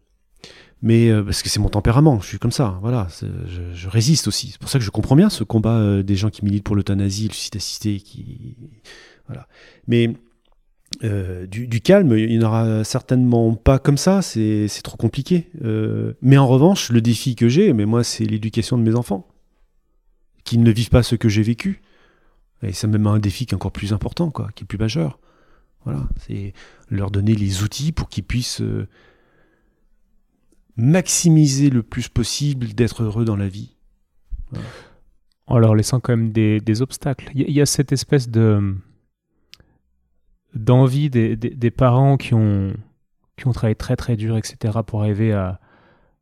Mais 0.81 1.11
euh, 1.11 1.25
parce 1.25 1.43
que 1.43 1.49
c'est 1.49 1.59
mon 1.61 1.69
tempérament, 1.69 2.21
je 2.21 2.27
suis 2.27 2.39
comme 2.39 2.53
ça. 2.53 2.79
Voilà. 2.81 3.09
c'est- 3.11 3.27
Je, 3.75 3.89
résiste 3.89 4.29
aussi. 4.29 4.49
C'est 4.53 4.61
pour 4.61 4.71
ça 4.71 4.79
que 4.79 4.85
je 4.85 4.91
comprends 4.91 5.17
bien 5.17 5.29
ce 5.29 5.45
combat 5.45 5.77
euh, 5.77 6.03
des 6.03 6.15
gens 6.17 6.31
qui 6.31 6.45
militent 6.45 6.65
pour 6.65 6.77
l'euthanasie, 6.77 7.29
le 7.29 7.35
suicide 7.35 7.57
assisté. 7.57 8.01
Qui... 8.01 8.57
Voilà. 9.27 9.49
Mais 9.87 10.15
euh, 11.03 11.47
du, 11.47 11.81
calme, 11.81 12.17
il 12.17 12.29
n'y 12.29 12.45
en 12.45 12.49
aura 12.49 12.85
certainement 12.85 13.55
pas 13.55 13.79
comme 13.79 13.99
ça. 13.99 14.23
C'est 14.23 14.69
c'est 14.69 14.83
trop 14.83 14.97
compliqué. 14.97 15.51
Mais 16.23 16.39
en 16.39 16.47
revanche, 16.47 16.91
le 16.91 17.01
défi 17.01 17.35
que 17.35 17.49
j'ai, 17.49 17.73
mais 17.73 17.85
moi, 17.85 18.05
c'est 18.05 18.25
l'éducation 18.25 18.79
de 18.79 18.83
mes 18.83 18.95
enfants. 18.95 19.27
Qui 20.45 20.57
ne 20.59 20.71
vivent 20.71 20.89
pas 20.89 21.03
ce 21.03 21.15
que 21.15 21.29
j'ai 21.29 21.43
vécu. 21.43 21.83
Et 22.63 22.73
ça 22.73 22.87
me 22.87 22.97
met 22.99 23.11
un 23.11 23.19
défi 23.19 23.47
qui 23.47 23.53
est 23.53 23.57
encore 23.57 23.73
plus 23.73 23.93
important, 23.93 24.31
quoi, 24.31 24.49
qui 24.55 24.65
est 24.65 24.67
plus 24.67 24.79
majeur. 24.79 25.19
Voilà, 25.89 26.07
c'est 26.27 26.53
leur 26.91 27.11
donner 27.11 27.35
les 27.35 27.63
outils 27.63 27.93
pour 27.93 28.11
qu'ils 28.11 28.25
puissent 28.25 28.61
euh, 28.61 28.87
maximiser 30.77 31.71
le 31.71 31.83
plus 31.83 32.09
possible 32.09 32.69
d'être 32.75 33.03
heureux 33.03 33.25
dans 33.25 33.37
la 33.37 33.49
vie. 33.49 33.75
En 35.47 35.59
leur 35.59 35.75
laissant 35.75 35.99
quand 35.99 36.15
même 36.15 36.31
des, 36.31 36.83
obstacles. 36.83 37.31
Il 37.35 37.51
y, 37.51 37.61
a- 37.63 37.67
cette 37.67 37.91
espèce 37.93 38.29
de 38.29 38.77
d'envie 40.55 41.09
des, 41.09 41.37
des- 41.37 41.71
parents 41.71 42.17
qui 42.19 42.35
ont, 42.35 42.75
qui 43.37 43.47
ont 43.47 43.53
travaillé 43.53 43.75
très 43.75 43.97
très 43.97 44.17
dur, 44.17 44.37
etc., 44.37 44.81
pour 44.87 45.01
arriver 45.01 45.33
à, 45.33 45.59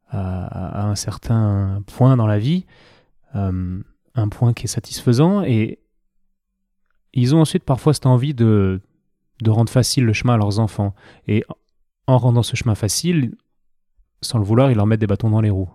à, 0.08 0.82
à 0.82 0.86
un 0.86 0.94
certain 0.94 1.82
point 1.86 2.16
dans 2.16 2.26
la 2.28 2.38
vie, 2.38 2.66
euh, 3.34 3.80
un 4.14 4.28
point 4.28 4.52
qui 4.52 4.64
est 4.66 4.68
satisfaisant, 4.68 5.42
et 5.42 5.80
ils 7.14 7.34
ont 7.34 7.40
ensuite 7.40 7.64
parfois 7.64 7.94
cette 7.94 8.06
envie 8.06 8.34
de, 8.34 8.80
de 9.42 9.50
rendre 9.50 9.70
facile 9.70 10.04
le 10.04 10.12
chemin 10.12 10.34
à 10.34 10.36
leurs 10.36 10.58
enfants. 10.58 10.94
Et 11.28 11.44
en 12.06 12.18
rendant 12.18 12.42
ce 12.42 12.56
chemin 12.56 12.74
facile, 12.74 13.34
sans 14.20 14.38
le 14.38 14.44
vouloir, 14.44 14.70
ils 14.70 14.76
leur 14.76 14.86
mettent 14.86 15.00
des 15.00 15.06
bâtons 15.06 15.30
dans 15.30 15.40
les 15.40 15.50
roues. 15.50 15.70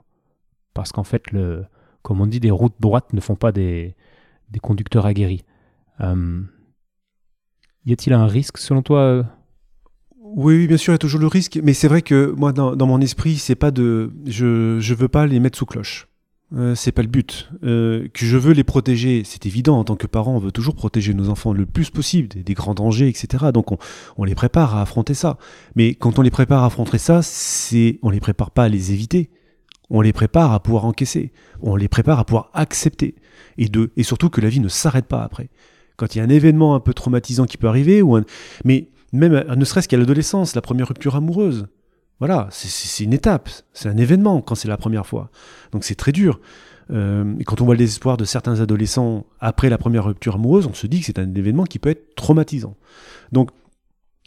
Parce 0.74 0.92
qu'en 0.92 1.04
fait, 1.04 1.32
le, 1.32 1.66
comme 2.02 2.22
on 2.22 2.28
dit, 2.28 2.40
des 2.40 2.52
routes 2.52 2.76
droites 2.80 3.14
ne 3.14 3.22
font 3.22 3.36
pas 3.36 3.52
des, 3.52 3.96
des 4.50 4.60
conducteurs 4.60 5.06
aguerris. 5.06 5.44
Euh, 6.00 6.42
y 7.86 7.94
a-t-il 7.94 8.14
un 8.14 8.28
risque 8.28 8.58
selon 8.58 8.82
toi 8.82 9.00
euh, 9.00 9.24
Oui, 10.20 10.56
oui, 10.56 10.68
bien 10.68 10.78
sûr, 10.78 10.92
il 10.92 10.96
y 10.96 10.96
a 10.96 11.00
toujours 11.00 11.20
le 11.20 11.28
risque, 11.28 11.60
mais 11.64 11.74
c'est 11.74 11.88
vrai 11.88 12.02
que 12.02 12.34
moi, 12.38 12.54
dans, 12.54 12.76
dans 12.76 12.88
mon 12.88 13.02
esprit, 13.02 13.38
c'est 13.38 13.56
pas 13.56 13.72
de, 13.72 14.12
je, 14.26 14.80
je 14.80 14.94
veux 14.94 15.08
pas 15.08 15.28
les 15.28 15.40
mettre 15.40 15.58
sous 15.58 15.66
cloche. 15.66 16.08
Euh, 16.54 16.76
c'est 16.76 16.92
pas 16.92 17.02
le 17.02 17.08
but. 17.08 17.50
Euh, 17.64 18.08
que 18.14 18.26
je 18.26 18.38
veux 18.38 18.52
les 18.54 18.64
protéger, 18.64 19.24
c'est 19.24 19.46
évident. 19.46 19.80
En 19.80 19.84
tant 19.84 19.96
que 19.96 20.08
parent, 20.08 20.36
on 20.36 20.40
veut 20.40 20.52
toujours 20.52 20.76
protéger 20.76 21.14
nos 21.14 21.30
enfants 21.30 21.54
le 21.54 21.66
plus 21.66 21.90
possible 21.90 22.28
des, 22.28 22.54
grands 22.54 22.74
dangers, 22.74 23.08
etc. 23.08 23.46
Donc 23.54 23.72
on, 23.72 23.78
on 24.18 24.24
les 24.26 24.36
prépare 24.36 24.76
à 24.76 24.82
affronter 24.82 25.14
ça. 25.14 25.38
Mais 25.76 25.96
quand 25.96 26.20
on 26.20 26.22
les 26.22 26.32
prépare 26.32 26.64
à 26.64 26.66
affronter 26.66 26.98
ça, 26.98 27.22
c'est, 27.22 28.00
on 28.02 28.10
les 28.10 28.20
prépare 28.20 28.52
pas 28.52 28.66
à 28.66 28.70
les 28.70 28.92
éviter. 28.92 29.30
On 29.90 30.02
les 30.02 30.14
prépare 30.14 30.52
à 30.54 30.62
pouvoir 30.62 30.86
encaisser. 30.86 31.32
On 31.62 31.76
les 31.76 31.88
prépare 31.88 32.20
à 32.20 32.26
pouvoir 32.26 32.50
accepter. 32.54 33.16
Et 33.58 33.68
de, 33.68 33.92
et 33.96 34.04
surtout 34.04 34.30
que 34.30 34.42
la 34.42 34.50
vie 34.50 34.60
ne 34.60 34.70
s'arrête 34.70 35.06
pas 35.06 35.24
après. 35.24 35.50
Quand 35.98 36.16
il 36.16 36.18
y 36.18 36.22
a 36.22 36.24
un 36.24 36.30
événement 36.30 36.76
un 36.76 36.80
peu 36.80 36.94
traumatisant 36.94 37.46
qui 37.46 37.58
peut 37.58 37.68
arriver, 37.68 38.02
ou 38.02 38.16
un, 38.16 38.24
mais 38.66 38.90
même 39.14 39.34
euh, 39.34 39.56
ne 39.56 39.66
serait-ce 39.66 39.88
qu'à 39.88 39.98
l'adolescence, 39.98 40.56
la 40.56 40.62
première 40.62 40.88
rupture 40.88 41.16
amoureuse. 41.16 41.68
Voilà, 42.22 42.48
c'est- 42.52 43.04
une 43.04 43.14
étape, 43.14 43.50
c'est 43.74 43.90
un 43.90 43.98
événement 43.98 44.42
quand 44.42 44.54
c'est 44.54 44.68
la 44.68 44.78
première 44.78 45.08
fois. 45.08 45.32
Donc 45.72 45.84
c'est 45.84 45.96
très 45.96 46.12
dur. 46.12 46.40
Euh, 46.92 47.34
et 47.40 47.44
quand 47.46 47.62
on 47.62 47.66
voit 47.66 47.74
le 47.74 47.80
désespoir 47.80 48.16
de 48.16 48.26
certains 48.26 48.60
adolescents 48.62 49.26
après 49.40 49.70
la 49.70 49.80
première 49.80 50.06
rupture 50.06 50.36
amoureuse, 50.36 50.68
on 50.68 50.74
se 50.76 50.86
dit 50.86 51.00
que 51.00 51.08
c'est 51.08 51.18
un 51.18 51.34
événement 51.34 51.64
qui 51.64 51.80
peut 51.80 51.90
être 51.90 52.14
traumatisant. 52.14 52.76
Donc 53.32 53.50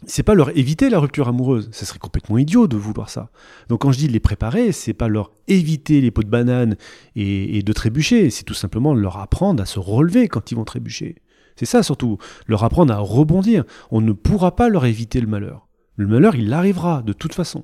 c'est 0.05 0.23
pas 0.23 0.33
leur 0.33 0.57
éviter 0.57 0.89
la 0.89 0.99
rupture 0.99 1.29
amoureuse, 1.29 1.69
ça 1.71 1.85
serait 1.85 1.99
complètement 1.99 2.37
idiot 2.37 2.67
de 2.67 2.75
vouloir 2.75 3.09
ça. 3.09 3.29
Donc 3.69 3.81
quand 3.83 3.93
je 3.93 3.97
dis 3.99 4.09
les 4.09 4.19
préparer, 4.19 4.73
c'est 4.73 4.93
pas 4.93 5.07
leur 5.07 5.31
éviter 5.47 6.01
les 6.01 6.11
pots 6.11 6.23
de 6.23 6.29
banane 6.29 6.75
et 7.15 7.63
de 7.63 7.73
trébucher, 7.73 8.29
c'est 8.29 8.43
tout 8.43 8.53
simplement 8.53 8.93
leur 8.93 9.19
apprendre 9.19 9.63
à 9.63 9.65
se 9.65 9.79
relever 9.79 10.27
quand 10.27 10.51
ils 10.51 10.55
vont 10.55 10.65
trébucher. 10.65 11.15
C'est 11.55 11.65
ça 11.65 11.81
surtout, 11.81 12.17
leur 12.47 12.65
apprendre 12.65 12.93
à 12.93 12.97
rebondir. 12.97 13.63
On 13.89 14.01
ne 14.01 14.11
pourra 14.11 14.53
pas 14.57 14.67
leur 14.67 14.85
éviter 14.85 15.21
le 15.21 15.27
malheur. 15.27 15.69
Le 15.95 16.07
malheur, 16.07 16.35
il 16.35 16.51
arrivera 16.51 17.01
de 17.01 17.13
toute 17.13 17.33
façon. 17.33 17.63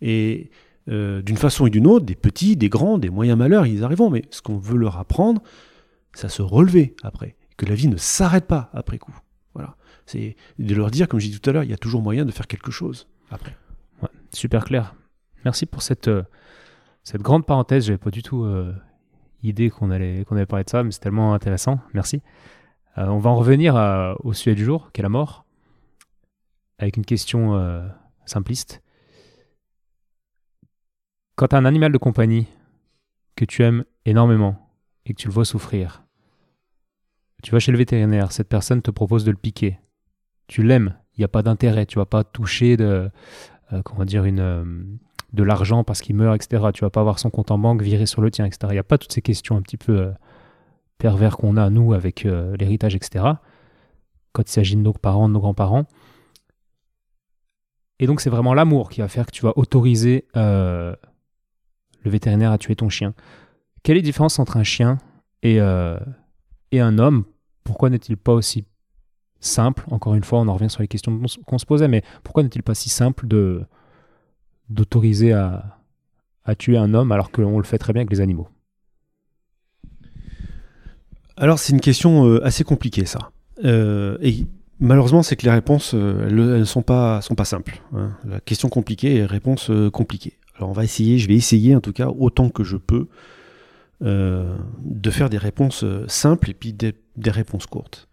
Et 0.00 0.50
euh, 0.88 1.20
d'une 1.20 1.36
façon 1.36 1.64
ou 1.64 1.68
d'une 1.68 1.86
autre, 1.86 2.06
des 2.06 2.14
petits, 2.14 2.56
des 2.56 2.68
grands, 2.68 2.98
des 2.98 3.10
moyens 3.10 3.38
malheurs, 3.38 3.66
ils 3.66 3.84
arriveront. 3.84 4.10
Mais 4.10 4.24
ce 4.30 4.40
qu'on 4.40 4.58
veut 4.58 4.78
leur 4.78 4.96
apprendre, 4.98 5.42
c'est 6.14 6.26
à 6.26 6.30
se 6.30 6.42
relever 6.42 6.94
après. 7.02 7.36
Que 7.56 7.66
la 7.66 7.74
vie 7.74 7.88
ne 7.88 7.96
s'arrête 7.96 8.46
pas 8.46 8.70
après 8.72 8.98
coup. 8.98 9.14
Voilà. 9.54 9.76
C'est 10.06 10.36
de 10.58 10.74
leur 10.74 10.90
dire, 10.90 11.08
comme 11.08 11.20
j'ai 11.20 11.28
dit 11.28 11.40
tout 11.40 11.50
à 11.50 11.52
l'heure, 11.52 11.64
il 11.64 11.70
y 11.70 11.74
a 11.74 11.78
toujours 11.78 12.00
moyen 12.00 12.24
de 12.24 12.30
faire 12.30 12.46
quelque 12.46 12.70
chose 12.70 13.06
après. 13.30 13.54
Super 14.32 14.64
clair. 14.64 14.94
Merci 15.44 15.66
pour 15.66 15.82
cette, 15.82 16.08
euh, 16.08 16.22
cette 17.04 17.22
grande 17.22 17.44
parenthèse. 17.44 17.86
J'avais 17.86 17.98
pas 17.98 18.10
du 18.10 18.22
tout 18.22 18.44
euh, 18.44 18.72
idée 19.42 19.68
qu'on 19.68 19.90
allait, 19.90 20.24
qu'on 20.24 20.36
allait 20.36 20.46
parler 20.46 20.64
de 20.64 20.70
ça, 20.70 20.82
mais 20.82 20.90
c'est 20.90 21.00
tellement 21.00 21.34
intéressant. 21.34 21.80
Merci. 21.92 22.22
On 22.96 23.18
va 23.18 23.30
en 23.30 23.36
revenir 23.36 23.76
au 24.24 24.32
sujet 24.32 24.56
du 24.56 24.64
jour, 24.64 24.90
qui 24.92 25.00
est 25.00 25.04
la 25.04 25.08
mort, 25.08 25.44
avec 26.78 26.96
une 26.96 27.04
question 27.04 27.56
simpliste. 28.26 28.82
Quand 31.38 31.46
tu 31.46 31.54
as 31.54 31.58
un 31.60 31.66
animal 31.66 31.92
de 31.92 31.98
compagnie 31.98 32.48
que 33.36 33.44
tu 33.44 33.62
aimes 33.62 33.84
énormément 34.04 34.56
et 35.06 35.14
que 35.14 35.18
tu 35.20 35.28
le 35.28 35.32
vois 35.32 35.44
souffrir, 35.44 36.02
tu 37.44 37.52
vas 37.52 37.60
chez 37.60 37.70
le 37.70 37.78
vétérinaire, 37.78 38.32
cette 38.32 38.48
personne 38.48 38.82
te 38.82 38.90
propose 38.90 39.24
de 39.24 39.30
le 39.30 39.36
piquer. 39.36 39.78
Tu 40.48 40.64
l'aimes, 40.64 40.96
il 41.14 41.20
n'y 41.20 41.24
a 41.24 41.28
pas 41.28 41.44
d'intérêt, 41.44 41.86
tu 41.86 42.00
vas 42.00 42.06
pas 42.06 42.24
toucher 42.24 42.76
de, 42.76 43.08
euh, 43.72 43.82
comment 43.84 44.04
dire, 44.04 44.24
une, 44.24 44.40
euh, 44.40 44.64
de 45.32 45.42
l'argent 45.44 45.84
parce 45.84 46.00
qu'il 46.00 46.16
meurt, 46.16 46.34
etc. 46.34 46.70
Tu 46.74 46.80
vas 46.80 46.90
pas 46.90 47.02
avoir 47.02 47.20
son 47.20 47.30
compte 47.30 47.52
en 47.52 47.58
banque 47.58 47.82
viré 47.82 48.06
sur 48.06 48.20
le 48.20 48.32
tien, 48.32 48.44
etc. 48.44 48.58
Il 48.70 48.72
n'y 48.72 48.78
a 48.78 48.82
pas 48.82 48.98
toutes 48.98 49.12
ces 49.12 49.22
questions 49.22 49.56
un 49.56 49.62
petit 49.62 49.76
peu 49.76 49.96
euh, 49.96 50.10
pervers 50.98 51.36
qu'on 51.36 51.56
a, 51.56 51.70
nous, 51.70 51.92
avec 51.92 52.24
l'héritage, 52.24 52.96
etc. 52.96 53.24
Quand 54.32 54.42
il 54.42 54.50
s'agit 54.50 54.74
de 54.74 54.80
nos 54.80 54.92
parents, 54.92 55.28
de 55.28 55.34
nos 55.34 55.40
grands-parents. 55.40 55.86
Et 58.00 58.08
donc, 58.08 58.20
c'est 58.20 58.30
vraiment 58.30 58.54
l'amour 58.54 58.90
qui 58.90 59.02
va 59.02 59.06
faire 59.06 59.26
que 59.26 59.30
tu 59.30 59.42
vas 59.42 59.52
autoriser 59.54 60.26
le 62.02 62.10
vétérinaire 62.10 62.52
à 62.52 62.58
tuer 62.58 62.76
ton 62.76 62.88
chien. 62.88 63.14
Quelle 63.82 63.96
est 63.96 64.00
la 64.00 64.04
différence 64.04 64.38
entre 64.38 64.56
un 64.56 64.64
chien 64.64 64.98
et, 65.42 65.56
et 66.72 66.80
un 66.80 66.98
homme? 66.98 67.24
Pourquoi 67.64 67.90
n'est-il 67.90 68.16
pas 68.16 68.32
aussi 68.32 68.64
simple? 69.40 69.84
Encore 69.90 70.14
une 70.14 70.24
fois, 70.24 70.40
on 70.40 70.48
en 70.48 70.54
revient 70.54 70.70
sur 70.70 70.82
les 70.82 70.88
questions 70.88 71.20
qu'on 71.46 71.58
se 71.58 71.66
posait, 71.66 71.88
mais 71.88 72.02
pourquoi 72.22 72.42
n'est-il 72.42 72.62
pas 72.62 72.74
si 72.74 72.88
simple 72.88 73.26
de 73.26 73.62
d'autoriser 74.68 75.32
à, 75.32 75.78
à 76.44 76.54
tuer 76.54 76.76
un 76.76 76.92
homme 76.92 77.10
alors 77.12 77.30
qu'on 77.30 77.56
le 77.56 77.64
fait 77.64 77.78
très 77.78 77.92
bien 77.92 78.02
avec 78.02 78.10
les 78.10 78.20
animaux? 78.20 78.48
Alors 81.36 81.58
c'est 81.58 81.72
une 81.72 81.80
question 81.80 82.26
euh, 82.26 82.44
assez 82.44 82.64
compliquée 82.64 83.06
ça. 83.06 83.30
Euh, 83.64 84.18
et 84.20 84.46
malheureusement 84.80 85.22
c'est 85.22 85.36
que 85.36 85.44
les 85.44 85.52
réponses 85.52 85.92
euh, 85.94 86.26
elles 86.26 86.60
ne 86.60 86.64
sont 86.64 86.82
pas, 86.82 87.22
sont 87.22 87.34
pas 87.34 87.44
simples. 87.44 87.80
Hein. 87.94 88.10
La 88.24 88.40
question 88.40 88.68
compliquée 88.68 89.16
et 89.16 89.24
réponse 89.24 89.70
compliquée. 89.92 90.36
Alors 90.58 90.70
on 90.70 90.72
va 90.72 90.84
essayer, 90.84 91.18
je 91.18 91.28
vais 91.28 91.36
essayer 91.36 91.74
en 91.74 91.80
tout 91.80 91.92
cas 91.92 92.08
autant 92.08 92.50
que 92.50 92.64
je 92.64 92.76
peux 92.76 93.08
de 94.00 95.10
faire 95.10 95.28
des 95.28 95.38
réponses 95.38 95.84
simples 96.06 96.50
et 96.50 96.54
puis 96.54 96.72
des, 96.72 96.94
réponses 97.30 97.66
courtes. 97.66 98.08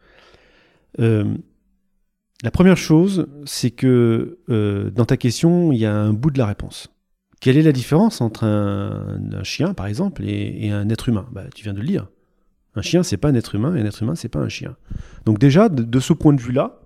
La 2.43 2.51
première 2.51 2.77
chose, 2.77 3.27
c'est 3.45 3.71
que 3.71 4.39
euh, 4.49 4.89
dans 4.91 5.05
ta 5.05 5.17
question, 5.17 5.71
il 5.71 5.79
y 5.79 5.85
a 5.85 5.95
un 5.95 6.13
bout 6.13 6.31
de 6.31 6.37
la 6.37 6.45
réponse. 6.45 6.89
Quelle 7.39 7.57
est 7.57 7.63
la 7.63 7.71
différence 7.71 8.21
entre 8.21 8.43
un, 8.43 9.43
chien, 9.43 9.73
par 9.73 9.87
exemple, 9.87 10.23
et, 10.25 10.69
un 10.69 10.89
être 10.89 11.09
humain? 11.09 11.27
Bah, 11.31 11.43
Tu 11.53 11.63
viens 11.63 11.73
de 11.73 11.79
le 11.79 11.87
dire. 11.87 12.07
Un 12.75 12.81
chien, 12.81 13.03
c'est 13.03 13.17
pas 13.17 13.29
un 13.29 13.35
être 13.35 13.55
humain, 13.55 13.75
et 13.75 13.81
un 13.81 13.85
être 13.85 14.03
humain, 14.03 14.15
c'est 14.15 14.29
pas 14.29 14.39
un 14.39 14.49
chien. 14.49 14.75
Donc 15.25 15.39
déjà, 15.39 15.69
de, 15.69 15.99
ce 15.99 16.13
point 16.13 16.33
de 16.33 16.41
vue-là, 16.41 16.79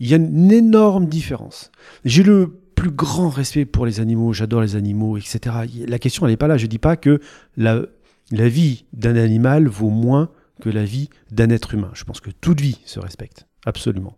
il 0.00 0.08
y 0.08 0.14
a 0.14 0.16
une 0.16 0.50
énorme 0.50 1.06
différence. 1.06 1.70
J'ai 2.04 2.22
le 2.22 2.58
plus 2.80 2.90
grand 2.90 3.28
respect 3.28 3.66
pour 3.66 3.84
les 3.84 4.00
animaux, 4.00 4.32
j'adore 4.32 4.62
les 4.62 4.74
animaux, 4.74 5.18
etc. 5.18 5.54
La 5.86 5.98
question, 5.98 6.26
n'est 6.26 6.38
pas 6.38 6.48
là. 6.48 6.56
Je 6.56 6.64
ne 6.64 6.70
dis 6.70 6.78
pas 6.78 6.96
que 6.96 7.20
la, 7.58 7.82
la 8.30 8.48
vie 8.48 8.86
d'un 8.94 9.16
animal 9.16 9.68
vaut 9.68 9.90
moins 9.90 10.30
que 10.62 10.70
la 10.70 10.86
vie 10.86 11.10
d'un 11.30 11.50
être 11.50 11.74
humain. 11.74 11.90
Je 11.92 12.04
pense 12.04 12.20
que 12.20 12.30
toute 12.30 12.58
vie 12.58 12.78
se 12.86 12.98
respecte 12.98 13.46
absolument. 13.66 14.16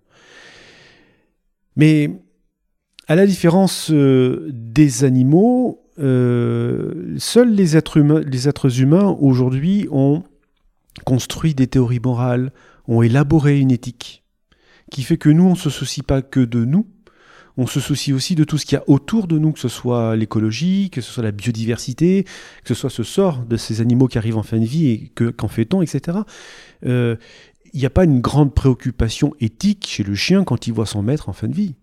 Mais 1.75 2.23
à 3.09 3.17
la 3.17 3.27
différence 3.27 3.91
euh, 3.91 4.49
des 4.53 5.03
animaux, 5.03 5.83
euh, 5.99 7.17
seuls 7.19 7.53
les 7.53 7.77
êtres 7.77 7.97
humains, 7.97 8.21
les 8.21 8.49
êtres 8.49 8.81
humains 8.81 9.17
aujourd'hui 9.19 9.89
ont 9.91 10.23
construit 11.05 11.55
des 11.55 11.67
théories 11.67 11.99
morales, 11.99 12.53
ont 12.87 13.03
élaboré 13.03 13.59
une 13.59 13.73
éthique, 13.73 14.23
qui 14.93 15.03
fait 15.03 15.17
que 15.17 15.31
nous, 15.31 15.47
on 15.47 15.51
ne 15.51 15.57
se 15.57 15.69
soucie 15.69 16.03
pas 16.03 16.23
que 16.23 16.39
de 16.39 16.65
nous, 16.65 16.87
on 17.57 17.67
se 17.67 17.81
soucie 17.81 18.13
aussi 18.13 18.35
de 18.35 18.45
tout 18.45 18.59
ce 18.59 18.65
qu'il 18.65 18.77
y 18.77 18.81
a 18.81 18.85
autour 18.89 19.27
de 19.27 19.39
nous, 19.39 19.53
que 19.53 19.59
ce 19.59 19.69
soit 19.69 20.17
l'écologie, 20.17 20.91
que 20.91 21.01
ce 21.01 21.13
soit 21.13 21.23
la 21.23 21.33
biodiversité, 21.33 22.25
que 22.25 22.69
ce 22.69 22.75
soit 22.75 22.91
ce 22.91 23.03
sort 23.03 23.45
de 23.45 23.57
ces 23.57 23.81
animaux 23.81 24.09
qui 24.09 24.19
arrivent 24.19 24.39
en 24.39 24.43
fin 24.43 24.59
de 24.59 24.65
vie 24.65 24.89
et 24.89 25.13
qu'en 25.15 25.49
fait-on, 25.49 25.83
etc 25.83 26.21
il 27.73 27.81
n'y 27.81 27.87
a 27.87 27.91
pas 27.91 28.05
une 28.05 28.21
grande 28.21 28.55
préoccupation 28.55 29.35
éthique 29.41 29.87
chez 29.89 30.03
le 30.03 30.15
chien 30.15 30.45
quand 30.45 30.67
il 30.67 30.73
voit 30.73 30.87
son 30.87 31.03
maître 31.03 31.29
en 31.29 31.33
fin 31.33 31.49
de 31.49 31.55
vie. 31.55 31.75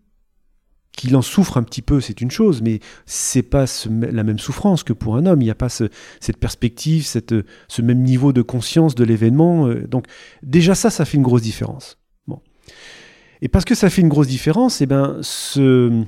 Qu'il 0.92 1.16
en 1.16 1.22
souffre 1.22 1.58
un 1.58 1.64
petit 1.64 1.82
peu, 1.82 2.02
c'est 2.02 2.22
une 2.22 2.32
chose, 2.32 2.62
mais 2.62 2.80
c'est 3.06 3.44
pas 3.44 3.66
la 3.90 4.24
même 4.24 4.40
souffrance 4.40 4.84
que 4.84 4.94
pour 4.94 5.16
un 5.16 5.26
homme. 5.26 5.42
Il 5.42 5.46
n'y 5.46 5.52
a 5.52 5.56
pas 5.56 5.70
cette 5.70 6.38
perspective, 6.40 7.06
cette, 7.06 7.34
ce 7.68 7.82
même 7.82 8.04
niveau 8.04 8.34
de 8.34 8.42
conscience 8.42 8.96
de 8.96 9.04
l'événement. 9.04 9.68
Euh, 9.68 9.88
donc 9.88 10.06
déjà 10.44 10.76
ça, 10.76 10.90
ça 10.90 11.06
fait 11.06 11.18
une 11.18 11.24
grosse 11.24 11.42
différence. 11.42 11.98
Bon. 12.28 12.42
Et 13.42 13.48
parce 13.48 13.66
que 13.66 13.76
ça 13.76 13.90
fait 13.90 14.02
une 14.02 14.10
grosse 14.10 14.28
différence, 14.28 14.82
eh 14.82 14.86
ben 14.86 15.20
ce 15.22 16.04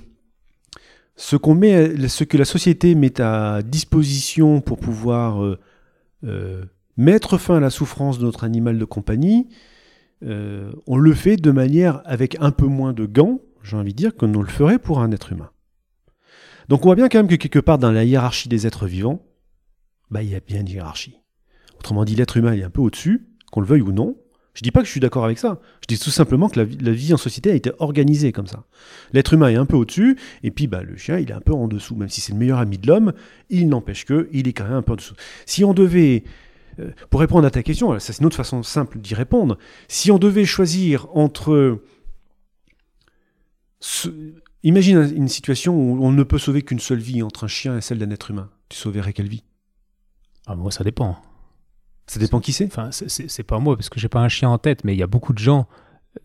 que 1.16 2.38
la 2.38 2.46
société 2.46 2.96
met 2.96 3.22
à 3.22 3.62
disposition 3.62 4.62
pour 4.62 4.80
pouvoir 4.80 5.44
euh, 5.44 5.60
euh, 6.24 6.66
mettre 6.98 7.38
fin 7.38 7.58
à 7.58 7.60
la 7.60 7.70
souffrance 7.70 8.20
de 8.20 8.26
notre 8.26 8.44
animal 8.44 8.78
de 8.78 8.86
compagnie, 8.86 9.48
euh, 10.24 10.72
on 10.88 10.98
le 10.98 11.14
fait 11.14 11.38
de 11.38 11.52
manière 11.52 12.02
avec 12.06 12.38
un 12.40 12.52
peu 12.52 12.68
moins 12.68 12.94
de 12.94 13.06
gants, 13.06 13.40
j'ai 13.64 13.78
envie 13.78 13.94
de 13.94 13.98
dire, 13.98 14.16
que 14.16 14.26
nous 14.26 14.42
le 14.42 14.50
ferait 14.50 14.80
pour 14.80 15.00
un 15.00 15.12
être 15.12 15.32
humain. 15.32 15.50
Donc 16.70 16.82
on 16.86 16.90
voit 16.90 16.96
bien 16.96 17.10
quand 17.10 17.20
même 17.20 17.28
que 17.28 17.36
quelque 17.36 17.60
part 17.60 17.78
dans 17.78 17.92
la 17.92 18.04
hiérarchie 18.04 18.50
des 18.50 18.68
êtres 18.68 18.88
vivants, 18.88 19.26
bah, 20.10 20.22
il 20.22 20.30
y 20.30 20.36
a 20.36 20.40
bien 20.40 20.62
une 20.62 20.70
hiérarchie. 20.70 21.18
Autrement 21.80 22.06
dit, 22.06 22.16
l'être 22.16 22.38
humain 22.38 22.54
est 22.54 22.64
un 22.64 22.70
peu 22.70 22.82
au-dessus, 22.82 23.30
qu'on 23.52 23.62
le 23.62 23.68
veuille 23.68 23.82
ou 23.82 23.92
non. 23.92 24.21
Je 24.54 24.62
dis 24.64 24.72
pas 24.72 24.82
que 24.82 24.86
je 24.86 24.92
suis 24.92 25.00
d'accord 25.00 25.24
avec 25.24 25.40
ça. 25.40 25.62
Je 25.82 25.88
dis 25.88 26.00
tout 26.00 26.10
simplement 26.10 26.50
que 26.50 26.60
la 26.60 26.92
vie, 26.92 27.14
en 27.14 27.18
société 27.18 27.52
a 27.52 27.56
été 27.56 27.72
organisée 27.80 28.32
comme 28.32 28.48
ça. 28.48 28.66
L'être 29.14 29.34
humain 29.34 29.50
est 29.50 29.56
un 29.56 29.66
peu 29.66 29.78
au-dessus, 29.78 30.18
et 30.44 30.52
puis 30.52 30.68
bah, 30.68 30.84
le 30.84 30.98
chien, 30.98 31.18
il 31.20 31.30
est 31.30 31.34
un 31.34 31.42
peu 31.42 31.54
en 31.54 31.68
dessous. 31.68 31.96
Même 31.96 32.10
si 32.10 32.20
c'est 32.20 32.34
le 32.34 32.40
meilleur 32.40 32.60
ami 32.60 32.78
de 32.78 32.88
l'homme, 32.88 33.14
il 33.50 33.70
n'empêche 33.70 34.06
que 34.06 34.28
il 34.34 34.48
est 34.48 34.54
quand 34.54 34.66
même 34.66 34.74
un 34.74 34.82
peu 34.82 34.94
en 34.94 34.98
dessous. 34.98 35.16
Si 35.46 35.64
on 35.64 35.74
devait 35.74 36.24
euh, 36.80 36.92
pour 37.10 37.20
répondre 37.22 37.46
à 37.46 37.52
ta 37.52 37.64
question, 37.64 37.98
ça 38.00 38.14
c'est 38.14 38.20
une 38.20 38.26
autre 38.26 38.36
façon 38.36 38.64
simple 38.64 39.00
d'y 39.00 39.14
répondre. 39.14 39.58
Si 39.88 40.12
on 40.12 40.18
devait 40.18 40.46
choisir 40.46 41.08
entre... 41.14 41.80
Imagine 44.64 45.12
une 45.16 45.28
situation 45.28 45.76
où 45.76 46.04
on 46.04 46.12
ne 46.12 46.24
peut 46.24 46.38
sauver 46.38 46.62
qu'une 46.62 46.80
seule 46.80 47.00
vie 47.00 47.24
entre 47.24 47.46
un 47.46 47.48
chien 47.48 47.78
et 47.78 47.82
celle 47.82 47.98
d'un 47.98 48.12
être 48.12 48.30
humain. 48.30 48.50
Tu 48.70 48.78
sauverais 48.78 49.12
quelle 49.12 49.28
vie? 49.28 49.44
Ah, 50.46 50.56
Moi, 50.56 50.70
ça 50.72 50.84
dépend. 50.84 51.20
Ça 52.08 52.20
dépend 52.20 52.40
qui 52.40 52.52
c'est 52.52 52.66
Enfin, 52.66 52.90
c'est 52.92 53.44
pas 53.44 53.60
moi, 53.60 53.76
parce 53.76 53.90
que 53.90 54.00
j'ai 54.00 54.10
pas 54.10 54.20
un 54.20 54.28
chien 54.28 54.50
en 54.50 54.58
tête, 54.58 54.84
mais 54.84 54.94
il 54.94 55.00
y 55.00 55.04
a 55.04 55.08
beaucoup 55.08 55.34
de 55.34 55.40
gens. 55.40 55.68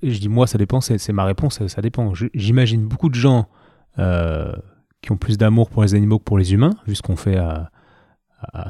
Je 0.02 0.18
dis 0.18 0.28
moi, 0.28 0.46
ça 0.46 0.58
dépend, 0.58 0.80
c'est 0.80 1.12
ma 1.12 1.24
réponse, 1.24 1.64
ça, 1.66 1.82
dépend. 1.82 2.12
J'imagine 2.34 2.86
beaucoup 2.86 3.08
de 3.08 3.14
gens 3.14 3.48
euh, 3.98 4.52
qui 5.00 5.12
ont 5.12 5.16
plus 5.16 5.38
d'amour 5.38 5.70
pour 5.70 5.82
les 5.82 5.94
animaux 5.94 6.18
que 6.18 6.24
pour 6.24 6.38
les 6.38 6.52
humains, 6.52 6.74
vu 6.86 6.94
ce 6.94 7.02
qu'on 7.02 7.16
fait 7.16 7.36
à, 7.36 7.70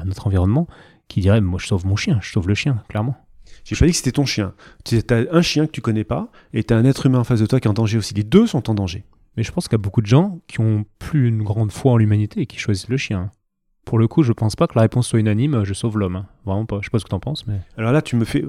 notre 0.05 0.27
environnement 0.27 0.67
qui 1.07 1.21
dirait 1.21 1.41
Moi, 1.41 1.59
je 1.61 1.67
sauve 1.67 1.85
mon 1.85 1.95
chien, 1.95 2.19
je 2.21 2.31
sauve 2.31 2.47
le 2.47 2.55
chien, 2.55 2.83
clairement. 2.89 3.15
J'ai 3.63 3.75
pas 3.75 3.85
dit 3.85 3.91
que 3.91 3.97
c'était 3.97 4.11
ton 4.11 4.25
chien. 4.25 4.53
Tu 4.85 5.01
as 5.09 5.25
un 5.31 5.41
chien 5.41 5.65
que 5.65 5.71
tu 5.71 5.81
connais 5.81 6.03
pas 6.03 6.31
et 6.53 6.63
tu 6.63 6.73
as 6.73 6.77
un 6.77 6.85
être 6.85 7.05
humain 7.05 7.19
en 7.19 7.23
face 7.23 7.39
de 7.39 7.45
toi 7.45 7.59
qui 7.59 7.67
est 7.67 7.71
en 7.71 7.73
danger 7.73 7.97
aussi. 7.97 8.13
Les 8.13 8.23
deux 8.23 8.47
sont 8.47 8.69
en 8.69 8.73
danger. 8.73 9.05
Mais 9.35 9.43
je 9.43 9.51
pense 9.51 9.67
qu'il 9.67 9.73
y 9.73 9.81
a 9.81 9.83
beaucoup 9.83 10.01
de 10.01 10.07
gens 10.07 10.39
qui 10.47 10.61
ont 10.61 10.85
plus 10.99 11.27
une 11.27 11.43
grande 11.43 11.71
foi 11.71 11.93
en 11.93 11.97
l'humanité 11.97 12.41
et 12.41 12.45
qui 12.45 12.57
choisissent 12.57 12.89
le 12.89 12.97
chien. 12.97 13.31
Pour 13.87 13.99
le 13.99 14.09
coup, 14.09 14.21
je 14.21 14.33
pense 14.33 14.57
pas 14.57 14.67
que 14.67 14.73
la 14.75 14.81
réponse 14.81 15.07
soit 15.07 15.17
unanime 15.17 15.63
je 15.63 15.73
sauve 15.73 15.97
l'homme. 15.97 16.17
Hein. 16.17 16.25
Vraiment 16.45 16.65
pas. 16.65 16.79
Je 16.81 16.87
sais 16.87 16.89
pas 16.89 16.99
ce 16.99 17.05
que 17.05 17.09
tu 17.09 17.15
en 17.15 17.21
penses, 17.21 17.47
mais. 17.47 17.61
Alors 17.77 17.93
là, 17.93 18.01
tu 18.01 18.17
me 18.17 18.25
fais. 18.25 18.43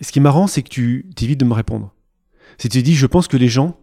Ce 0.00 0.10
qui 0.10 0.18
est 0.18 0.22
marrant, 0.22 0.48
c'est 0.48 0.64
que 0.64 0.68
tu 0.68 1.06
évites 1.20 1.38
de 1.38 1.44
me 1.44 1.54
répondre. 1.54 1.94
C'est 2.58 2.68
tu 2.68 2.82
dis 2.82 2.96
Je 2.96 3.06
pense 3.06 3.28
que 3.28 3.36
les 3.36 3.46
gens 3.46 3.78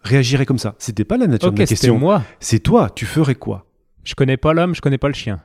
réagiraient 0.00 0.46
comme 0.46 0.58
ça. 0.58 0.76
C'était 0.78 1.04
pas 1.04 1.18
la 1.18 1.26
nature 1.26 1.52
de 1.52 1.58
la 1.58 1.66
question. 1.66 1.98
moi. 1.98 2.22
C'est 2.40 2.60
toi, 2.60 2.88
tu 2.88 3.04
ferais 3.04 3.34
quoi? 3.34 3.66
Je 4.02 4.14
connais 4.14 4.38
pas 4.38 4.54
l'homme, 4.54 4.74
je 4.74 4.80
connais 4.80 4.96
pas 4.96 5.08
le 5.08 5.14
chien. 5.14 5.42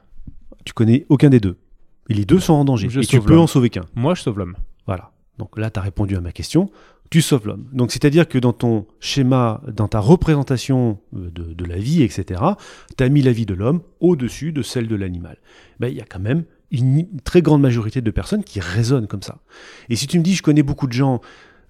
Tu 0.63 0.71
connais 0.71 1.05
aucun 1.09 1.29
des 1.29 1.41
deux. 1.41 1.57
Et 2.07 2.13
les 2.13 2.23
deux 2.23 2.39
sont 2.39 2.53
en 2.53 2.63
danger. 2.63 2.87
et 2.87 3.05
tu 3.05 3.19
peux 3.19 3.37
en 3.37 3.47
sauver 3.47 3.69
qu'un. 3.69 3.83
Moi, 3.95 4.15
je 4.15 4.21
sauve 4.21 4.39
l'homme. 4.39 4.55
Voilà. 4.85 5.11
Donc 5.39 5.57
là, 5.57 5.71
tu 5.71 5.79
as 5.79 5.83
répondu 5.83 6.15
à 6.15 6.21
ma 6.21 6.31
question. 6.31 6.69
Tu 7.13 7.21
sauves 7.21 7.45
l'homme. 7.45 7.67
Donc 7.73 7.91
c'est-à-dire 7.91 8.27
que 8.27 8.39
dans 8.39 8.53
ton 8.53 8.87
schéma, 8.99 9.61
dans 9.71 9.87
ta 9.87 9.99
représentation 9.99 10.97
euh, 11.15 11.29
de, 11.29 11.63
la 11.63 11.77
vie, 11.77 12.01
etc., 12.01 12.41
tu 12.97 13.03
as 13.03 13.09
mis 13.09 13.21
la 13.21 13.31
vie 13.31 13.45
de 13.45 13.53
l'homme 13.53 13.81
au-dessus 13.99 14.51
de 14.51 14.63
celle 14.63 14.87
de 14.87 14.95
l'animal. 14.95 15.37
Ben, 15.79 15.89
il 15.89 15.93
y 15.93 16.01
a 16.01 16.05
quand 16.05 16.19
même 16.19 16.43
une 16.71 17.05
très 17.23 17.43
grande 17.43 17.61
majorité 17.61 18.01
de 18.01 18.09
personnes 18.09 18.43
qui 18.43 18.59
raisonnent 18.59 19.05
comme 19.05 19.21
ça. 19.21 19.43
Et 19.89 19.95
si 19.95 20.07
tu 20.07 20.17
me 20.17 20.23
dis, 20.23 20.33
je 20.33 20.41
connais 20.41 20.63
beaucoup 20.63 20.87
de 20.87 20.93
gens 20.93 21.21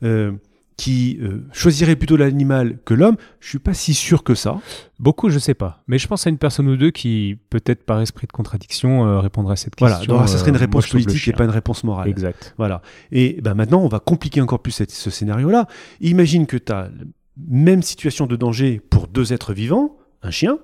euh, 0.03 0.31
qui 0.77 1.19
euh, 1.21 1.45
choisirait 1.51 1.95
plutôt 1.95 2.17
l'animal 2.17 2.79
que 2.85 2.93
l'homme, 2.93 3.17
je 3.39 3.49
suis 3.49 3.59
pas 3.59 3.73
si 3.73 3.93
sûr 3.93 4.23
que 4.23 4.35
ça. 4.35 4.59
Beaucoup, 4.99 5.29
je 5.29 5.39
sais 5.39 5.53
pas. 5.53 5.83
Mais 5.87 5.97
je 5.97 6.07
pense 6.07 6.25
à 6.25 6.29
une 6.29 6.37
personne 6.37 6.67
ou 6.67 6.77
deux 6.77 6.91
qui, 6.91 7.37
peut-être 7.49 7.85
par 7.85 8.01
esprit 8.01 8.27
de 8.27 8.31
contradiction, 8.31 9.05
euh, 9.05 9.19
répondrait 9.19 9.53
à 9.53 9.55
cette 9.55 9.75
question. 9.75 10.13
Voilà, 10.13 10.27
ça 10.27 10.37
serait 10.37 10.49
une 10.49 10.55
euh, 10.55 10.59
réponse 10.59 10.87
politique 10.87 11.27
et 11.27 11.33
pas 11.33 11.43
une 11.43 11.49
réponse 11.49 11.83
morale. 11.83 12.09
Exact. 12.09 12.53
Voilà. 12.57 12.81
Et 13.11 13.39
ben 13.41 13.53
maintenant, 13.53 13.81
on 13.81 13.87
va 13.87 13.99
compliquer 13.99 14.41
encore 14.41 14.61
plus 14.61 14.83
ce 14.87 15.09
scénario-là. 15.09 15.67
Imagine 16.01 16.47
que 16.47 16.57
tu 16.57 16.71
as 16.71 16.83
la 16.83 17.05
même 17.37 17.81
situation 17.81 18.27
de 18.27 18.35
danger 18.35 18.79
pour 18.89 19.07
deux 19.07 19.33
êtres 19.33 19.53
vivants, 19.53 19.97
un 20.21 20.31
chien, 20.31 20.59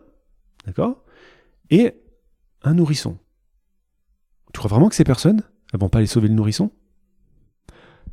d'accord, 0.66 1.03
et 1.70 1.93
un 2.64 2.74
nourrisson. 2.74 3.18
Tu 4.53 4.60
crois 4.60 4.70
vraiment 4.70 4.89
que 4.89 4.95
ces 4.95 5.03
personnes 5.03 5.43
elles 5.74 5.80
vont 5.80 5.89
pas 5.89 5.99
aller 5.99 6.07
sauver 6.07 6.28
le 6.28 6.34
nourrisson? 6.34 6.72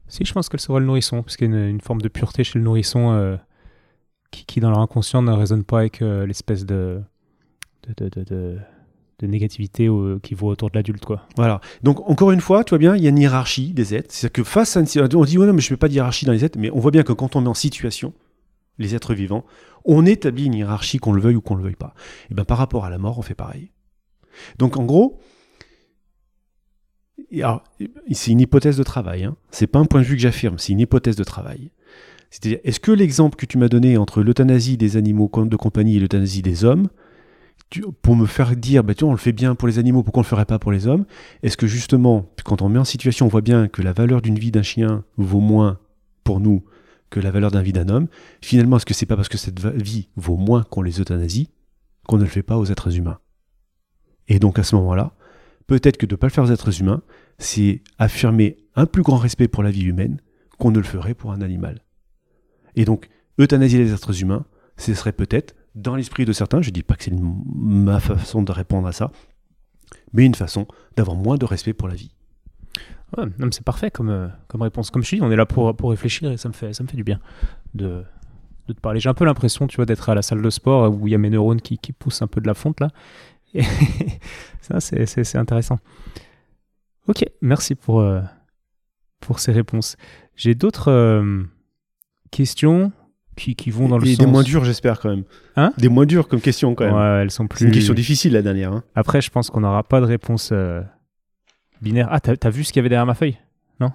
Si, 0.09 0.25
je 0.25 0.33
pense 0.33 0.49
qu'elle 0.49 0.61
sera 0.61 0.81
le 0.81 0.87
nourrisson, 0.87 1.23
parce 1.23 1.37
qu'il 1.37 1.51
y 1.51 1.55
a 1.55 1.67
une, 1.67 1.81
forme 1.81 2.01
de 2.01 2.09
pureté 2.09 2.45
chez 2.45 2.59
le 2.59 2.65
nourrisson 2.65 3.13
euh, 3.13 3.37
qui, 4.31 4.61
dans 4.61 4.71
leur 4.71 4.81
inconscient, 4.81 5.23
ne 5.23 5.33
résonne 5.33 5.65
pas 5.65 5.81
avec 5.81 6.03
euh, 6.03 6.27
l'espèce 6.27 6.65
de 6.65 7.03
négativité 9.23 9.89
qui 10.23 10.35
vaut 10.35 10.49
autour 10.49 10.71
de 10.71 10.77
l'adulte. 10.77 11.05
quoi. 11.05 11.27
Voilà. 11.37 11.61
Donc, 11.83 12.09
encore 12.09 12.31
une 12.31 12.41
fois, 12.41 12.65
tu 12.65 12.71
vois 12.71 12.79
bien, 12.79 12.97
il 12.97 13.03
y 13.03 13.07
a 13.07 13.11
une 13.11 13.19
hiérarchie 13.19 13.73
des 13.73 13.95
êtres. 13.95 14.09
C'est-à-dire 14.11 14.33
que 14.33 14.45
face 14.45 14.77
à 14.77 14.81
une 14.81 15.17
On 15.17 15.25
dit, 15.25 15.39
ouais, 15.39 15.47
non, 15.47 15.53
mais 15.53 15.61
je 15.61 15.71
ne 15.71 15.75
mets 15.75 15.79
pas 15.79 15.89
de 15.89 15.95
hiérarchie 15.95 16.27
dans 16.27 16.33
les 16.33 16.45
êtres, 16.45 16.59
mais 16.59 16.71
on 16.71 16.79
voit 16.79 16.91
bien 16.91 17.03
que 17.03 17.13
quand 17.13 17.37
on 17.37 17.41
met 17.41 17.49
en 17.49 17.55
situation, 17.55 18.13
les 18.79 18.95
êtres 18.95 19.15
vivants, 19.15 19.45
on 19.85 20.05
établit 20.05 20.45
une 20.47 20.55
hiérarchie 20.55 20.99
qu'on 20.99 21.13
le 21.13 21.21
veuille 21.21 21.37
ou 21.37 21.41
qu'on 21.41 21.55
le 21.55 21.63
veuille 21.63 21.77
pas. 21.77 21.95
Et 22.31 22.35
bien 22.35 22.45
par 22.45 22.59
rapport 22.59 22.85
à 22.85 22.91
la 22.91 22.99
mort, 22.99 23.19
on 23.19 23.23
fait 23.23 23.35
pareil. 23.35 23.71
Donc 24.59 24.77
en 24.77 24.85
gros, 24.85 25.19
c'est 28.13 28.31
une 28.31 28.41
hypothèse 28.41 28.77
de 28.77 28.83
travail. 28.83 29.25
Hein. 29.25 29.37
C'est 29.51 29.67
pas 29.67 29.79
un 29.79 29.85
point 29.85 30.01
de 30.01 30.07
vue 30.07 30.17
que 30.17 30.23
j'affirme, 30.23 30.59
c'est 30.59 30.73
une 30.73 30.81
hypothèse 30.81 31.17
de 31.17 31.25
travail. 31.25 31.71
C'est-à-dire, 32.31 32.59
est-ce 32.65 32.81
que 32.81 32.91
l'exemple 32.91 33.37
que 33.37 33.47
tu 33.47 33.57
m'as 33.59 33.69
donné 33.69 33.97
entre 33.97 34.23
l'euthanasie 34.23 34.77
des 34.77 34.97
animaux 34.97 35.31
de 35.35 35.57
compagnie 35.57 35.97
et 35.97 36.01
l'euthanasie 36.01 36.43
des 36.43 36.65
hommes, 36.65 36.89
pour 38.03 38.17
me 38.17 38.27
faire 38.27 38.55
dire, 38.57 38.85
bah, 38.85 38.95
tu 38.95 39.05
on 39.05 39.11
le 39.11 39.17
fait 39.17 39.33
bien 39.33 39.55
pour 39.55 39.69
les 39.69 39.79
animaux, 39.79 40.03
pourquoi 40.03 40.21
on 40.21 40.23
le 40.23 40.29
ferait 40.29 40.45
pas 40.45 40.59
pour 40.59 40.73
les 40.73 40.87
hommes 40.87 41.05
Est-ce 41.43 41.57
que 41.57 41.67
justement, 41.67 42.31
quand 42.45 42.63
on 42.63 42.69
met 42.69 42.79
en 42.79 42.85
situation, 42.85 43.27
on 43.27 43.29
voit 43.29 43.41
bien 43.41 43.69
que 43.69 43.83
la 43.83 43.93
valeur 43.93 44.23
d'une 44.23 44.39
vie 44.39 44.51
d'un 44.51 44.63
chien 44.63 45.05
vaut 45.17 45.41
moins 45.41 45.79
pour 46.25 46.41
nous 46.41 46.65
que 47.11 47.21
la 47.21 47.31
valeur 47.31 47.51
d'un 47.51 47.63
vie 47.63 47.73
d'un 47.73 47.89
homme 47.89 48.09
Finalement, 48.41 48.77
est-ce 48.77 48.87
que 48.87 48.95
c'est 48.95 49.07
pas 49.07 49.17
parce 49.17 49.29
que 49.29 49.39
cette 49.39 49.61
vie 49.61 50.09
vaut 50.17 50.37
moins 50.37 50.63
qu'on 50.65 50.83
les 50.83 51.01
euthanasie 51.01 51.51
qu'on 52.07 52.19
ne 52.19 52.23
le 52.23 52.29
fait 52.29 52.43
pas 52.43 52.57
aux 52.57 52.67
êtres 52.67 52.97
humains? 52.97 53.19
Et 54.29 54.39
donc 54.39 54.59
à 54.59 54.63
ce 54.63 54.77
moment-là, 54.77 55.13
peut-être 55.67 55.97
que 55.97 56.07
de 56.07 56.15
ne 56.15 56.17
pas 56.17 56.29
le 56.29 56.33
faire 56.33 56.45
aux 56.45 56.53
êtres 56.53 56.81
humains, 56.81 57.03
c'est 57.39 57.83
affirmer 57.99 58.57
un 58.75 58.87
plus 58.87 59.03
grand 59.03 59.17
respect 59.17 59.49
pour 59.49 59.63
la 59.63 59.71
vie 59.71 59.85
humaine 59.85 60.21
qu'on 60.59 60.71
ne 60.71 60.79
le 60.79 60.85
ferait 60.85 61.15
pour 61.15 61.33
un 61.33 61.41
animal. 61.41 61.81
Et 62.77 62.85
donc, 62.85 63.09
euthanasier 63.39 63.79
les 63.79 63.93
êtres 63.93 64.23
humains, 64.23 64.45
ce 64.77 64.95
serait 64.95 65.13
peut-être, 65.13 65.55
dans 65.75 65.97
l'esprit 65.97 66.25
de 66.25 66.33
certains, 66.33 66.63
je 66.63 66.69
ne 66.69 66.75
dis 66.75 66.83
pas 66.83 66.95
que 66.95 67.05
c'est 67.05 67.15
ma 67.15 68.01
façon 68.01 68.43
de 68.43 68.53
répondre 68.53 68.87
à 68.87 68.93
ça, 68.93 69.11
mais 70.13 70.25
une 70.25 70.35
façon 70.35 70.67
d'avoir 70.97 71.17
moins 71.17 71.37
de 71.37 71.45
respect 71.45 71.73
pour 71.73 71.89
la 71.89 71.95
vie. 71.95 72.11
Ouais, 73.17 73.25
c'est 73.53 73.65
parfait 73.65 73.91
comme, 73.91 74.11
euh, 74.11 74.29
comme 74.49 74.63
réponse. 74.63 74.91
Comme 74.91 75.03
je 75.05 75.17
dis, 75.17 75.23
on 75.23 75.31
est 75.31 75.37
là 75.37 75.47
pour, 75.47 75.75
pour 75.77 75.91
réfléchir 75.91 76.31
et 76.33 76.37
ça 76.37 76.49
me 76.49 76.55
fait, 76.55 76.73
ça 76.73 76.83
me 76.83 76.89
fait 76.89 76.97
du 76.97 77.05
bien 77.05 77.21
de, 77.75 78.03
de 78.67 78.73
te 78.73 78.81
parler. 78.81 78.99
J'ai 78.99 79.09
un 79.09 79.15
peu 79.15 79.25
l'impression, 79.25 79.67
tu 79.67 79.77
vois, 79.77 79.87
d'être 79.87 80.09
à 80.09 80.15
la 80.15 80.23
salle 80.23 80.43
de 80.43 80.51
sport 80.51 80.93
où 80.93 81.07
il 81.07 81.13
y 81.13 81.15
a 81.15 81.19
mes 81.19 81.31
neurones 81.31 81.61
qui, 81.61 81.79
qui 81.79 81.93
poussent 81.93 82.23
un 82.23 82.27
peu 82.27 82.41
de 82.41 82.47
la 82.47 82.55
fonte 82.55 82.81
là. 82.81 82.89
Ça, 84.61 84.81
c'est 84.81 85.37
intéressant. 85.37 85.79
Ok, 87.09 87.25
merci 87.41 87.75
pour, 87.75 88.01
euh, 88.01 88.21
pour 89.21 89.39
ces 89.39 89.53
réponses. 89.53 89.97
J'ai 90.35 90.55
d'autres 90.55 90.91
euh, 90.91 91.45
questions 92.31 92.93
qui, 93.37 93.55
qui, 93.55 93.71
vont 93.71 93.89
dans 93.89 93.99
le 93.99 94.07
et 94.07 94.15
sens... 94.15 94.25
des 94.25 94.31
moins 94.31 94.43
dures, 94.43 94.65
j'espère, 94.65 95.01
quand 95.01 95.11
même. 95.11 95.25
Hein? 95.57 95.73
Des 95.79 95.89
moins 95.89 96.07
dures 96.07 96.27
comme 96.27 96.41
question, 96.41 96.75
quand 96.75 96.85
même. 96.85 96.95
Ouais, 96.95 97.23
elles 97.23 97.31
sont 97.31 97.47
plus... 97.47 97.61
C'est 97.61 97.65
une 97.67 97.73
question 97.73 97.95
difficile, 97.95 98.33
la 98.33 98.43
dernière. 98.43 98.73
Hein. 98.73 98.83
Après, 98.95 99.21
je 99.21 99.31
pense 99.31 99.51
qu'on 99.51 99.61
n'aura 99.61 99.83
pas 99.83 100.01
de 100.01 100.07
réponse 100.07 100.51
euh, 100.53 100.81
binaire. 101.81 102.09
Ah, 102.11 102.21
t'as 102.21 102.35
as 102.43 102.51
vu 102.51 102.65
ce 102.65 102.73
qu'il 102.73 102.81
y 102.81 102.83
avait 102.83 102.89
derrière 102.89 103.07
ma 103.07 103.15
feuille? 103.15 103.37
Non? 103.79 103.93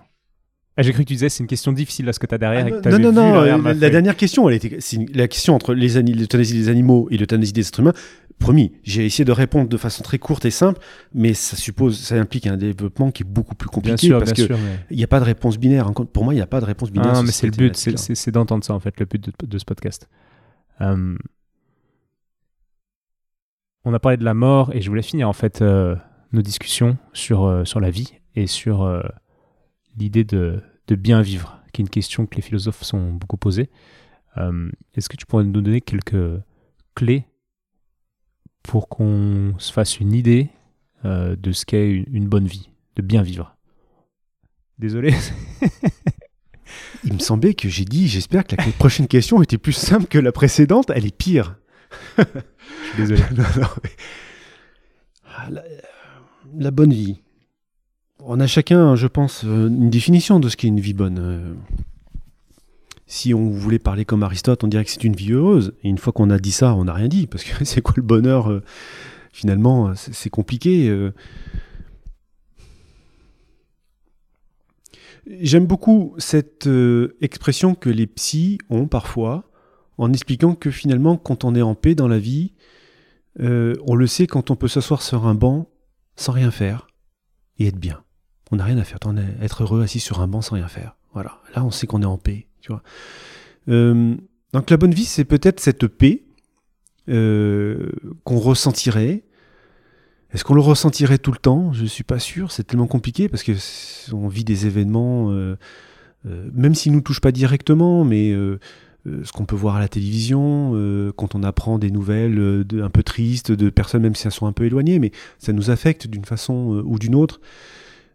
Ah, 0.77 0.83
J'ai 0.83 0.93
cru 0.93 1.03
que 1.03 1.07
tu 1.07 1.13
disais 1.15 1.29
c'est 1.29 1.43
une 1.43 1.47
question 1.47 1.71
difficile 1.73 2.05
là, 2.05 2.13
ce 2.13 2.19
que 2.19 2.27
tu 2.27 2.35
as 2.35 2.37
derrière. 2.37 2.65
Ah, 2.85 2.89
non, 2.89 3.11
non, 3.11 3.11
non, 3.11 3.61
la, 3.61 3.89
dernière 3.89 4.15
question, 4.15 4.47
elle 4.47 4.55
était, 4.55 4.77
la 5.13 5.27
question 5.27 5.55
entre 5.55 5.73
l'euthanasie 5.73 6.53
des 6.53 6.69
animaux 6.69 7.07
et 7.11 7.17
l'euthanasie 7.17 7.51
des 7.51 7.67
êtres 7.67 7.79
humains. 7.79 7.93
Promis, 8.41 8.71
j'ai 8.83 9.05
essayé 9.05 9.23
de 9.23 9.31
répondre 9.31 9.69
de 9.69 9.77
façon 9.77 10.01
très 10.01 10.17
courte 10.17 10.45
et 10.45 10.51
simple, 10.51 10.81
mais 11.13 11.35
ça 11.35 11.55
suppose, 11.55 11.99
ça 11.99 12.15
implique 12.15 12.47
un 12.47 12.57
développement 12.57 13.11
qui 13.11 13.21
est 13.21 13.25
beaucoup 13.25 13.53
plus 13.53 13.69
compliqué 13.69 14.07
bien 14.07 14.17
sûr, 14.17 14.17
parce 14.17 14.33
qu'il 14.33 14.49
n'y 14.89 15.03
a 15.03 15.07
pas 15.07 15.19
de 15.19 15.25
réponse 15.25 15.59
binaire. 15.59 15.91
Pour 15.93 16.23
moi, 16.23 16.33
il 16.33 16.37
n'y 16.37 16.41
a 16.41 16.47
pas 16.47 16.59
de 16.59 16.65
réponse 16.65 16.91
binaire. 16.91 17.11
Ah, 17.11 17.17
non, 17.17 17.23
mais 17.23 17.31
c'est 17.31 17.45
le 17.45 17.51
but, 17.51 17.75
c'est 17.75 18.31
d'entendre 18.31 18.63
ça 18.63 18.73
en 18.73 18.79
fait, 18.79 18.99
le 18.99 19.05
but 19.05 19.29
de, 19.45 19.57
ce 19.59 19.63
podcast. 19.63 20.09
Euh, 20.81 21.15
on 23.85 23.93
a 23.93 23.99
parlé 23.99 24.17
de 24.17 24.25
la 24.25 24.33
mort 24.33 24.73
et 24.73 24.81
je 24.81 24.89
voulais 24.89 25.03
finir 25.03 25.29
en 25.29 25.33
fait 25.33 25.61
euh, 25.61 25.95
nos 26.33 26.41
discussions 26.41 26.97
sur, 27.13 27.45
euh, 27.45 27.63
sur 27.63 27.79
la 27.79 27.91
vie 27.91 28.13
et 28.35 28.47
sur 28.47 28.89
l'idée 29.97 30.23
de, 30.23 30.61
de, 30.87 30.95
bien 30.95 31.21
vivre, 31.21 31.59
qui 31.73 31.81
est 31.81 31.83
une 31.83 31.89
question 31.89 32.25
que 32.25 32.35
les 32.37 32.41
philosophes 32.41 32.81
sont 32.81 33.11
beaucoup 33.11 33.37
posées. 33.37 33.69
Est-ce 34.37 35.09
que 35.09 35.17
tu 35.17 35.27
pourrais 35.27 35.43
nous 35.43 35.51
donner 35.51 35.81
quelques 35.81 36.41
clés 36.95 37.25
pour 38.63 38.89
qu'on 38.89 39.53
se 39.57 39.71
fasse 39.71 39.99
une 39.99 40.13
idée 40.13 40.49
euh, 41.05 41.35
de 41.35 41.51
ce 41.51 41.65
qu'est 41.65 41.89
une, 41.89 42.27
bonne 42.27 42.45
vie, 42.45 42.69
de 42.95 43.01
bien 43.01 43.21
vivre. 43.21 43.55
Désolé. 44.79 45.13
Il 47.03 47.13
me 47.13 47.19
semblait 47.19 47.53
que 47.53 47.67
j'ai 47.69 47.85
dit, 47.85 48.07
j'espère 48.07 48.45
que 48.45 48.55
la 48.55 48.63
prochaine 48.77 49.07
question 49.07 49.41
était 49.41 49.57
plus 49.57 49.73
simple 49.73 50.05
que 50.05 50.19
la 50.19 50.31
précédente, 50.31 50.91
elle 50.93 51.05
est 51.05 51.15
pire. 51.15 51.57
désolé. 52.97 53.21
Ah, 55.33 55.47
la, 56.59 56.71
bonne 56.71 56.91
vie. 56.91 57.21
On 58.19 58.41
a 58.41 58.47
chacun, 58.47 58.97
je 58.97 59.07
pense, 59.07 59.45
euh, 59.45 59.69
une 59.69 59.89
définition 59.89 60.41
de 60.41 60.49
ce 60.49 60.57
qu'est 60.57 60.67
une 60.67 60.81
vie 60.81 60.93
bonne. 60.93 61.55
Euh, 63.11 63.13
si 63.13 63.33
on 63.33 63.49
voulait 63.49 63.79
parler 63.79 64.05
comme 64.05 64.23
Aristote, 64.23 64.63
on 64.63 64.67
dirait 64.67 64.85
que 64.85 64.91
c'est 64.91 65.03
une 65.03 65.15
vie 65.15 65.33
heureuse. 65.33 65.73
Et 65.83 65.89
une 65.89 65.97
fois 65.97 66.13
qu'on 66.13 66.29
a 66.29 66.39
dit 66.39 66.51
ça, 66.51 66.73
on 66.75 66.85
n'a 66.85 66.93
rien 66.93 67.09
dit. 67.09 67.27
Parce 67.27 67.43
que 67.43 67.65
c'est 67.65 67.81
quoi 67.81 67.93
le 67.97 68.03
bonheur 68.03 68.49
euh, 68.49 68.63
Finalement, 69.33 69.93
c'est 69.95 70.29
compliqué. 70.29 70.89
Euh. 70.89 71.13
J'aime 75.25 75.65
beaucoup 75.65 76.15
cette 76.17 76.67
euh, 76.67 77.15
expression 77.21 77.75
que 77.75 77.89
les 77.89 78.07
psys 78.07 78.57
ont 78.69 78.87
parfois, 78.87 79.49
en 79.97 80.11
expliquant 80.11 80.55
que 80.55 80.71
finalement, 80.71 81.15
quand 81.15 81.45
on 81.45 81.55
est 81.55 81.61
en 81.61 81.75
paix 81.75 81.95
dans 81.95 82.07
la 82.07 82.19
vie, 82.19 82.53
on 83.39 83.95
le 83.95 84.07
sait 84.07 84.27
quand 84.27 84.51
on 84.51 84.57
peut 84.57 84.67
s'asseoir 84.67 85.01
sur 85.01 85.25
un 85.25 85.35
banc 85.35 85.69
sans 86.17 86.33
rien 86.33 86.51
faire 86.51 86.87
et 87.57 87.67
être 87.67 87.79
bien. 87.79 88.03
On 88.51 88.57
n'a 88.57 88.65
rien 88.65 88.77
à 88.77 88.83
faire, 88.83 88.99
être 89.41 89.63
heureux 89.63 89.81
assis 89.81 90.01
sur 90.01 90.19
un 90.19 90.27
banc 90.27 90.41
sans 90.41 90.55
rien 90.55 90.67
faire. 90.67 90.97
Voilà, 91.13 91.39
là 91.55 91.63
on 91.63 91.71
sait 91.71 91.87
qu'on 91.87 92.01
est 92.01 92.05
en 92.05 92.17
paix. 92.17 92.47
Euh, 93.69 94.15
donc 94.53 94.69
la 94.69 94.77
bonne 94.77 94.93
vie, 94.93 95.05
c'est 95.05 95.25
peut-être 95.25 95.59
cette 95.59 95.87
paix 95.87 96.23
euh, 97.09 97.89
qu'on 98.23 98.39
ressentirait. 98.39 99.23
Est-ce 100.33 100.43
qu'on 100.43 100.53
le 100.53 100.61
ressentirait 100.61 101.17
tout 101.17 101.31
le 101.31 101.37
temps? 101.37 101.73
Je 101.73 101.83
ne 101.83 101.87
suis 101.87 102.03
pas 102.03 102.19
sûr. 102.19 102.51
C'est 102.51 102.63
tellement 102.63 102.87
compliqué 102.87 103.27
parce 103.27 103.43
que 103.43 103.53
on 104.13 104.27
vit 104.27 104.45
des 104.45 104.65
événements, 104.65 105.31
euh, 105.31 105.55
même 106.25 106.73
s'ils 106.73 106.93
nous 106.93 107.01
touchent 107.01 107.19
pas 107.19 107.33
directement, 107.33 108.05
mais 108.05 108.31
ce 109.05 109.31
qu'on 109.33 109.45
peut 109.45 109.57
voir 109.57 109.75
à 109.75 109.79
la 109.81 109.89
télévision, 109.89 110.71
quand 111.17 111.35
on 111.35 111.43
apprend 111.43 111.79
des 111.79 111.91
nouvelles 111.91 112.65
un 112.81 112.89
peu 112.89 113.03
tristes 113.03 113.51
de 113.51 113.69
personnes, 113.69 114.03
même 114.03 114.15
si 114.15 114.25
elles 114.25 114.33
sont 114.33 114.45
un 114.45 114.53
peu 114.53 114.63
éloignées, 114.63 114.99
mais 114.99 115.11
ça 115.37 115.51
nous 115.51 115.69
affecte 115.69 116.07
d'une 116.07 116.23
façon 116.23 116.81
ou 116.85 116.97
d'une 116.97 117.15
autre. 117.15 117.41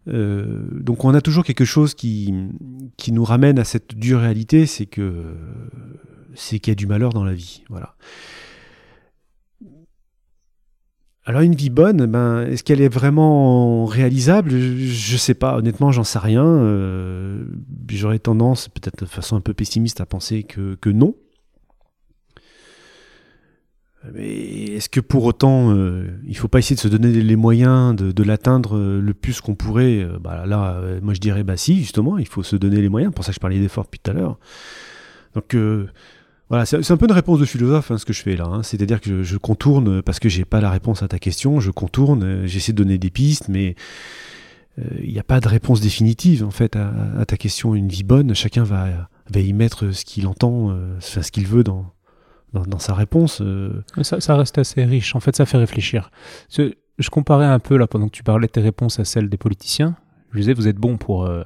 Euh, 0.09 0.65
donc 0.73 1.05
on 1.05 1.15
a 1.15 1.21
toujours 1.21 1.45
quelque 1.45 1.65
chose 1.65 1.95
qui, 1.95 2.33
qui 2.97 3.13
nous 3.13 3.25
ramène 3.25 3.59
à 3.59 3.65
cette 3.65 3.97
dure 3.97 4.21
réalité, 4.21 4.67
c'est 4.67 4.87
que 4.87 5.35
c'est 6.35 6.59
qu'il 6.59 6.71
y 6.71 6.73
a 6.73 6.77
du 6.77 6.87
malheur 6.87 7.13
dans 7.13 7.25
la 7.25 7.35
vie. 7.35 7.65
Voilà. 7.69 7.97
Alors 11.29 11.41
une 11.41 11.57
vie 11.57 11.71
bonne, 11.71 12.07
ben, 12.07 12.47
est-ce 12.47 12.63
qu'elle 12.63 12.81
est 12.81 12.89
vraiment 12.89 13.85
réalisable? 13.85 14.51
Je 14.51 15.13
ne 15.13 15.19
sais 15.19 15.35
pas, 15.35 15.59
honnêtement, 15.59 15.91
j'en 15.91 16.05
sais 16.05 16.21
rien. 16.21 16.47
Euh, 16.47 17.45
j'aurais 17.89 18.21
tendance, 18.21 18.69
peut-être 18.69 19.01
de 19.01 19.07
façon 19.07 19.35
un 19.35 19.41
peu 19.41 19.53
pessimiste, 19.53 20.01
à 20.01 20.07
penser 20.07 20.45
que, 20.45 20.77
que 20.77 20.89
non. 20.89 21.17
Mais 24.15 24.65
est-ce 24.75 24.89
que 24.89 25.01
pour 25.01 25.25
autant, 25.25 25.75
euh, 25.75 26.07
il 26.25 26.31
ne 26.31 26.37
faut 26.37 26.49
pas 26.49 26.59
essayer 26.59 26.77
de 26.77 26.81
se 26.81 26.89
donner 26.89 27.11
les 27.11 27.37
moyens 27.37 27.95
de, 27.95 28.23
l'atteindre 28.23 28.77
euh, 28.77 29.01
le 29.01 29.15
plus 29.15 29.41
qu'on 29.41 29.55
pourrait 29.55 30.01
euh, 30.01 30.19
bah 30.21 30.45
Là, 30.47 30.81
moi 31.03 31.15
je 31.15 31.21
dirais, 31.21 31.45
bah 31.45 31.57
si, 31.57 31.79
justement, 31.79 32.19
il 32.19 32.27
faut 32.27 32.43
se 32.43 32.57
donner 32.57 32.81
les 32.81 32.89
moyens. 32.89 33.13
Pour 33.13 33.25
ça, 33.25 33.33
je 33.33 33.41
parlais 33.41 33.59
d'efforts 33.59 33.85
depuis 33.85 34.01
tout 34.01 34.11
à 34.11 34.15
l'heure. 34.15 34.39
Donc 35.35 35.57
voilà, 36.49 36.65
c'est 36.65 36.91
un 36.91 36.97
peu 36.97 37.07
une 37.07 37.13
réponse 37.13 37.41
de 37.41 37.45
philosophe 37.45 37.91
hein, 37.91 37.99
ce 37.99 38.05
que 38.05 38.13
je 38.13 38.23
fais 38.23 38.37
là. 38.37 38.47
Hein. 38.47 38.63
C'est-à-dire 38.63 39.01
que 39.01 39.23
je, 39.23 39.37
contourne, 39.37 40.01
parce 40.03 40.21
que 40.21 40.29
j'ai 40.29 40.45
pas 40.45 40.61
la 40.61 40.71
réponse 40.71 41.03
à 41.03 41.09
ta 41.09 41.19
question, 41.19 41.61
je 41.61 41.71
contourne, 41.71 42.47
j'essaie 42.47 42.73
de 42.73 42.79
donner 42.79 42.99
des 42.99 43.11
pistes, 43.11 43.49
mais 43.49 43.75
il 45.03 45.11
n'y 45.11 45.19
a 45.19 45.25
pas 45.25 45.41
de 45.41 45.49
réponse 45.49 45.81
définitive 45.81 46.45
en 46.45 46.51
fait 46.51 46.77
à, 46.77 47.25
ta 47.27 47.37
question. 47.37 47.75
Une 47.75 47.89
vie 47.89 48.05
bonne, 48.05 48.35
chacun 48.35 48.63
va, 48.63 49.09
va 49.31 49.41
y 49.41 49.53
mettre 49.53 49.91
ce 49.91 50.05
qu'il 50.05 50.27
entend, 50.27 50.77
ce 51.01 51.31
qu'il 51.31 51.47
veut 51.47 51.65
dans, 51.65 51.93
dans, 52.53 52.79
sa 52.79 52.95
réponse. 52.95 53.41
Euh. 53.43 53.83
Ça, 54.03 54.37
reste 54.37 54.59
assez 54.59 54.85
riche. 54.85 55.15
En 55.15 55.21
fait, 55.21 55.37
ça 55.37 55.47
fait 55.47 55.59
réfléchir. 55.59 56.11
Je 56.51 57.11
comparais 57.11 57.47
un 57.47 57.59
peu, 57.59 57.77
là, 57.77 57.87
pendant 57.87 58.07
que 58.07 58.13
tu 58.13 58.23
parlais 58.23 58.47
de 58.47 58.53
tes 58.53 58.61
réponses 58.61 58.99
à 58.99 59.05
celles 59.05 59.29
des 59.29 59.37
politiciens. 59.37 59.97
Je 60.33 60.39
disais, 60.39 60.55
vous 60.55 60.69
êtes 60.69 60.77
bon 60.77 60.97
pour, 60.97 61.27
euh, 61.27 61.43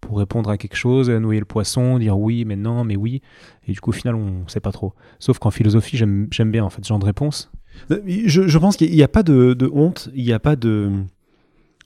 pour 0.00 0.18
répondre 0.18 0.50
à 0.50 0.56
quelque 0.56 0.76
chose, 0.76 1.10
noyer 1.10 1.40
le 1.40 1.46
poisson, 1.46 1.98
dire 1.98 2.18
oui, 2.18 2.44
mais 2.44 2.56
non, 2.56 2.84
mais 2.84 2.96
oui. 2.96 3.22
Et 3.66 3.72
du 3.72 3.80
coup, 3.80 3.90
au 3.90 3.94
final, 3.94 4.14
on 4.14 4.42
ne 4.44 4.48
sait 4.48 4.60
pas 4.60 4.72
trop. 4.72 4.94
Sauf 5.18 5.38
qu'en 5.38 5.50
philosophie, 5.50 5.96
j'aime 5.96 6.50
bien, 6.50 6.64
en 6.64 6.70
fait, 6.70 6.82
ce 6.82 6.88
genre 6.88 6.98
de 6.98 7.06
réponse. 7.06 7.50
Euh, 7.90 8.00
je, 8.26 8.46
je 8.46 8.58
pense 8.58 8.76
qu'il 8.76 8.90
n'y 8.90 9.02
a 9.02 9.08
pas 9.08 9.22
de, 9.22 9.54
de 9.54 9.70
honte, 9.72 10.08
il 10.14 10.24
n'y 10.24 10.32
a 10.32 10.38
pas 10.38 10.56
de, 10.56 10.90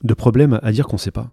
de 0.03 0.13
problème 0.13 0.59
à 0.63 0.71
dire 0.71 0.87
qu'on 0.87 0.95
ne 0.95 0.99
sait 0.99 1.11
pas. 1.11 1.31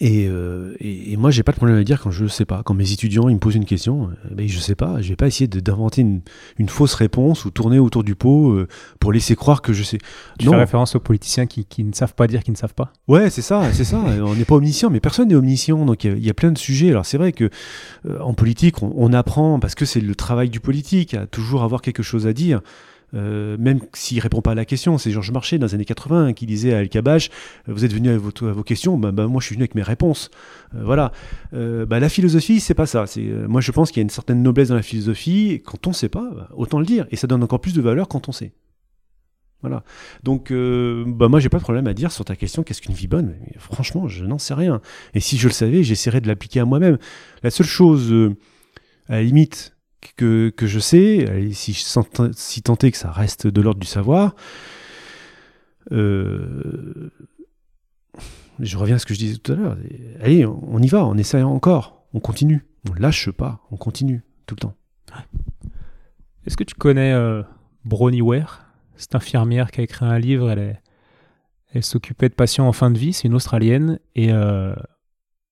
Et, 0.00 0.26
euh, 0.28 0.74
et, 0.80 1.12
et 1.12 1.16
moi, 1.16 1.30
j'ai 1.30 1.42
pas 1.42 1.52
de 1.52 1.56
problème 1.56 1.78
à 1.78 1.84
dire 1.84 2.00
quand 2.02 2.10
je 2.10 2.26
sais 2.26 2.44
pas. 2.44 2.62
Quand 2.64 2.74
mes 2.74 2.92
étudiants 2.92 3.28
ils 3.28 3.34
me 3.34 3.40
posent 3.40 3.54
une 3.54 3.64
question, 3.64 4.10
euh, 4.10 4.34
ben, 4.34 4.46
je 4.48 4.58
sais 4.58 4.74
pas. 4.74 5.00
Je 5.00 5.08
vais 5.10 5.16
pas 5.16 5.26
essayer 5.28 5.46
d'inventer 5.46 6.02
une, 6.02 6.20
une 6.58 6.68
fausse 6.68 6.94
réponse 6.94 7.44
ou 7.44 7.50
tourner 7.50 7.78
autour 7.78 8.02
du 8.04 8.14
pot 8.14 8.50
euh, 8.50 8.68
pour 9.00 9.12
laisser 9.12 9.36
croire 9.36 9.62
que 9.62 9.72
je 9.72 9.82
sais. 9.82 9.98
Tu 10.38 10.46
Non. 10.46 10.52
fais 10.52 10.58
référence 10.58 10.96
aux 10.96 11.00
politiciens 11.00 11.46
qui, 11.46 11.64
qui 11.64 11.84
ne 11.84 11.92
savent 11.94 12.14
pas 12.14 12.26
dire 12.26 12.42
qu'ils 12.42 12.52
ne 12.52 12.58
savent 12.58 12.74
pas? 12.74 12.92
Ouais, 13.08 13.30
c'est 13.30 13.42
ça, 13.42 13.72
c'est 13.72 13.84
ça. 13.84 13.98
On 13.98 14.34
n'est 14.34 14.44
pas 14.44 14.56
omniscient, 14.56 14.90
mais 14.90 15.00
personne 15.00 15.28
n'est 15.28 15.34
omniscient. 15.36 15.84
Donc 15.86 16.04
il 16.04 16.10
y 16.10 16.14
a- 16.14 16.16
il 16.16 16.24
y, 16.26 16.30
a 16.30 16.34
plein 16.34 16.52
de 16.52 16.58
sujets. 16.58 16.90
Alors 16.90 17.06
c'est 17.06 17.16
vrai 17.18 17.32
que 17.32 17.48
euh, 18.06 18.18
en 18.20 18.34
politique, 18.34 18.82
on, 18.82 18.92
on 18.96 19.12
apprend 19.12 19.60
parce 19.60 19.74
que 19.74 19.84
c'est 19.84 20.00
le 20.00 20.14
travail 20.14 20.50
du 20.50 20.60
politique 20.60 21.14
à 21.14 21.26
toujours 21.26 21.62
avoir 21.62 21.80
quelque 21.80 22.02
chose 22.02 22.26
à 22.26 22.32
dire. 22.32 22.60
Euh, 23.14 23.56
même 23.58 23.80
s'il 23.94 24.20
répond 24.20 24.42
pas 24.42 24.52
à 24.52 24.54
la 24.54 24.64
question, 24.64 24.98
c'est 24.98 25.10
Georges 25.10 25.30
Marchais 25.30 25.58
dans 25.58 25.66
les 25.66 25.74
années 25.74 25.84
80 25.84 26.32
qui 26.32 26.46
disait 26.46 26.74
à 26.74 26.80
El 26.80 26.88
Kabbach 26.88 27.30
euh, 27.68 27.72
Vous 27.72 27.84
êtes 27.84 27.92
venu 27.92 28.10
à 28.10 28.18
vos 28.18 28.62
questions, 28.62 28.98
bah, 28.98 29.12
bah, 29.12 29.26
moi 29.26 29.40
je 29.40 29.46
suis 29.46 29.54
venu 29.54 29.62
avec 29.62 29.74
mes 29.74 29.82
réponses. 29.82 30.30
Euh, 30.74 30.82
voilà. 30.84 31.12
Euh, 31.54 31.86
bah, 31.86 32.00
la 32.00 32.08
philosophie, 32.08 32.60
c'est 32.60 32.74
pas 32.74 32.86
ça. 32.86 33.04
Moi 33.48 33.60
je 33.60 33.72
pense 33.72 33.90
qu'il 33.90 34.00
y 34.00 34.02
a 34.02 34.04
une 34.04 34.10
certaine 34.10 34.42
noblesse 34.42 34.68
dans 34.68 34.74
la 34.74 34.82
philosophie. 34.82 35.62
Quand 35.64 35.86
on 35.86 35.92
sait 35.92 36.08
pas, 36.08 36.28
bah, 36.34 36.48
autant 36.54 36.80
le 36.80 36.86
dire. 36.86 37.06
Et 37.10 37.16
ça 37.16 37.26
donne 37.26 37.42
encore 37.42 37.60
plus 37.60 37.74
de 37.74 37.80
valeur 37.80 38.08
quand 38.08 38.28
on 38.28 38.32
sait. 38.32 38.52
Voilà. 39.62 39.82
Donc, 40.22 40.50
euh, 40.50 41.04
bah 41.06 41.28
moi, 41.28 41.40
j'ai 41.40 41.48
pas 41.48 41.56
de 41.56 41.62
problème 41.62 41.86
à 41.86 41.94
dire 41.94 42.12
sur 42.12 42.24
ta 42.24 42.36
question 42.36 42.62
qu'est-ce 42.62 42.82
qu'une 42.82 42.94
vie 42.94 43.08
bonne? 43.08 43.34
Franchement, 43.58 44.06
je 44.06 44.24
n'en 44.24 44.38
sais 44.38 44.54
rien. 44.54 44.80
Et 45.14 45.20
si 45.20 45.38
je 45.38 45.48
le 45.48 45.52
savais, 45.52 45.82
j'essaierais 45.82 46.20
de 46.20 46.28
l'appliquer 46.28 46.60
à 46.60 46.64
moi-même. 46.66 46.98
La 47.42 47.50
seule 47.50 47.66
chose, 47.66 48.12
à 49.08 49.14
la 49.14 49.22
limite, 49.22 49.75
que, 50.14 50.52
je 50.60 50.78
sais, 50.78 51.50
si, 51.52 51.74
si 51.74 52.62
tant 52.62 52.76
est 52.76 52.90
que 52.90 52.96
ça 52.96 53.10
reste 53.10 53.46
de 53.46 53.60
l'ordre 53.60 53.80
du 53.80 53.86
savoir, 53.86 54.34
euh, 55.92 57.10
je 58.58 58.76
reviens 58.76 58.96
à 58.96 58.98
ce 58.98 59.06
que 59.06 59.14
je 59.14 59.18
disais 59.18 59.36
tout 59.36 59.52
à 59.52 59.54
l'heure. 59.54 59.76
Allez, 60.20 60.46
on 60.46 60.80
y 60.80 60.88
va, 60.88 61.04
on 61.04 61.16
essaie 61.16 61.42
encore, 61.42 62.06
on 62.14 62.20
continue, 62.20 62.66
on 62.88 62.94
lâche 62.94 63.30
pas, 63.30 63.60
on 63.70 63.76
continue 63.76 64.22
tout 64.46 64.54
le 64.54 64.60
temps. 64.60 64.74
Est-ce 66.46 66.56
que 66.56 66.64
tu 66.64 66.74
connais 66.74 67.12
euh, 67.12 67.42
Bronnie 67.84 68.22
Ware? 68.22 68.64
Cette 68.96 69.14
infirmière 69.14 69.70
qui 69.70 69.80
a 69.80 69.84
écrit 69.84 70.06
un 70.06 70.18
livre, 70.18 70.50
elle, 70.50 71.82
s'occupait 71.82 72.30
de 72.30 72.34
patients 72.34 72.66
en 72.66 72.72
fin 72.72 72.90
de 72.90 72.98
vie, 72.98 73.12
c'est 73.12 73.28
une 73.28 73.34
Australienne, 73.34 73.98
et 74.14 74.32
euh, 74.32 74.74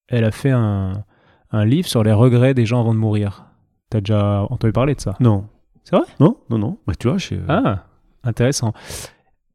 elle 0.09 0.25
a 0.25 0.31
fait 0.31 0.51
un 0.51 1.05
livre 1.53 1.87
sur 1.87 2.03
les 2.03 2.13
regrets 2.13 2.55
des 2.55 2.65
gens 2.65 2.81
avant 2.81 2.95
de 2.95 2.99
mourir. 2.99 3.54
T'as 3.95 4.01
déjà 4.01 4.45
entendu 4.51 4.73
parler 4.73 4.97
de 4.97 5.01
ça? 5.01 5.15
Non. 5.21 5.47
C'est 5.85 5.95
vrai? 5.95 6.05
Non, 6.19 6.37
non, 6.51 6.59
non. 6.59 6.79
Bah, 6.85 6.95
tu 6.99 7.07
vois, 7.07 7.17
je, 7.17 7.37
Ah, 7.47 7.85
intéressant. 8.25 8.73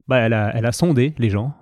Bah, 0.07 0.20
elle, 0.20 0.32
a, 0.32 0.56
elle 0.56 0.66
a 0.66 0.72
sondé 0.72 1.14
les 1.18 1.30
gens. 1.30 1.53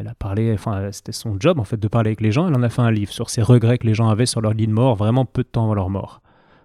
Elle 0.00 0.08
a 0.08 0.16
parlé, 0.16 0.52
enfin, 0.52 0.90
c'était 0.90 1.12
son 1.12 1.38
job 1.38 1.60
en 1.60 1.64
fait 1.64 1.76
de 1.76 1.86
parler 1.86 2.08
avec 2.08 2.20
les 2.20 2.32
gens. 2.32 2.48
Elle 2.48 2.56
en 2.56 2.64
a 2.64 2.70
fait 2.70 2.82
un 2.82 2.90
livre 2.90 3.12
sur 3.12 3.30
ces 3.30 3.40
regrets 3.40 3.78
que 3.78 3.86
les 3.86 3.94
gens 3.94 4.08
avaient 4.08 4.26
sur 4.26 4.40
leur 4.40 4.52
lit 4.52 4.66
de 4.66 4.72
mort, 4.72 4.96
vraiment 4.96 5.24
peu 5.24 5.44
de 5.44 5.48
temps 5.48 5.62
avant 5.62 5.74
leur 5.74 5.90
mort. 5.90 6.22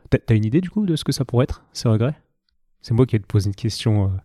T'as 0.10 0.18
t'as 0.18 0.34
une 0.34 0.44
idée 0.44 0.60
du 0.60 0.72
coup 0.72 0.88
de 0.88 0.96
ce 0.96 1.04
que 1.04 1.12
ça 1.12 1.24
pourrait 1.24 1.44
être, 1.44 1.64
ces 1.72 1.88
regrets? 1.88 2.16
C'est 2.82 2.96
moi 2.96 3.06
qui 3.06 3.16
vais 3.16 3.22
te 3.22 3.28
poser 3.28 3.50
une 3.50 3.56
question 3.56 4.06
euh, 4.06 4.18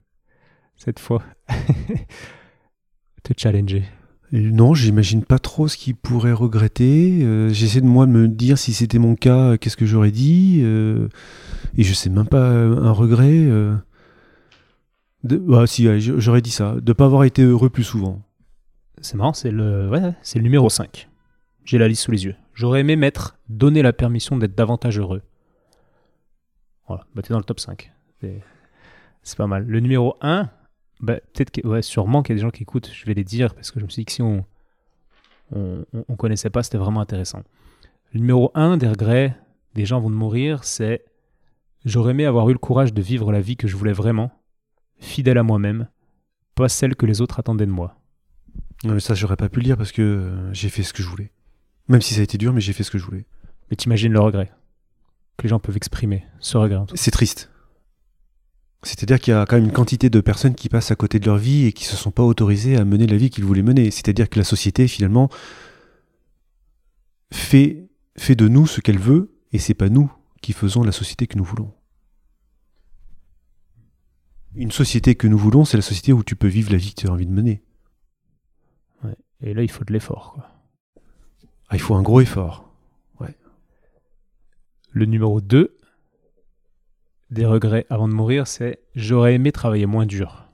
cette 0.77 0.99
fois. 0.99 1.21
te 3.23 3.35
challenger. 3.37 3.85
Non, 4.37 4.75
j'imagine 4.75 5.25
pas 5.25 5.39
trop 5.39 5.69
ce 5.69 5.77
qu'il 5.77 5.95
pourrait 5.95 6.33
regretter. 6.33 7.21
Euh, 7.23 7.51
J'essaie 7.51 7.81
de 7.81 7.87
moi 7.87 8.05
de 8.05 8.11
me 8.11 8.27
dire 8.27 8.59
si 8.59 8.73
c'était 8.73 8.99
mon 8.99 9.15
cas, 9.15 9.57
qu'est-ce 9.59 9.77
que 9.77 9.87
j'aurais 9.87 10.11
dit. 10.11 10.61
euh, 10.65 11.09
et 11.79 11.85
je 11.85 11.95
sais 11.95 12.11
même 12.11 12.27
pas 12.27 12.51
euh, 12.51 12.83
un 12.83 12.91
regret. 12.91 13.47
bah, 15.23 15.69
si, 15.69 15.87
j'aurais 16.01 16.43
dit 16.43 16.51
ça, 16.51 16.75
de 16.83 16.93
pas 16.93 17.05
avoir 17.05 17.23
été 17.23 17.43
heureux 17.45 17.71
plus 17.71 17.85
souvent. 17.85 18.23
C'est 19.01 19.17
marrant, 19.17 19.35
c'est 19.35 19.53
le, 19.53 19.89
numéro 20.35 20.69
5. 20.69 21.09
J'ai 21.65 21.79
la 21.79 21.87
liste 21.87 22.03
sous 22.03 22.11
les 22.11 22.25
yeux. 22.25 22.35
J'aurais 22.55 22.81
aimé 22.81 22.97
mettre 22.97 23.39
donner 23.49 23.83
la 23.83 23.93
permission 23.93 24.37
d'être 24.37 24.57
davantage 24.57 24.99
heureux. 24.99 25.23
Voilà, 26.89 27.07
bah 27.15 27.23
t'es 27.23 27.33
dans 27.33 27.39
le 27.39 27.45
top 27.45 27.61
5. 27.61 27.93
C'est, 28.21 28.41
c'est 29.23 29.39
pas 29.39 29.47
mal. 29.47 29.65
Le 29.65 29.79
numéro 29.79 30.17
1, 30.23 30.51
bah, 31.01 31.17
peut-être 31.33 31.51
que, 31.51 31.67
ouais, 31.67 31.83
sûrement 31.83 32.23
qu'il 32.23 32.35
y 32.35 32.35
a 32.35 32.41
des 32.41 32.43
gens 32.43 32.51
qui 32.51 32.63
écoutent, 32.63 32.91
je 32.93 33.05
vais 33.07 33.15
les 33.15 33.25
dire, 33.25 33.55
parce 33.55 33.71
que 33.71 33.81
je 33.81 33.85
me 33.85 33.91
suis 33.91 34.01
dit 34.03 34.07
que 34.07 34.13
si 34.13 34.23
on, 34.23 34.45
on, 35.55 35.85
on- 35.93 36.05
on 36.09 36.17
connaissait 36.17 36.51
pas, 36.51 36.63
c'était 36.63 36.79
vraiment 36.79 37.01
intéressant. 37.01 37.43
Le 38.13 38.21
numéro 38.21 38.51
1 38.55 38.77
des 38.77 38.89
regrets 38.89 39.37
des 39.75 39.85
gens 39.87 40.01
vont 40.01 40.11
de 40.11 40.15
mourir, 40.15 40.65
c'est 40.65 41.05
j'aurais 41.85 42.13
aimé 42.13 42.25
avoir 42.27 42.49
eu 42.49 42.53
le 42.53 42.59
courage 42.59 42.95
de 42.95 43.03
vivre 43.03 43.33
la 43.33 43.41
vie 43.41 43.57
que 43.57 43.67
je 43.69 43.77
voulais 43.77 43.93
vraiment, 43.93 44.31
fidèle 45.01 45.39
à 45.39 45.43
moi-même, 45.43 45.89
pas 46.55 46.69
celle 46.69 46.95
que 46.97 47.07
les 47.07 47.21
autres 47.21 47.41
attendaient 47.41 47.67
de 47.67 47.71
moi. 47.73 48.01
Non, 48.85 48.95
mais 48.95 49.01
ça, 49.01 49.15
j'aurais 49.15 49.37
pas 49.37 49.49
pu 49.49 49.61
le 49.61 49.65
dire 49.65 49.77
parce 49.77 49.93
que 49.93 50.03
euh, 50.03 50.53
j'ai 50.53 50.69
fait 50.69 50.83
ce 50.83 50.93
que 50.93 51.03
je 51.03 51.09
voulais. 51.09 51.33
Même 51.89 52.01
si 52.03 52.15
ça 52.15 52.21
a 52.21 52.23
été 52.25 52.39
dur, 52.39 52.53
mais 52.53 52.61
j'ai 52.61 52.73
fait 52.73 52.83
ce 52.85 52.91
que 52.91 52.99
je 52.99 53.05
voulais. 53.05 53.25
Mais 53.71 53.77
t'imagines 53.77 54.13
le 54.13 54.21
regret 54.21 54.53
que 55.37 55.43
les 55.43 55.49
gens 55.49 55.59
peuvent 55.59 55.77
exprimer, 55.77 56.25
ce 56.39 56.57
regret. 56.57 56.81
C'est 56.95 57.11
triste. 57.11 57.51
C'est-à-dire 58.85 59.19
qu'il 59.19 59.33
y 59.33 59.37
a 59.37 59.45
quand 59.47 59.57
même 59.57 59.65
une 59.65 59.73
quantité 59.73 60.11
de 60.11 60.21
personnes 60.21 60.55
qui 60.55 60.69
passent 60.69 60.91
à 60.91 60.97
côté 60.97 61.19
de 61.19 61.27
leur 61.27 61.39
vie 61.39 61.67
et 61.67 61.73
qui 61.73 61.85
se 61.85 61.97
sont 61.97 62.11
pas 62.11 62.23
autorisées 62.23 62.77
à 62.77 62.85
mener 62.85 63.07
la 63.07 63.17
vie 63.17 63.31
qu'ils 63.31 63.45
voulaient 63.45 63.63
mener. 63.63 63.91
C'est-à-dire 63.91 64.29
que 64.29 64.39
la 64.39 64.45
société, 64.45 64.89
finalement, 64.89 65.31
fait, 67.33 67.89
fait 68.17 68.35
de 68.35 68.49
nous 68.49 68.67
ce 68.67 68.81
qu'elle 68.81 68.99
veut 68.99 69.35
et 69.53 69.59
c'est 69.59 69.75
pas 69.75 69.89
nous 69.89 70.13
qui 70.43 70.53
faisons 70.53 70.83
la 70.83 70.93
société 70.93 71.27
que 71.27 71.39
nous 71.39 71.45
voulons. 71.45 71.73
Une 74.55 74.71
société 74.71 75.15
que 75.15 75.27
nous 75.27 75.39
voulons, 75.39 75.65
c'est 75.65 75.77
la 75.77 75.83
société 75.83 76.13
où 76.13 76.23
tu 76.23 76.37
peux 76.37 76.49
vivre 76.49 76.71
la 76.71 76.79
vie 76.79 76.95
que 76.95 77.01
tu 77.01 77.09
as 77.09 77.11
envie 77.11 77.27
de 77.27 77.33
mener. 77.33 77.63
Et 79.41 79.53
là, 79.53 79.63
il 79.63 79.71
faut 79.71 79.85
de 79.85 79.93
l'effort. 79.93 80.33
quoi. 80.35 80.51
Ah, 81.69 81.77
il 81.77 81.81
faut 81.81 81.95
un 81.95 82.03
gros 82.03 82.21
effort. 82.21 82.71
Le 84.97 85.07
numéro 85.07 85.41
2 85.41 85.77
des 87.35 87.45
regrets 87.45 87.87
avant 87.91 88.09
de 88.09 88.15
mourir, 88.15 88.47
c'est 88.47 88.79
j'aurais 88.95 89.35
aimé 89.35 89.53
travailler 89.53 89.87
moins 89.87 90.07
dur. 90.07 90.49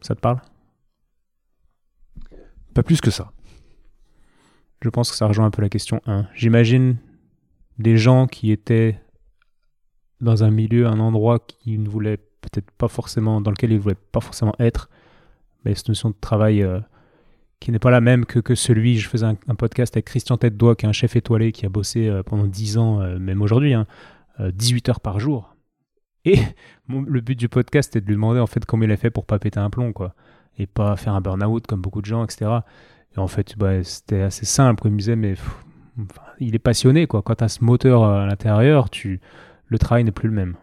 Ça 0.00 0.14
te 0.14 0.20
parle? 0.20 0.40
Pas 2.74 2.82
plus 2.82 3.00
que 3.00 3.10
ça. 3.10 3.32
Je 4.82 4.88
pense 4.88 5.10
que 5.10 5.16
ça 5.16 5.26
rejoint 5.26 5.46
un 5.46 5.50
peu 5.50 5.62
la 5.62 5.68
question 5.68 6.00
1. 6.06 6.26
J'imagine 6.34 6.96
des 7.78 7.96
gens 7.96 8.26
qui 8.26 8.50
étaient 8.50 9.00
dans 10.20 10.44
un 10.44 10.50
milieu, 10.50 10.86
un 10.86 11.00
endroit 11.00 11.38
qui 11.38 11.78
ne 11.78 11.88
voulait 11.88 12.16
peut-être 12.16 12.70
pas 12.72 12.88
forcément, 12.88 13.40
dans 13.40 13.50
lequel 13.50 13.70
ils 13.70 13.76
ne 13.76 13.80
voulaient 13.80 13.96
pas 14.12 14.20
forcément 14.20 14.54
être, 14.58 14.88
mais 15.64 15.74
cette 15.74 15.88
notion 15.88 16.10
de 16.10 16.16
travail 16.20 16.62
euh, 16.62 16.80
qui 17.60 17.72
n'est 17.72 17.78
pas 17.78 17.90
la 17.90 18.00
même 18.00 18.24
que, 18.24 18.38
que 18.38 18.54
celui, 18.54 18.98
je 18.98 19.08
faisais 19.08 19.26
un, 19.26 19.36
un 19.48 19.54
podcast 19.54 19.96
avec 19.96 20.06
Christian 20.06 20.36
Tête-Doigt, 20.36 20.76
qui 20.76 20.86
est 20.86 20.88
un 20.88 20.92
chef 20.92 21.16
étoilé 21.16 21.52
qui 21.52 21.66
a 21.66 21.68
bossé 21.68 22.08
euh, 22.08 22.22
pendant 22.22 22.46
10 22.46 22.78
ans, 22.78 23.00
euh, 23.00 23.18
même 23.18 23.42
aujourd'hui, 23.42 23.74
hein, 23.74 23.86
18 24.40 24.88
heures 24.88 25.00
par 25.00 25.20
jour. 25.20 25.54
Et 26.24 26.38
le 26.88 27.20
but 27.20 27.38
du 27.38 27.48
podcast 27.48 27.90
était 27.90 28.00
de 28.00 28.06
lui 28.06 28.14
demander 28.14 28.40
en 28.40 28.46
fait 28.46 28.64
comment 28.64 28.84
il 28.84 28.92
a 28.92 28.96
fait 28.96 29.10
pour 29.10 29.26
pas 29.26 29.38
péter 29.38 29.60
un 29.60 29.70
plomb, 29.70 29.92
quoi, 29.92 30.14
et 30.58 30.66
pas 30.66 30.96
faire 30.96 31.14
un 31.14 31.20
burn-out 31.20 31.66
comme 31.66 31.80
beaucoup 31.80 32.00
de 32.00 32.06
gens, 32.06 32.24
etc. 32.24 32.50
Et 33.16 33.18
en 33.18 33.28
fait, 33.28 33.56
bah, 33.56 33.82
c'était 33.84 34.22
assez 34.22 34.46
simple. 34.46 34.86
Il 34.86 34.92
me 34.92 34.98
disait, 34.98 35.16
mais 35.16 35.34
il 36.40 36.54
est 36.54 36.60
passionné, 36.60 37.06
quoi. 37.06 37.22
Quand 37.22 37.36
tu 37.36 37.44
as 37.44 37.48
ce 37.48 37.64
moteur 37.64 38.04
à 38.04 38.26
l'intérieur, 38.26 38.90
tu, 38.90 39.20
le 39.66 39.78
travail 39.78 40.04
n'est 40.04 40.12
plus 40.12 40.28
le 40.28 40.34
même. 40.34 40.56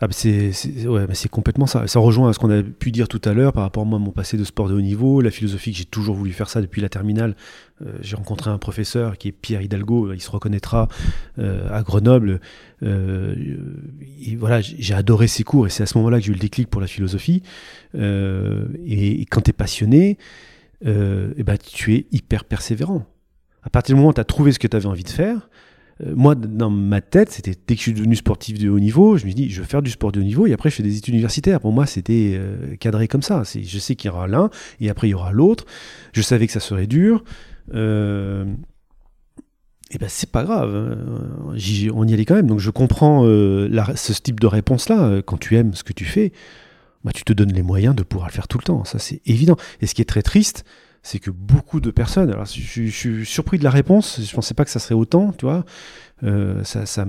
Ah, 0.00 0.08
bah, 0.08 0.12
c'est 0.12 0.50
ouais, 0.86 1.06
bah, 1.06 1.14
complètement 1.30 1.66
ça. 1.66 1.86
Ça 1.86 2.00
rejoint 2.00 2.28
à 2.28 2.32
ce 2.32 2.38
qu'on 2.38 2.50
a 2.50 2.62
pu 2.62 2.90
dire 2.90 3.06
tout 3.06 3.20
à 3.24 3.32
l'heure 3.32 3.52
par 3.52 3.62
rapport 3.62 3.84
à 3.84 3.86
mon 3.86 4.10
passé 4.10 4.36
de 4.36 4.44
sport 4.44 4.68
de 4.68 4.74
haut 4.74 4.80
niveau, 4.80 5.20
la 5.20 5.30
philosophie 5.30 5.72
que 5.72 5.78
j'ai 5.78 5.84
toujours 5.84 6.16
voulu 6.16 6.32
faire 6.32 6.50
ça 6.50 6.60
depuis 6.60 6.82
la 6.82 6.88
terminale. 6.88 7.36
Euh, 7.82 7.92
j'ai 8.00 8.16
rencontré 8.16 8.50
un 8.50 8.58
professeur 8.58 9.16
qui 9.16 9.28
est 9.28 9.32
Pierre 9.32 9.62
Hidalgo, 9.62 10.12
il 10.12 10.20
se 10.20 10.30
reconnaîtra 10.30 10.88
euh, 11.38 11.68
à 11.72 11.82
Grenoble. 11.82 12.40
Euh, 12.82 13.34
et 14.20 14.36
voilà, 14.36 14.60
j'ai 14.60 14.94
adoré 14.94 15.28
ses 15.28 15.44
cours 15.44 15.66
et 15.66 15.70
c'est 15.70 15.84
à 15.84 15.86
ce 15.86 15.96
moment-là 15.98 16.18
que 16.18 16.24
j'ai 16.24 16.30
eu 16.30 16.34
le 16.34 16.40
déclic 16.40 16.68
pour 16.68 16.80
la 16.80 16.88
philosophie. 16.88 17.42
Euh, 17.94 18.66
et, 18.84 19.22
et 19.22 19.26
quand 19.26 19.42
tu 19.42 19.50
es 19.50 19.52
passionné, 19.52 20.18
euh, 20.86 21.32
eh 21.36 21.44
ben, 21.44 21.56
tu 21.56 21.94
es 21.94 22.06
hyper 22.10 22.44
persévérant. 22.44 23.06
À 23.62 23.70
partir 23.70 23.94
du 23.94 23.98
moment 23.98 24.10
où 24.10 24.14
tu 24.14 24.20
as 24.20 24.24
trouvé 24.24 24.52
ce 24.52 24.58
que 24.58 24.66
tu 24.66 24.76
avais 24.76 24.86
envie 24.86 25.04
de 25.04 25.08
faire, 25.08 25.36
euh, 25.36 25.40
moi, 26.04 26.34
dans 26.34 26.70
ma 26.70 27.00
tête, 27.00 27.30
c'était 27.30 27.54
dès 27.66 27.74
que 27.74 27.78
je 27.78 27.82
suis 27.82 27.92
devenu 27.92 28.16
sportif 28.16 28.58
de 28.58 28.68
haut 28.68 28.80
niveau, 28.80 29.16
je 29.16 29.26
me 29.26 29.32
dit, 29.32 29.48
je 29.50 29.60
veux 29.60 29.66
faire 29.66 29.80
du 29.82 29.90
sport 29.90 30.10
de 30.12 30.20
haut 30.20 30.24
niveau 30.24 30.46
et 30.46 30.52
après 30.52 30.68
je 30.70 30.74
fais 30.76 30.82
des 30.82 30.96
études 30.98 31.14
universitaires. 31.14 31.60
Pour 31.60 31.72
moi, 31.72 31.86
c'était 31.86 32.32
euh, 32.34 32.74
cadré 32.76 33.06
comme 33.06 33.22
ça. 33.22 33.42
Je 33.44 33.78
sais 33.78 33.94
qu'il 33.94 34.10
y 34.10 34.12
aura 34.12 34.26
l'un 34.26 34.50
et 34.80 34.90
après 34.90 35.06
il 35.08 35.12
y 35.12 35.14
aura 35.14 35.30
l'autre. 35.32 35.64
Je 36.12 36.20
savais 36.20 36.46
que 36.48 36.52
ça 36.52 36.60
serait 36.60 36.86
dur. 36.88 37.22
Euh, 37.74 38.44
et 39.90 39.98
ben 39.98 40.08
c'est 40.08 40.30
pas 40.30 40.42
grave, 40.42 40.70
Euh, 40.74 40.96
j'y- 41.54 41.90
on 41.94 42.04
y 42.06 42.12
allait 42.12 42.24
quand 42.24 42.34
même. 42.34 42.48
Donc 42.48 42.58
je 42.58 42.70
comprends 42.70 43.24
euh, 43.24 43.68
ce 43.94 44.12
type 44.14 44.40
de 44.40 44.46
réponse-là. 44.46 45.04
Euh, 45.04 45.22
Quand 45.22 45.38
tu 45.38 45.56
aimes 45.56 45.74
ce 45.74 45.84
que 45.84 45.92
tu 45.92 46.04
fais, 46.04 46.32
bah, 47.04 47.12
tu 47.14 47.22
te 47.22 47.32
donnes 47.32 47.52
les 47.52 47.62
moyens 47.62 47.94
de 47.94 48.02
pouvoir 48.02 48.28
le 48.28 48.32
faire 48.32 48.48
tout 48.48 48.58
le 48.58 48.64
temps. 48.64 48.84
Ça 48.84 48.98
c'est 48.98 49.20
évident. 49.26 49.56
Et 49.80 49.86
ce 49.86 49.94
qui 49.94 50.02
est 50.02 50.06
très 50.06 50.22
triste, 50.22 50.64
c'est 51.04 51.18
que 51.18 51.30
beaucoup 51.30 51.80
de 51.80 51.90
personnes. 51.90 52.30
Alors 52.30 52.46
je, 52.46 52.88
suis 52.88 53.26
surpris 53.26 53.58
de 53.58 53.64
la 53.64 53.70
réponse. 53.70 54.20
Je 54.20 54.34
pensais 54.34 54.54
pas 54.54 54.64
que 54.64 54.70
ça 54.70 54.80
serait 54.80 54.94
autant, 54.94 55.32
tu 55.32 55.44
vois. 55.44 55.64
Euh, 56.24 56.64
ça, 56.64 57.04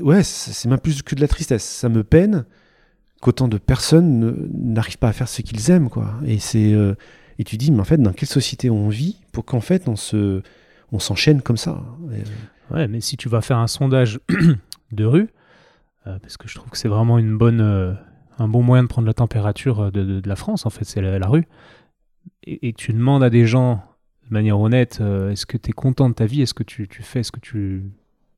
ouais, 0.00 0.22
c'est 0.22 0.68
même 0.68 0.78
plus 0.78 1.02
que 1.02 1.16
de 1.16 1.20
la 1.20 1.26
tristesse. 1.26 1.64
Ça 1.64 1.88
me 1.88 2.04
peine 2.04 2.46
qu'autant 3.20 3.48
de 3.48 3.58
personnes 3.58 4.20
ne- 4.20 4.48
n'arrivent 4.52 4.98
pas 4.98 5.08
à 5.08 5.12
faire 5.12 5.28
ce 5.28 5.42
qu'ils 5.42 5.72
aiment, 5.72 5.90
quoi. 5.90 6.14
Et 6.24 6.38
c'est 6.38 6.72
euh, 6.72 6.94
Et 7.40 7.44
tu 7.44 7.56
dis, 7.56 7.72
mais 7.72 7.80
en 7.80 7.84
fait, 7.84 7.98
dans 7.98 8.12
quelle 8.12 8.28
société 8.28 8.70
on 8.70 8.88
vit 8.88 9.18
pour 9.32 9.44
qu'en 9.44 9.60
fait 9.60 9.88
on 9.88 9.96
se, 9.96 10.42
on 10.92 11.00
s'enchaîne 11.00 11.42
comme 11.42 11.56
ça 11.56 11.82
Ouais, 12.70 12.86
mais 12.86 13.00
si 13.00 13.16
tu 13.16 13.28
vas 13.28 13.40
faire 13.40 13.58
un 13.58 13.66
sondage 13.66 14.20
de 14.92 15.04
rue, 15.04 15.30
euh, 16.06 16.16
parce 16.20 16.36
que 16.36 16.46
je 16.46 16.54
trouve 16.54 16.70
que 16.70 16.78
c'est 16.78 16.88
vraiment 16.88 17.18
une 17.18 17.36
bonne, 17.36 17.60
euh, 17.60 17.92
un 18.38 18.46
bon 18.46 18.62
moyen 18.62 18.84
de 18.84 18.88
prendre 18.88 19.08
la 19.08 19.14
température 19.14 19.90
de, 19.90 20.22
la 20.24 20.36
France, 20.36 20.64
en 20.64 20.70
fait, 20.70 20.84
c'est 20.84 21.00
la 21.00 21.26
rue, 21.26 21.46
et, 22.44 22.68
et 22.68 22.72
que 22.72 22.78
tu 22.78 22.92
demandes 22.92 23.22
à 23.22 23.30
des 23.30 23.46
gens 23.46 23.82
de 24.28 24.32
manière 24.32 24.58
honnête, 24.58 24.98
euh, 25.00 25.30
est-ce 25.30 25.46
que 25.46 25.56
tu 25.58 25.70
es 25.70 25.72
content 25.72 26.08
de 26.08 26.14
ta 26.14 26.26
vie? 26.26 26.42
Est-ce 26.42 26.54
que 26.54 26.62
tu, 26.62 26.88
tu 26.88 27.02
fais 27.02 27.22
ce 27.22 27.30
que 27.32 27.40
tu 27.40 27.84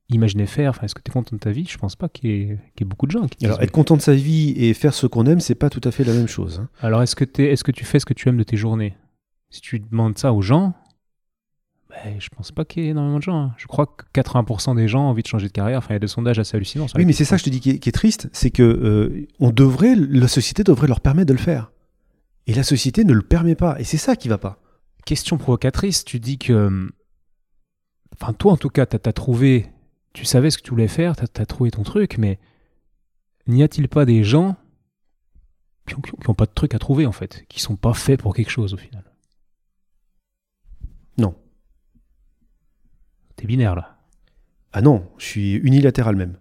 imaginais 0.09 0.47
faire? 0.47 0.71
Enfin, 0.71 0.83
est-ce 0.87 0.95
que 0.95 1.03
tu 1.03 1.11
es 1.11 1.13
content 1.13 1.37
de 1.37 1.41
ta 1.41 1.51
vie? 1.51 1.67
Je 1.69 1.79
pense 1.79 1.95
pas 1.97 2.09
qu'il 2.09 2.31
y, 2.31 2.33
ait 2.35 2.47
qu'il 2.75 2.81
y 2.81 2.83
ait 2.83 2.89
beaucoup 2.89 3.07
de 3.07 3.13
gens 3.13 3.27
qui 3.29 3.39
disent 3.39 3.49
Alors, 3.49 3.63
être 3.63 3.71
content 3.71 3.97
de 3.97 4.03
sa 4.03 4.15
vie 4.15 4.51
et 4.57 4.75
faire 4.75 4.95
ce 4.95 5.07
qu'on 5.07 5.27
aime, 5.27 5.41
c'est 5.41 5.55
pas 5.55 5.71
tout 5.71 5.81
à 5.85 5.91
fait 5.93 6.05
la 6.05 6.13
même 6.13 6.27
chose. 6.29 6.61
hein. 6.61 6.69
Alors, 6.81 7.03
est-ce 7.03 7.15
que, 7.17 7.25
est-ce 7.43 7.63
que 7.65 7.71
tu 7.73 7.85
fais 7.85 7.99
ce 8.01 8.07
que 8.07 8.15
tu 8.15 8.29
aimes 8.29 8.37
de 8.39 8.43
tes 8.43 8.57
journées? 8.57 8.97
Si 9.51 9.61
tu 9.61 9.79
demandes 9.79 10.19
ça 10.19 10.33
aux 10.33 10.43
gens, 10.43 10.75
ben, 11.89 12.17
je 12.19 12.29
pense 12.31 12.51
pas 12.53 12.65
qu'il 12.65 12.83
y 12.83 12.87
ait 12.87 12.91
énormément 12.91 13.19
de 13.19 13.23
gens. 13.23 13.41
hein. 13.41 13.55
Je 13.59 13.67
crois 13.67 13.87
que 13.87 14.21
80% 14.21 14.75
des 14.75 14.89
gens 14.89 15.05
ont 15.07 15.11
envie 15.11 15.23
de 15.23 15.29
changer 15.29 15.47
de 15.47 15.53
carrière. 15.53 15.79
Enfin, 15.79 15.89
il 15.91 15.95
y 15.95 15.97
a 15.97 16.01
des 16.01 16.09
sondages 16.09 16.39
assez 16.41 16.57
hallucinants. 16.57 16.87
Oui, 16.97 17.05
mais 17.05 17.13
c'est 17.13 17.25
ça, 17.25 17.37
question. 17.37 17.53
je 17.53 17.59
te 17.59 17.63
dis, 17.63 17.71
qui 17.71 17.77
est, 17.77 17.79
qui 17.79 17.89
est 17.89 17.93
triste, 17.93 18.29
c'est 18.33 18.51
que 18.51 18.63
euh, 18.65 19.27
on 19.39 19.51
devrait, 19.51 19.95
la 19.95 20.27
société 20.29 20.65
devrait 20.65 20.89
leur 20.89 21.01
permettre 21.01 21.29
de 21.29 21.33
le 21.33 21.39
faire. 21.39 21.71
Et 22.47 22.55
la 22.55 22.63
société 22.63 23.05
ne 23.05 23.13
le 23.13 23.23
permet 23.23 23.55
pas. 23.55 23.79
Et 23.81 23.85
c'est 23.85 23.97
ça 23.97 24.17
qui 24.17 24.29
va 24.29 24.39
pas. 24.39 24.63
Question 25.05 25.39
provocatrice, 25.39 26.05
tu 26.05 26.21
dis 26.21 26.39
que. 26.39 26.89
Enfin, 28.15 28.33
toi, 28.33 28.53
en 28.53 28.57
tout 28.57 28.71
cas, 28.71 28.87
tu 28.87 28.97
as, 28.97 29.13
trouvé. 29.13 29.71
Tu 30.13 30.25
savais 30.25 30.51
ce 30.51 30.59
que 30.59 30.63
tu 30.63 30.71
voulais 30.71 30.89
faire, 30.89 31.17
tu 31.17 31.25
as, 31.25 31.47
trouvé 31.47 31.71
ton 31.71 31.83
truc, 31.83 32.19
mais 32.19 32.39
n'y 33.47 33.63
a-t-il 33.63 33.89
pas 33.89 34.05
des 34.05 34.25
gens 34.25 34.57
qui 35.87 35.95
n'ont 36.27 36.35
pas 36.35 36.47
de 36.47 36.53
truc 36.55 36.75
à 36.75 36.79
trouver, 36.79 37.07
en 37.07 37.13
fait, 37.13 37.45
qui 37.49 37.61
sont 37.61 37.77
pas 37.77 37.95
faits 37.95 38.21
pour 38.21 38.35
quelque 38.35 38.51
chose, 38.51 38.75
au 38.75 38.77
final? 38.77 39.05
Non. 41.19 41.37
T'es 43.37 43.47
binaire, 43.47 43.75
là. 43.75 43.99
Ah 44.73 44.83
non, 44.83 45.09
je 45.19 45.25
suis 45.25 45.55
unilatéral 45.55 46.17
même. 46.17 46.39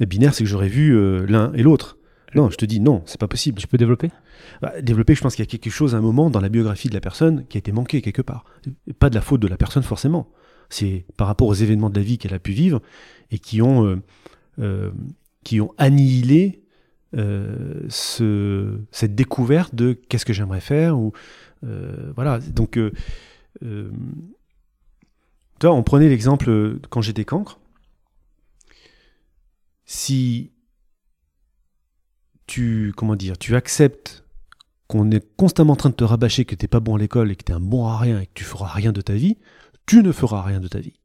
Et 0.00 0.06
binaire, 0.06 0.34
c'est 0.34 0.44
que 0.44 0.50
j'aurais 0.50 0.68
vu 0.68 0.96
euh, 0.96 1.26
l'un 1.26 1.52
et 1.54 1.62
l'autre. 1.62 1.98
Non, 2.34 2.48
je 2.50 2.56
te 2.56 2.64
dis 2.64 2.80
non, 2.80 3.02
c'est 3.04 3.20
pas 3.20 3.28
possible. 3.28 3.60
Tu 3.60 3.66
peux 3.66 3.76
développer? 3.76 4.10
Bah, 4.62 4.80
développer, 4.80 5.14
je 5.14 5.20
pense 5.20 5.36
qu'il 5.36 5.44
y 5.44 5.48
a 5.48 5.50
quelque 5.50 5.70
chose 5.70 5.94
à 5.94 5.98
un 5.98 6.00
moment 6.00 6.30
dans 6.30 6.40
la 6.40 6.48
biographie 6.48 6.88
de 6.88 6.94
la 6.94 7.00
personne 7.00 7.46
qui 7.46 7.58
a 7.58 7.60
été 7.60 7.72
manqué 7.72 8.00
quelque 8.00 8.22
part. 8.22 8.44
Pas 8.98 9.10
de 9.10 9.14
la 9.14 9.20
faute 9.20 9.40
de 9.40 9.48
la 9.48 9.56
personne 9.56 9.82
forcément. 9.82 10.30
C'est 10.70 11.04
par 11.16 11.26
rapport 11.26 11.48
aux 11.48 11.54
événements 11.54 11.90
de 11.90 11.98
la 11.98 12.04
vie 12.04 12.16
qu'elle 12.16 12.34
a 12.34 12.38
pu 12.38 12.52
vivre 12.52 12.80
et 13.30 13.38
qui 13.38 13.60
ont, 13.60 13.84
euh, 13.84 14.02
euh, 14.58 14.90
qui 15.44 15.60
ont 15.60 15.74
annihilé 15.76 16.62
euh, 17.14 17.82
ce, 17.90 18.78
cette 18.90 19.14
découverte 19.14 19.74
de 19.74 19.92
qu'est-ce 19.92 20.24
que 20.24 20.32
j'aimerais 20.32 20.60
faire 20.60 20.98
ou 20.98 21.12
voilà. 22.16 22.40
Donc, 22.40 22.78
toi, 25.60 25.72
on 25.72 25.82
prenait 25.84 26.08
l'exemple 26.08 26.78
quand 26.90 27.02
j'étais 27.02 27.24
cancre. 27.24 27.60
Si 29.84 30.51
comment 32.96 33.16
dire, 33.16 33.38
tu 33.38 33.56
acceptes 33.56 34.24
qu'on 34.88 35.10
est 35.10 35.24
constamment 35.36 35.72
en 35.72 35.76
train 35.76 35.90
de 35.90 35.94
te 35.94 36.04
rabâcher 36.04 36.44
que 36.44 36.54
t'es 36.54 36.68
pas 36.68 36.80
bon 36.80 36.96
à 36.96 36.98
l'école 36.98 37.30
et 37.30 37.36
que 37.36 37.44
t'es 37.44 37.52
un 37.52 37.60
bon 37.60 37.86
à 37.86 37.96
rien 37.98 38.20
et 38.20 38.26
que 38.26 38.32
tu 38.34 38.44
feras 38.44 38.68
rien 38.68 38.92
de 38.92 39.00
ta 39.00 39.14
vie, 39.14 39.38
tu 39.86 40.02
ne 40.02 40.12
feras 40.12 40.42
rien 40.42 40.60
de 40.60 40.68
ta 40.68 40.78
vie. 40.78 40.98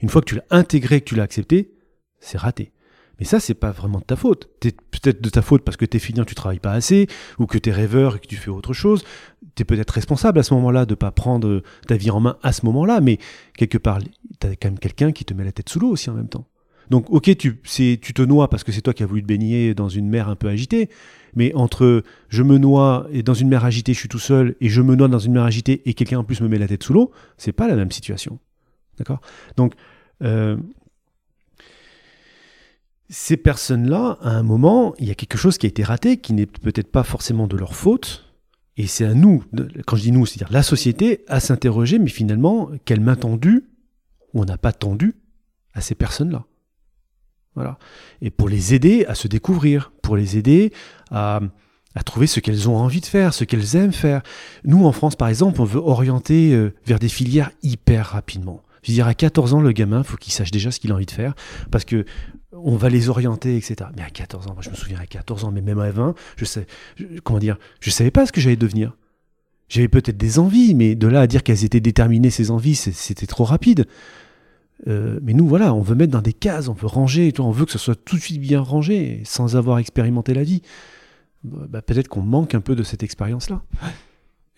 Une 0.00 0.08
fois 0.08 0.22
que 0.22 0.26
tu 0.26 0.34
l'as 0.34 0.44
intégré, 0.50 1.00
que 1.00 1.06
tu 1.06 1.14
l'as 1.14 1.22
accepté, 1.22 1.74
c'est 2.18 2.38
raté. 2.38 2.72
Mais 3.18 3.26
ça, 3.26 3.38
c'est 3.38 3.54
pas 3.54 3.70
vraiment 3.70 3.98
de 3.98 4.04
ta 4.04 4.16
faute. 4.16 4.48
C'est 4.62 4.80
peut-être 4.80 5.20
de 5.20 5.28
ta 5.28 5.42
faute 5.42 5.62
parce 5.62 5.76
que 5.76 5.84
t'es 5.84 5.98
fini, 5.98 6.24
tu 6.24 6.34
travailles 6.34 6.58
pas 6.58 6.72
assez, 6.72 7.06
ou 7.38 7.46
que 7.46 7.58
t'es 7.58 7.70
rêveur 7.70 8.16
et 8.16 8.18
que 8.18 8.26
tu 8.26 8.36
fais 8.36 8.50
autre 8.50 8.72
chose. 8.72 9.04
T'es 9.54 9.64
peut-être 9.64 9.90
responsable 9.90 10.38
à 10.38 10.42
ce 10.42 10.54
moment-là 10.54 10.86
de 10.86 10.94
pas 10.94 11.10
prendre 11.10 11.62
ta 11.86 11.96
vie 11.96 12.10
en 12.10 12.20
main 12.20 12.38
à 12.42 12.52
ce 12.52 12.64
moment-là, 12.64 13.00
mais 13.02 13.18
quelque 13.58 13.76
part, 13.76 13.98
t'as 14.38 14.56
quand 14.56 14.68
même 14.68 14.78
quelqu'un 14.78 15.12
qui 15.12 15.26
te 15.26 15.34
met 15.34 15.44
la 15.44 15.52
tête 15.52 15.68
sous 15.68 15.80
l'eau 15.80 15.90
aussi 15.90 16.08
en 16.08 16.14
même 16.14 16.28
temps. 16.28 16.46
Donc, 16.90 17.08
ok, 17.08 17.36
tu, 17.36 17.56
te 17.56 18.22
noies 18.22 18.48
parce 18.48 18.64
que 18.64 18.72
c'est 18.72 18.82
toi 18.82 18.92
qui 18.92 19.04
as 19.04 19.06
voulu 19.06 19.22
te 19.22 19.26
baigner 19.26 19.74
dans 19.74 19.88
une 19.88 20.08
mer 20.08 20.28
un 20.28 20.34
peu 20.34 20.48
agitée, 20.48 20.90
mais 21.34 21.54
entre 21.54 22.02
je 22.28 22.42
me 22.42 22.58
noie 22.58 23.06
et 23.12 23.22
dans 23.22 23.34
une 23.34 23.48
mer 23.48 23.64
agitée, 23.64 23.94
je 23.94 24.00
suis 24.00 24.08
tout 24.08 24.18
seul, 24.18 24.56
et 24.60 24.68
je 24.68 24.82
me 24.82 24.96
noie 24.96 25.08
dans 25.08 25.20
une 25.20 25.32
mer 25.32 25.44
agitée 25.44 25.88
et 25.88 25.94
quelqu'un 25.94 26.18
en 26.18 26.24
plus 26.24 26.40
me 26.40 26.48
met 26.48 26.58
la 26.58 26.66
tête 26.66 26.82
sous 26.82 26.92
l'eau, 26.92 27.12
c'est 27.38 27.52
pas 27.52 27.68
la 27.68 27.76
même 27.76 27.92
situation. 27.92 28.40
D'accord? 28.98 29.20
Donc, 29.56 29.74
euh, 30.22 30.56
ces 33.08 33.36
personnes-là, 33.36 34.18
à 34.20 34.30
un 34.30 34.42
moment, 34.42 34.94
il 34.98 35.06
y 35.06 35.10
a 35.12 35.14
quelque 35.14 35.38
chose 35.38 35.58
qui 35.58 35.66
a 35.66 35.68
été 35.68 35.84
raté, 35.84 36.16
qui 36.16 36.32
n'est 36.32 36.46
peut-être 36.46 36.90
pas 36.90 37.04
forcément 37.04 37.46
de 37.46 37.56
leur 37.56 37.74
faute, 37.76 38.26
et 38.76 38.86
c'est 38.86 39.04
à 39.04 39.14
nous, 39.14 39.44
quand 39.86 39.96
je 39.96 40.02
dis 40.02 40.12
nous, 40.12 40.26
c'est-à-dire 40.26 40.52
la 40.52 40.62
société, 40.62 41.24
à 41.28 41.38
s'interroger, 41.38 41.98
mais 41.98 42.08
finalement, 42.08 42.70
quelle 42.84 43.00
main 43.00 43.16
tendue, 43.16 43.68
ou 44.32 44.42
on 44.42 44.44
n'a 44.44 44.58
pas 44.58 44.72
tendu 44.72 45.14
à 45.74 45.80
ces 45.80 45.94
personnes-là. 45.94 46.46
Et 48.22 48.30
pour 48.30 48.48
les 48.48 48.74
aider 48.74 49.04
à 49.06 49.14
se 49.14 49.28
découvrir, 49.28 49.92
pour 50.02 50.16
les 50.16 50.36
aider 50.36 50.72
à, 51.10 51.40
trouver 52.04 52.26
ce 52.26 52.40
qu'elles 52.40 52.68
ont 52.68 52.76
envie 52.76 53.00
de 53.00 53.06
faire, 53.06 53.34
ce 53.34 53.44
qu'elles 53.44 53.76
aiment 53.76 53.92
faire. 53.92 54.22
Nous, 54.64 54.86
en 54.86 54.92
France, 54.92 55.16
par 55.16 55.28
exemple, 55.28 55.60
on 55.60 55.64
veut 55.64 55.80
orienter 55.80 56.52
euh, 56.52 56.72
vers 56.86 56.98
des 56.98 57.08
filières 57.08 57.50
hyper 57.62 58.06
rapidement. 58.06 58.62
Je 58.82 58.90
veux 58.90 58.94
dire, 58.94 59.06
à 59.06 59.14
14 59.14 59.54
ans, 59.54 59.60
le 59.60 59.72
gamin, 59.72 60.02
faut 60.02 60.16
qu'il 60.16 60.32
sache 60.32 60.50
déjà 60.50 60.70
ce 60.70 60.80
qu'il 60.80 60.92
a 60.92 60.94
envie 60.94 61.06
de 61.06 61.10
faire, 61.10 61.34
parce 61.70 61.84
que 61.84 62.04
on 62.52 62.76
va 62.76 62.88
les 62.88 63.08
orienter, 63.08 63.56
etc. 63.56 63.90
Mais 63.96 64.02
à 64.02 64.10
14 64.10 64.46
ans, 64.48 64.54
moi 64.54 64.62
je 64.62 64.70
me 64.70 64.74
souviens 64.74 64.98
à 64.98 65.06
14 65.06 65.44
ans, 65.44 65.50
mais 65.50 65.60
même 65.60 65.78
à 65.78 65.90
20, 65.90 66.14
je 66.36 66.44
sais, 66.44 66.66
comment 67.22 67.38
dire, 67.38 67.58
je 67.80 67.90
savais 67.90 68.10
pas 68.10 68.26
ce 68.26 68.32
que 68.32 68.40
j'allais 68.40 68.56
devenir. 68.56 68.96
J'avais 69.68 69.88
peut-être 69.88 70.16
des 70.16 70.38
envies, 70.38 70.74
mais 70.74 70.96
de 70.96 71.06
là 71.06 71.20
à 71.20 71.26
dire 71.26 71.42
qu'elles 71.42 71.64
étaient 71.64 71.80
déterminées, 71.80 72.30
ces 72.30 72.50
envies, 72.50 72.74
c'était 72.74 73.26
trop 73.26 73.44
rapide. 73.44 73.86
Euh, 74.88 75.20
mais 75.22 75.34
nous, 75.34 75.46
voilà, 75.46 75.74
on 75.74 75.80
veut 75.82 75.94
mettre 75.94 76.12
dans 76.12 76.22
des 76.22 76.32
cases, 76.32 76.68
on 76.68 76.72
veut 76.72 76.86
ranger, 76.86 77.32
tu 77.32 77.42
vois, 77.42 77.48
on 77.50 77.52
veut 77.52 77.66
que 77.66 77.72
ce 77.72 77.78
soit 77.78 77.94
tout 78.02 78.16
de 78.16 78.20
suite 78.20 78.40
bien 78.40 78.60
rangé, 78.60 79.20
sans 79.24 79.56
avoir 79.56 79.78
expérimenté 79.78 80.32
la 80.34 80.42
vie. 80.42 80.62
Bah, 81.44 81.82
peut-être 81.82 82.08
qu'on 82.08 82.22
manque 82.22 82.54
un 82.54 82.60
peu 82.60 82.74
de 82.74 82.82
cette 82.82 83.02
expérience-là. 83.02 83.62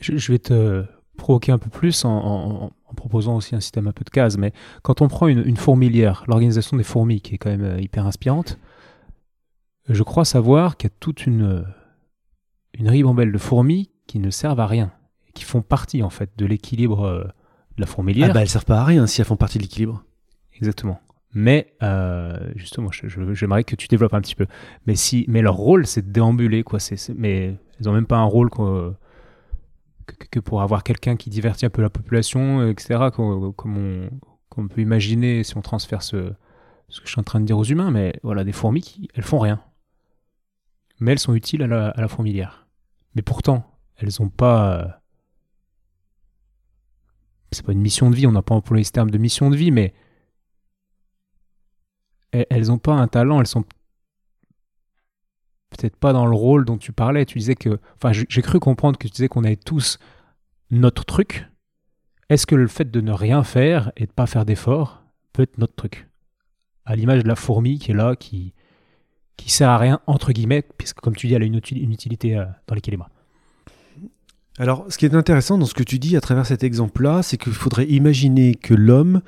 je, 0.01 0.17
je 0.17 0.33
vais 0.33 0.39
te 0.39 0.85
provoquer 1.17 1.53
un 1.53 1.59
peu 1.59 1.71
plus 1.71 2.05
en, 2.05 2.11
en- 2.11 2.71
en 2.87 2.95
proposant 2.95 3.37
aussi 3.37 3.55
un 3.55 3.61
système 3.61 3.87
un 3.89 3.93
peu 3.93 4.05
de 4.05 4.11
cases, 4.11 4.37
mais 4.37 4.53
quand 4.83 5.01
on 5.01 5.09
prend 5.09 5.27
une, 5.29 5.43
une 5.47 5.57
fourmilière, 5.57 6.25
l'organisation 6.29 6.77
des 6.77 6.83
fourmis, 6.85 7.21
qui 7.21 7.35
est 7.35 7.39
quand 7.39 7.51
même 7.51 7.65
euh, 7.65 7.81
hyper 7.81 8.07
inspirante, 8.07 8.59
je 9.89 10.03
crois 10.03 10.25
savoir 10.25 10.77
qu'il 10.77 10.89
y 10.91 10.93
a 10.93 10.97
toute 11.01 11.27
une, 11.27 11.43
euh, 11.43 11.63
une 12.75 12.89
ribambelle 12.89 13.33
de 13.33 13.39
fourmis 13.39 13.91
qui 14.07 14.19
ne 14.19 14.31
servent 14.31 14.61
à 14.61 14.67
rien, 14.67 14.93
et 15.29 15.33
qui 15.33 15.45
font 15.45 15.63
partie 15.63 16.03
en 16.03 16.11
fait 16.11 16.31
de 16.37 16.47
l'équilibre 16.47 17.33
de 17.77 17.81
la 17.81 17.87
fourmilière. 17.87 18.29
Ah 18.31 18.35
bah, 18.35 18.43
elles 18.43 18.49
servent 18.49 18.65
pas 18.67 18.81
à 18.81 18.85
rien 18.85 19.07
si 19.07 19.21
elles 19.21 19.27
font 19.27 19.37
partie 19.37 19.59
de 19.59 19.63
l'équilibre. 19.63 20.05
Exactement. 20.57 21.01
Mais 21.35 21.73
euh, 21.83 22.53
justement, 22.57 22.91
j'aimerais 22.91 23.65
que 23.65 23.75
tu 23.75 23.89
développes 23.89 24.15
un 24.15 24.21
petit 24.21 24.35
peu. 24.35 24.47
Mais 24.87 24.95
si, 24.95 25.25
mais 25.29 25.41
leur 25.41 25.55
rôle, 25.55 25.87
c'est 25.87 26.07
de 26.07 26.13
déambuler, 26.13 26.63
quoi. 26.63 26.79
C'est, 26.79 27.09
mais 27.17 27.57
ils 27.81 27.89
ont 27.89 27.93
même 27.93 28.07
pas 28.07 28.19
un 28.19 28.25
rôle 28.25 28.51
que, 28.51 28.95
pour 30.41 30.61
avoir 30.63 30.85
quelqu'un 30.85 31.17
qui 31.17 31.31
divertit 31.31 31.65
un 31.65 31.71
peu 31.71 31.81
la 31.81 31.91
population, 31.91 32.69
etc. 32.69 33.09
Comme, 33.15 34.11
on, 34.57 34.69
peut 34.69 34.83
imaginer 34.83 35.43
si 35.43 35.57
on 35.57 35.63
transfère 35.63 36.03
ce, 36.03 36.17
que 36.17 36.35
je 37.05 37.11
suis 37.11 37.21
en 37.21 37.25
train 37.25 37.41
de 37.41 37.47
dire 37.47 37.57
aux 37.57 37.65
humains. 37.65 37.91
Mais 37.91 38.15
voilà, 38.23 38.45
des 38.45 38.53
fourmis, 38.53 38.83
qui, 38.83 39.09
elles 39.15 39.25
font 39.25 39.39
rien. 39.39 39.63
Mais 41.01 41.13
elles 41.13 41.19
sont 41.19 41.35
utiles 41.35 41.63
à 41.63 41.95
la, 41.97 42.09
fourmilière. 42.09 42.67
Mais 43.15 43.23
pourtant, 43.23 43.65
elles 43.97 44.21
ont 44.21 44.29
pas. 44.29 45.01
c'est 47.53 47.65
pas 47.65 47.73
une 47.73 47.81
mission 47.81 48.11
de 48.11 48.17
vie. 48.17 48.27
On 48.27 48.33
n'a 48.33 48.43
pas 48.43 48.55
employé 48.55 48.85
ce 48.85 48.93
terme 48.93 49.11
de 49.11 49.17
mission 49.17 49.49
de 49.49 49.57
vie, 49.57 49.71
mais 49.71 49.95
elles- 52.33 52.67
n'ont 52.69 52.79
pas 52.79 52.95
un 52.95 53.09
talent, 53.09 53.41
elles 53.41 53.47
sont 53.47 53.65
peut-être 55.71 55.97
pas 55.97 56.13
dans 56.13 56.27
le 56.27 56.35
rôle 56.35 56.65
dont 56.65 56.79
tu 56.79 56.93
parlais. 56.93 57.25
Tu 57.25 57.39
disais 57.39 57.55
que, 57.55 57.79
enfin, 57.97 58.13
j'ai 58.13 58.43
cru 58.43 58.59
comprendre 58.61 58.99
que 58.99 59.07
tu 59.07 59.13
disais 59.13 59.29
qu'on 59.29 59.45
avait 59.45 59.57
tous 59.57 59.99
notre 60.71 61.05
truc. 61.05 61.49
Est-ce 62.29 62.47
que 62.47 62.55
le 62.55 62.69
fait 62.69 62.91
de 62.91 63.01
ne 63.01 63.13
rien 63.13 63.43
faire 63.43 63.93
et 63.97 64.07
de 64.07 64.13
pas 64.13 64.27
faire 64.27 64.45
d'efforts 64.45 65.03
peut 65.33 65.43
être 65.43 65.59
notre 65.59 65.75
truc? 65.75 66.09
À 66.85 66.97
l'image 66.97 67.23
de 67.23 67.29
la 67.29 67.37
fourmi 67.37 67.79
qui 67.79 67.91
est 67.93 67.95
là, 67.95 68.17
qui 68.17 68.55
qui 69.39 69.51
sert 69.51 69.71
à 69.71 69.79
rien 69.79 70.01
entre 70.07 70.33
guillemets, 70.33 70.63
puisque 70.77 71.01
comme 71.01 71.17
tu 71.17 71.27
dis, 71.27 71.35
elle 71.35 71.43
a 71.43 71.47
une, 71.47 71.59
uti- 71.59 71.79
une 71.81 71.91
utilité 71.93 72.37
euh, 72.37 72.45
dans 72.67 72.75
l'équilibre. 72.75 73.09
Alors, 74.59 74.85
ce 74.93 74.99
qui 74.99 75.07
est 75.07 75.15
intéressant 75.15 75.57
dans 75.57 75.65
ce 75.67 75.75
que 75.75 75.83
tu 75.83 75.99
dis 75.99 76.17
à 76.17 76.21
travers 76.21 76.47
cet 76.47 76.63
exemple-là, 76.63 77.23
c'est 77.23 77.39
qu'il 77.39 77.55
faudrait 77.55 77.87
imaginer 77.87 78.55
que 78.55 78.75
l'homme 78.75 79.23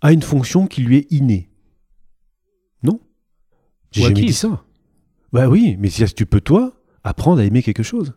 a 0.00 0.12
une 0.12 0.22
fonction 0.22 0.68
qui 0.68 0.82
lui 0.82 0.98
est 0.98 1.12
innée. 1.12 1.49
J'ai 3.92 4.02
jamais 4.02 4.14
dit 4.14 4.32
ça. 4.32 4.64
Bah 5.32 5.48
oui, 5.48 5.76
mais 5.78 5.88
si 5.88 6.04
tu 6.14 6.26
peux, 6.26 6.40
toi, 6.40 6.72
apprendre 7.04 7.40
à 7.40 7.44
aimer 7.44 7.62
quelque 7.62 7.82
chose. 7.82 8.14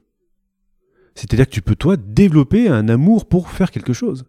C'est-à-dire 1.15 1.45
que 1.45 1.51
tu 1.51 1.61
peux, 1.61 1.75
toi, 1.75 1.95
développer 1.97 2.67
un 2.67 2.89
amour 2.89 3.27
pour 3.27 3.49
faire 3.49 3.71
quelque 3.71 3.93
chose. 3.93 4.25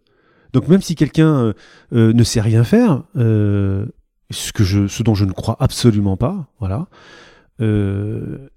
Donc, 0.53 0.67
même 0.67 0.81
si 0.81 0.95
quelqu'un 0.95 1.35
euh, 1.35 1.53
euh, 1.93 2.13
ne 2.13 2.23
sait 2.23 2.41
rien 2.41 2.63
faire, 2.63 3.03
euh, 3.15 3.85
ce, 4.29 4.53
que 4.53 4.63
je, 4.63 4.87
ce 4.87 5.03
dont 5.03 5.15
je 5.15 5.25
ne 5.25 5.31
crois 5.31 5.57
absolument 5.59 6.17
pas, 6.17 6.51
voilà, 6.59 6.87
euh, 7.61 8.49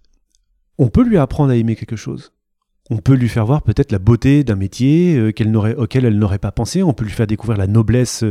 on 0.76 0.88
peut 0.88 1.02
lui 1.02 1.18
apprendre 1.18 1.50
à 1.50 1.56
aimer 1.56 1.76
quelque 1.76 1.96
chose 1.96 2.32
on 2.90 2.96
peut 2.96 3.14
lui 3.14 3.28
faire 3.28 3.44
voir 3.44 3.62
peut-être 3.62 3.92
la 3.92 3.98
beauté 3.98 4.44
d'un 4.44 4.56
métier 4.56 5.16
euh, 5.16 5.30
qu'elle 5.30 5.54
auquel 5.56 6.06
elle 6.06 6.18
n'aurait 6.18 6.38
pas 6.38 6.52
pensé. 6.52 6.82
On 6.82 6.94
peut 6.94 7.04
lui 7.04 7.10
faire 7.12 7.26
découvrir 7.26 7.58
la 7.58 7.66
noblesse 7.66 8.24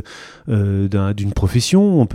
euh, 0.49 0.88
d'un- 0.88 1.13
d'une 1.13 1.31
profession. 1.31 2.01
On 2.01 2.07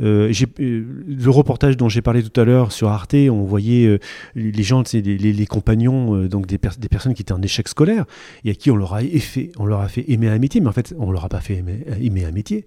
euh, 0.00 0.32
le 0.58 1.28
reportage 1.28 1.76
dont 1.76 1.88
j'ai 1.90 2.00
parlé 2.00 2.22
tout 2.22 2.40
à 2.40 2.44
l'heure 2.44 2.72
sur 2.72 2.88
Arte, 2.88 3.14
on 3.14 3.44
voyait 3.44 4.00
les 4.34 4.62
gens, 4.62 4.82
les, 4.92 5.46
compagnons, 5.46 6.26
donc 6.26 6.46
des, 6.46 6.58
pers- 6.58 6.76
des 6.78 6.88
personnes 6.88 7.14
qui 7.14 7.22
étaient 7.22 7.32
en 7.32 7.42
échec 7.42 7.68
scolaire 7.68 8.06
et 8.44 8.50
à 8.50 8.54
qui 8.54 8.70
on 8.70 8.76
leur 8.76 8.94
a 8.94 9.00
fait, 9.02 9.52
on 9.58 9.66
leur 9.66 9.80
a 9.80 9.88
fait 9.88 10.10
aimer 10.10 10.28
un 10.28 10.38
métier, 10.38 10.60
mais 10.60 10.68
en 10.68 10.72
fait, 10.72 10.94
on 10.98 11.12
leur 11.12 11.24
a 11.24 11.28
pas 11.28 11.40
fait 11.40 11.56
aimer, 11.56 12.24
un 12.24 12.32
métier. 12.32 12.66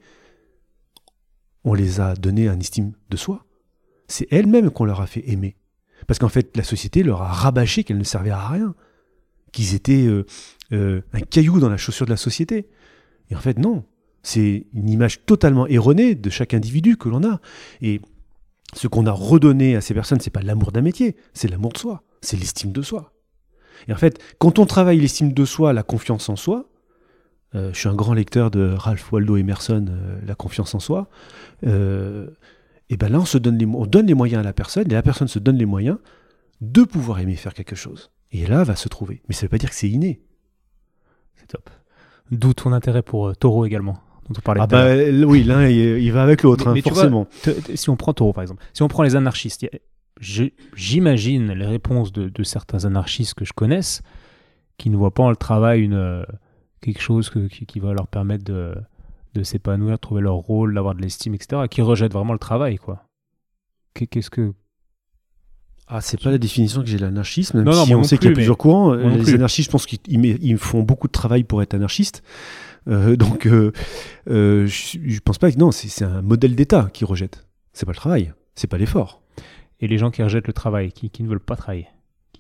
On 1.64 1.74
les 1.74 2.00
a 2.00 2.14
donné 2.16 2.48
un 2.48 2.60
estime 2.60 2.94
de 3.10 3.18
soi. 3.18 3.46
C'est 4.08 4.28
elles-mêmes 4.32 4.70
qu'on 4.70 4.86
leur 4.86 5.02
a 5.02 5.08
fait 5.08 5.24
aimer. 5.30 5.58
Parce 6.06 6.20
qu'en 6.20 6.30
fait, 6.30 6.56
la 6.56 6.64
société 6.64 7.04
leur 7.04 7.22
a 7.24 7.28
rabâché 7.34 7.84
qu'elles 7.84 7.98
ne 7.98 8.04
servaient 8.04 8.30
à 8.30 8.48
rien 8.48 8.74
qu'ils 9.58 9.74
étaient 9.74 10.06
euh, 10.06 10.24
euh, 10.72 11.02
un 11.14 11.20
caillou 11.20 11.60
dans 11.60 11.70
la 11.70 11.78
chaussure 11.78 12.06
de 12.06 12.12
la 12.12 12.18
société. 12.18 12.68
Et 13.32 13.36
en 13.36 13.40
fait, 13.40 13.58
non. 13.58 13.84
C'est 14.22 14.68
une 14.74 14.90
image 14.90 15.26
totalement 15.26 15.66
erronée 15.68 16.14
de 16.14 16.30
chaque 16.30 16.54
individu 16.54 16.96
que 16.96 17.10
l'on 17.10 17.24
a. 17.24 17.40
Et 17.82 18.02
ce 18.76 18.88
qu'on 18.88 19.08
a 19.08 19.12
redonné 19.12 19.76
à 19.76 19.82
ces 19.82 19.96
personnes, 19.96 20.20
c'est 20.20 20.30
pas 20.30 20.42
l'amour 20.42 20.72
d'un 20.72 20.82
métier, 20.82 21.16
c'est 21.34 21.48
l'amour 21.48 21.72
de 21.74 21.78
soi, 21.78 22.04
c'est 22.22 22.38
l'estime 22.38 22.72
de 22.72 22.82
soi. 22.82 23.14
Et 23.88 23.94
en 23.94 23.96
fait, 23.96 24.22
quand 24.38 24.60
on 24.60 24.66
travaille 24.66 25.00
l'estime 25.00 25.34
de 25.34 25.46
soi, 25.46 25.72
la 25.74 25.84
confiance 25.84 26.30
en 26.30 26.36
soi, 26.36 26.70
euh, 27.56 27.72
je 27.74 27.80
suis 27.80 27.90
un 27.90 27.96
grand 27.96 28.14
lecteur 28.14 28.52
de 28.52 28.74
Ralph 28.74 29.12
Waldo 29.12 29.38
Emerson, 29.38 29.86
La 30.26 30.36
confiance 30.36 30.76
en 30.76 30.80
soi, 30.80 31.10
et 31.64 32.98
ben 32.98 33.10
là, 33.10 33.26
se 33.26 33.38
on 33.38 33.86
donne 33.86 34.08
les 34.08 34.14
moyens 34.14 34.42
à 34.42 34.44
la 34.44 34.54
personne, 34.54 34.92
et 34.92 34.94
la 34.94 35.04
personne 35.04 35.28
se 35.28 35.40
donne 35.40 35.58
les 35.58 35.66
moyens 35.66 35.98
de 36.60 36.84
pouvoir 36.84 37.20
aimer 37.20 37.36
faire 37.36 37.54
quelque 37.54 37.76
chose. 37.76 38.12
Et 38.32 38.46
là, 38.46 38.64
va 38.64 38.76
se 38.76 38.90
trouver. 38.90 39.22
Mais 39.28 39.34
ça 39.34 39.42
ne 39.42 39.48
veut 39.48 39.50
pas 39.52 39.58
dire 39.58 39.70
que 39.70 39.76
c'est 39.76 39.90
inné. 39.90 40.22
C'est 41.36 41.48
top. 41.48 41.70
D'où 42.32 42.54
ton 42.54 42.74
intérêt 42.74 43.02
pour 43.04 43.28
euh, 43.28 43.34
Taureau 43.34 43.66
également, 43.66 44.00
dont 44.28 44.36
on 44.38 44.42
parlait 44.42 44.62
Ah 44.62 44.68
bah 44.68 44.96
oui, 45.26 45.44
l'un, 45.44 45.68
il, 45.68 46.12
va 46.12 46.24
avec 46.24 46.44
l'autre, 46.44 46.68
hein, 46.68 46.74
vois, 46.74 46.94
forcément. 46.96 47.26
Te- 47.44 47.52
te- 47.52 47.76
Si 47.76 47.90
on 47.90 47.96
prend 47.96 48.14
Taureau, 48.14 48.34
par 48.34 48.42
exemple, 48.42 48.64
si 48.74 48.84
on 48.84 48.88
prend 48.90 49.04
les 49.04 49.16
anarchistes, 49.16 49.66
j'imagine 50.76 51.52
les 51.54 51.66
réponses 51.66 52.12
de, 52.12 52.30
de 52.30 52.44
certains 52.44 52.86
anarchistes 52.86 53.34
que 53.36 53.46
je 53.46 53.54
connaisse 53.54 54.02
qui 54.78 54.90
ne 54.90 54.98
voient 54.98 55.14
pas 55.14 55.24
en 55.24 55.30
le 55.30 55.36
travail 55.36 55.82
une, 55.82 55.94
euh, 55.94 56.24
quelque 56.82 57.02
chose 57.02 57.30
que- 57.30 57.48
qui, 57.48 57.66
qui 57.66 57.80
va 57.80 57.94
leur 57.94 58.08
permettre 58.08 58.44
de, 58.44 58.76
de 59.34 59.44
s'épanouir, 59.44 59.94
de 59.96 60.02
trouver 60.02 60.22
leur 60.22 60.36
rôle, 60.36 60.74
d'avoir 60.76 60.94
de 60.96 61.02
l'estime, 61.02 61.34
etc., 61.34 61.64
qui 61.70 61.82
rejettent 61.82 62.14
vraiment 62.14 62.34
le 62.34 62.40
travail, 62.40 62.76
quoi. 62.78 63.04
Qu'est- 63.94 64.08
Qu'est-ce 64.08 64.30
que... 64.30 64.54
Ah, 65.88 66.02
c'est 66.02 66.22
pas 66.22 66.32
la 66.32 66.38
définition 66.38 66.82
que 66.82 66.88
j'ai 66.88 66.98
de 66.98 67.02
l'anarchisme, 67.04 67.58
même 67.58 67.66
Non, 67.66 67.74
non, 67.74 67.84
si 67.86 67.90
moi 67.92 67.98
on 68.00 68.02
non 68.02 68.08
sait 68.08 68.18
qu'il 68.18 68.26
y 68.26 68.28
a 68.28 68.32
plus, 68.32 68.36
plusieurs 68.36 68.58
courants. 68.58 68.96
non 68.96 69.16
les 69.16 69.24
plus. 69.24 69.36
anarchistes, 69.36 69.68
je 69.68 69.72
pense 69.72 69.86
qu'ils 69.86 70.58
font 70.58 70.84
beaucoup 70.84 71.08
de 71.08 71.14
travail 71.14 71.44
pour 71.44 71.62
être 71.62 71.74
anarchistes. 71.74 72.24
Euh, 72.88 73.16
donc, 73.16 73.48
euh, 73.48 73.72
euh, 74.30 74.68
je, 74.68 74.98
je 75.06 75.20
pense 75.20 75.38
pas 75.38 75.52
que 75.52 75.58
non, 75.58 75.72
c'est 75.72 76.04
un 76.04 76.22
modèle 76.22 76.56
d'État 76.56 76.90
qui 76.94 77.06
rejette. 77.06 77.46
C'est 77.74 77.86
pas 77.86 77.92
le 77.92 77.98
travail, 77.98 78.34
c'est 78.56 78.68
pas 78.68 78.78
l'effort. 78.78 79.22
Et 79.80 79.88
les 79.88 79.98
gens 79.98 80.10
qui 80.10 80.24
rejettent 80.24 80.48
le 80.48 80.54
travail, 80.54 80.92
qui, 80.92 81.10
qui 81.10 81.24
ne 81.24 81.30
veulent 81.30 81.40
pas 81.40 81.56
travailler, 81.56 81.88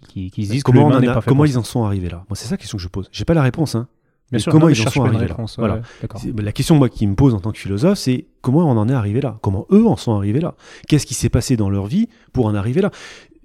qui, 0.07 0.29
se 0.29 0.51
disent 0.51 0.63
Comment, 0.63 0.89
que 0.89 1.05
pas 1.05 1.21
fait 1.21 1.29
comment 1.29 1.45
ils 1.45 1.57
en 1.57 1.63
sont 1.63 1.83
arrivés 1.83 2.09
là? 2.09 2.25
Moi, 2.29 2.35
c'est 2.35 2.45
ça 2.45 2.51
la 2.51 2.57
question 2.57 2.77
que 2.77 2.83
je 2.83 2.87
pose. 2.87 3.09
J'ai 3.11 3.25
pas 3.25 3.33
la 3.33 3.43
réponse. 3.43 3.75
Hein. 3.75 3.87
Bien 4.29 4.37
mais 4.37 4.39
sûr, 4.39 4.51
comment 4.51 4.65
non, 4.65 4.71
mais 4.71 4.77
ils 4.77 4.87
en 4.87 4.91
sont 4.91 5.03
arrivés 5.05 5.27
là? 5.27 5.33
réponse, 5.33 5.55
Voilà. 5.57 5.81
La 6.35 6.51
question 6.51 6.75
moi, 6.75 6.89
qui 6.89 7.07
me 7.07 7.15
pose 7.15 7.33
en 7.33 7.39
tant 7.39 7.51
que 7.51 7.59
philosophe, 7.59 7.97
c'est 7.97 8.25
comment 8.41 8.69
on 8.69 8.77
en 8.77 8.89
est 8.89 8.93
arrivé 8.93 9.21
là? 9.21 9.37
Comment 9.41 9.65
eux 9.71 9.85
en 9.87 9.95
sont 9.95 10.15
arrivés 10.15 10.41
là? 10.41 10.55
Qu'est-ce 10.87 11.05
qui 11.05 11.13
s'est 11.13 11.29
passé 11.29 11.55
dans 11.55 11.69
leur 11.69 11.85
vie 11.85 12.09
pour 12.33 12.45
en 12.47 12.55
arriver 12.55 12.81
là? 12.81 12.91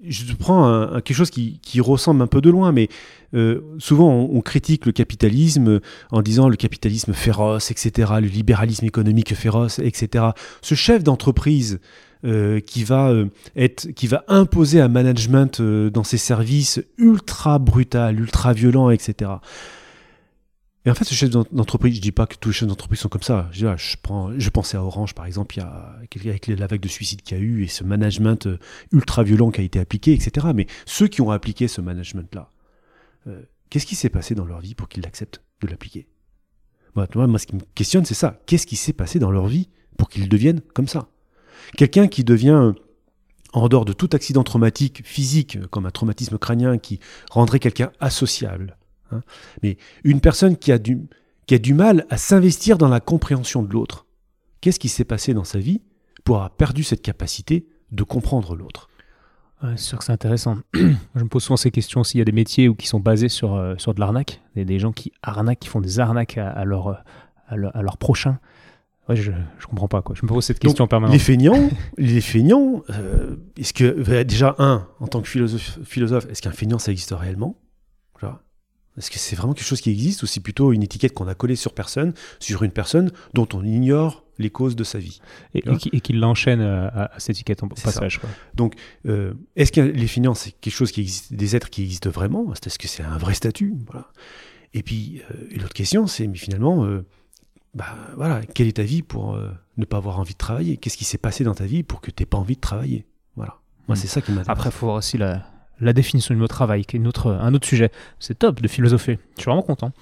Je 0.04 0.34
prends 0.34 0.66
un- 0.66 1.00
quelque 1.00 1.16
chose 1.16 1.30
qui, 1.30 1.80
ressemble 1.80 2.22
un 2.22 2.26
peu 2.26 2.40
de 2.40 2.50
loin, 2.50 2.72
mais 2.72 2.88
euh, 3.34 3.60
souvent 3.78 4.10
on, 4.10 4.40
critique 4.40 4.86
le 4.86 4.92
capitalisme 4.92 5.80
en 6.10 6.22
disant 6.22 6.48
le 6.48 6.56
capitalisme 6.56 7.12
féroce, 7.12 7.70
etc., 7.70 8.12
le 8.20 8.26
libéralisme 8.26 8.84
économique 8.84 9.34
féroce, 9.34 9.78
etc. 9.78 10.26
Ce 10.60 10.74
chef 10.74 11.02
d'entreprise 11.02 11.80
euh, 12.24 12.60
qui 12.60 12.84
va 12.84 13.10
euh, 13.10 13.26
être, 13.56 13.88
qui 13.92 14.06
va 14.06 14.24
imposer 14.28 14.80
un 14.80 14.88
management 14.88 15.62
dans 15.62 16.04
ses 16.04 16.18
services 16.18 16.80
ultra 16.98 17.58
brutal, 17.58 18.20
ultra 18.20 18.52
violent, 18.52 18.90
etc. 18.90 19.30
Et 20.84 20.90
en 20.90 20.94
fait, 20.94 21.04
ce 21.04 21.14
chef 21.14 21.30
d'en- 21.30 21.46
d'entreprise, 21.52 21.94
je 21.96 22.00
dis 22.00 22.10
pas 22.10 22.26
que 22.26 22.34
tous 22.36 22.48
les 22.48 22.52
chefs 22.54 22.68
d'entreprise 22.68 22.98
sont 23.00 23.08
comme 23.08 23.22
ça. 23.22 23.48
Je, 23.52 23.66
ah, 23.66 23.76
je, 23.76 23.96
prends, 24.02 24.36
je 24.36 24.50
pensais 24.50 24.76
à 24.76 24.82
Orange, 24.82 25.14
par 25.14 25.26
exemple, 25.26 25.56
il 25.56 25.60
y 25.60 25.62
a, 25.62 25.96
avec 26.30 26.48
la 26.48 26.66
vague 26.66 26.80
de 26.80 26.88
suicides 26.88 27.22
qu'il 27.22 27.36
y 27.36 27.40
a 27.40 27.42
eu 27.42 27.62
et 27.62 27.68
ce 27.68 27.84
management 27.84 28.46
euh, 28.48 28.58
ultra 28.92 29.22
violent 29.22 29.50
qui 29.52 29.60
a 29.60 29.64
été 29.64 29.78
appliqué, 29.78 30.12
etc. 30.12 30.48
Mais 30.54 30.66
ceux 30.84 31.06
qui 31.06 31.20
ont 31.20 31.30
appliqué 31.30 31.68
ce 31.68 31.80
management-là, 31.80 32.50
euh, 33.28 33.42
qu'est-ce 33.70 33.86
qui 33.86 33.94
s'est 33.94 34.08
passé 34.08 34.34
dans 34.34 34.44
leur 34.44 34.60
vie 34.60 34.74
pour 34.74 34.88
qu'ils 34.88 35.06
acceptent 35.06 35.40
de 35.60 35.68
l'appliquer? 35.68 36.08
Moi, 36.96 37.06
moi, 37.14 37.38
ce 37.38 37.46
qui 37.46 37.54
me 37.54 37.62
questionne, 37.74 38.04
c'est 38.04 38.14
ça. 38.14 38.40
Qu'est-ce 38.46 38.66
qui 38.66 38.76
s'est 38.76 38.92
passé 38.92 39.18
dans 39.20 39.30
leur 39.30 39.46
vie 39.46 39.68
pour 39.96 40.08
qu'ils 40.08 40.28
deviennent 40.28 40.60
comme 40.74 40.88
ça? 40.88 41.08
Quelqu'un 41.76 42.08
qui 42.08 42.24
devient, 42.24 42.50
euh, 42.50 42.72
en 43.52 43.68
dehors 43.68 43.84
de 43.84 43.92
tout 43.92 44.10
accident 44.14 44.42
traumatique 44.42 45.02
physique, 45.06 45.58
comme 45.70 45.86
un 45.86 45.90
traumatisme 45.90 46.38
crânien 46.38 46.78
qui 46.78 46.98
rendrait 47.30 47.60
quelqu'un 47.60 47.92
associable, 48.00 48.76
hein, 49.12 49.22
mais 49.62 49.76
une 50.04 50.20
personne 50.20 50.56
qui 50.56 50.72
a 50.72 50.78
du, 50.78 51.00
qui 51.46 51.54
a 51.54 51.58
du 51.58 51.74
mal 51.74 52.06
à 52.10 52.16
s'investir 52.16 52.78
dans 52.78 52.88
la 52.88 53.00
compréhension 53.00 53.62
de 53.62 53.72
l'autre, 53.72 54.06
qu'est-ce 54.60 54.78
qui 54.78 54.88
s'est 54.88 55.04
passé 55.04 55.34
dans 55.34 55.44
sa 55.44 55.58
vie 55.58 55.80
pour 56.24 56.36
avoir 56.36 56.50
perdu 56.50 56.82
cette 56.82 57.02
capacité 57.02 57.66
de 57.90 58.02
comprendre 58.02 58.54
l'autre? 58.54 58.88
Ouais, 59.62 59.70
c'est 59.76 59.84
sûr 59.84 59.98
que 59.98 60.04
c'est 60.04 60.12
intéressant. 60.12 60.58
je 60.74 61.22
me 61.22 61.28
pose 61.28 61.44
souvent 61.44 61.56
ces 61.56 61.70
questions 61.70 62.00
aussi. 62.00 62.16
Il 62.16 62.20
y 62.20 62.22
a 62.22 62.24
des 62.24 62.32
métiers 62.32 62.68
où, 62.68 62.74
qui 62.74 62.88
sont 62.88 63.00
basés 63.00 63.28
sur, 63.28 63.54
euh, 63.54 63.74
sur 63.78 63.94
de 63.94 64.00
l'arnaque. 64.00 64.40
A 64.56 64.64
des 64.64 64.78
gens 64.78 64.92
qui 64.92 65.12
arnaquent, 65.22 65.60
qui 65.60 65.68
font 65.68 65.80
des 65.80 66.00
arnaques 66.00 66.36
à, 66.36 66.48
à 66.48 66.64
leur, 66.64 67.02
à, 67.48 67.56
leur, 67.56 67.76
à 67.76 67.82
leur 67.82 67.96
prochain. 67.96 68.38
Ouais, 69.08 69.16
je, 69.16 69.32
je 69.58 69.66
comprends 69.66 69.88
pas. 69.88 70.02
Quoi. 70.02 70.14
Je 70.16 70.24
me 70.24 70.28
pose 70.28 70.44
cette 70.44 70.58
question 70.58 70.84
en 70.84 70.88
permanence. 70.88 71.12
Les 71.12 71.18
feignants, 71.18 71.70
les 71.98 72.20
feignants, 72.20 72.82
euh, 72.90 73.36
est-ce 73.56 73.72
que 73.72 73.84
euh, 73.84 74.24
déjà 74.24 74.54
un, 74.58 74.86
en 75.00 75.06
tant 75.08 75.20
que 75.20 75.28
philosophe, 75.28 75.78
philosophe 75.84 76.26
est-ce 76.30 76.42
qu'un 76.42 76.52
feignant 76.52 76.78
ça 76.78 76.92
existe 76.92 77.12
réellement? 77.12 77.56
Genre, 78.20 78.38
Est-ce 78.98 79.10
que 79.10 79.18
c'est 79.18 79.36
vraiment 79.36 79.54
quelque 79.54 79.66
chose 79.66 79.80
qui 79.80 79.90
existe 79.90 80.22
ou 80.22 80.26
c'est 80.26 80.40
plutôt 80.40 80.72
une 80.72 80.82
étiquette 80.82 81.14
qu'on 81.14 81.26
a 81.28 81.34
collée 81.34 81.56
sur 81.56 81.72
personne, 81.72 82.12
sur 82.40 82.62
une 82.62 82.70
personne 82.72 83.10
dont 83.32 83.48
on 83.54 83.64
ignore 83.64 84.24
les 84.38 84.50
causes 84.50 84.76
de 84.76 84.84
sa 84.84 84.98
vie 84.98 85.20
Et, 85.54 85.62
et 85.92 86.00
qui, 86.00 86.12
l'enchaîne 86.12 86.60
euh, 86.60 86.88
à, 86.88 87.14
à 87.14 87.20
cette 87.20 87.36
étiquette 87.36 87.62
en 87.62 87.68
passage. 87.68 88.18
quoi. 88.20 88.28
Euh, 89.06 89.32
Est-ce 89.56 89.72
que 89.72 89.80
les 89.80 90.06
feignants 90.06 90.34
c'est 90.34 90.52
quelque 90.52 90.74
chose 90.74 90.92
qui 90.92 91.00
existe, 91.00 91.32
des 91.32 91.56
êtres 91.56 91.70
qui 91.70 91.82
existent 91.84 92.10
vraiment? 92.10 92.52
Est-ce 92.52 92.78
que 92.78 92.88
c'est 92.88 93.02
un 93.02 93.16
vrai 93.18 93.34
statut? 93.34 93.74
Voilà. 93.90 94.08
Et 94.74 94.82
puis 94.82 95.22
euh, 95.30 95.58
l'autre 95.60 95.74
question 95.74 96.06
c'est 96.06 96.26
mais 96.26 96.36
finalement, 96.38 96.84
euh, 96.84 97.06
bah 97.74 97.96
voilà, 98.16 98.42
quelle 98.42 98.68
est 98.68 98.76
ta 98.76 98.82
vie 98.82 99.02
pour 99.02 99.34
euh, 99.34 99.50
ne 99.78 99.84
pas 99.86 99.96
avoir 99.98 100.18
envie 100.18 100.34
de 100.34 100.38
travailler? 100.38 100.76
Qu'est-ce 100.76 100.96
qui 100.98 101.04
s'est 101.04 101.18
passé 101.18 101.44
dans 101.44 101.54
ta 101.54 101.64
vie 101.64 101.82
pour 101.82 102.00
que 102.02 102.10
tu 102.10 102.22
n'aies 102.22 102.26
pas 102.26 102.38
envie 102.38 102.56
de 102.56 102.60
travailler? 102.60 103.06
Voilà. 103.36 103.54
Moi 103.88 103.96
Mm. 103.96 104.00
c'est 104.00 104.06
ça 104.08 104.20
qui 104.20 104.32
m'intéresse. 104.32 104.48
Après, 104.50 104.68
il 104.68 104.72
faut 104.72 104.86
voir 104.86 104.98
aussi 104.98 105.16
la, 105.18 105.46
la 105.80 105.92
définition 105.92 106.34
du 106.34 106.40
mot 106.40 106.46
travail, 106.46 106.84
qui 106.84 106.96
est 106.96 107.00
une 107.00 107.06
autre- 107.08 107.32
un 107.32 107.52
autre 107.54 107.66
sujet. 107.66 107.90
C'est 108.18 108.38
top 108.38 108.60
de 108.60 108.68
philosopher. 108.68 109.18
Je 109.36 109.42
suis 109.42 109.48
vraiment 109.50 109.62
content. 109.62 109.92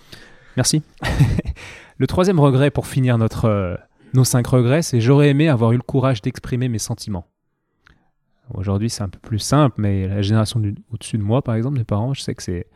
Merci. 0.57 0.83
le 1.99 2.07
troisième 2.07 2.41
regret 2.41 2.71
pour 2.71 2.87
finir 2.87 3.17
notre, 3.19 3.45
euh, 3.47 3.77
nos 4.15 4.25
cinq 4.25 4.47
regrets, 4.49 4.83
c'est 4.83 5.01
j'aurais 5.01 5.29
aimé 5.31 5.49
avoir 5.49 5.73
eu 5.73 5.77
le 5.77 5.83
courage 5.83 6.21
d'exprimer 6.23 6.69
mes 6.69 6.79
sentiments. 6.79 7.27
Aujourd'hui, 8.53 8.91
c'est 8.91 9.03
un 9.03 9.09
peu 9.09 9.21
plus 9.21 9.39
simple, 9.39 9.77
mais 9.81 10.09
la 10.09 10.23
génération 10.23 10.61
au-dessus 10.93 11.19
de 11.19 11.23
moi, 11.23 11.41
par 11.43 11.55
exemple, 11.55 11.79
mes 11.79 11.85
parents, 11.85 12.15
je 12.15 12.21
sais 12.23 12.35
que 12.35 12.43
c'est 12.43 12.67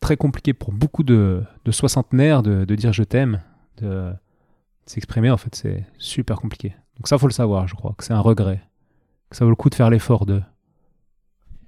très 0.00 0.16
compliqué 0.16 0.52
pour 0.52 0.72
beaucoup 0.72 1.04
de, 1.04 1.42
de 1.64 1.70
soixantenaires 1.70 2.42
de, 2.42 2.64
de 2.64 2.74
dire 2.74 2.92
je 2.92 3.04
t'aime, 3.04 3.40
de, 3.80 3.86
de 3.86 4.12
s'exprimer. 4.86 5.30
En 5.30 5.36
fait, 5.36 5.54
c'est 5.54 5.84
super 5.98 6.40
compliqué. 6.40 6.74
Donc 6.96 7.06
ça, 7.06 7.16
faut 7.16 7.28
le 7.28 7.32
savoir, 7.32 7.68
je 7.68 7.74
crois, 7.76 7.94
que 7.96 8.02
c'est 8.04 8.12
un 8.12 8.20
regret. 8.20 8.60
Que 9.30 9.36
ça 9.36 9.44
vaut 9.44 9.50
le 9.50 9.56
coup 9.56 9.70
de 9.70 9.74
faire 9.76 9.88
l'effort 9.88 10.26
de. 10.26 10.42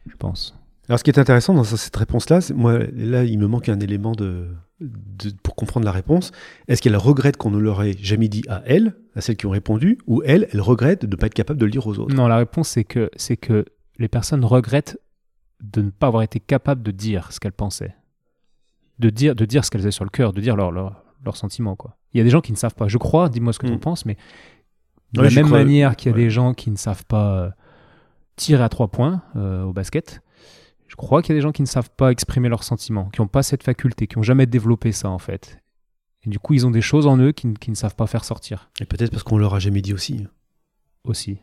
Je 0.07 0.16
pense. 0.16 0.59
Alors, 0.89 0.99
ce 0.99 1.05
qui 1.05 1.11
est 1.11 1.19
intéressant 1.19 1.53
dans 1.55 1.65
cette 1.65 1.97
réponse-là, 1.97 2.39
moi, 2.55 2.78
là, 2.95 3.24
il 3.24 3.39
me 3.39 3.47
manque 3.49 3.69
un 3.69 3.81
élément 3.81 4.12
de, 4.12 4.47
de- 4.81 5.33
pour 5.43 5.57
comprendre 5.57 5.85
la 5.85 5.91
réponse. 5.93 6.31
Est-ce 6.69 6.81
qu'elle 6.81 6.97
regrette 6.97 7.37
qu'on 7.37 7.51
ne 7.51 7.59
l'aurait 7.59 7.95
jamais 8.01 8.28
dit 8.28 8.45
à 8.49 8.62
elle, 8.66 8.95
à 9.16 9.20
celles 9.20 9.37
qui 9.37 9.47
ont 9.47 9.51
répondu, 9.51 9.99
ou 10.07 10.23
elle, 10.24 10.47
elle 10.53 10.61
regrette 10.61 11.05
de 11.05 11.11
ne 11.11 11.16
pas 11.16 11.27
être 11.27 11.35
capable 11.35 11.59
de 11.59 11.65
le 11.65 11.73
dire 11.73 11.87
aux 11.87 11.99
autres? 11.99 12.15
Non, 12.15 12.28
la 12.28 12.37
réponse, 12.37 12.69
c'est 12.69 12.85
que, 12.85 13.11
c'est 13.16 13.37
que 13.37 13.65
les 13.99 14.07
personnes 14.09 14.45
regrettent 14.45 14.99
de 15.61 15.81
ne 15.83 15.91
pas 15.91 16.07
avoir 16.07 16.23
été 16.23 16.39
capables 16.39 16.83
de 16.85 16.91
dire 16.93 17.33
ce 17.33 17.41
qu'elles 17.41 17.53
pensaient. 17.53 17.97
De 19.01 19.11
dire, 19.11 19.35
de 19.35 19.45
dire 19.45 19.65
ce 19.65 19.70
qu'elles 19.70 19.81
avaient 19.83 19.91
sur 19.91 20.05
le 20.05 20.11
cœur, 20.11 20.33
de 20.33 20.41
dire 20.41 20.55
leurs 20.55 20.70
leur, 20.70 21.03
sentiments. 21.35 21.74
Quoi. 21.74 21.97
Il 22.15 22.19
y 22.19 22.20
a 22.20 22.24
des 22.24 22.31
gens 22.31 22.41
qui 22.41 22.53
ne 22.53 22.57
savent 22.57 22.74
pas. 22.77 22.87
Je 22.87 22.99
crois, 22.99 23.28
dis-moi 23.28 23.53
ce 23.53 23.59
que 23.59 23.66
tu 23.66 23.73
en 23.73 23.77
Mm. 23.77 23.81
penses, 23.81 24.07
mais 24.07 24.16
de 25.12 25.20
Ouais, 25.23 25.28
la 25.28 25.35
même 25.35 25.47
crois. 25.47 25.59
manière 25.59 25.97
qu'il 25.97 26.12
y 26.12 26.15
a 26.15 26.16
Ouais. 26.16 26.23
des 26.24 26.31
gens 26.31 26.55
qui 26.55 26.70
ne 26.70 26.77
savent 26.77 27.05
pas 27.07 27.53
tirer 28.37 28.63
à 28.63 28.69
trois 28.69 28.89
points 28.89 29.23
euh, 29.37 29.63
au 29.65 29.73
basket, 29.73 30.21
je 30.89 30.95
crois 30.97 31.21
qu'il 31.23 31.31
y 31.35 31.37
a 31.37 31.39
des 31.39 31.43
gens 31.43 31.53
qui 31.53 31.63
ne 31.63 31.67
savent 31.67 31.91
pas 31.91 32.11
exprimer 32.13 32.49
leurs 32.49 32.63
sentiments, 32.65 33.09
qui 33.11 33.21
n'ont 33.21 33.27
pas 33.29 33.43
cette 33.43 33.63
faculté, 33.63 34.07
qui 34.07 34.17
n'ont 34.19 34.23
jamais 34.23 34.47
développé 34.47 34.93
ça 34.93 35.09
en 35.11 35.19
fait. 35.19 35.59
Et 36.25 36.31
du 36.31 36.39
coup, 36.39 36.55
ils 36.55 36.67
ont 36.67 36.71
des 36.71 36.81
choses 36.81 37.07
en 37.07 37.19
eux 37.19 37.33
qui, 37.33 37.47
ne- 37.47 37.55
qui 37.55 37.71
ne 37.71 37.77
savent 37.77 37.95
pas 37.97 38.07
faire 38.07 38.25
sortir 38.25 38.71
Et 38.81 38.85
peut-être 38.85 39.11
parce 39.11 39.23
qu'on 39.23 39.39
leur 39.39 39.55
a 39.55 39.59
jamais 39.59 39.81
dit 39.83 39.93
aussi. 39.95 40.27
aussi. 41.05 41.39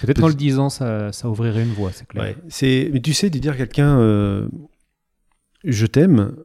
Peut-être 0.00 0.20
qu'en 0.20 0.28
le 0.28 0.34
disant, 0.34 0.68
ça, 0.70 1.10
ça 1.12 1.28
ouvrirait 1.28 1.62
une 1.64 1.72
voie, 1.72 1.90
c'est 1.92 2.06
clair. 2.06 2.22
Ouais, 2.22 2.36
c'est, 2.48 2.88
mais 2.92 3.00
tu 3.00 3.12
sais, 3.14 3.30
de 3.30 3.38
dire 3.40 3.52
à 3.54 3.56
quelqu'un, 3.56 3.98
euh, 3.98 4.48
je 5.64 5.86
t'aime, 5.86 6.36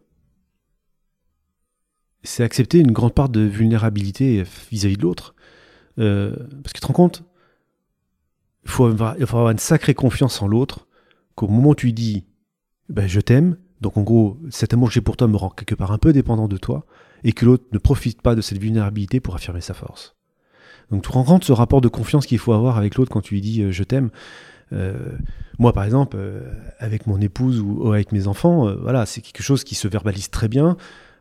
c'est 2.24 2.44
accepter 2.44 2.80
une 2.80 2.92
grande 2.92 3.14
part 3.14 3.30
de 3.30 3.42
vulnérabilité 3.42 4.44
vis-à-vis 4.72 4.98
de 4.98 5.04
l'autre. 5.04 5.36
Euh, 6.00 6.36
parce 6.64 6.74
que 6.74 6.78
tu 6.78 6.82
te 6.82 6.88
rends 6.88 6.94
compte, 6.94 7.24
il 8.68 8.72
faut, 8.72 8.86
avoir, 8.86 9.50
une 9.50 9.58
sacrée 9.58 9.94
confiance 9.94 10.42
en 10.42 10.48
l'autre, 10.48 10.88
qu'au 11.36 11.48
moment 11.48 11.70
où 11.70 11.76
tu 11.76 11.88
lui 11.88 11.94
dis 11.94 12.26
ben, 12.90 13.08
je 13.08 13.22
t'aime, 13.22 13.58
donc 13.82 13.98
en 13.98 14.04
gros, 14.04 14.38
cet 14.50 14.74
amour 14.74 14.90
que 14.90 14.94
j'ai 14.94 15.02
pour 15.02 15.18
toi 15.18 15.28
me 15.28 15.38
rend 15.38 15.50
quelque 15.50 15.76
part 15.76 15.92
un 15.92 15.98
peu 15.98 16.12
dépendant 16.12 16.48
de 16.48 16.58
toi, 16.58 16.86
et 17.24 17.32
que 17.32 17.46
l'autre 17.46 17.64
ne 17.72 17.78
profite 17.78 18.22
pas 18.22 18.36
de 18.36 18.42
cette 18.42 18.58
vulnérabilité 18.60 19.20
pour 19.20 19.36
affirmer 19.36 19.62
sa 19.62 19.74
force. 19.74 20.16
Donc 20.92 21.04
tu 21.04 21.10
rends 21.10 21.24
compte 21.24 21.46
ce 21.46 21.54
rapport 21.54 21.82
de 21.82 21.88
confiance 21.88 22.26
qu'il 22.26 22.40
faut 22.40 22.54
avoir 22.54 22.78
avec 22.78 22.96
l'autre 22.96 23.12
quand 23.12 23.22
tu 23.22 23.36
lui 23.36 23.42
dis 23.42 23.62
euh, 23.62 23.72
je 23.72 23.84
t'aime. 23.84 24.10
Euh, 24.74 25.12
moi, 25.60 25.72
par 25.72 25.86
exemple, 25.86 26.18
euh, 26.20 26.42
avec 26.80 27.08
mon 27.08 27.22
épouse 27.22 27.62
ou, 27.62 27.92
avec 27.92 28.12
mes 28.12 28.28
enfants, 28.28 28.74
voilà, 28.82 29.06
c'est 29.06 29.22
quelque 29.22 29.44
chose 29.44 29.64
qui 29.64 29.76
se 29.76 29.88
verbalise 29.88 30.30
très 30.30 30.50
bien 30.50 30.76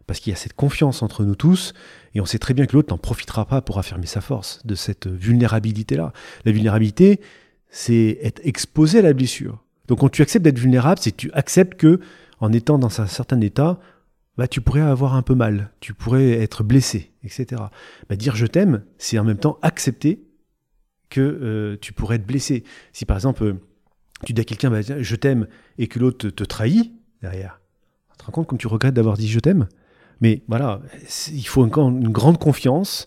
parce 0.07 0.21
qu'il 0.21 0.31
y 0.33 0.35
a 0.35 0.39
cette 0.39 0.55
confiance 0.55 1.03
entre 1.03 1.25
nous 1.25 1.35
tous 1.35 1.73
et 2.15 2.21
on 2.21 2.27
sait 2.27 2.39
très 2.39 2.55
bien 2.55 2.67
que 2.67 2.75
l'autre 2.75 2.93
n'en 2.93 2.99
profitera 2.99 3.47
pas 3.47 3.61
pour 3.61 3.79
affirmer 3.79 4.07
sa 4.07 4.21
force 4.21 4.65
de 4.65 4.75
cette 4.75 5.07
vulnérabilité-là. 5.07 6.13
La 6.45 6.53
vulnérabilité, 6.53 7.21
c'est 7.69 8.19
être 8.23 8.41
exposé 8.45 9.01
à 9.01 9.03
la 9.03 9.13
blessure. 9.13 9.63
Donc 9.89 10.01
quand 10.01 10.09
tu 10.09 10.23
acceptes 10.23 10.45
d'être 10.45 10.59
vulnérable, 10.59 11.01
c'est 11.01 11.13
que 11.13 11.17
tu 11.17 11.33
acceptes 11.33 11.75
que 11.75 12.01
en 12.41 12.53
étant 12.53 12.79
dans 12.79 13.01
un 13.01 13.07
certain 13.07 13.41
état, 13.41 13.81
bah, 14.37 14.47
tu 14.47 14.61
pourrais 14.61 14.83
avoir 14.83 15.15
un 15.15 15.23
peu 15.23 15.35
mal, 15.35 15.71
tu 15.81 15.95
pourrais 15.95 16.33
être 16.33 16.63
blessé, 16.63 17.13
etc. 17.25 17.63
Bah, 18.09 18.17
dire 18.17 18.37
je 18.37 18.47
t'aime, 18.47 18.83
c'est 18.99 19.19
en 19.19 19.25
même 19.25 19.39
temps 19.39 19.59
accepter 19.63 20.27
que 21.09 21.21
euh, 21.21 21.77
tu 21.81 21.93
pourrais 21.93 22.17
être 22.17 22.27
blessé. 22.27 22.65
Si 22.93 23.07
par 23.07 23.17
exemple, 23.17 23.45
euh, 23.45 23.55
tu 24.25 24.33
dis 24.33 24.41
à 24.41 24.45
quelqu'un 24.45 24.71
bah, 24.71 24.81
je 24.83 25.17
t'aime 25.17 25.47
et 25.79 25.87
que 25.89 25.99
l'autre 25.99 26.29
te, 26.29 26.45
trahit 26.45 26.93
derrière, 27.23 27.61
tu 28.13 28.19
te 28.19 28.25
rends 28.25 28.33
compte 28.33 28.47
comme 28.47 28.59
tu 28.59 28.67
regrettes 28.67 28.95
d'avoir 28.95 29.17
dit 29.17 29.29
je 29.29 29.41
t'aime? 29.41 29.69
Mais 30.21 30.43
voilà, 30.49 30.81
il 31.33 31.47
faut 31.47 31.63
encore 31.63 31.89
une 31.89 32.09
grande 32.09 32.39
confiance 32.39 33.05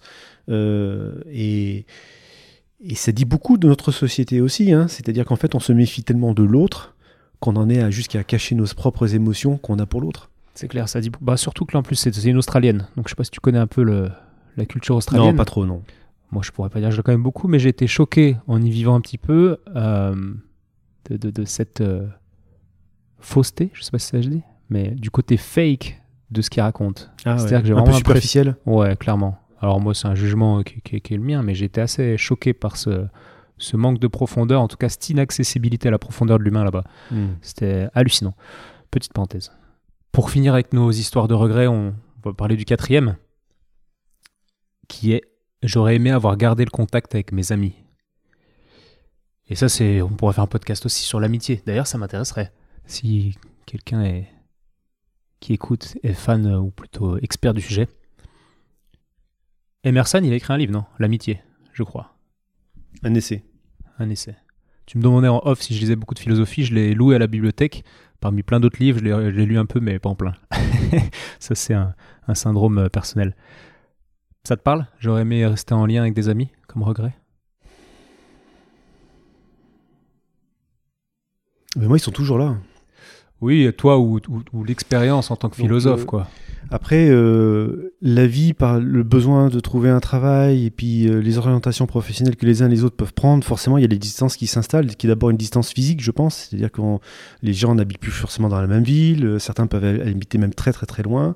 euh, 0.50 1.22
et, 1.32 1.86
et, 2.82 2.96
ça 2.96 3.12
dit 3.12 3.26
beaucoup 3.26 3.58
de 3.58 3.68
notre 3.68 3.92
société 3.92 4.42
aussi. 4.42 4.72
Hein. 4.72 4.88
C'est-à-dire 4.88 5.26
qu'en 5.26 5.36
fait, 5.36 5.56
on 5.56 5.60
se 5.60 5.74
méfie 5.74 6.04
tellement 6.04 6.34
de 6.34 6.44
l'autre 6.44 6.96
qu'on 7.40 7.56
en 7.56 7.70
est 7.70 7.92
jusqu'à 7.92 8.24
cacher 8.24 8.56
nos 8.56 8.66
propres 8.66 9.16
émotions 9.16 9.58
qu'on 9.58 9.80
a 9.80 9.86
pour 9.86 10.02
l'autre. 10.02 10.30
C'est 10.54 10.68
clair, 10.68 10.90
ça 10.90 11.02
dit. 11.02 11.12
Bah, 11.22 11.38
surtout 11.38 11.66
que 11.66 11.74
là, 11.74 11.80
en 11.80 11.84
plus, 11.84 11.96
c'est 11.96 12.16
une 12.26 12.38
Australienne. 12.38 12.88
Donc, 12.96 13.08
je 13.08 13.12
sais 13.12 13.16
pas 13.16 13.24
si 13.24 13.32
tu 13.32 13.40
connais 13.40 13.60
un 13.60 13.68
peu 13.68 13.84
le, 13.84 14.10
la 14.58 14.66
culture 14.66 14.96
australienne. 14.96 15.32
Non, 15.32 15.36
pas 15.36 15.46
trop, 15.46 15.66
non. 15.66 15.84
Moi, 16.32 16.44
je 16.46 16.52
pourrais 16.52 16.70
pas 16.70 16.80
dire 16.80 16.90
que 16.90 16.96
je 16.96 17.00
la 17.00 17.04
connais 17.04 17.18
beaucoup, 17.18 17.48
mais 17.48 17.60
j'ai 17.60 17.70
été 17.70 17.88
choqué 17.88 18.38
en 18.48 18.62
y 18.62 18.70
vivant 18.70 18.96
un 18.96 19.02
petit 19.02 19.18
peu 19.18 19.58
euh, 19.76 20.34
de, 21.10 21.32
de, 21.32 21.46
cette 21.46 21.82
euh, 21.82 22.08
fausseté, 23.20 23.72
je 23.74 23.82
sais 23.82 23.92
pas 23.92 24.00
si 24.00 24.08
ça 24.08 24.22
se 24.22 24.28
dit, 24.28 24.44
mais 24.70 24.92
du 24.92 25.10
côté 25.10 25.38
fake 25.38 25.99
de 26.32 26.42
ce 26.42 26.50
qu'il 26.50 26.62
raconte. 26.62 27.12
Ah, 27.26 27.38
C'est-à-dire 27.38 27.62
que 27.62 27.68
j'ai 27.68 27.74
vraiment. 27.74 27.88
Un 27.88 27.92
peu 27.92 27.98
superficiel 27.98 28.56
Ouais, 28.66 28.96
clairement. 28.96 29.38
Alors, 29.62 29.80
moi, 29.80 29.94
c'est 29.94 30.08
un 30.08 30.16
jugement 30.16 30.64
qui, 30.64 30.82
qui, 30.82 31.14
est 31.14 31.18
le 31.18 31.24
mien, 31.24 31.44
mais 31.44 31.58
été 31.60 31.82
assez 31.82 32.18
choqué 32.18 32.54
par 32.54 32.78
ce, 32.78 33.08
ce 33.58 33.76
manque 33.76 34.00
de 34.00 34.08
profondeur, 34.08 34.62
en 34.62 34.70
tout 34.70 34.78
cas 34.78 34.88
cette 34.88 35.10
inaccessibilité 35.10 35.90
à 35.90 35.92
la 35.92 36.00
profondeur 36.00 36.40
de 36.40 36.44
l'humain 36.44 36.64
là-bas. 36.64 36.86
Hmm. 37.12 37.34
C'était 37.42 37.88
hallucinant. 37.94 38.36
Petite 38.90 39.12
parenthèse. 39.12 39.52
Pour 40.14 40.32
finir 40.32 40.54
avec 40.54 40.72
nos 40.72 40.92
histoires 40.92 41.28
de 41.28 41.34
regrets, 41.34 41.68
on 41.68 41.94
va 42.24 42.34
parler 42.34 42.56
du 42.56 42.66
quatrième, 42.66 43.18
qui 44.88 45.12
est 45.12 45.24
J'aurais 45.62 45.96
aimé 45.96 46.10
avoir 46.12 46.38
gardé 46.38 46.64
le 46.64 46.70
contact 46.70 47.14
avec 47.16 47.34
mes 47.34 47.52
amis. 47.52 47.74
Et 49.50 49.56
ça, 49.56 49.68
c'est, 49.68 50.02
on 50.02 50.10
pourrait 50.10 50.34
faire 50.34 50.46
un 50.46 50.48
podcast 50.48 50.86
aussi 50.86 51.04
sur 51.04 51.20
l'amitié. 51.20 51.62
D'ailleurs, 51.66 51.88
ça 51.88 51.98
m'intéresserait. 51.98 52.54
Si 52.86 53.36
quelqu'un 53.66 54.04
est, 54.04 54.30
qui 55.40 55.54
écoute 55.54 55.98
est 56.04 56.14
fan 56.14 56.46
euh, 56.46 56.60
ou 56.60 56.72
plutôt 56.72 57.18
expert 57.18 57.54
du 57.54 57.62
sujet. 57.62 57.88
Emerson, 59.84 60.22
il 60.24 60.34
a 60.34 60.36
écrit 60.36 60.54
un 60.54 60.58
livre, 60.58 60.74
non? 60.74 60.86
L'amitié, 61.00 61.42
je 61.74 61.84
crois. 61.84 62.16
Un 63.04 63.14
essai. 63.14 63.44
Un 63.98 64.10
essai. 64.10 64.36
Tu 64.86 64.98
me 64.98 65.04
demandais 65.04 65.28
en 65.28 65.42
off 65.46 65.62
si 65.62 65.74
je 65.74 65.80
lisais 65.80 65.96
beaucoup 65.96 66.16
de 66.16 66.20
philosophie, 66.20 66.66
je 66.66 66.74
l'ai 66.74 66.94
loué 66.94 67.16
à 67.16 67.20
la 67.20 67.28
bibliothèque 67.28 67.84
parmi 68.20 68.44
plein 68.44 68.60
d'autres 68.60 68.80
livres, 68.80 69.00
je 69.00 69.06
l'ai 69.06 69.46
lu 69.46 69.58
un 69.58 69.66
peu, 69.66 69.80
mais 69.80 70.00
pas 70.00 70.10
en 70.10 70.16
plein. 70.16 70.34
ça, 71.40 71.56
c'est 71.56 71.74
un, 71.74 71.96
syndrome 72.34 72.78
euh, 72.78 72.90
personnel. 72.90 73.36
Ça 74.44 74.58
te 74.58 74.62
parle? 74.62 74.88
J'aurais 75.00 75.22
aimé 75.22 75.46
rester 75.46 75.74
en 75.74 75.86
lien 75.86 76.02
avec 76.02 76.14
des 76.14 76.30
amis, 76.30 76.50
comme 76.68 76.84
regret? 76.84 77.16
Mais 81.76 81.88
moi, 81.88 81.98
ils 81.98 82.02
sont 82.02 82.12
toujours 82.12 82.38
là. 82.38 82.58
Oui, 83.42 83.72
toi 83.78 83.98
ou, 83.98 84.20
l'expérience 84.66 85.32
en 85.32 85.36
tant 85.38 85.50
que 85.50 85.56
philosophe, 85.56 86.02
euh, 86.02 86.06
quoi. 86.06 86.28
Après, 86.72 87.08
euh, 87.10 87.94
la 88.02 88.28
vie, 88.28 88.54
par 88.54 88.80
le 88.80 89.02
besoin 89.04 89.48
de 89.48 89.60
trouver 89.60 89.90
un 89.90 90.02
travail 90.02 90.66
et 90.66 90.70
puis 90.70 91.08
euh, 91.08 91.20
les 91.20 91.38
orientations 91.38 91.88
professionnelles 91.88 92.36
que 92.36 92.46
les 92.46 92.62
uns 92.62 92.68
et 92.68 92.70
les 92.70 92.84
autres 92.84 92.98
peuvent 92.98 93.14
prendre, 93.14 93.44
forcément, 93.44 93.78
il 93.78 93.82
y 93.82 93.86
a 93.86 93.88
des 93.88 93.98
distances 93.98 94.36
qui 94.36 94.46
s'installent, 94.46 94.96
qui 94.96 95.08
est 95.08 95.10
d'abord 95.10 95.30
une 95.30 95.38
distance 95.38 95.72
physique, 95.72 96.02
je 96.04 96.12
pense. 96.12 96.50
C'est-à-dire 96.50 96.72
que 96.72 96.82
les 97.42 97.54
gens 97.54 97.74
n'habitent 97.76 98.00
plus 98.00 98.12
forcément 98.12 98.50
dans 98.50 98.60
la 98.60 98.68
même 98.68 98.84
ville, 98.84 99.38
certains 99.40 99.68
peuvent 99.68 99.86
habiter 99.86 100.38
même 100.38 100.54
très 100.54 100.74
très 100.74 100.86
très 100.86 101.02
loin. 101.02 101.36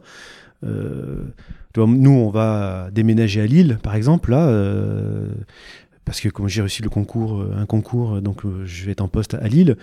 nous, 0.62 2.12
on 2.12 2.30
va 2.30 2.90
déménager 2.92 3.42
à 3.42 3.46
Lille, 3.46 3.80
par 3.82 3.96
exemple, 3.96 4.32
là 4.32 4.52
parce 6.06 6.20
que 6.20 6.28
comme 6.28 6.50
j'ai 6.50 6.62
reçu 6.62 6.84
le 6.84 6.90
concours, 6.90 7.46
un 7.56 7.66
concours, 7.66 8.22
donc 8.22 8.42
je 8.66 8.86
vais 8.86 8.92
être 8.92 9.00
en 9.00 9.08
poste 9.08 9.36
à 9.36 9.48
Lille 9.48 9.78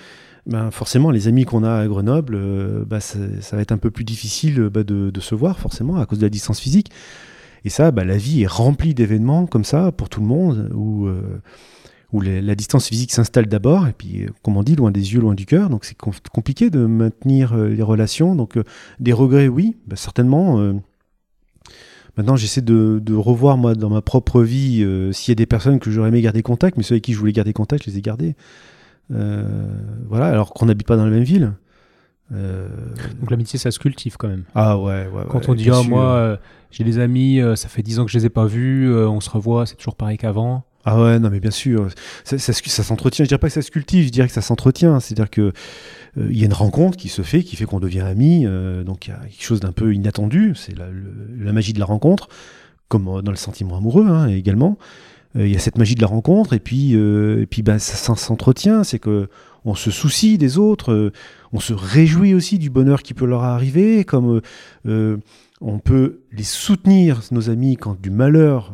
ben 0.47 0.71
forcément, 0.71 1.11
les 1.11 1.29
amis 1.29 1.45
qu'on 1.45 1.65
a 1.65 1.73
à 1.73 1.87
Grenoble, 1.87 2.35
euh, 2.37 2.85
bah, 2.85 3.01
ça, 3.01 3.19
va 3.53 3.61
être 3.61 3.73
un 3.73 3.79
peu 3.79 3.91
plus 3.91 4.05
difficile 4.05 4.69
bah, 4.73 4.83
de, 4.85 5.21
se 5.21 5.35
voir, 5.35 5.59
forcément, 5.59 5.97
à 6.01 6.07
cause 6.07 6.19
de 6.19 6.25
la 6.25 6.31
distance 6.31 6.61
physique. 6.61 6.91
Et 7.65 7.71
ça, 7.71 7.91
bah, 7.91 8.05
la 8.05 8.17
vie 8.17 8.43
est 8.43 8.47
remplie 8.47 8.95
d'événements 8.95 9.47
comme 9.47 9.65
ça 9.65 9.93
pour 9.93 10.09
tout 10.09 10.21
le 10.21 10.27
monde, 10.27 10.71
où, 10.75 11.07
euh, 11.07 11.41
où 12.13 12.23
la 12.23 12.55
distance 12.55 12.89
physique 12.89 13.13
s'installe 13.13 13.47
d'abord, 13.47 13.87
et 13.87 13.93
puis, 13.93 14.27
comme 14.43 14.57
on 14.57 14.63
dit, 14.63 14.77
loin 14.77 14.91
des 14.91 15.13
yeux, 15.13 15.21
loin 15.21 15.35
du 15.35 15.45
cœur. 15.45 15.69
Donc 15.69 15.85
c'est 15.85 15.97
compliqué 15.97 16.71
de 16.71 16.87
maintenir 16.87 17.53
euh, 17.53 17.69
les 17.69 17.83
relations. 17.83 18.35
Donc 18.35 18.59
des 18.99 19.13
regrets, 19.13 19.49
oui, 19.49 19.77
certainement. 19.95 20.73
Maintenant, 22.17 22.37
j'essaie 22.37 22.63
de, 22.63 23.15
revoir, 23.15 23.59
moi, 23.59 23.75
dans 23.75 23.91
ma 23.91 24.01
propre 24.01 24.43
vie, 24.43 24.85
s'il 25.13 25.33
y 25.33 25.33
a 25.33 25.37
des 25.37 25.47
personnes 25.47 25.79
que 25.79 25.91
j'aurais 25.91 26.09
aimé 26.09 26.23
garder 26.23 26.43
contact, 26.43 26.79
mais 26.79 26.83
ceux 26.83 26.95
avec 26.95 27.05
qui 27.05 27.13
je 27.13 27.19
voulais 27.19 27.33
garder 27.33 27.53
contact, 27.53 27.85
je 27.85 27.91
les 27.91 27.99
ai 27.99 28.01
gardés. 28.01 28.35
Euh, 29.13 29.43
voilà, 30.09 30.27
alors 30.27 30.53
qu'on 30.53 30.67
n'habite 30.67 30.87
pas 30.87 30.97
dans 30.97 31.05
la 31.05 31.11
même 31.11 31.23
ville. 31.23 31.53
Euh, 32.33 32.69
Donc 33.21 33.31
l'amitié, 33.31 33.59
ça 33.59 33.71
se 33.71 33.79
cultive 33.79 34.17
quand 34.17 34.29
même. 34.29 34.45
Ah 34.55 34.79
ouais, 34.79 35.09
ouais. 35.13 35.25
Quand 35.29 35.49
on 35.49 35.55
dit, 35.55 35.71
ah, 35.71 35.83
moi, 35.83 36.05
euh, 36.05 36.37
j'ai 36.71 36.85
des 36.85 36.99
amis, 36.99 37.41
ça 37.57 37.69
fait 37.69 37.83
10 37.83 37.99
ans 37.99 38.05
que 38.05 38.11
je 38.11 38.19
les 38.19 38.27
ai 38.27 38.31
pas 38.31 38.47
vus, 38.47 38.93
on 38.95 39.21
se 39.21 39.31
revoit, 39.31 39.67
c'est 39.67 39.77
toujours 39.77 39.97
pareil 39.97 40.19
qu'avant. 40.19 40.65
Ah 40.85 40.99
ouais, 40.99 41.19
non, 41.19 41.29
mais 41.29 41.41
bien 41.41 41.51
sûr, 41.51 41.89
ça, 42.25 42.39
ça, 42.39 42.83
s'entretient. 42.83 43.25
Je 43.25 43.29
dirais 43.29 43.39
pas 43.39 43.49
que 43.49 43.53
ça 43.53 43.63
se 43.63 43.71
cultive, 43.71 44.07
je 44.07 44.11
dirais 44.11 44.29
que 44.29 44.33
ça 44.33 44.41
s'entretient. 44.41 44.99
C'est-à-dire 45.01 45.29
que 45.29 45.53
il 46.17 46.39
y 46.39 46.43
a 46.43 46.47
une 46.47 46.55
rencontre 46.55 46.97
qui 46.97 47.09
se 47.09 47.23
fait, 47.23 47.43
qui 47.43 47.57
fait 47.57 47.67
qu'on 47.67 47.81
devient 47.81 48.01
amis. 48.01 48.47
donc 48.87 49.07
il 49.07 49.11
y 49.11 49.13
a 49.13 49.19
quelque 49.19 49.45
chose 49.45 49.61
d'un 49.61 49.73
peu 49.73 49.93
inattendu. 49.93 50.55
C'est 50.55 50.77
la, 50.77 50.87
la, 51.39 51.53
magie 51.53 51.73
de 51.73 51.81
la 51.81 51.85
rencontre, 51.85 52.29
comme 52.89 53.21
dans 53.23 53.31
le 53.31 53.37
sentiment 53.37 53.77
amoureux 53.77 54.07
hein, 54.09 54.29
également. 54.29 54.79
Euh, 55.37 55.47
il 55.47 55.53
y 55.53 55.57
a 55.57 55.61
cette 55.61 55.79
magie 55.79 55.95
de 55.95 56.01
la 56.01 56.07
rencontre, 56.07 56.53
et 56.55 56.61
puis, 56.61 56.95
euh, 56.95 57.43
et 57.43 57.47
puis 57.47 57.63
bah, 57.63 57.79
ça, 57.79 58.15
s'entretient, 58.17 58.85
c'est 58.85 58.99
que 58.99 59.29
on 59.65 59.75
se 59.75 59.91
soucie 59.91 60.39
des 60.39 60.59
autres, 60.59 60.93
euh, 60.93 61.13
on 61.53 61.61
se 61.61 61.75
réjouit 61.75 62.35
aussi 62.35 62.59
du 62.59 62.71
bonheur 62.71 63.03
qui 63.03 63.15
peut 63.15 63.27
leur 63.27 63.45
arriver, 63.45 64.05
comme 64.05 64.41
on 64.87 65.79
peut 65.79 66.21
les 66.33 66.45
soutenir, 66.45 67.21
nos 67.31 67.51
amis, 67.51 67.77
quand 67.77 68.01
du 68.01 68.11
malheur 68.11 68.73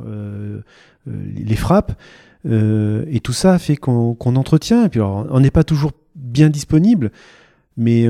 les 1.07 1.57
frappe. 1.57 2.01
et 2.45 3.20
tout 3.23 3.33
ça 3.33 3.59
fait 3.59 3.77
qu'on 3.77 4.15
entretient. 4.20 4.85
Et 4.85 4.89
puis 4.89 5.01
alors, 5.01 5.27
on 5.31 5.41
n'est 5.41 5.51
pas 5.51 5.65
toujours 5.65 5.93
bien 6.15 6.51
disponible, 6.51 7.11
mais 7.77 8.09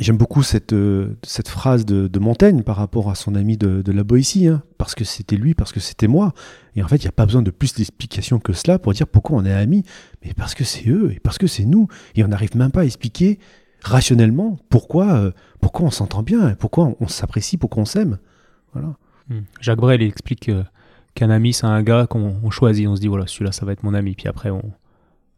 J'aime 0.00 0.16
beaucoup 0.16 0.42
cette, 0.42 0.72
euh, 0.72 1.18
cette 1.22 1.48
phrase 1.48 1.84
de, 1.84 2.18
Montaigne 2.18 2.62
par 2.62 2.76
rapport 2.76 3.10
à 3.10 3.14
son 3.14 3.34
ami 3.34 3.58
de, 3.58 3.92
la 3.92 4.04
Boétie, 4.04 4.48
hein. 4.48 4.62
parce 4.78 4.94
que 4.94 5.04
c'était 5.04 5.36
lui, 5.36 5.54
parce 5.54 5.70
que 5.70 5.80
c'était 5.80 6.08
moi. 6.08 6.32
Et 6.76 6.82
en 6.82 6.88
fait, 6.88 6.96
il 6.96 7.02
n'y 7.02 7.08
a 7.08 7.12
pas 7.12 7.26
besoin 7.26 7.42
de 7.42 7.50
plus 7.50 7.74
d'explications 7.74 8.38
que 8.38 8.54
cela 8.54 8.78
pour 8.78 8.94
dire 8.94 9.06
pourquoi 9.06 9.36
on 9.36 9.44
est 9.44 9.52
amis, 9.52 9.84
mais 10.24 10.32
parce 10.34 10.54
que 10.54 10.64
c'est 10.64 10.88
eux 10.88 11.12
et 11.12 11.20
parce 11.20 11.36
que 11.36 11.46
c'est 11.46 11.66
nous. 11.66 11.88
Et 12.14 12.24
on 12.24 12.28
n'arrive 12.28 12.56
même 12.56 12.70
pas 12.70 12.80
à 12.80 12.84
expliquer 12.84 13.38
rationnellement 13.82 14.58
pourquoi, 14.70 15.12
euh, 15.14 15.30
pourquoi 15.60 15.86
on 15.86 15.90
s'entend 15.90 16.22
bien, 16.22 16.54
pourquoi 16.54 16.94
on, 16.98 17.08
s'apprécie, 17.08 17.58
pourquoi 17.58 17.82
on 17.82 17.86
s'aime. 17.86 18.18
Voilà. 18.72 18.96
Hmm. 19.28 19.40
Jacques 19.60 19.80
Brel 19.80 20.00
explique 20.00 20.48
euh, 20.48 20.64
qu'un 21.14 21.28
ami, 21.28 21.52
c'est 21.52 21.66
un 21.66 21.82
gars 21.82 22.06
qu'on 22.06 22.50
choisit. 22.50 22.88
On 22.88 22.96
se 22.96 23.00
dit, 23.02 23.08
voilà, 23.08 23.26
celui-là, 23.26 23.52
ça 23.52 23.66
va 23.66 23.72
être 23.72 23.82
mon 23.82 23.92
ami. 23.92 24.14
Puis 24.14 24.28
après, 24.28 24.48
on, 24.48 24.72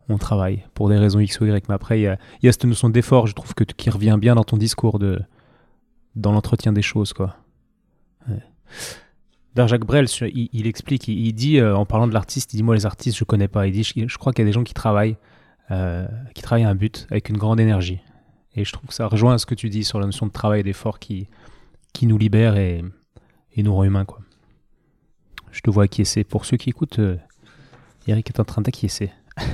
on 0.08 0.18
travaille 0.18 0.64
pour 0.74 0.88
des 0.88 0.98
raisons 0.98 1.20
X 1.20 1.40
ou 1.40 1.46
Y. 1.46 1.68
Mais 1.68 1.74
après, 1.74 2.00
il 2.00 2.02
y 2.02 2.08
a, 2.08 2.18
cette 2.52 2.64
notion 2.64 2.88
d'effort, 2.88 3.26
je 3.26 3.34
trouve, 3.34 3.54
que, 3.54 3.64
qui 3.64 3.90
revient 3.90 4.16
bien 4.20 4.34
dans 4.34 4.44
ton 4.44 4.56
discours, 4.56 4.98
de, 4.98 5.20
dans 6.14 6.32
l'entretien 6.32 6.72
des 6.72 6.82
choses. 6.82 7.12
quoi. 7.12 7.36
Jacques 9.56 9.86
Brel, 9.86 10.06
il, 10.32 10.66
explique, 10.66 11.06
il, 11.06 11.32
dit, 11.32 11.58
euh, 11.58 11.76
en 11.76 11.86
parlant 11.86 12.08
de 12.08 12.14
l'artiste, 12.14 12.52
il 12.54 12.56
dit 12.56 12.62
Moi, 12.62 12.74
les 12.74 12.86
artistes, 12.86 13.16
je 13.16 13.24
connais 13.24 13.48
pas. 13.48 13.66
Il 13.66 13.72
dit 13.72 13.84
Je, 13.84 14.18
crois 14.18 14.32
qu'il 14.32 14.42
y 14.42 14.46
a 14.46 14.48
des 14.48 14.52
gens 14.52 14.64
qui 14.64 14.74
travaillent, 14.74 15.16
euh, 15.70 16.06
qui 16.34 16.42
travaillent 16.42 16.64
à 16.64 16.70
un 16.70 16.74
but 16.74 17.06
avec 17.10 17.28
une 17.28 17.36
grande 17.36 17.60
énergie. 17.60 18.00
Et 18.56 18.64
je 18.64 18.72
trouve 18.72 18.88
que 18.88 18.94
ça 18.94 19.06
rejoint 19.06 19.38
ce 19.38 19.46
que 19.46 19.54
tu 19.54 19.68
dis 19.68 19.84
sur 19.84 20.00
la 20.00 20.06
notion 20.06 20.26
de 20.26 20.32
travail 20.32 20.60
et 20.60 20.62
d'effort 20.62 20.98
qui, 20.98 21.28
qui 21.92 22.06
nous 22.06 22.18
libère 22.18 22.56
et, 22.56 22.84
et 23.54 23.62
nous 23.62 23.74
rend 23.74 23.84
humains. 23.84 24.04
Quoi. 24.04 24.20
Je 25.52 25.60
te 25.60 25.70
vois 25.70 25.84
acquiescer. 25.84 26.24
Pour 26.24 26.44
ceux 26.44 26.56
qui 26.56 26.70
écoutent, 26.70 26.98
euh, 26.98 27.16
Eric 28.08 28.28
est 28.30 28.40
en 28.40 28.44
train 28.44 28.62
d'acquiescer. 28.62 29.12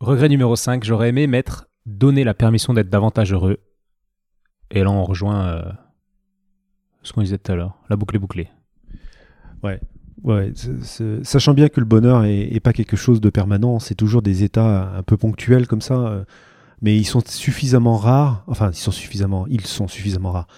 Regret 0.00 0.28
numéro 0.28 0.56
5, 0.56 0.84
j'aurais 0.84 1.10
aimé 1.10 1.26
mettre 1.26 1.66
donner 1.86 2.24
la 2.24 2.34
permission 2.34 2.74
d'être 2.74 2.90
davantage 2.90 3.32
heureux. 3.32 3.58
Et 4.70 4.82
là, 4.82 4.90
on 4.90 5.04
rejoint 5.04 5.46
euh, 5.46 5.62
ce 7.02 7.12
qu'on 7.12 7.22
disait 7.22 7.38
tout 7.38 7.52
à 7.52 7.56
l'heure, 7.56 7.76
la 7.88 7.96
boucle 7.96 8.16
est 8.16 8.20
bouclée. 8.20 8.48
Ouais, 9.62 9.80
ouais 10.22 10.52
sachant 11.22 11.54
bien 11.54 11.68
que 11.68 11.80
le 11.80 11.86
bonheur 11.86 12.24
est, 12.24 12.60
pas 12.60 12.72
quelque 12.72 12.96
chose 12.96 13.20
de 13.20 13.30
permanent, 13.30 13.78
c'est 13.78 13.94
toujours 13.94 14.22
des 14.22 14.42
états 14.42 14.94
un 14.94 15.02
peu 15.02 15.16
ponctuels 15.16 15.66
comme 15.66 15.82
ça, 15.82 15.94
euh, 15.94 16.24
mais 16.82 16.96
ils 16.96 17.04
sont 17.04 17.22
suffisamment 17.26 17.96
rares, 17.96 18.44
enfin, 18.46 18.70
ils 18.70 18.76
sont 18.76 18.90
suffisamment, 18.90 19.46
ils 19.48 19.66
sont 19.66 19.88
suffisamment 19.88 20.32
rares. 20.32 20.48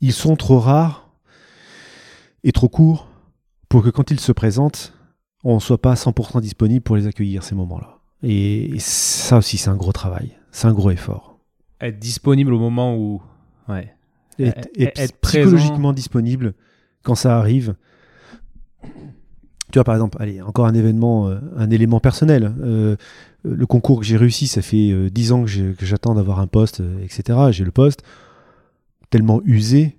Ils 0.00 0.12
sont 0.12 0.36
trop 0.36 0.58
rares 0.58 1.10
et 2.42 2.52
trop 2.52 2.68
courts 2.68 3.08
pour 3.68 3.82
que 3.82 3.90
quand 3.90 4.10
ils 4.10 4.20
se 4.20 4.32
présentent, 4.32 4.94
on 5.44 5.56
ne 5.56 5.60
soit 5.60 5.80
pas 5.80 5.94
100% 5.94 6.40
disponible 6.40 6.82
pour 6.82 6.96
les 6.96 7.06
accueillir, 7.06 7.42
ces 7.42 7.54
moments-là. 7.54 7.98
Et, 8.22 8.78
ça 8.78 9.38
aussi, 9.38 9.56
c'est 9.56 9.70
un 9.70 9.76
gros 9.76 9.92
travail, 9.92 10.36
c'est 10.50 10.66
un 10.66 10.74
gros 10.74 10.90
effort. 10.90 11.38
Être 11.80 11.98
disponible 11.98 12.52
au 12.52 12.58
moment 12.58 12.96
où... 12.96 13.22
Ouais. 13.68 13.94
être, 14.38 15.18
psychologiquement 15.20 15.92
disponible 15.92 16.54
quand 17.02 17.14
ça 17.14 17.38
arrive. 17.38 17.74
Tu 18.82 19.78
vois, 19.78 19.84
par 19.84 19.94
exemple, 19.94 20.16
allez, 20.20 20.42
encore 20.42 20.66
un 20.66 20.74
événement, 20.74 21.28
euh, 21.28 21.38
un 21.56 21.70
élément 21.70 22.00
personnel. 22.00 22.52
Euh, 22.60 22.96
le 23.44 23.66
concours 23.66 24.00
que 24.00 24.04
j'ai 24.04 24.16
réussi, 24.16 24.48
ça 24.48 24.62
fait 24.62 25.10
10 25.10 25.32
euh, 25.32 25.34
ans 25.34 25.44
que 25.44 25.86
j'attends 25.86 26.14
d'avoir 26.14 26.40
un 26.40 26.46
poste, 26.46 26.82
etc. 27.02 27.38
J'ai 27.52 27.64
le 27.64 27.70
poste 27.70 28.02
tellement 29.08 29.40
usé 29.44 29.98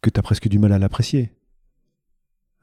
que 0.00 0.10
tu 0.10 0.18
as 0.18 0.22
presque 0.22 0.48
du 0.48 0.58
mal 0.58 0.72
à 0.72 0.78
l'apprécier. 0.78 1.32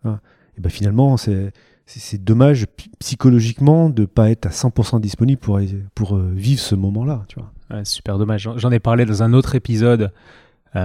Hein. 0.03 0.19
Et 0.57 0.61
ben 0.61 0.69
finalement, 0.69 1.17
c'est 1.17 2.23
dommage 2.23 2.65
psychologiquement 2.99 3.89
de 3.89 4.05
pas 4.05 4.29
être 4.29 4.45
à 4.45 4.49
100% 4.49 4.99
disponible 4.99 5.39
pour, 5.39 5.59
pour 5.95 6.17
vivre 6.17 6.61
ce 6.61 6.75
moment-là. 6.75 7.25
Tu 7.27 7.39
vois. 7.39 7.85
super 7.85 8.17
dommage. 8.17 8.49
J'en 8.57 8.71
ai 8.71 8.79
parlé 8.79 9.05
dans 9.05 9.23
un 9.23 9.33
autre 9.33 9.55
épisode 9.55 10.11
où 10.75 10.79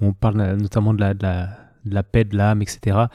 on 0.00 0.12
parle 0.12 0.56
notamment 0.56 0.94
de 0.94 1.00
la, 1.00 1.14
de 1.14 1.22
la 1.22 1.48
de 1.84 2.00
paix 2.00 2.24
de 2.24 2.36
l'âme, 2.36 2.62
etc. 2.62 3.06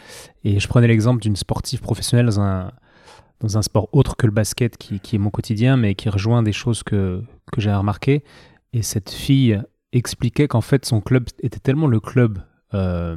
Et 0.44 0.60
je 0.60 0.68
prenais 0.68 0.88
l'exemple 0.88 1.22
d'une 1.22 1.35
sportive 1.35 1.81
professionnelle 1.81 2.26
dans 2.26 2.39
un, 2.39 2.72
dans 3.39 3.57
un 3.57 3.61
sport 3.61 3.89
autre 3.91 4.15
que 4.15 4.26
le 4.26 4.34
basket, 4.34 4.77
qui, 4.77 4.99
qui 4.99 5.15
est 5.15 5.19
mon 5.19 5.30
quotidien, 5.30 5.77
mais 5.77 5.95
qui 5.95 6.10
rejoint 6.10 6.44
des 6.44 6.53
choses 6.53 6.84
que, 6.84 7.23
que 7.52 7.61
j'ai 7.61 7.72
remarquées. 7.72 8.23
Et 8.73 8.81
cette 8.81 9.11
fille 9.11 9.61
expliquait 9.94 10.48
qu'en 10.48 10.61
fait, 10.61 10.85
son 10.85 11.02
club 11.02 11.26
était 11.41 11.60
tellement 11.60 11.88
le 11.88 11.99
club 11.99 12.39
euh, 12.73 13.15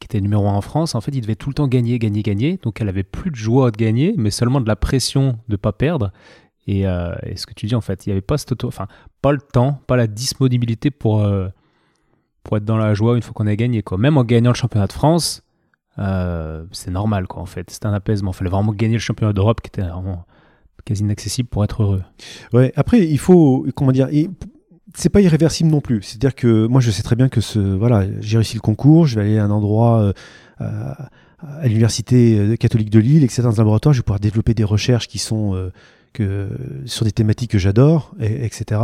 qui 0.00 0.06
était 0.06 0.20
numéro 0.20 0.48
un 0.48 0.54
en 0.54 0.60
France, 0.60 0.94
en 0.94 1.00
fait, 1.00 1.14
il 1.14 1.20
devait 1.20 1.36
tout 1.36 1.50
le 1.50 1.54
temps 1.54 1.68
gagner, 1.68 1.98
gagner, 1.98 2.22
gagner. 2.22 2.58
Donc, 2.62 2.80
elle 2.80 2.88
avait 2.88 3.04
plus 3.04 3.30
de 3.30 3.36
joie 3.36 3.70
de 3.70 3.76
gagner, 3.76 4.14
mais 4.16 4.30
seulement 4.30 4.60
de 4.60 4.66
la 4.66 4.76
pression 4.76 5.38
de 5.48 5.56
pas 5.56 5.72
perdre. 5.72 6.12
Et, 6.66 6.86
euh, 6.86 7.14
ce 7.36 7.46
que 7.46 7.54
tu 7.54 7.66
dis, 7.66 7.74
en 7.74 7.80
fait, 7.80 8.06
il 8.06 8.08
n'y 8.08 8.12
avait 8.12 8.20
pas, 8.20 8.38
cette 8.38 8.54
pas 9.22 9.32
le 9.32 9.38
temps, 9.38 9.80
pas 9.86 9.96
la 9.96 10.06
disponibilité 10.06 10.90
pour, 10.90 11.22
euh, 11.22 11.48
pour 12.42 12.56
être 12.56 12.64
dans 12.64 12.76
la 12.76 12.92
joie 12.94 13.14
une 13.14 13.22
fois 13.22 13.32
qu'on 13.34 13.46
a 13.46 13.56
gagné. 13.56 13.82
Même 13.96 14.18
en 14.18 14.24
gagnant 14.24 14.50
le 14.50 14.56
championnat 14.56 14.88
de 14.88 14.92
France, 14.92 15.42
c'est 15.96 16.90
normal 16.90 17.26
quoi 17.26 17.42
en 17.42 17.46
fait. 17.46 17.70
C'est 17.70 17.86
un 17.86 17.92
apaisement. 17.92 18.32
Il 18.32 18.34
fallait 18.34 18.50
vraiment 18.50 18.72
gagner 18.72 18.94
le 18.94 19.00
championnat 19.00 19.32
d'Europe 19.32 19.60
qui 19.60 19.68
était 19.68 19.82
vraiment 19.82 20.26
quasi 20.84 21.02
inaccessible 21.02 21.48
pour 21.48 21.64
être 21.64 21.82
heureux. 21.82 22.02
Ouais. 22.52 22.72
Après, 22.76 23.06
il 23.06 23.18
faut 23.18 23.66
comment 23.74 23.92
dire. 23.92 24.08
C'est 24.94 25.08
pas 25.08 25.20
irréversible 25.20 25.70
non 25.70 25.80
plus. 25.80 26.02
C'est-à-dire 26.02 26.34
que 26.34 26.66
moi, 26.66 26.80
je 26.80 26.90
sais 26.90 27.02
très 27.02 27.16
bien 27.16 27.28
que 27.28 27.40
ce 27.40 27.58
voilà, 27.58 28.04
j'ai 28.20 28.38
réussi 28.38 28.54
le 28.54 28.60
concours, 28.60 29.06
je 29.06 29.16
vais 29.16 29.22
aller 29.22 29.38
à 29.38 29.44
un 29.44 29.50
endroit. 29.50 30.12
Euh, 30.60 30.92
à 31.40 31.68
l'université 31.68 32.36
euh, 32.36 32.56
catholique 32.56 32.90
de 32.90 32.98
Lille, 32.98 33.22
etc., 33.22 33.42
dans 33.42 33.54
un 33.54 33.58
laboratoire, 33.58 33.92
je 33.92 34.00
vais 34.00 34.02
pouvoir 34.02 34.18
développer 34.18 34.54
des 34.54 34.64
recherches 34.64 35.06
qui 35.06 35.18
sont 35.18 35.70
que, 36.12 36.48
sur 36.84 37.04
des 37.04 37.12
thématiques 37.12 37.52
que 37.52 37.58
j'adore, 37.58 38.12
etc. 38.20 38.80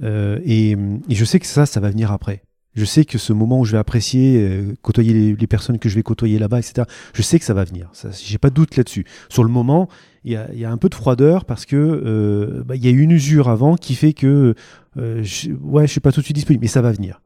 et, 0.00 0.70
et, 0.70 0.76
je 1.14 1.24
sais 1.24 1.40
que 1.40 1.46
ça, 1.46 1.66
ça 1.66 1.80
va 1.80 1.90
venir 1.90 2.12
après. 2.12 2.42
Je 2.74 2.84
sais 2.84 3.04
que 3.04 3.18
ce 3.18 3.32
moment 3.32 3.60
où 3.60 3.64
je 3.64 3.72
vais 3.72 3.78
apprécier, 3.78 4.38
euh, 4.40 4.74
côtoyer 4.80 5.34
les, 5.34 5.46
personnes 5.46 5.78
que 5.78 5.88
je 5.88 5.94
vais 5.94 6.02
côtoyer 6.02 6.38
là-bas, 6.38 6.58
etc., 6.58 6.86
je 7.12 7.22
sais 7.22 7.38
que 7.38 7.44
ça 7.44 7.52
va 7.52 7.64
venir. 7.64 7.90
J'ai 8.22 8.38
pas 8.38 8.48
de 8.48 8.54
doute 8.54 8.76
là-dessus. 8.76 9.04
Sur 9.28 9.44
le 9.44 9.50
moment, 9.50 9.88
il 10.24 10.32
y, 10.32 10.58
y 10.58 10.64
a, 10.64 10.70
un 10.70 10.78
peu 10.78 10.88
de 10.88 10.94
froideur 10.94 11.44
parce 11.44 11.66
que 11.66 11.76
euh, 11.76 12.62
bah, 12.64 12.76
y 12.76 12.86
a 12.86 12.90
eu 12.90 13.00
une 13.00 13.10
usure 13.10 13.48
avant 13.48 13.76
qui 13.76 13.94
fait 13.94 14.14
que 14.14 14.54
euh, 14.98 15.22
je, 15.22 15.50
ouais, 15.52 15.86
je 15.86 15.92
suis 15.92 16.00
pas 16.00 16.12
tout 16.12 16.20
de 16.20 16.24
suite 16.24 16.36
disponible, 16.36 16.62
mais 16.62 16.68
ça 16.68 16.82
va 16.82 16.92
venir. 16.92 17.20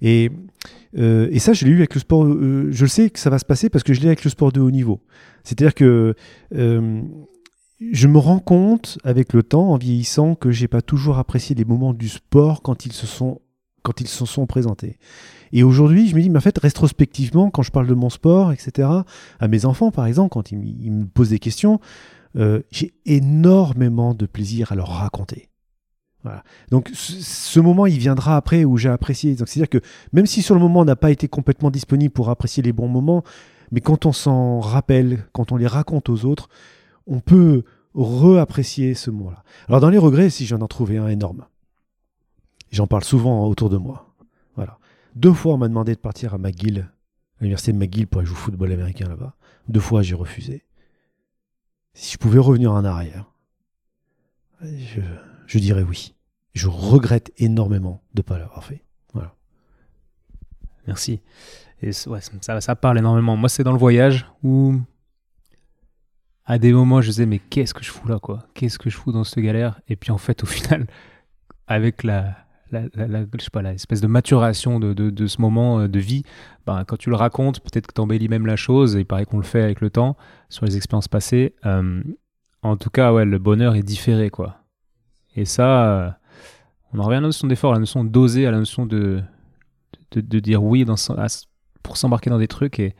Et, 0.00 0.30
euh, 0.98 1.28
et 1.30 1.38
ça, 1.38 1.52
je 1.52 1.64
l'ai 1.64 1.70
eu 1.70 1.76
avec 1.76 1.94
le 1.94 2.00
sport. 2.00 2.24
Euh, 2.24 2.68
je 2.70 2.84
le 2.84 2.88
sais 2.88 3.10
que 3.10 3.18
ça 3.18 3.30
va 3.30 3.38
se 3.38 3.44
passer 3.44 3.70
parce 3.70 3.84
que 3.84 3.94
je 3.94 4.00
l'ai 4.00 4.08
avec 4.08 4.24
le 4.24 4.30
sport 4.30 4.52
de 4.52 4.60
haut 4.60 4.70
niveau. 4.70 5.00
C'est-à-dire 5.44 5.74
que 5.74 6.14
je 6.52 8.06
me 8.06 8.18
rends 8.18 8.38
compte 8.38 8.98
avec 9.02 9.32
le 9.32 9.42
temps, 9.42 9.70
en 9.70 9.76
vieillissant, 9.76 10.34
que 10.36 10.50
j'ai 10.50 10.68
pas 10.68 10.82
toujours 10.82 11.18
apprécié 11.18 11.56
les 11.56 11.64
moments 11.64 11.94
du 11.94 12.08
sport 12.08 12.62
quand 12.62 12.86
ils 12.86 12.92
se 12.92 13.06
sont 13.06 13.40
quand 13.82 14.00
ils 14.00 14.08
se 14.08 14.26
sont 14.26 14.46
présentés. 14.46 14.98
Et 15.52 15.62
aujourd'hui, 15.62 16.08
je 16.08 16.16
me 16.16 16.22
dis, 16.22 16.30
mais 16.30 16.38
en 16.38 16.42
fait, 16.42 16.58
rétrospectivement, 16.58 17.50
quand 17.50 17.62
je 17.62 17.70
parle 17.70 17.86
de 17.86 17.94
mon 17.94 18.10
sport, 18.10 18.52
etc., 18.52 18.88
à 19.38 19.48
mes 19.48 19.64
enfants, 19.64 19.90
par 19.90 20.06
exemple, 20.06 20.30
quand 20.30 20.50
ils, 20.50 20.58
me 20.58 21.06
posent 21.06 21.30
des 21.30 21.38
questions, 21.38 21.80
euh, 22.36 22.62
j'ai 22.70 22.94
énormément 23.04 24.14
de 24.14 24.26
plaisir 24.26 24.72
à 24.72 24.74
leur 24.74 24.88
raconter. 24.88 25.50
Voilà. 26.22 26.44
Donc 26.70 26.90
ce 26.94 27.60
moment, 27.60 27.86
il 27.86 27.98
viendra 27.98 28.36
après 28.36 28.64
où 28.64 28.76
j'ai 28.76 28.88
apprécié. 28.88 29.36
c'est-à-dire 29.36 29.68
que 29.68 29.80
même 30.12 30.26
si 30.26 30.40
sur 30.40 30.54
le 30.54 30.60
moment 30.60 30.80
on 30.80 30.84
n'a 30.84 30.94
pas 30.94 31.10
été 31.10 31.26
complètement 31.26 31.70
disponible 31.70 32.12
pour 32.12 32.30
apprécier 32.30 32.62
les 32.62 32.72
bons 32.72 32.86
moments, 32.86 33.24
mais 33.72 33.80
quand 33.80 34.06
on 34.06 34.12
s'en 34.12 34.60
rappelle, 34.60 35.26
quand 35.32 35.50
on 35.50 35.56
les 35.56 35.66
raconte 35.66 36.08
aux 36.08 36.24
autres, 36.24 36.48
on 37.08 37.18
peut 37.18 37.64
reapprécier 37.94 38.94
ce 38.94 39.10
moment-là. 39.10 39.42
Alors 39.68 39.80
dans 39.80 39.90
les 39.90 39.98
regrets, 39.98 40.30
si 40.30 40.46
j'en 40.46 40.64
ai 40.64 40.68
trouvé 40.68 40.96
un 40.96 41.08
énorme, 41.08 41.44
J'en 42.72 42.86
parle 42.86 43.04
souvent 43.04 43.46
autour 43.46 43.68
de 43.68 43.76
moi. 43.76 44.14
Voilà. 44.56 44.78
Deux 45.14 45.34
fois, 45.34 45.54
on 45.54 45.58
m'a 45.58 45.68
demandé 45.68 45.94
de 45.94 46.00
partir 46.00 46.32
à 46.32 46.38
McGill, 46.38 46.90
à 47.38 47.42
l'université 47.42 47.72
de 47.72 47.78
McGill, 47.78 48.06
pour 48.06 48.20
aller 48.20 48.26
jouer 48.26 48.36
au 48.36 48.40
football 48.40 48.72
américain 48.72 49.08
là-bas. 49.08 49.36
Deux 49.68 49.80
fois, 49.80 50.00
j'ai 50.02 50.14
refusé. 50.14 50.64
Si 51.92 52.14
je 52.14 52.18
pouvais 52.18 52.38
revenir 52.38 52.72
en 52.72 52.84
arrière, 52.84 53.30
je, 54.62 55.58
dirais 55.58 55.82
oui. 55.82 56.14
Je 56.54 56.66
regrette 56.68 57.30
énormément 57.36 58.02
de 58.14 58.20
ne 58.20 58.22
pas 58.22 58.38
l'avoir 58.38 58.64
fait. 58.64 58.82
Voilà. 59.12 59.34
Merci. 60.86 61.20
Et 61.82 61.92
ça, 61.92 62.60
ça 62.60 62.76
parle 62.76 62.98
énormément. 62.98 63.36
Moi, 63.36 63.50
c'est 63.50 63.64
dans 63.64 63.72
le 63.72 63.78
voyage 63.78 64.26
où, 64.42 64.80
à 66.46 66.58
des 66.58 66.72
moments, 66.72 67.02
je 67.02 67.08
disais, 67.08 67.26
mais 67.26 67.38
qu'est-ce 67.38 67.74
que 67.74 67.84
je 67.84 67.90
fous 67.90 68.08
là, 68.08 68.18
quoi? 68.18 68.46
Qu'est-ce 68.54 68.78
que 68.78 68.88
je 68.88 68.96
fous 68.96 69.12
dans 69.12 69.24
cette 69.24 69.44
galère? 69.44 69.80
Et 69.88 69.96
puis, 69.96 70.10
en 70.10 70.18
fait, 70.18 70.42
au 70.42 70.46
final, 70.46 70.86
avec 71.66 72.02
la, 72.02 72.41
la, 72.72 73.24
je 73.38 73.44
sais 73.44 73.50
pas, 73.50 73.62
l'espèce 73.62 74.00
de 74.00 74.06
maturation 74.06 74.80
de, 74.80 74.92
de, 74.92 75.26
ce 75.26 75.40
moment 75.40 75.80
euh, 75.80 75.88
de 75.88 75.98
vie, 75.98 76.22
ben, 76.66 76.84
quand 76.84 76.96
tu 76.96 77.10
le 77.10 77.16
racontes, 77.16 77.60
peut-être 77.60 77.86
que 77.86 77.92
tu 77.92 78.00
embellis 78.00 78.28
même 78.28 78.46
la 78.46 78.56
chose, 78.56 78.96
et 78.96 79.00
il 79.00 79.06
paraît 79.06 79.24
qu'on 79.24 79.36
le 79.36 79.44
fait 79.44 79.62
avec 79.62 79.80
le 79.80 79.90
temps, 79.90 80.16
sur 80.48 80.64
les 80.64 80.76
expériences 80.76 81.08
passées. 81.08 81.54
Euh, 81.66 82.02
en 82.62 82.76
tout 82.76 82.90
cas, 82.90 83.12
ouais, 83.12 83.24
le 83.24 83.38
bonheur 83.38 83.74
est 83.74 83.82
différé, 83.82 84.30
quoi. 84.30 84.56
Et 85.36 85.44
ça, 85.44 85.86
euh, 85.86 86.10
on 86.92 86.98
en 86.98 87.02
revient 87.04 87.16
à 87.16 87.20
la 87.20 87.26
notion 87.28 87.46
d'effort, 87.46 87.72
à 87.72 87.74
la 87.74 87.80
notion 87.80 88.04
d'oser, 88.04 88.46
à 88.46 88.50
la 88.50 88.58
notion 88.58 88.86
de, 88.86 89.22
de, 90.12 90.40
dire 90.40 90.62
oui 90.62 90.86
pour 91.82 91.96
s'embarquer 91.96 92.30
dans 92.30 92.38
des 92.38 92.48
trucs, 92.48 92.78
et 92.78 92.94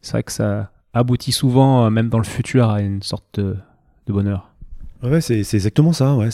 c'est 0.00 0.12
vrai 0.12 0.22
que 0.22 0.32
ça 0.32 0.70
aboutit 0.92 1.32
souvent, 1.32 1.90
même 1.90 2.08
dans 2.08 2.18
le 2.18 2.24
futur, 2.24 2.70
à 2.70 2.80
une 2.80 3.02
sorte 3.02 3.40
de, 3.40 3.56
bonheur. 4.08 4.50
Ouais, 5.02 5.20
c'est 5.20 5.40
exactement 5.40 5.92
ça. 5.92 6.14
Ouais. 6.14 6.30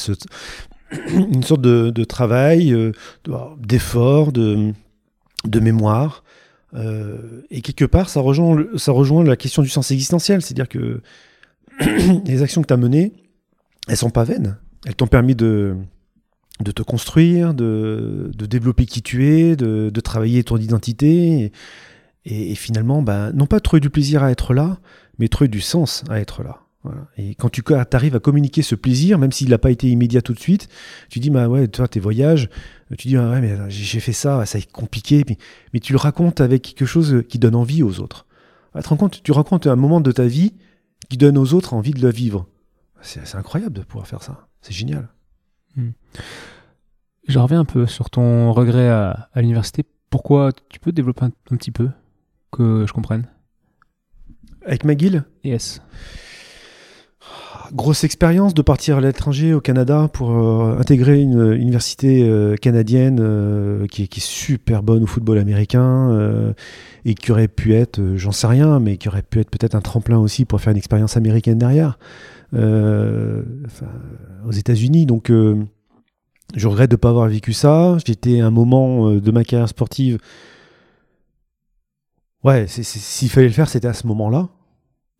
une 1.08 1.42
sorte 1.42 1.60
de, 1.62 2.04
travail, 2.04 2.72
euh, 2.72 2.92
d'effort, 3.58 4.32
de, 4.32 4.74
mémoire. 5.60 6.24
Euh, 6.74 7.42
et 7.50 7.60
quelque 7.60 7.84
part, 7.84 8.08
ça 8.08 8.20
rejoint, 8.20 8.64
ça 8.76 8.92
rejoint 8.92 9.24
la 9.24 9.36
question 9.36 9.62
du 9.62 9.68
sens 9.68 9.90
existentiel. 9.90 10.42
C'est-à-dire 10.42 10.68
que 10.68 11.00
les 12.26 12.42
actions 12.42 12.62
que 12.62 12.68
tu 12.68 12.74
as 12.74 12.78
menées, 12.78 13.12
elles 13.88 13.96
sont 13.96 14.10
pas 14.10 14.24
vaines. 14.24 14.56
Elles 14.86 14.94
t'ont 14.94 15.06
permis 15.06 15.34
de, 15.34 15.76
de 16.60 16.70
te 16.72 16.82
construire, 16.82 17.54
de, 17.54 18.30
de, 18.34 18.46
développer 18.46 18.86
qui 18.86 19.02
tu 19.02 19.28
es, 19.28 19.56
de, 19.56 19.90
de 19.90 20.00
travailler 20.00 20.42
ton 20.44 20.56
identité. 20.56 21.52
Et, 22.24 22.54
finalement, 22.54 23.02
ben, 23.02 23.32
non 23.32 23.46
pas 23.46 23.60
trouver 23.60 23.80
du 23.80 23.90
plaisir 23.90 24.22
à 24.22 24.30
être 24.30 24.54
là, 24.54 24.78
mais 25.18 25.28
trouver 25.28 25.48
du 25.48 25.60
sens 25.60 26.04
à 26.08 26.20
être 26.20 26.42
là. 26.42 26.61
Et 27.16 27.34
quand 27.34 27.48
tu 27.48 27.62
arrives 27.92 28.16
à 28.16 28.20
communiquer 28.20 28.62
ce 28.62 28.74
plaisir, 28.74 29.18
même 29.18 29.32
s'il 29.32 29.50
n'a 29.50 29.58
pas 29.58 29.70
été 29.70 29.88
immédiat 29.88 30.22
tout 30.22 30.34
de 30.34 30.40
suite, 30.40 30.68
tu 31.08 31.20
dis, 31.20 31.30
bah 31.30 31.48
ouais, 31.48 31.68
toi, 31.68 31.86
tes 31.86 32.00
voyages, 32.00 32.48
tu 32.98 33.08
dis, 33.08 33.16
ah 33.16 33.30
ouais, 33.30 33.40
mais 33.40 33.56
j'ai 33.68 34.00
fait 34.00 34.12
ça, 34.12 34.44
ça 34.46 34.58
est 34.58 34.70
compliqué, 34.70 35.24
mais, 35.72 35.80
tu 35.80 35.92
le 35.92 35.98
racontes 35.98 36.40
avec 36.40 36.62
quelque 36.62 36.86
chose 36.86 37.22
qui 37.28 37.38
donne 37.38 37.54
envie 37.54 37.82
aux 37.82 38.00
autres. 38.00 38.26
Te 38.74 38.94
compte, 38.94 39.22
tu 39.22 39.32
racontes 39.32 39.66
un 39.66 39.76
moment 39.76 40.00
de 40.00 40.12
ta 40.12 40.26
vie 40.26 40.54
qui 41.08 41.18
donne 41.18 41.38
aux 41.38 41.54
autres 41.54 41.74
envie 41.74 41.92
de 41.92 42.00
le 42.00 42.10
vivre. 42.10 42.46
C'est 43.02 43.34
incroyable 43.34 43.74
de 43.74 43.82
pouvoir 43.82 44.06
faire 44.06 44.22
ça. 44.22 44.48
C'est 44.60 44.72
génial. 44.72 45.08
Je 47.28 47.38
reviens 47.38 47.60
un 47.60 47.64
peu 47.64 47.86
sur 47.86 48.10
ton 48.10 48.52
regret 48.52 48.88
à, 48.88 49.28
à 49.32 49.40
l'université. 49.40 49.84
Pourquoi 50.10 50.50
tu 50.68 50.78
peux 50.78 50.92
développer 50.92 51.24
un, 51.24 51.32
un, 51.50 51.56
petit 51.56 51.70
peu 51.70 51.90
que 52.50 52.84
je 52.86 52.92
comprenne? 52.92 53.26
Avec 54.64 54.84
McGill? 54.84 55.24
Yes. 55.42 55.80
Grosse 57.72 58.04
expérience 58.04 58.52
de 58.52 58.60
partir 58.60 58.98
à 58.98 59.00
l'étranger 59.00 59.54
au 59.54 59.62
Canada 59.62 60.06
pour 60.12 60.32
euh, 60.32 60.76
intégrer 60.78 61.22
une 61.22 61.54
université 61.54 62.22
euh, 62.22 62.54
canadienne 62.54 63.18
euh, 63.18 63.86
qui, 63.86 64.02
est, 64.02 64.18
super 64.18 64.82
bonne 64.82 65.04
au 65.04 65.06
football 65.06 65.38
américain 65.38 66.52
et 67.06 67.14
qui 67.14 67.32
aurait 67.32 67.48
pu 67.48 67.72
être, 67.72 67.98
j'en 68.16 68.30
sais 68.30 68.46
rien, 68.46 68.78
mais 68.78 68.98
qui 68.98 69.08
aurait 69.08 69.22
pu 69.22 69.40
être 69.40 69.48
peut-être 69.48 69.74
un 69.74 69.80
tremplin 69.80 70.18
aussi 70.18 70.44
pour 70.44 70.60
faire 70.60 70.72
une 70.72 70.76
expérience 70.76 71.16
américaine 71.16 71.56
derrière 71.56 71.98
aux 72.54 74.52
États-Unis. 74.52 75.06
Donc 75.06 75.30
je 75.30 76.68
regrette 76.68 76.90
de 76.90 76.96
ne 76.96 77.00
pas 77.00 77.08
avoir 77.08 77.28
vécu 77.28 77.54
ça. 77.54 77.96
J'étais 78.04 78.40
un 78.40 78.50
moment 78.50 79.10
de 79.12 79.30
ma 79.30 79.44
carrière 79.44 79.68
sportive. 79.70 80.18
Ouais, 82.44 82.66
s'il 82.68 83.30
fallait 83.30 83.46
le 83.46 83.52
faire, 83.54 83.70
c'était 83.70 83.88
à 83.88 83.94
ce 83.94 84.06
moment-là. 84.08 84.50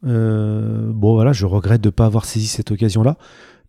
Euh, 0.05 0.91
bon, 0.93 1.15
voilà, 1.15 1.33
je 1.33 1.47
regrette 1.47 1.81
de 1.81 1.89
ne 1.89 1.93
pas 1.93 2.07
avoir 2.07 2.25
saisi 2.25 2.47
cette 2.47 2.71
occasion-là. 2.71 3.17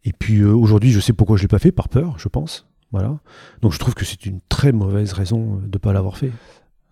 Et 0.05 0.14
puis 0.14 0.39
euh, 0.39 0.53
aujourd'hui, 0.53 0.91
je 0.91 0.99
sais 0.99 1.14
pourquoi 1.14 1.38
je 1.38 1.41
ne 1.41 1.45
l'ai 1.45 1.49
pas 1.49 1.60
fait, 1.60 1.72
par 1.72 1.89
peur, 1.89 2.19
je 2.19 2.27
pense. 2.27 2.68
Voilà. 2.91 3.18
Donc 3.61 3.73
je 3.73 3.80
trouve 3.80 3.95
que 3.95 4.05
c'est 4.05 4.26
une 4.26 4.39
très 4.49 4.72
mauvaise 4.72 5.14
raison 5.14 5.55
de 5.55 5.65
ne 5.65 5.77
pas 5.77 5.93
l'avoir 5.93 6.18
fait. 6.18 6.31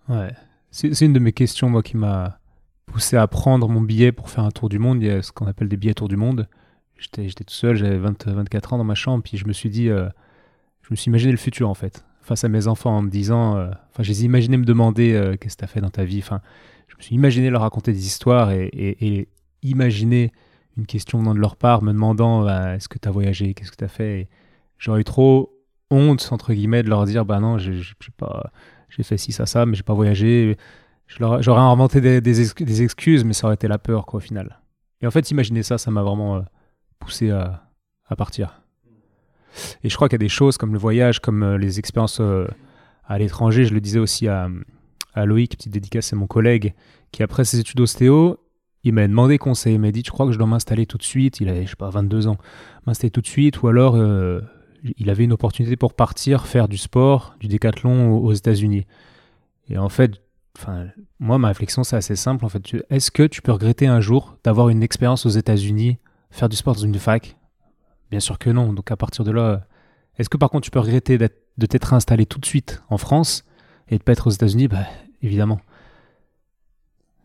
Ouais. 0.08 0.32
C'est 0.70 1.02
une 1.02 1.12
de 1.12 1.18
mes 1.18 1.32
questions, 1.32 1.68
moi, 1.68 1.82
qui 1.82 1.96
m'a 1.96 2.38
poussé 2.86 3.16
à 3.16 3.26
prendre 3.26 3.68
mon 3.68 3.82
billet 3.82 4.10
pour 4.10 4.30
faire 4.30 4.44
un 4.44 4.50
tour 4.50 4.68
du 4.68 4.78
monde. 4.78 5.02
Il 5.02 5.06
y 5.06 5.10
a 5.10 5.22
ce 5.22 5.30
qu'on 5.30 5.46
appelle 5.46 5.68
des 5.68 5.76
billets 5.76 5.94
tour 5.94 6.08
du 6.08 6.16
monde. 6.16 6.48
J'étais 6.98 7.44
tout 7.44 7.52
seul, 7.52 7.76
j'avais 7.76 7.98
24 7.98 8.74
ans 8.74 8.78
dans 8.78 8.84
ma 8.84 8.94
chambre, 8.94 9.24
puis 9.24 9.36
je 9.36 9.46
me 9.46 9.52
suis 9.52 9.70
dit, 9.70 9.88
euh, 9.88 10.08
je 10.82 10.88
me 10.90 10.96
suis 10.96 11.08
imaginé 11.08 11.32
le 11.32 11.38
futur 11.38 11.68
en 11.68 11.74
fait, 11.74 12.04
face 12.20 12.44
à 12.44 12.48
mes 12.48 12.68
enfants 12.68 12.96
en 12.96 13.02
me 13.02 13.10
disant, 13.10 13.56
euh, 13.56 13.70
enfin, 13.90 14.02
je 14.02 14.08
les 14.08 14.22
ai 14.22 14.24
imaginés 14.26 14.56
me 14.56 14.64
demander 14.64 15.12
euh, 15.12 15.36
qu'est-ce 15.36 15.56
que 15.56 15.60
tu 15.60 15.64
as 15.64 15.68
fait 15.68 15.80
dans 15.80 15.90
ta 15.90 16.04
vie. 16.04 16.20
Enfin, 16.20 16.40
imaginé 17.10 17.50
leur 17.50 17.62
raconter 17.62 17.92
des 17.92 18.06
histoires 18.06 18.50
et, 18.52 19.28
imaginer 19.64 20.32
une 20.76 20.86
question 20.86 21.18
venant 21.18 21.34
de 21.34 21.38
leur 21.38 21.56
part, 21.56 21.82
me 21.82 21.92
demandant 21.92 22.42
bah, 22.42 22.74
est-ce 22.74 22.88
que 22.88 22.98
tu 22.98 23.08
as 23.08 23.12
voyagé, 23.12 23.54
qu'est-ce 23.54 23.70
que 23.70 23.76
tu 23.76 23.84
as 23.84 23.88
fait. 23.88 24.28
J'aurais 24.78 25.00
eu 25.00 25.04
trop 25.04 25.52
honte, 25.90 26.28
entre 26.32 26.52
guillemets, 26.52 26.82
de 26.82 26.88
leur 26.88 27.04
dire 27.04 27.24
bah 27.24 27.38
non, 27.38 27.58
j'ai 27.58 27.82
fait 29.02 29.18
ci, 29.18 29.32
ça, 29.32 29.46
ça, 29.46 29.66
mais 29.66 29.76
j'ai 29.76 29.82
pas 29.82 29.94
voyagé. 29.94 30.56
J'aurais 31.06 31.60
inventé 31.60 32.00
des, 32.20 32.82
excuses, 32.82 33.24
mais 33.24 33.34
ça 33.34 33.46
aurait 33.46 33.54
été 33.54 33.68
la 33.68 33.78
peur, 33.78 34.06
quoi, 34.06 34.18
au 34.18 34.20
final. 34.20 34.60
Et 35.02 35.06
en 35.06 35.10
fait, 35.10 35.30
imaginer 35.30 35.62
ça, 35.62 35.78
ça 35.78 35.90
m'a 35.90 36.02
vraiment 36.02 36.36
euh, 36.36 36.40
poussé 36.98 37.30
à, 37.30 37.64
à, 38.08 38.16
partir. 38.16 38.62
Et 39.84 39.90
je 39.90 39.96
crois 39.96 40.08
qu'il 40.08 40.14
y 40.14 40.22
a 40.22 40.24
des 40.24 40.28
choses 40.28 40.56
comme 40.56 40.72
le 40.72 40.78
voyage, 40.78 41.20
comme 41.20 41.42
euh, 41.42 41.58
les 41.58 41.78
expériences 41.78 42.20
euh, 42.20 42.46
à 43.04 43.18
l'étranger. 43.18 43.64
Je 43.64 43.74
le 43.74 43.80
disais 43.80 43.98
aussi 43.98 44.28
à, 44.28 44.48
à 45.14 45.26
Loïc, 45.26 45.56
petite 45.56 45.72
dédicace, 45.72 46.06
c'est 46.06 46.16
mon 46.16 46.26
collègue, 46.26 46.74
qui 47.10 47.22
après 47.22 47.44
ses 47.44 47.58
études 47.58 47.80
ostéo, 47.80 48.38
il 48.84 48.92
m'a 48.92 49.06
demandé 49.06 49.38
conseil. 49.38 49.74
Il 49.74 49.80
m'a 49.80 49.92
dit, 49.92 50.02
je 50.04 50.10
crois 50.10 50.26
que 50.26 50.32
je 50.32 50.38
dois 50.38 50.46
m'installer 50.46 50.86
tout 50.86 50.98
de 50.98 51.02
suite? 51.02 51.40
Il 51.40 51.48
avait, 51.48 51.64
je 51.64 51.70
sais 51.70 51.76
pas, 51.76 51.90
22 51.90 52.26
ans. 52.26 52.36
M'installer 52.86 53.10
tout 53.10 53.20
de 53.20 53.26
suite. 53.26 53.62
Ou 53.62 53.68
alors, 53.68 53.94
euh, 53.94 54.40
il 54.82 55.10
avait 55.10 55.24
une 55.24 55.32
opportunité 55.32 55.76
pour 55.76 55.94
partir 55.94 56.46
faire 56.46 56.68
du 56.68 56.76
sport, 56.76 57.36
du 57.38 57.48
décathlon 57.48 58.16
aux, 58.18 58.32
États-Unis. 58.32 58.86
Et 59.68 59.78
en 59.78 59.88
fait, 59.88 60.20
enfin, 60.58 60.86
moi, 61.20 61.38
ma 61.38 61.48
réflexion, 61.48 61.84
c'est 61.84 61.96
assez 61.96 62.16
simple. 62.16 62.44
En 62.44 62.48
fait, 62.48 62.62
est-ce 62.90 63.10
que 63.10 63.24
tu 63.24 63.40
peux 63.40 63.52
regretter 63.52 63.86
un 63.86 64.00
jour 64.00 64.36
d'avoir 64.42 64.68
une 64.68 64.82
expérience 64.82 65.26
aux 65.26 65.30
États-Unis, 65.30 65.98
faire 66.30 66.48
du 66.48 66.56
sport 66.56 66.74
dans 66.74 66.82
une 66.82 66.94
fac? 66.94 67.36
Bien 68.10 68.20
sûr 68.20 68.38
que 68.38 68.50
non. 68.50 68.72
Donc, 68.72 68.90
à 68.90 68.96
partir 68.96 69.24
de 69.24 69.30
là, 69.30 69.66
est-ce 70.18 70.28
que 70.28 70.36
par 70.36 70.50
contre, 70.50 70.64
tu 70.64 70.70
peux 70.72 70.80
regretter 70.80 71.18
de 71.18 71.66
t'être 71.66 71.94
installé 71.94 72.26
tout 72.26 72.40
de 72.40 72.46
suite 72.46 72.82
en 72.88 72.98
France? 72.98 73.44
Et 73.92 73.98
de 73.98 74.02
pas 74.02 74.12
être 74.12 74.26
aux 74.26 74.30
États-Unis 74.30 74.68
Bah, 74.68 74.86
évidemment. 75.22 75.60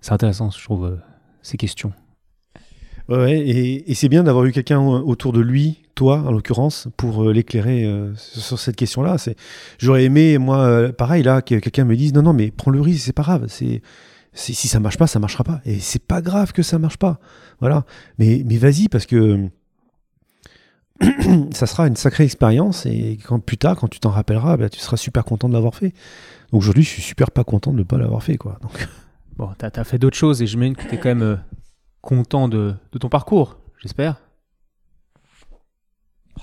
C'est 0.02 0.12
intéressant, 0.12 0.52
je 0.52 0.64
trouve. 0.64 0.86
Euh, 0.86 0.96
ces 1.42 1.58
questions. 1.58 1.94
Ouais, 3.08 3.40
et, 3.40 3.94
c'est 3.94 4.10
bien 4.10 4.24
d'avoir 4.24 4.44
eu 4.44 4.52
quelqu'un 4.52 4.82
autour 4.82 5.32
de 5.32 5.40
lui, 5.40 5.84
toi 5.96 6.24
en 6.28 6.32
l'occurrence, 6.32 6.90
pour 6.98 7.24
euh, 7.24 7.32
l'éclairer 7.32 7.86
euh, 7.86 8.14
sur 8.16 8.60
cette 8.60 8.76
question-là. 8.76 9.16
J'aurais 9.78 10.04
aimé, 10.04 10.38
moi, 10.38 10.92
pareil, 10.92 11.24
là, 11.24 11.42
que 11.42 11.56
quelqu'un 11.56 11.86
me 11.86 11.96
dise 11.96 12.14
non, 12.14 12.22
non, 12.22 12.34
mais 12.34 12.52
prends 12.52 12.72
le 12.72 12.82
risque, 12.82 13.06
c'est 13.06 13.14
pas 13.14 13.24
grave. 13.24 13.46
C'est 13.48 13.82
si 14.34 14.68
ça 14.68 14.82
marche 14.82 14.98
pas, 14.98 15.08
ça 15.08 15.20
marchera 15.20 15.46
pas. 15.46 15.62
Et 15.66 15.80
c'est 15.80 16.04
pas 16.04 16.22
grave 16.22 16.52
que 16.52 16.64
ça 16.64 16.78
marche 16.80 16.98
pas. 16.98 17.20
Voilà. 17.62 17.86
Mais, 18.20 18.44
mais 18.46 18.58
vas-y, 18.58 18.90
parce 18.90 19.06
que 19.06 19.50
ça 21.52 21.68
sera 21.68 21.88
une 21.88 21.96
sacrée 21.96 22.24
expérience 22.24 22.86
et 22.86 23.20
quand, 23.26 23.40
plus 23.40 23.58
tard, 23.58 23.76
quand 23.76 23.88
tu 23.88 24.00
t'en 24.00 24.10
rappelleras, 24.10 24.58
bah, 24.58 24.70
tu 24.70 24.80
seras 24.80 24.98
super 24.98 25.26
content 25.26 25.48
de 25.48 25.54
l'avoir 25.54 25.76
fait. 25.76 25.94
Donc 26.52 26.62
aujourd'hui, 26.62 26.84
je 26.84 26.90
suis 26.90 27.02
super 27.02 27.32
pas 27.32 27.44
content 27.44 27.72
de 27.72 27.80
ne 27.80 27.84
pas 27.84 27.98
l'avoir 27.98 28.24
fait. 28.24 28.38
Quoi. 28.38 28.60
Donc... 28.62 28.88
Bon, 29.38 29.52
t'as 29.56 29.70
as 29.76 29.84
fait 29.84 30.00
d'autres 30.00 30.18
choses 30.18 30.42
et 30.42 30.48
je 30.48 30.58
mène 30.58 30.76
que 30.76 30.82
t'es 30.90 30.98
quand 30.98 31.10
même 31.10 31.22
euh, 31.22 31.36
content 32.02 32.48
de, 32.48 32.74
de, 32.92 32.98
ton 32.98 33.08
parcours, 33.08 33.60
j'espère. 33.80 34.16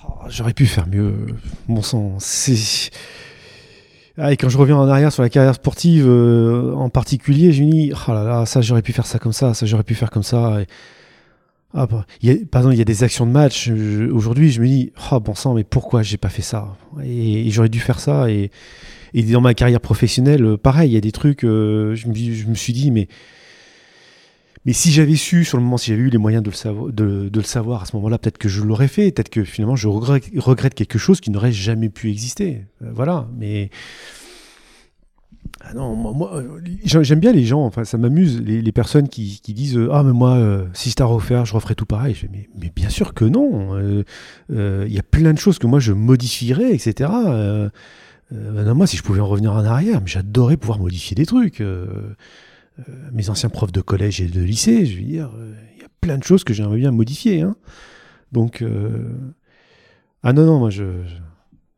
Oh, 0.05 0.13
J'aurais 0.29 0.53
pu 0.53 0.65
faire 0.67 0.87
mieux, 0.87 1.27
mon 1.67 1.83
sang. 1.83 2.19
C'est. 2.21 2.91
Ah, 4.17 4.33
et 4.33 4.37
quand 4.37 4.49
je 4.49 4.57
reviens 4.57 4.77
en 4.77 4.87
arrière 4.87 5.13
sur 5.13 5.25
la 5.25 5.29
carrière 5.29 5.57
sportive 5.57 6.07
euh, 6.07 6.73
en 6.75 6.89
particulier, 6.89 7.53
je 7.53 7.65
me 7.65 7.71
dis, 7.73 7.93
oh 7.93 8.13
là 8.13 8.23
là, 8.23 8.47
ça 8.47 8.61
j'aurais 8.61 8.83
pu 8.83 8.93
faire 8.93 9.07
ça 9.07 9.19
comme 9.19 9.33
ça, 9.33 9.55
ça 9.55 9.67
j'aurais 9.67 9.83
pu 9.83 9.97
faire 9.97 10.11
comme 10.11 10.23
ça. 10.23 10.61
Et... 10.61 10.69
Ah, 11.77 11.87
bah, 11.87 12.07
y 12.23 12.31
a, 12.31 12.35
par 12.51 12.61
exemple, 12.61 12.77
il 12.77 12.79
y 12.79 12.83
a 12.83 12.85
des 12.85 13.03
actions 13.03 13.27
de 13.27 13.33
match. 13.33 13.69
Aujourd'hui, 13.69 14.53
je 14.53 14.61
me 14.61 14.67
dis, 14.67 14.93
oh 15.11 15.19
bon 15.19 15.35
sang, 15.35 15.55
mais 15.55 15.65
pourquoi 15.65 16.03
j'ai 16.03 16.17
pas 16.17 16.29
fait 16.29 16.43
ça? 16.43 16.77
Et, 17.03 17.51
j'aurais 17.51 17.69
dû 17.69 17.81
faire 17.81 17.99
ça. 17.99 18.31
Et, 18.31 18.53
et 19.13 19.23
dans 19.25 19.41
ma 19.41 19.55
carrière 19.55 19.81
professionnelle, 19.81 20.45
euh, 20.45 20.57
pareil, 20.57 20.91
il 20.91 20.95
y 20.95 20.97
a 20.97 21.01
des 21.01 21.13
trucs, 21.13 21.45
euh, 21.45 21.97
je, 21.97 22.09
me, 22.09 22.55
suis 22.55 22.73
dit, 22.73 22.93
mais, 22.93 23.09
mais 24.65 24.73
si 24.73 24.93
j'avais 24.93 25.17
su, 25.17 25.45
sur 25.45 25.59
le 25.59 25.65
moment, 25.65 25.77
si 25.77 25.91
j'avais 25.91 26.03
eu 26.03 26.11
les 26.11 26.19
moyens 26.19 26.45
de 26.45 26.51
le, 26.51 26.57
savoir, 26.57 26.93
de, 26.93 27.29
de 27.29 27.41
le 27.41 27.47
savoir 27.47 27.83
à 27.83 27.87
ce 27.87 27.97
moment-là, 27.97 28.19
peut-être 28.19 28.39
que 28.39 28.49
je 28.49 28.63
l'aurais 28.63 28.89
fait, 28.89 29.11
peut-être 29.11 29.29
que 29.29 29.43
finalement 29.43 29.77
je 29.77 29.89
regrette, 29.89 30.31
regrette, 30.37 30.75
quelque 30.75 30.99
chose 30.99 31.21
qui 31.21 31.31
n'aurait 31.31 31.53
jamais 31.53 31.89
pu 31.89 32.09
exister. 32.11 32.67
Euh, 32.83 32.91
voilà, 32.95 33.29
mais. 33.37 33.71
Ah 35.61 35.75
non, 35.75 35.95
moi, 35.95 36.43
j'aime 36.85 37.21
bien 37.21 37.33
les 37.33 37.45
gens, 37.45 37.65
enfin, 37.65 37.85
ça 37.85 37.97
m'amuse, 37.97 38.41
les, 38.41 38.73
personnes 38.73 39.09
qui, 39.09 39.41
disent 39.49 39.79
Ah, 39.91 40.03
mais 40.03 40.13
moi, 40.13 40.67
si 40.75 40.91
c'était 40.91 41.03
à 41.03 41.07
refaire, 41.07 41.45
je 41.47 41.55
referais 41.55 41.75
tout 41.75 41.87
pareil. 41.87 42.15
Je 42.15 42.27
mais, 42.31 42.49
mais, 42.61 42.73
bien 42.75 42.89
sûr 42.89 43.15
que 43.15 43.25
non. 43.25 43.79
Il 44.51 44.93
y 44.93 44.99
a 44.99 45.03
plein 45.03 45.33
de 45.33 45.39
choses 45.39 45.59
que 45.59 45.67
moi 45.67 45.81
je 45.81 45.93
modifierais, 45.93 46.75
etc. 46.75 47.11
Euh, 48.33 48.75
moi, 48.75 48.87
si 48.87 48.97
je 48.97 49.03
pouvais 49.03 49.21
en 49.21 49.27
revenir 49.27 49.53
en 49.53 49.65
arrière, 49.65 50.01
j'adorais 50.07 50.57
pouvoir 50.57 50.79
modifier 50.79 51.15
des 51.15 51.27
trucs. 51.27 51.61
Euh, 51.61 52.15
euh, 52.81 52.83
mes 53.13 53.31
anciens 53.31 53.51
profs 53.51 53.73
de 53.73 53.81
collège 53.81 54.21
et 54.21 54.27
de 54.27 54.41
lycée, 54.41 54.87
je 54.87 54.97
veux 54.97 55.05
dire, 55.05 55.31
il 55.77 55.83
y 55.83 55.85
a 55.85 55.89
plein 56.01 56.19
de 56.19 56.25
choses 56.25 56.45
que 56.45 56.53
j'aimerais 56.53 56.79
bien 56.79 56.91
modifier. 56.91 57.43
Hein. 57.43 57.57
Donc, 58.33 58.65
ah 60.23 60.33
non, 60.33 60.45
non, 60.45 60.59
moi, 60.59 60.71
je, 60.71 60.85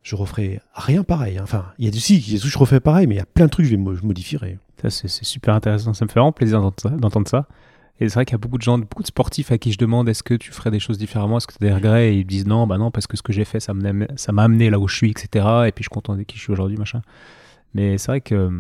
je, 0.06 0.16
referai 0.16 0.60
rien 0.74 1.02
pareil. 1.02 1.38
Hein. 1.38 1.42
Enfin, 1.42 1.66
il 1.78 1.84
y 1.84 1.88
a 1.88 1.90
des 1.90 1.98
si, 1.98 2.16
il 2.18 2.32
y 2.32 2.36
a 2.36 2.38
je 2.38 2.58
refais 2.58 2.80
pareil, 2.80 3.06
mais 3.06 3.16
il 3.16 3.18
y 3.18 3.22
a 3.22 3.26
plein 3.26 3.46
de 3.46 3.50
trucs 3.50 3.66
que 3.66 3.72
je, 3.72 3.76
vais, 3.76 3.96
je 3.96 4.06
modifierai. 4.06 4.58
c'est 4.88 5.08
super 5.08 5.54
intéressant. 5.54 5.94
Ça 5.94 6.04
me 6.04 6.08
fait 6.08 6.20
vraiment 6.20 6.32
plaisir 6.32 6.60
d'entendre 6.60 7.28
ça. 7.28 7.46
Et 7.98 8.08
c'est 8.08 8.14
vrai 8.14 8.24
qu'il 8.26 8.34
y 8.34 8.36
a 8.36 8.38
beaucoup 8.38 8.58
de 8.58 8.62
gens, 8.62 8.78
beaucoup 8.78 9.02
de 9.02 9.08
sportifs 9.08 9.50
à 9.50 9.58
qui 9.58 9.72
je 9.72 9.78
demande 9.78 10.08
est-ce 10.08 10.22
que 10.22 10.34
tu 10.34 10.52
ferais 10.52 10.70
des 10.70 10.80
choses 10.80 10.98
différemment, 10.98 11.38
est-ce 11.38 11.46
que 11.46 11.54
tu 11.54 11.64
as 11.64 11.68
des 11.68 11.74
regrets? 11.74 12.12
Et 12.12 12.18
ils 12.18 12.24
me 12.24 12.28
disent 12.28 12.46
non, 12.46 12.66
bah 12.66 12.76
non, 12.76 12.90
parce 12.90 13.06
que 13.06 13.16
ce 13.16 13.22
que 13.22 13.32
j'ai 13.32 13.46
fait, 13.46 13.58
ça 13.58 13.72
m'a 13.72 14.42
amené 14.42 14.68
là 14.68 14.78
où 14.78 14.86
je 14.86 14.94
suis, 14.94 15.10
etc. 15.10 15.46
Et 15.66 15.72
puis 15.72 15.82
je 15.82 15.88
suis 15.88 15.94
content 15.94 16.14
de 16.14 16.22
qui 16.22 16.36
je 16.36 16.42
suis 16.42 16.52
aujourd'hui, 16.52 16.76
machin. 16.76 17.00
Mais 17.74 17.96
c'est 17.98 18.08
vrai 18.08 18.20
que. 18.20 18.50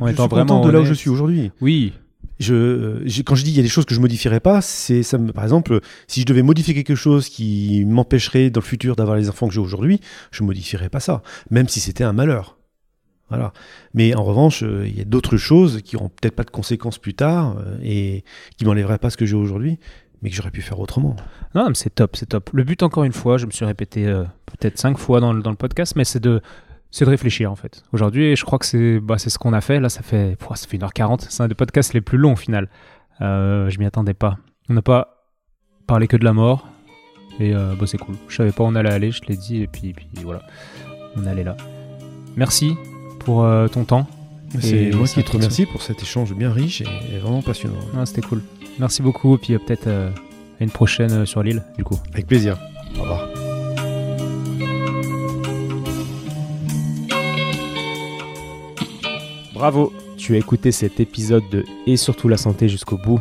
En 0.00 0.06
je 0.06 0.14
suis 0.14 0.14
vraiment 0.14 0.28
content 0.28 0.66
de 0.66 0.70
là 0.70 0.80
où 0.80 0.84
je 0.84 0.94
suis 0.94 1.10
aujourd'hui. 1.10 1.50
Oui. 1.60 1.92
Je, 2.40 3.22
quand 3.22 3.34
je 3.34 3.44
dis 3.44 3.50
il 3.50 3.56
y 3.56 3.60
a 3.60 3.62
des 3.62 3.68
choses 3.68 3.84
que 3.84 3.94
je 3.94 4.00
modifierais 4.00 4.40
pas, 4.40 4.62
c'est 4.62 5.02
ça. 5.02 5.18
Par 5.18 5.44
exemple, 5.44 5.80
si 6.06 6.22
je 6.22 6.26
devais 6.26 6.42
modifier 6.42 6.74
quelque 6.74 6.94
chose 6.94 7.28
qui 7.28 7.84
m'empêcherait 7.86 8.48
dans 8.48 8.60
le 8.60 8.64
futur 8.64 8.96
d'avoir 8.96 9.16
les 9.16 9.28
enfants 9.28 9.46
que 9.46 9.54
j'ai 9.54 9.60
aujourd'hui, 9.60 10.00
je 10.32 10.42
modifierais 10.42 10.88
pas 10.88 11.00
ça, 11.00 11.22
même 11.50 11.68
si 11.68 11.80
c'était 11.80 12.04
un 12.04 12.14
malheur. 12.14 12.56
Voilà. 13.28 13.52
Mais 13.94 14.14
en 14.14 14.24
revanche, 14.24 14.62
euh, 14.62 14.86
il 14.88 14.98
y 14.98 15.00
a 15.00 15.04
d'autres 15.04 15.36
choses 15.36 15.82
qui 15.82 15.94
n'auront 15.94 16.08
peut-être 16.08 16.34
pas 16.34 16.42
de 16.42 16.50
conséquences 16.50 16.98
plus 16.98 17.14
tard 17.14 17.56
euh, 17.58 17.78
et 17.82 18.24
qui 18.56 18.64
m'enlèveraient 18.64 18.98
pas 18.98 19.10
ce 19.10 19.16
que 19.16 19.24
j'ai 19.24 19.36
aujourd'hui, 19.36 19.78
mais 20.20 20.30
que 20.30 20.36
j'aurais 20.36 20.50
pu 20.50 20.62
faire 20.62 20.80
autrement. 20.80 21.14
Non, 21.54 21.68
mais 21.68 21.74
c'est 21.74 21.94
top, 21.94 22.16
c'est 22.16 22.26
top. 22.26 22.50
Le 22.52 22.64
but, 22.64 22.82
encore 22.82 23.04
une 23.04 23.12
fois, 23.12 23.38
je 23.38 23.46
me 23.46 23.52
suis 23.52 23.64
répété 23.64 24.06
euh, 24.06 24.24
peut-être 24.46 24.78
cinq 24.78 24.98
fois 24.98 25.20
dans 25.20 25.32
le, 25.32 25.42
dans 25.42 25.50
le 25.50 25.56
podcast, 25.56 25.94
mais 25.94 26.04
c'est 26.04 26.20
de, 26.20 26.40
c'est 26.90 27.04
de 27.04 27.10
réfléchir 27.10 27.50
en 27.50 27.56
fait. 27.56 27.82
Aujourd'hui, 27.92 28.36
je 28.36 28.44
crois 28.44 28.58
que 28.58 28.66
c'est, 28.66 29.00
bah, 29.00 29.18
ce 29.18 29.38
qu'on 29.38 29.52
a 29.52 29.60
fait. 29.60 29.80
Là, 29.80 29.88
ça 29.88 30.02
fait, 30.02 30.36
ça 30.54 30.66
fait 30.68 30.78
1h40. 30.78 31.26
C'est 31.28 31.42
un 31.42 31.48
des 31.48 31.54
podcasts 31.54 31.94
les 31.94 32.00
plus 32.00 32.18
longs 32.18 32.32
au 32.32 32.36
final. 32.36 32.68
je 33.20 33.78
m'y 33.78 33.86
attendais 33.86 34.14
pas. 34.14 34.38
On 34.68 34.74
n'a 34.74 34.82
pas 34.82 35.26
parlé 35.86 36.06
que 36.06 36.16
de 36.16 36.24
la 36.24 36.32
mort. 36.32 36.68
Et 37.38 37.52
bah, 37.52 37.86
c'est 37.86 37.98
cool. 37.98 38.16
Je 38.28 38.36
savais 38.36 38.52
pas 38.52 38.64
où 38.64 38.66
on 38.66 38.74
allait 38.74 38.90
aller, 38.90 39.10
je 39.10 39.20
te 39.20 39.26
l'ai 39.28 39.36
dit. 39.36 39.62
Et 39.62 39.66
puis, 39.66 39.90
et 39.90 39.92
puis 39.92 40.08
voilà, 40.22 40.42
on 41.16 41.26
allait 41.26 41.44
là. 41.44 41.56
Merci 42.36 42.76
pour 43.20 43.44
euh, 43.44 43.68
ton 43.68 43.84
temps. 43.84 44.06
C'est 44.58 44.90
moi 44.94 45.06
qui 45.06 45.22
te 45.22 45.32
remercie 45.32 45.66
pour 45.66 45.82
cet 45.82 46.02
échange 46.02 46.34
bien 46.34 46.50
riche 46.52 46.80
et, 46.80 47.18
vraiment 47.18 47.42
passionnant. 47.42 47.78
Ah, 47.96 48.04
C'était 48.04 48.22
cool. 48.22 48.42
Merci 48.78 49.02
beaucoup. 49.02 49.36
Et 49.36 49.38
puis 49.38 49.54
euh, 49.54 49.58
peut-être 49.58 49.86
euh, 49.86 50.10
à 50.60 50.64
une 50.64 50.70
prochaine 50.70 51.24
sur 51.26 51.42
l'île, 51.42 51.62
du 51.76 51.84
coup. 51.84 51.98
Avec 52.12 52.26
plaisir. 52.26 52.58
Au 52.98 53.02
revoir. 53.02 53.39
Bravo, 59.60 59.92
tu 60.16 60.34
as 60.34 60.38
écouté 60.38 60.72
cet 60.72 61.00
épisode 61.00 61.46
de 61.50 61.66
Et 61.86 61.98
surtout 61.98 62.28
la 62.28 62.38
santé 62.38 62.66
jusqu'au 62.66 62.96
bout. 62.96 63.20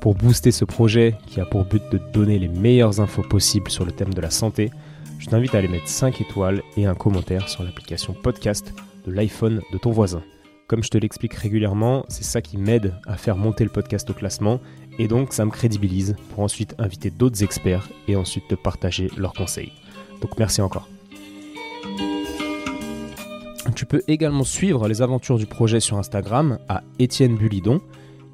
Pour 0.00 0.16
booster 0.16 0.50
ce 0.50 0.64
projet 0.64 1.14
qui 1.28 1.40
a 1.40 1.44
pour 1.44 1.64
but 1.64 1.84
de 1.92 2.00
donner 2.12 2.40
les 2.40 2.48
meilleures 2.48 3.00
infos 3.00 3.22
possibles 3.22 3.70
sur 3.70 3.84
le 3.84 3.92
thème 3.92 4.12
de 4.12 4.20
la 4.20 4.30
santé, 4.30 4.72
je 5.20 5.28
t'invite 5.28 5.54
à 5.54 5.58
aller 5.58 5.68
mettre 5.68 5.86
5 5.86 6.20
étoiles 6.20 6.62
et 6.76 6.86
un 6.86 6.96
commentaire 6.96 7.48
sur 7.48 7.62
l'application 7.62 8.12
podcast 8.12 8.74
de 9.06 9.12
l'iPhone 9.12 9.60
de 9.72 9.78
ton 9.78 9.92
voisin. 9.92 10.24
Comme 10.66 10.82
je 10.82 10.90
te 10.90 10.98
l'explique 10.98 11.34
régulièrement, 11.34 12.04
c'est 12.08 12.24
ça 12.24 12.42
qui 12.42 12.56
m'aide 12.56 12.94
à 13.06 13.16
faire 13.16 13.36
monter 13.36 13.62
le 13.62 13.70
podcast 13.70 14.10
au 14.10 14.14
classement 14.14 14.58
et 14.98 15.06
donc 15.06 15.32
ça 15.32 15.44
me 15.44 15.52
crédibilise 15.52 16.16
pour 16.30 16.40
ensuite 16.40 16.74
inviter 16.78 17.12
d'autres 17.12 17.44
experts 17.44 17.88
et 18.08 18.16
ensuite 18.16 18.48
te 18.48 18.56
partager 18.56 19.12
leurs 19.16 19.32
conseils. 19.32 19.70
Donc 20.20 20.40
merci 20.40 20.60
encore. 20.60 20.88
Tu 23.78 23.86
peux 23.86 24.02
également 24.08 24.42
suivre 24.42 24.88
les 24.88 25.02
aventures 25.02 25.38
du 25.38 25.46
projet 25.46 25.78
sur 25.78 25.98
Instagram 25.98 26.58
à 26.68 26.82
Étienne 26.98 27.36
Bulidon 27.36 27.80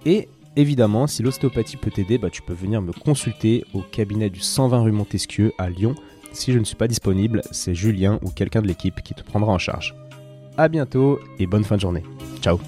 et 0.06 0.26
évidemment 0.56 1.06
si 1.06 1.22
l'ostéopathie 1.22 1.76
peut 1.76 1.90
t'aider, 1.90 2.16
bah, 2.16 2.30
tu 2.30 2.40
peux 2.40 2.54
venir 2.54 2.80
me 2.80 2.92
consulter 2.92 3.62
au 3.74 3.82
cabinet 3.82 4.30
du 4.30 4.40
120 4.40 4.80
rue 4.80 4.92
Montesquieu 4.92 5.52
à 5.58 5.68
Lyon. 5.68 5.96
Si 6.32 6.50
je 6.50 6.58
ne 6.58 6.64
suis 6.64 6.76
pas 6.76 6.88
disponible, 6.88 7.42
c'est 7.50 7.74
Julien 7.74 8.18
ou 8.22 8.30
quelqu'un 8.30 8.62
de 8.62 8.68
l'équipe 8.68 9.02
qui 9.02 9.12
te 9.12 9.22
prendra 9.22 9.52
en 9.52 9.58
charge. 9.58 9.94
A 10.56 10.68
bientôt 10.68 11.20
et 11.38 11.46
bonne 11.46 11.64
fin 11.64 11.76
de 11.76 11.82
journée. 11.82 12.04
Ciao 12.40 12.58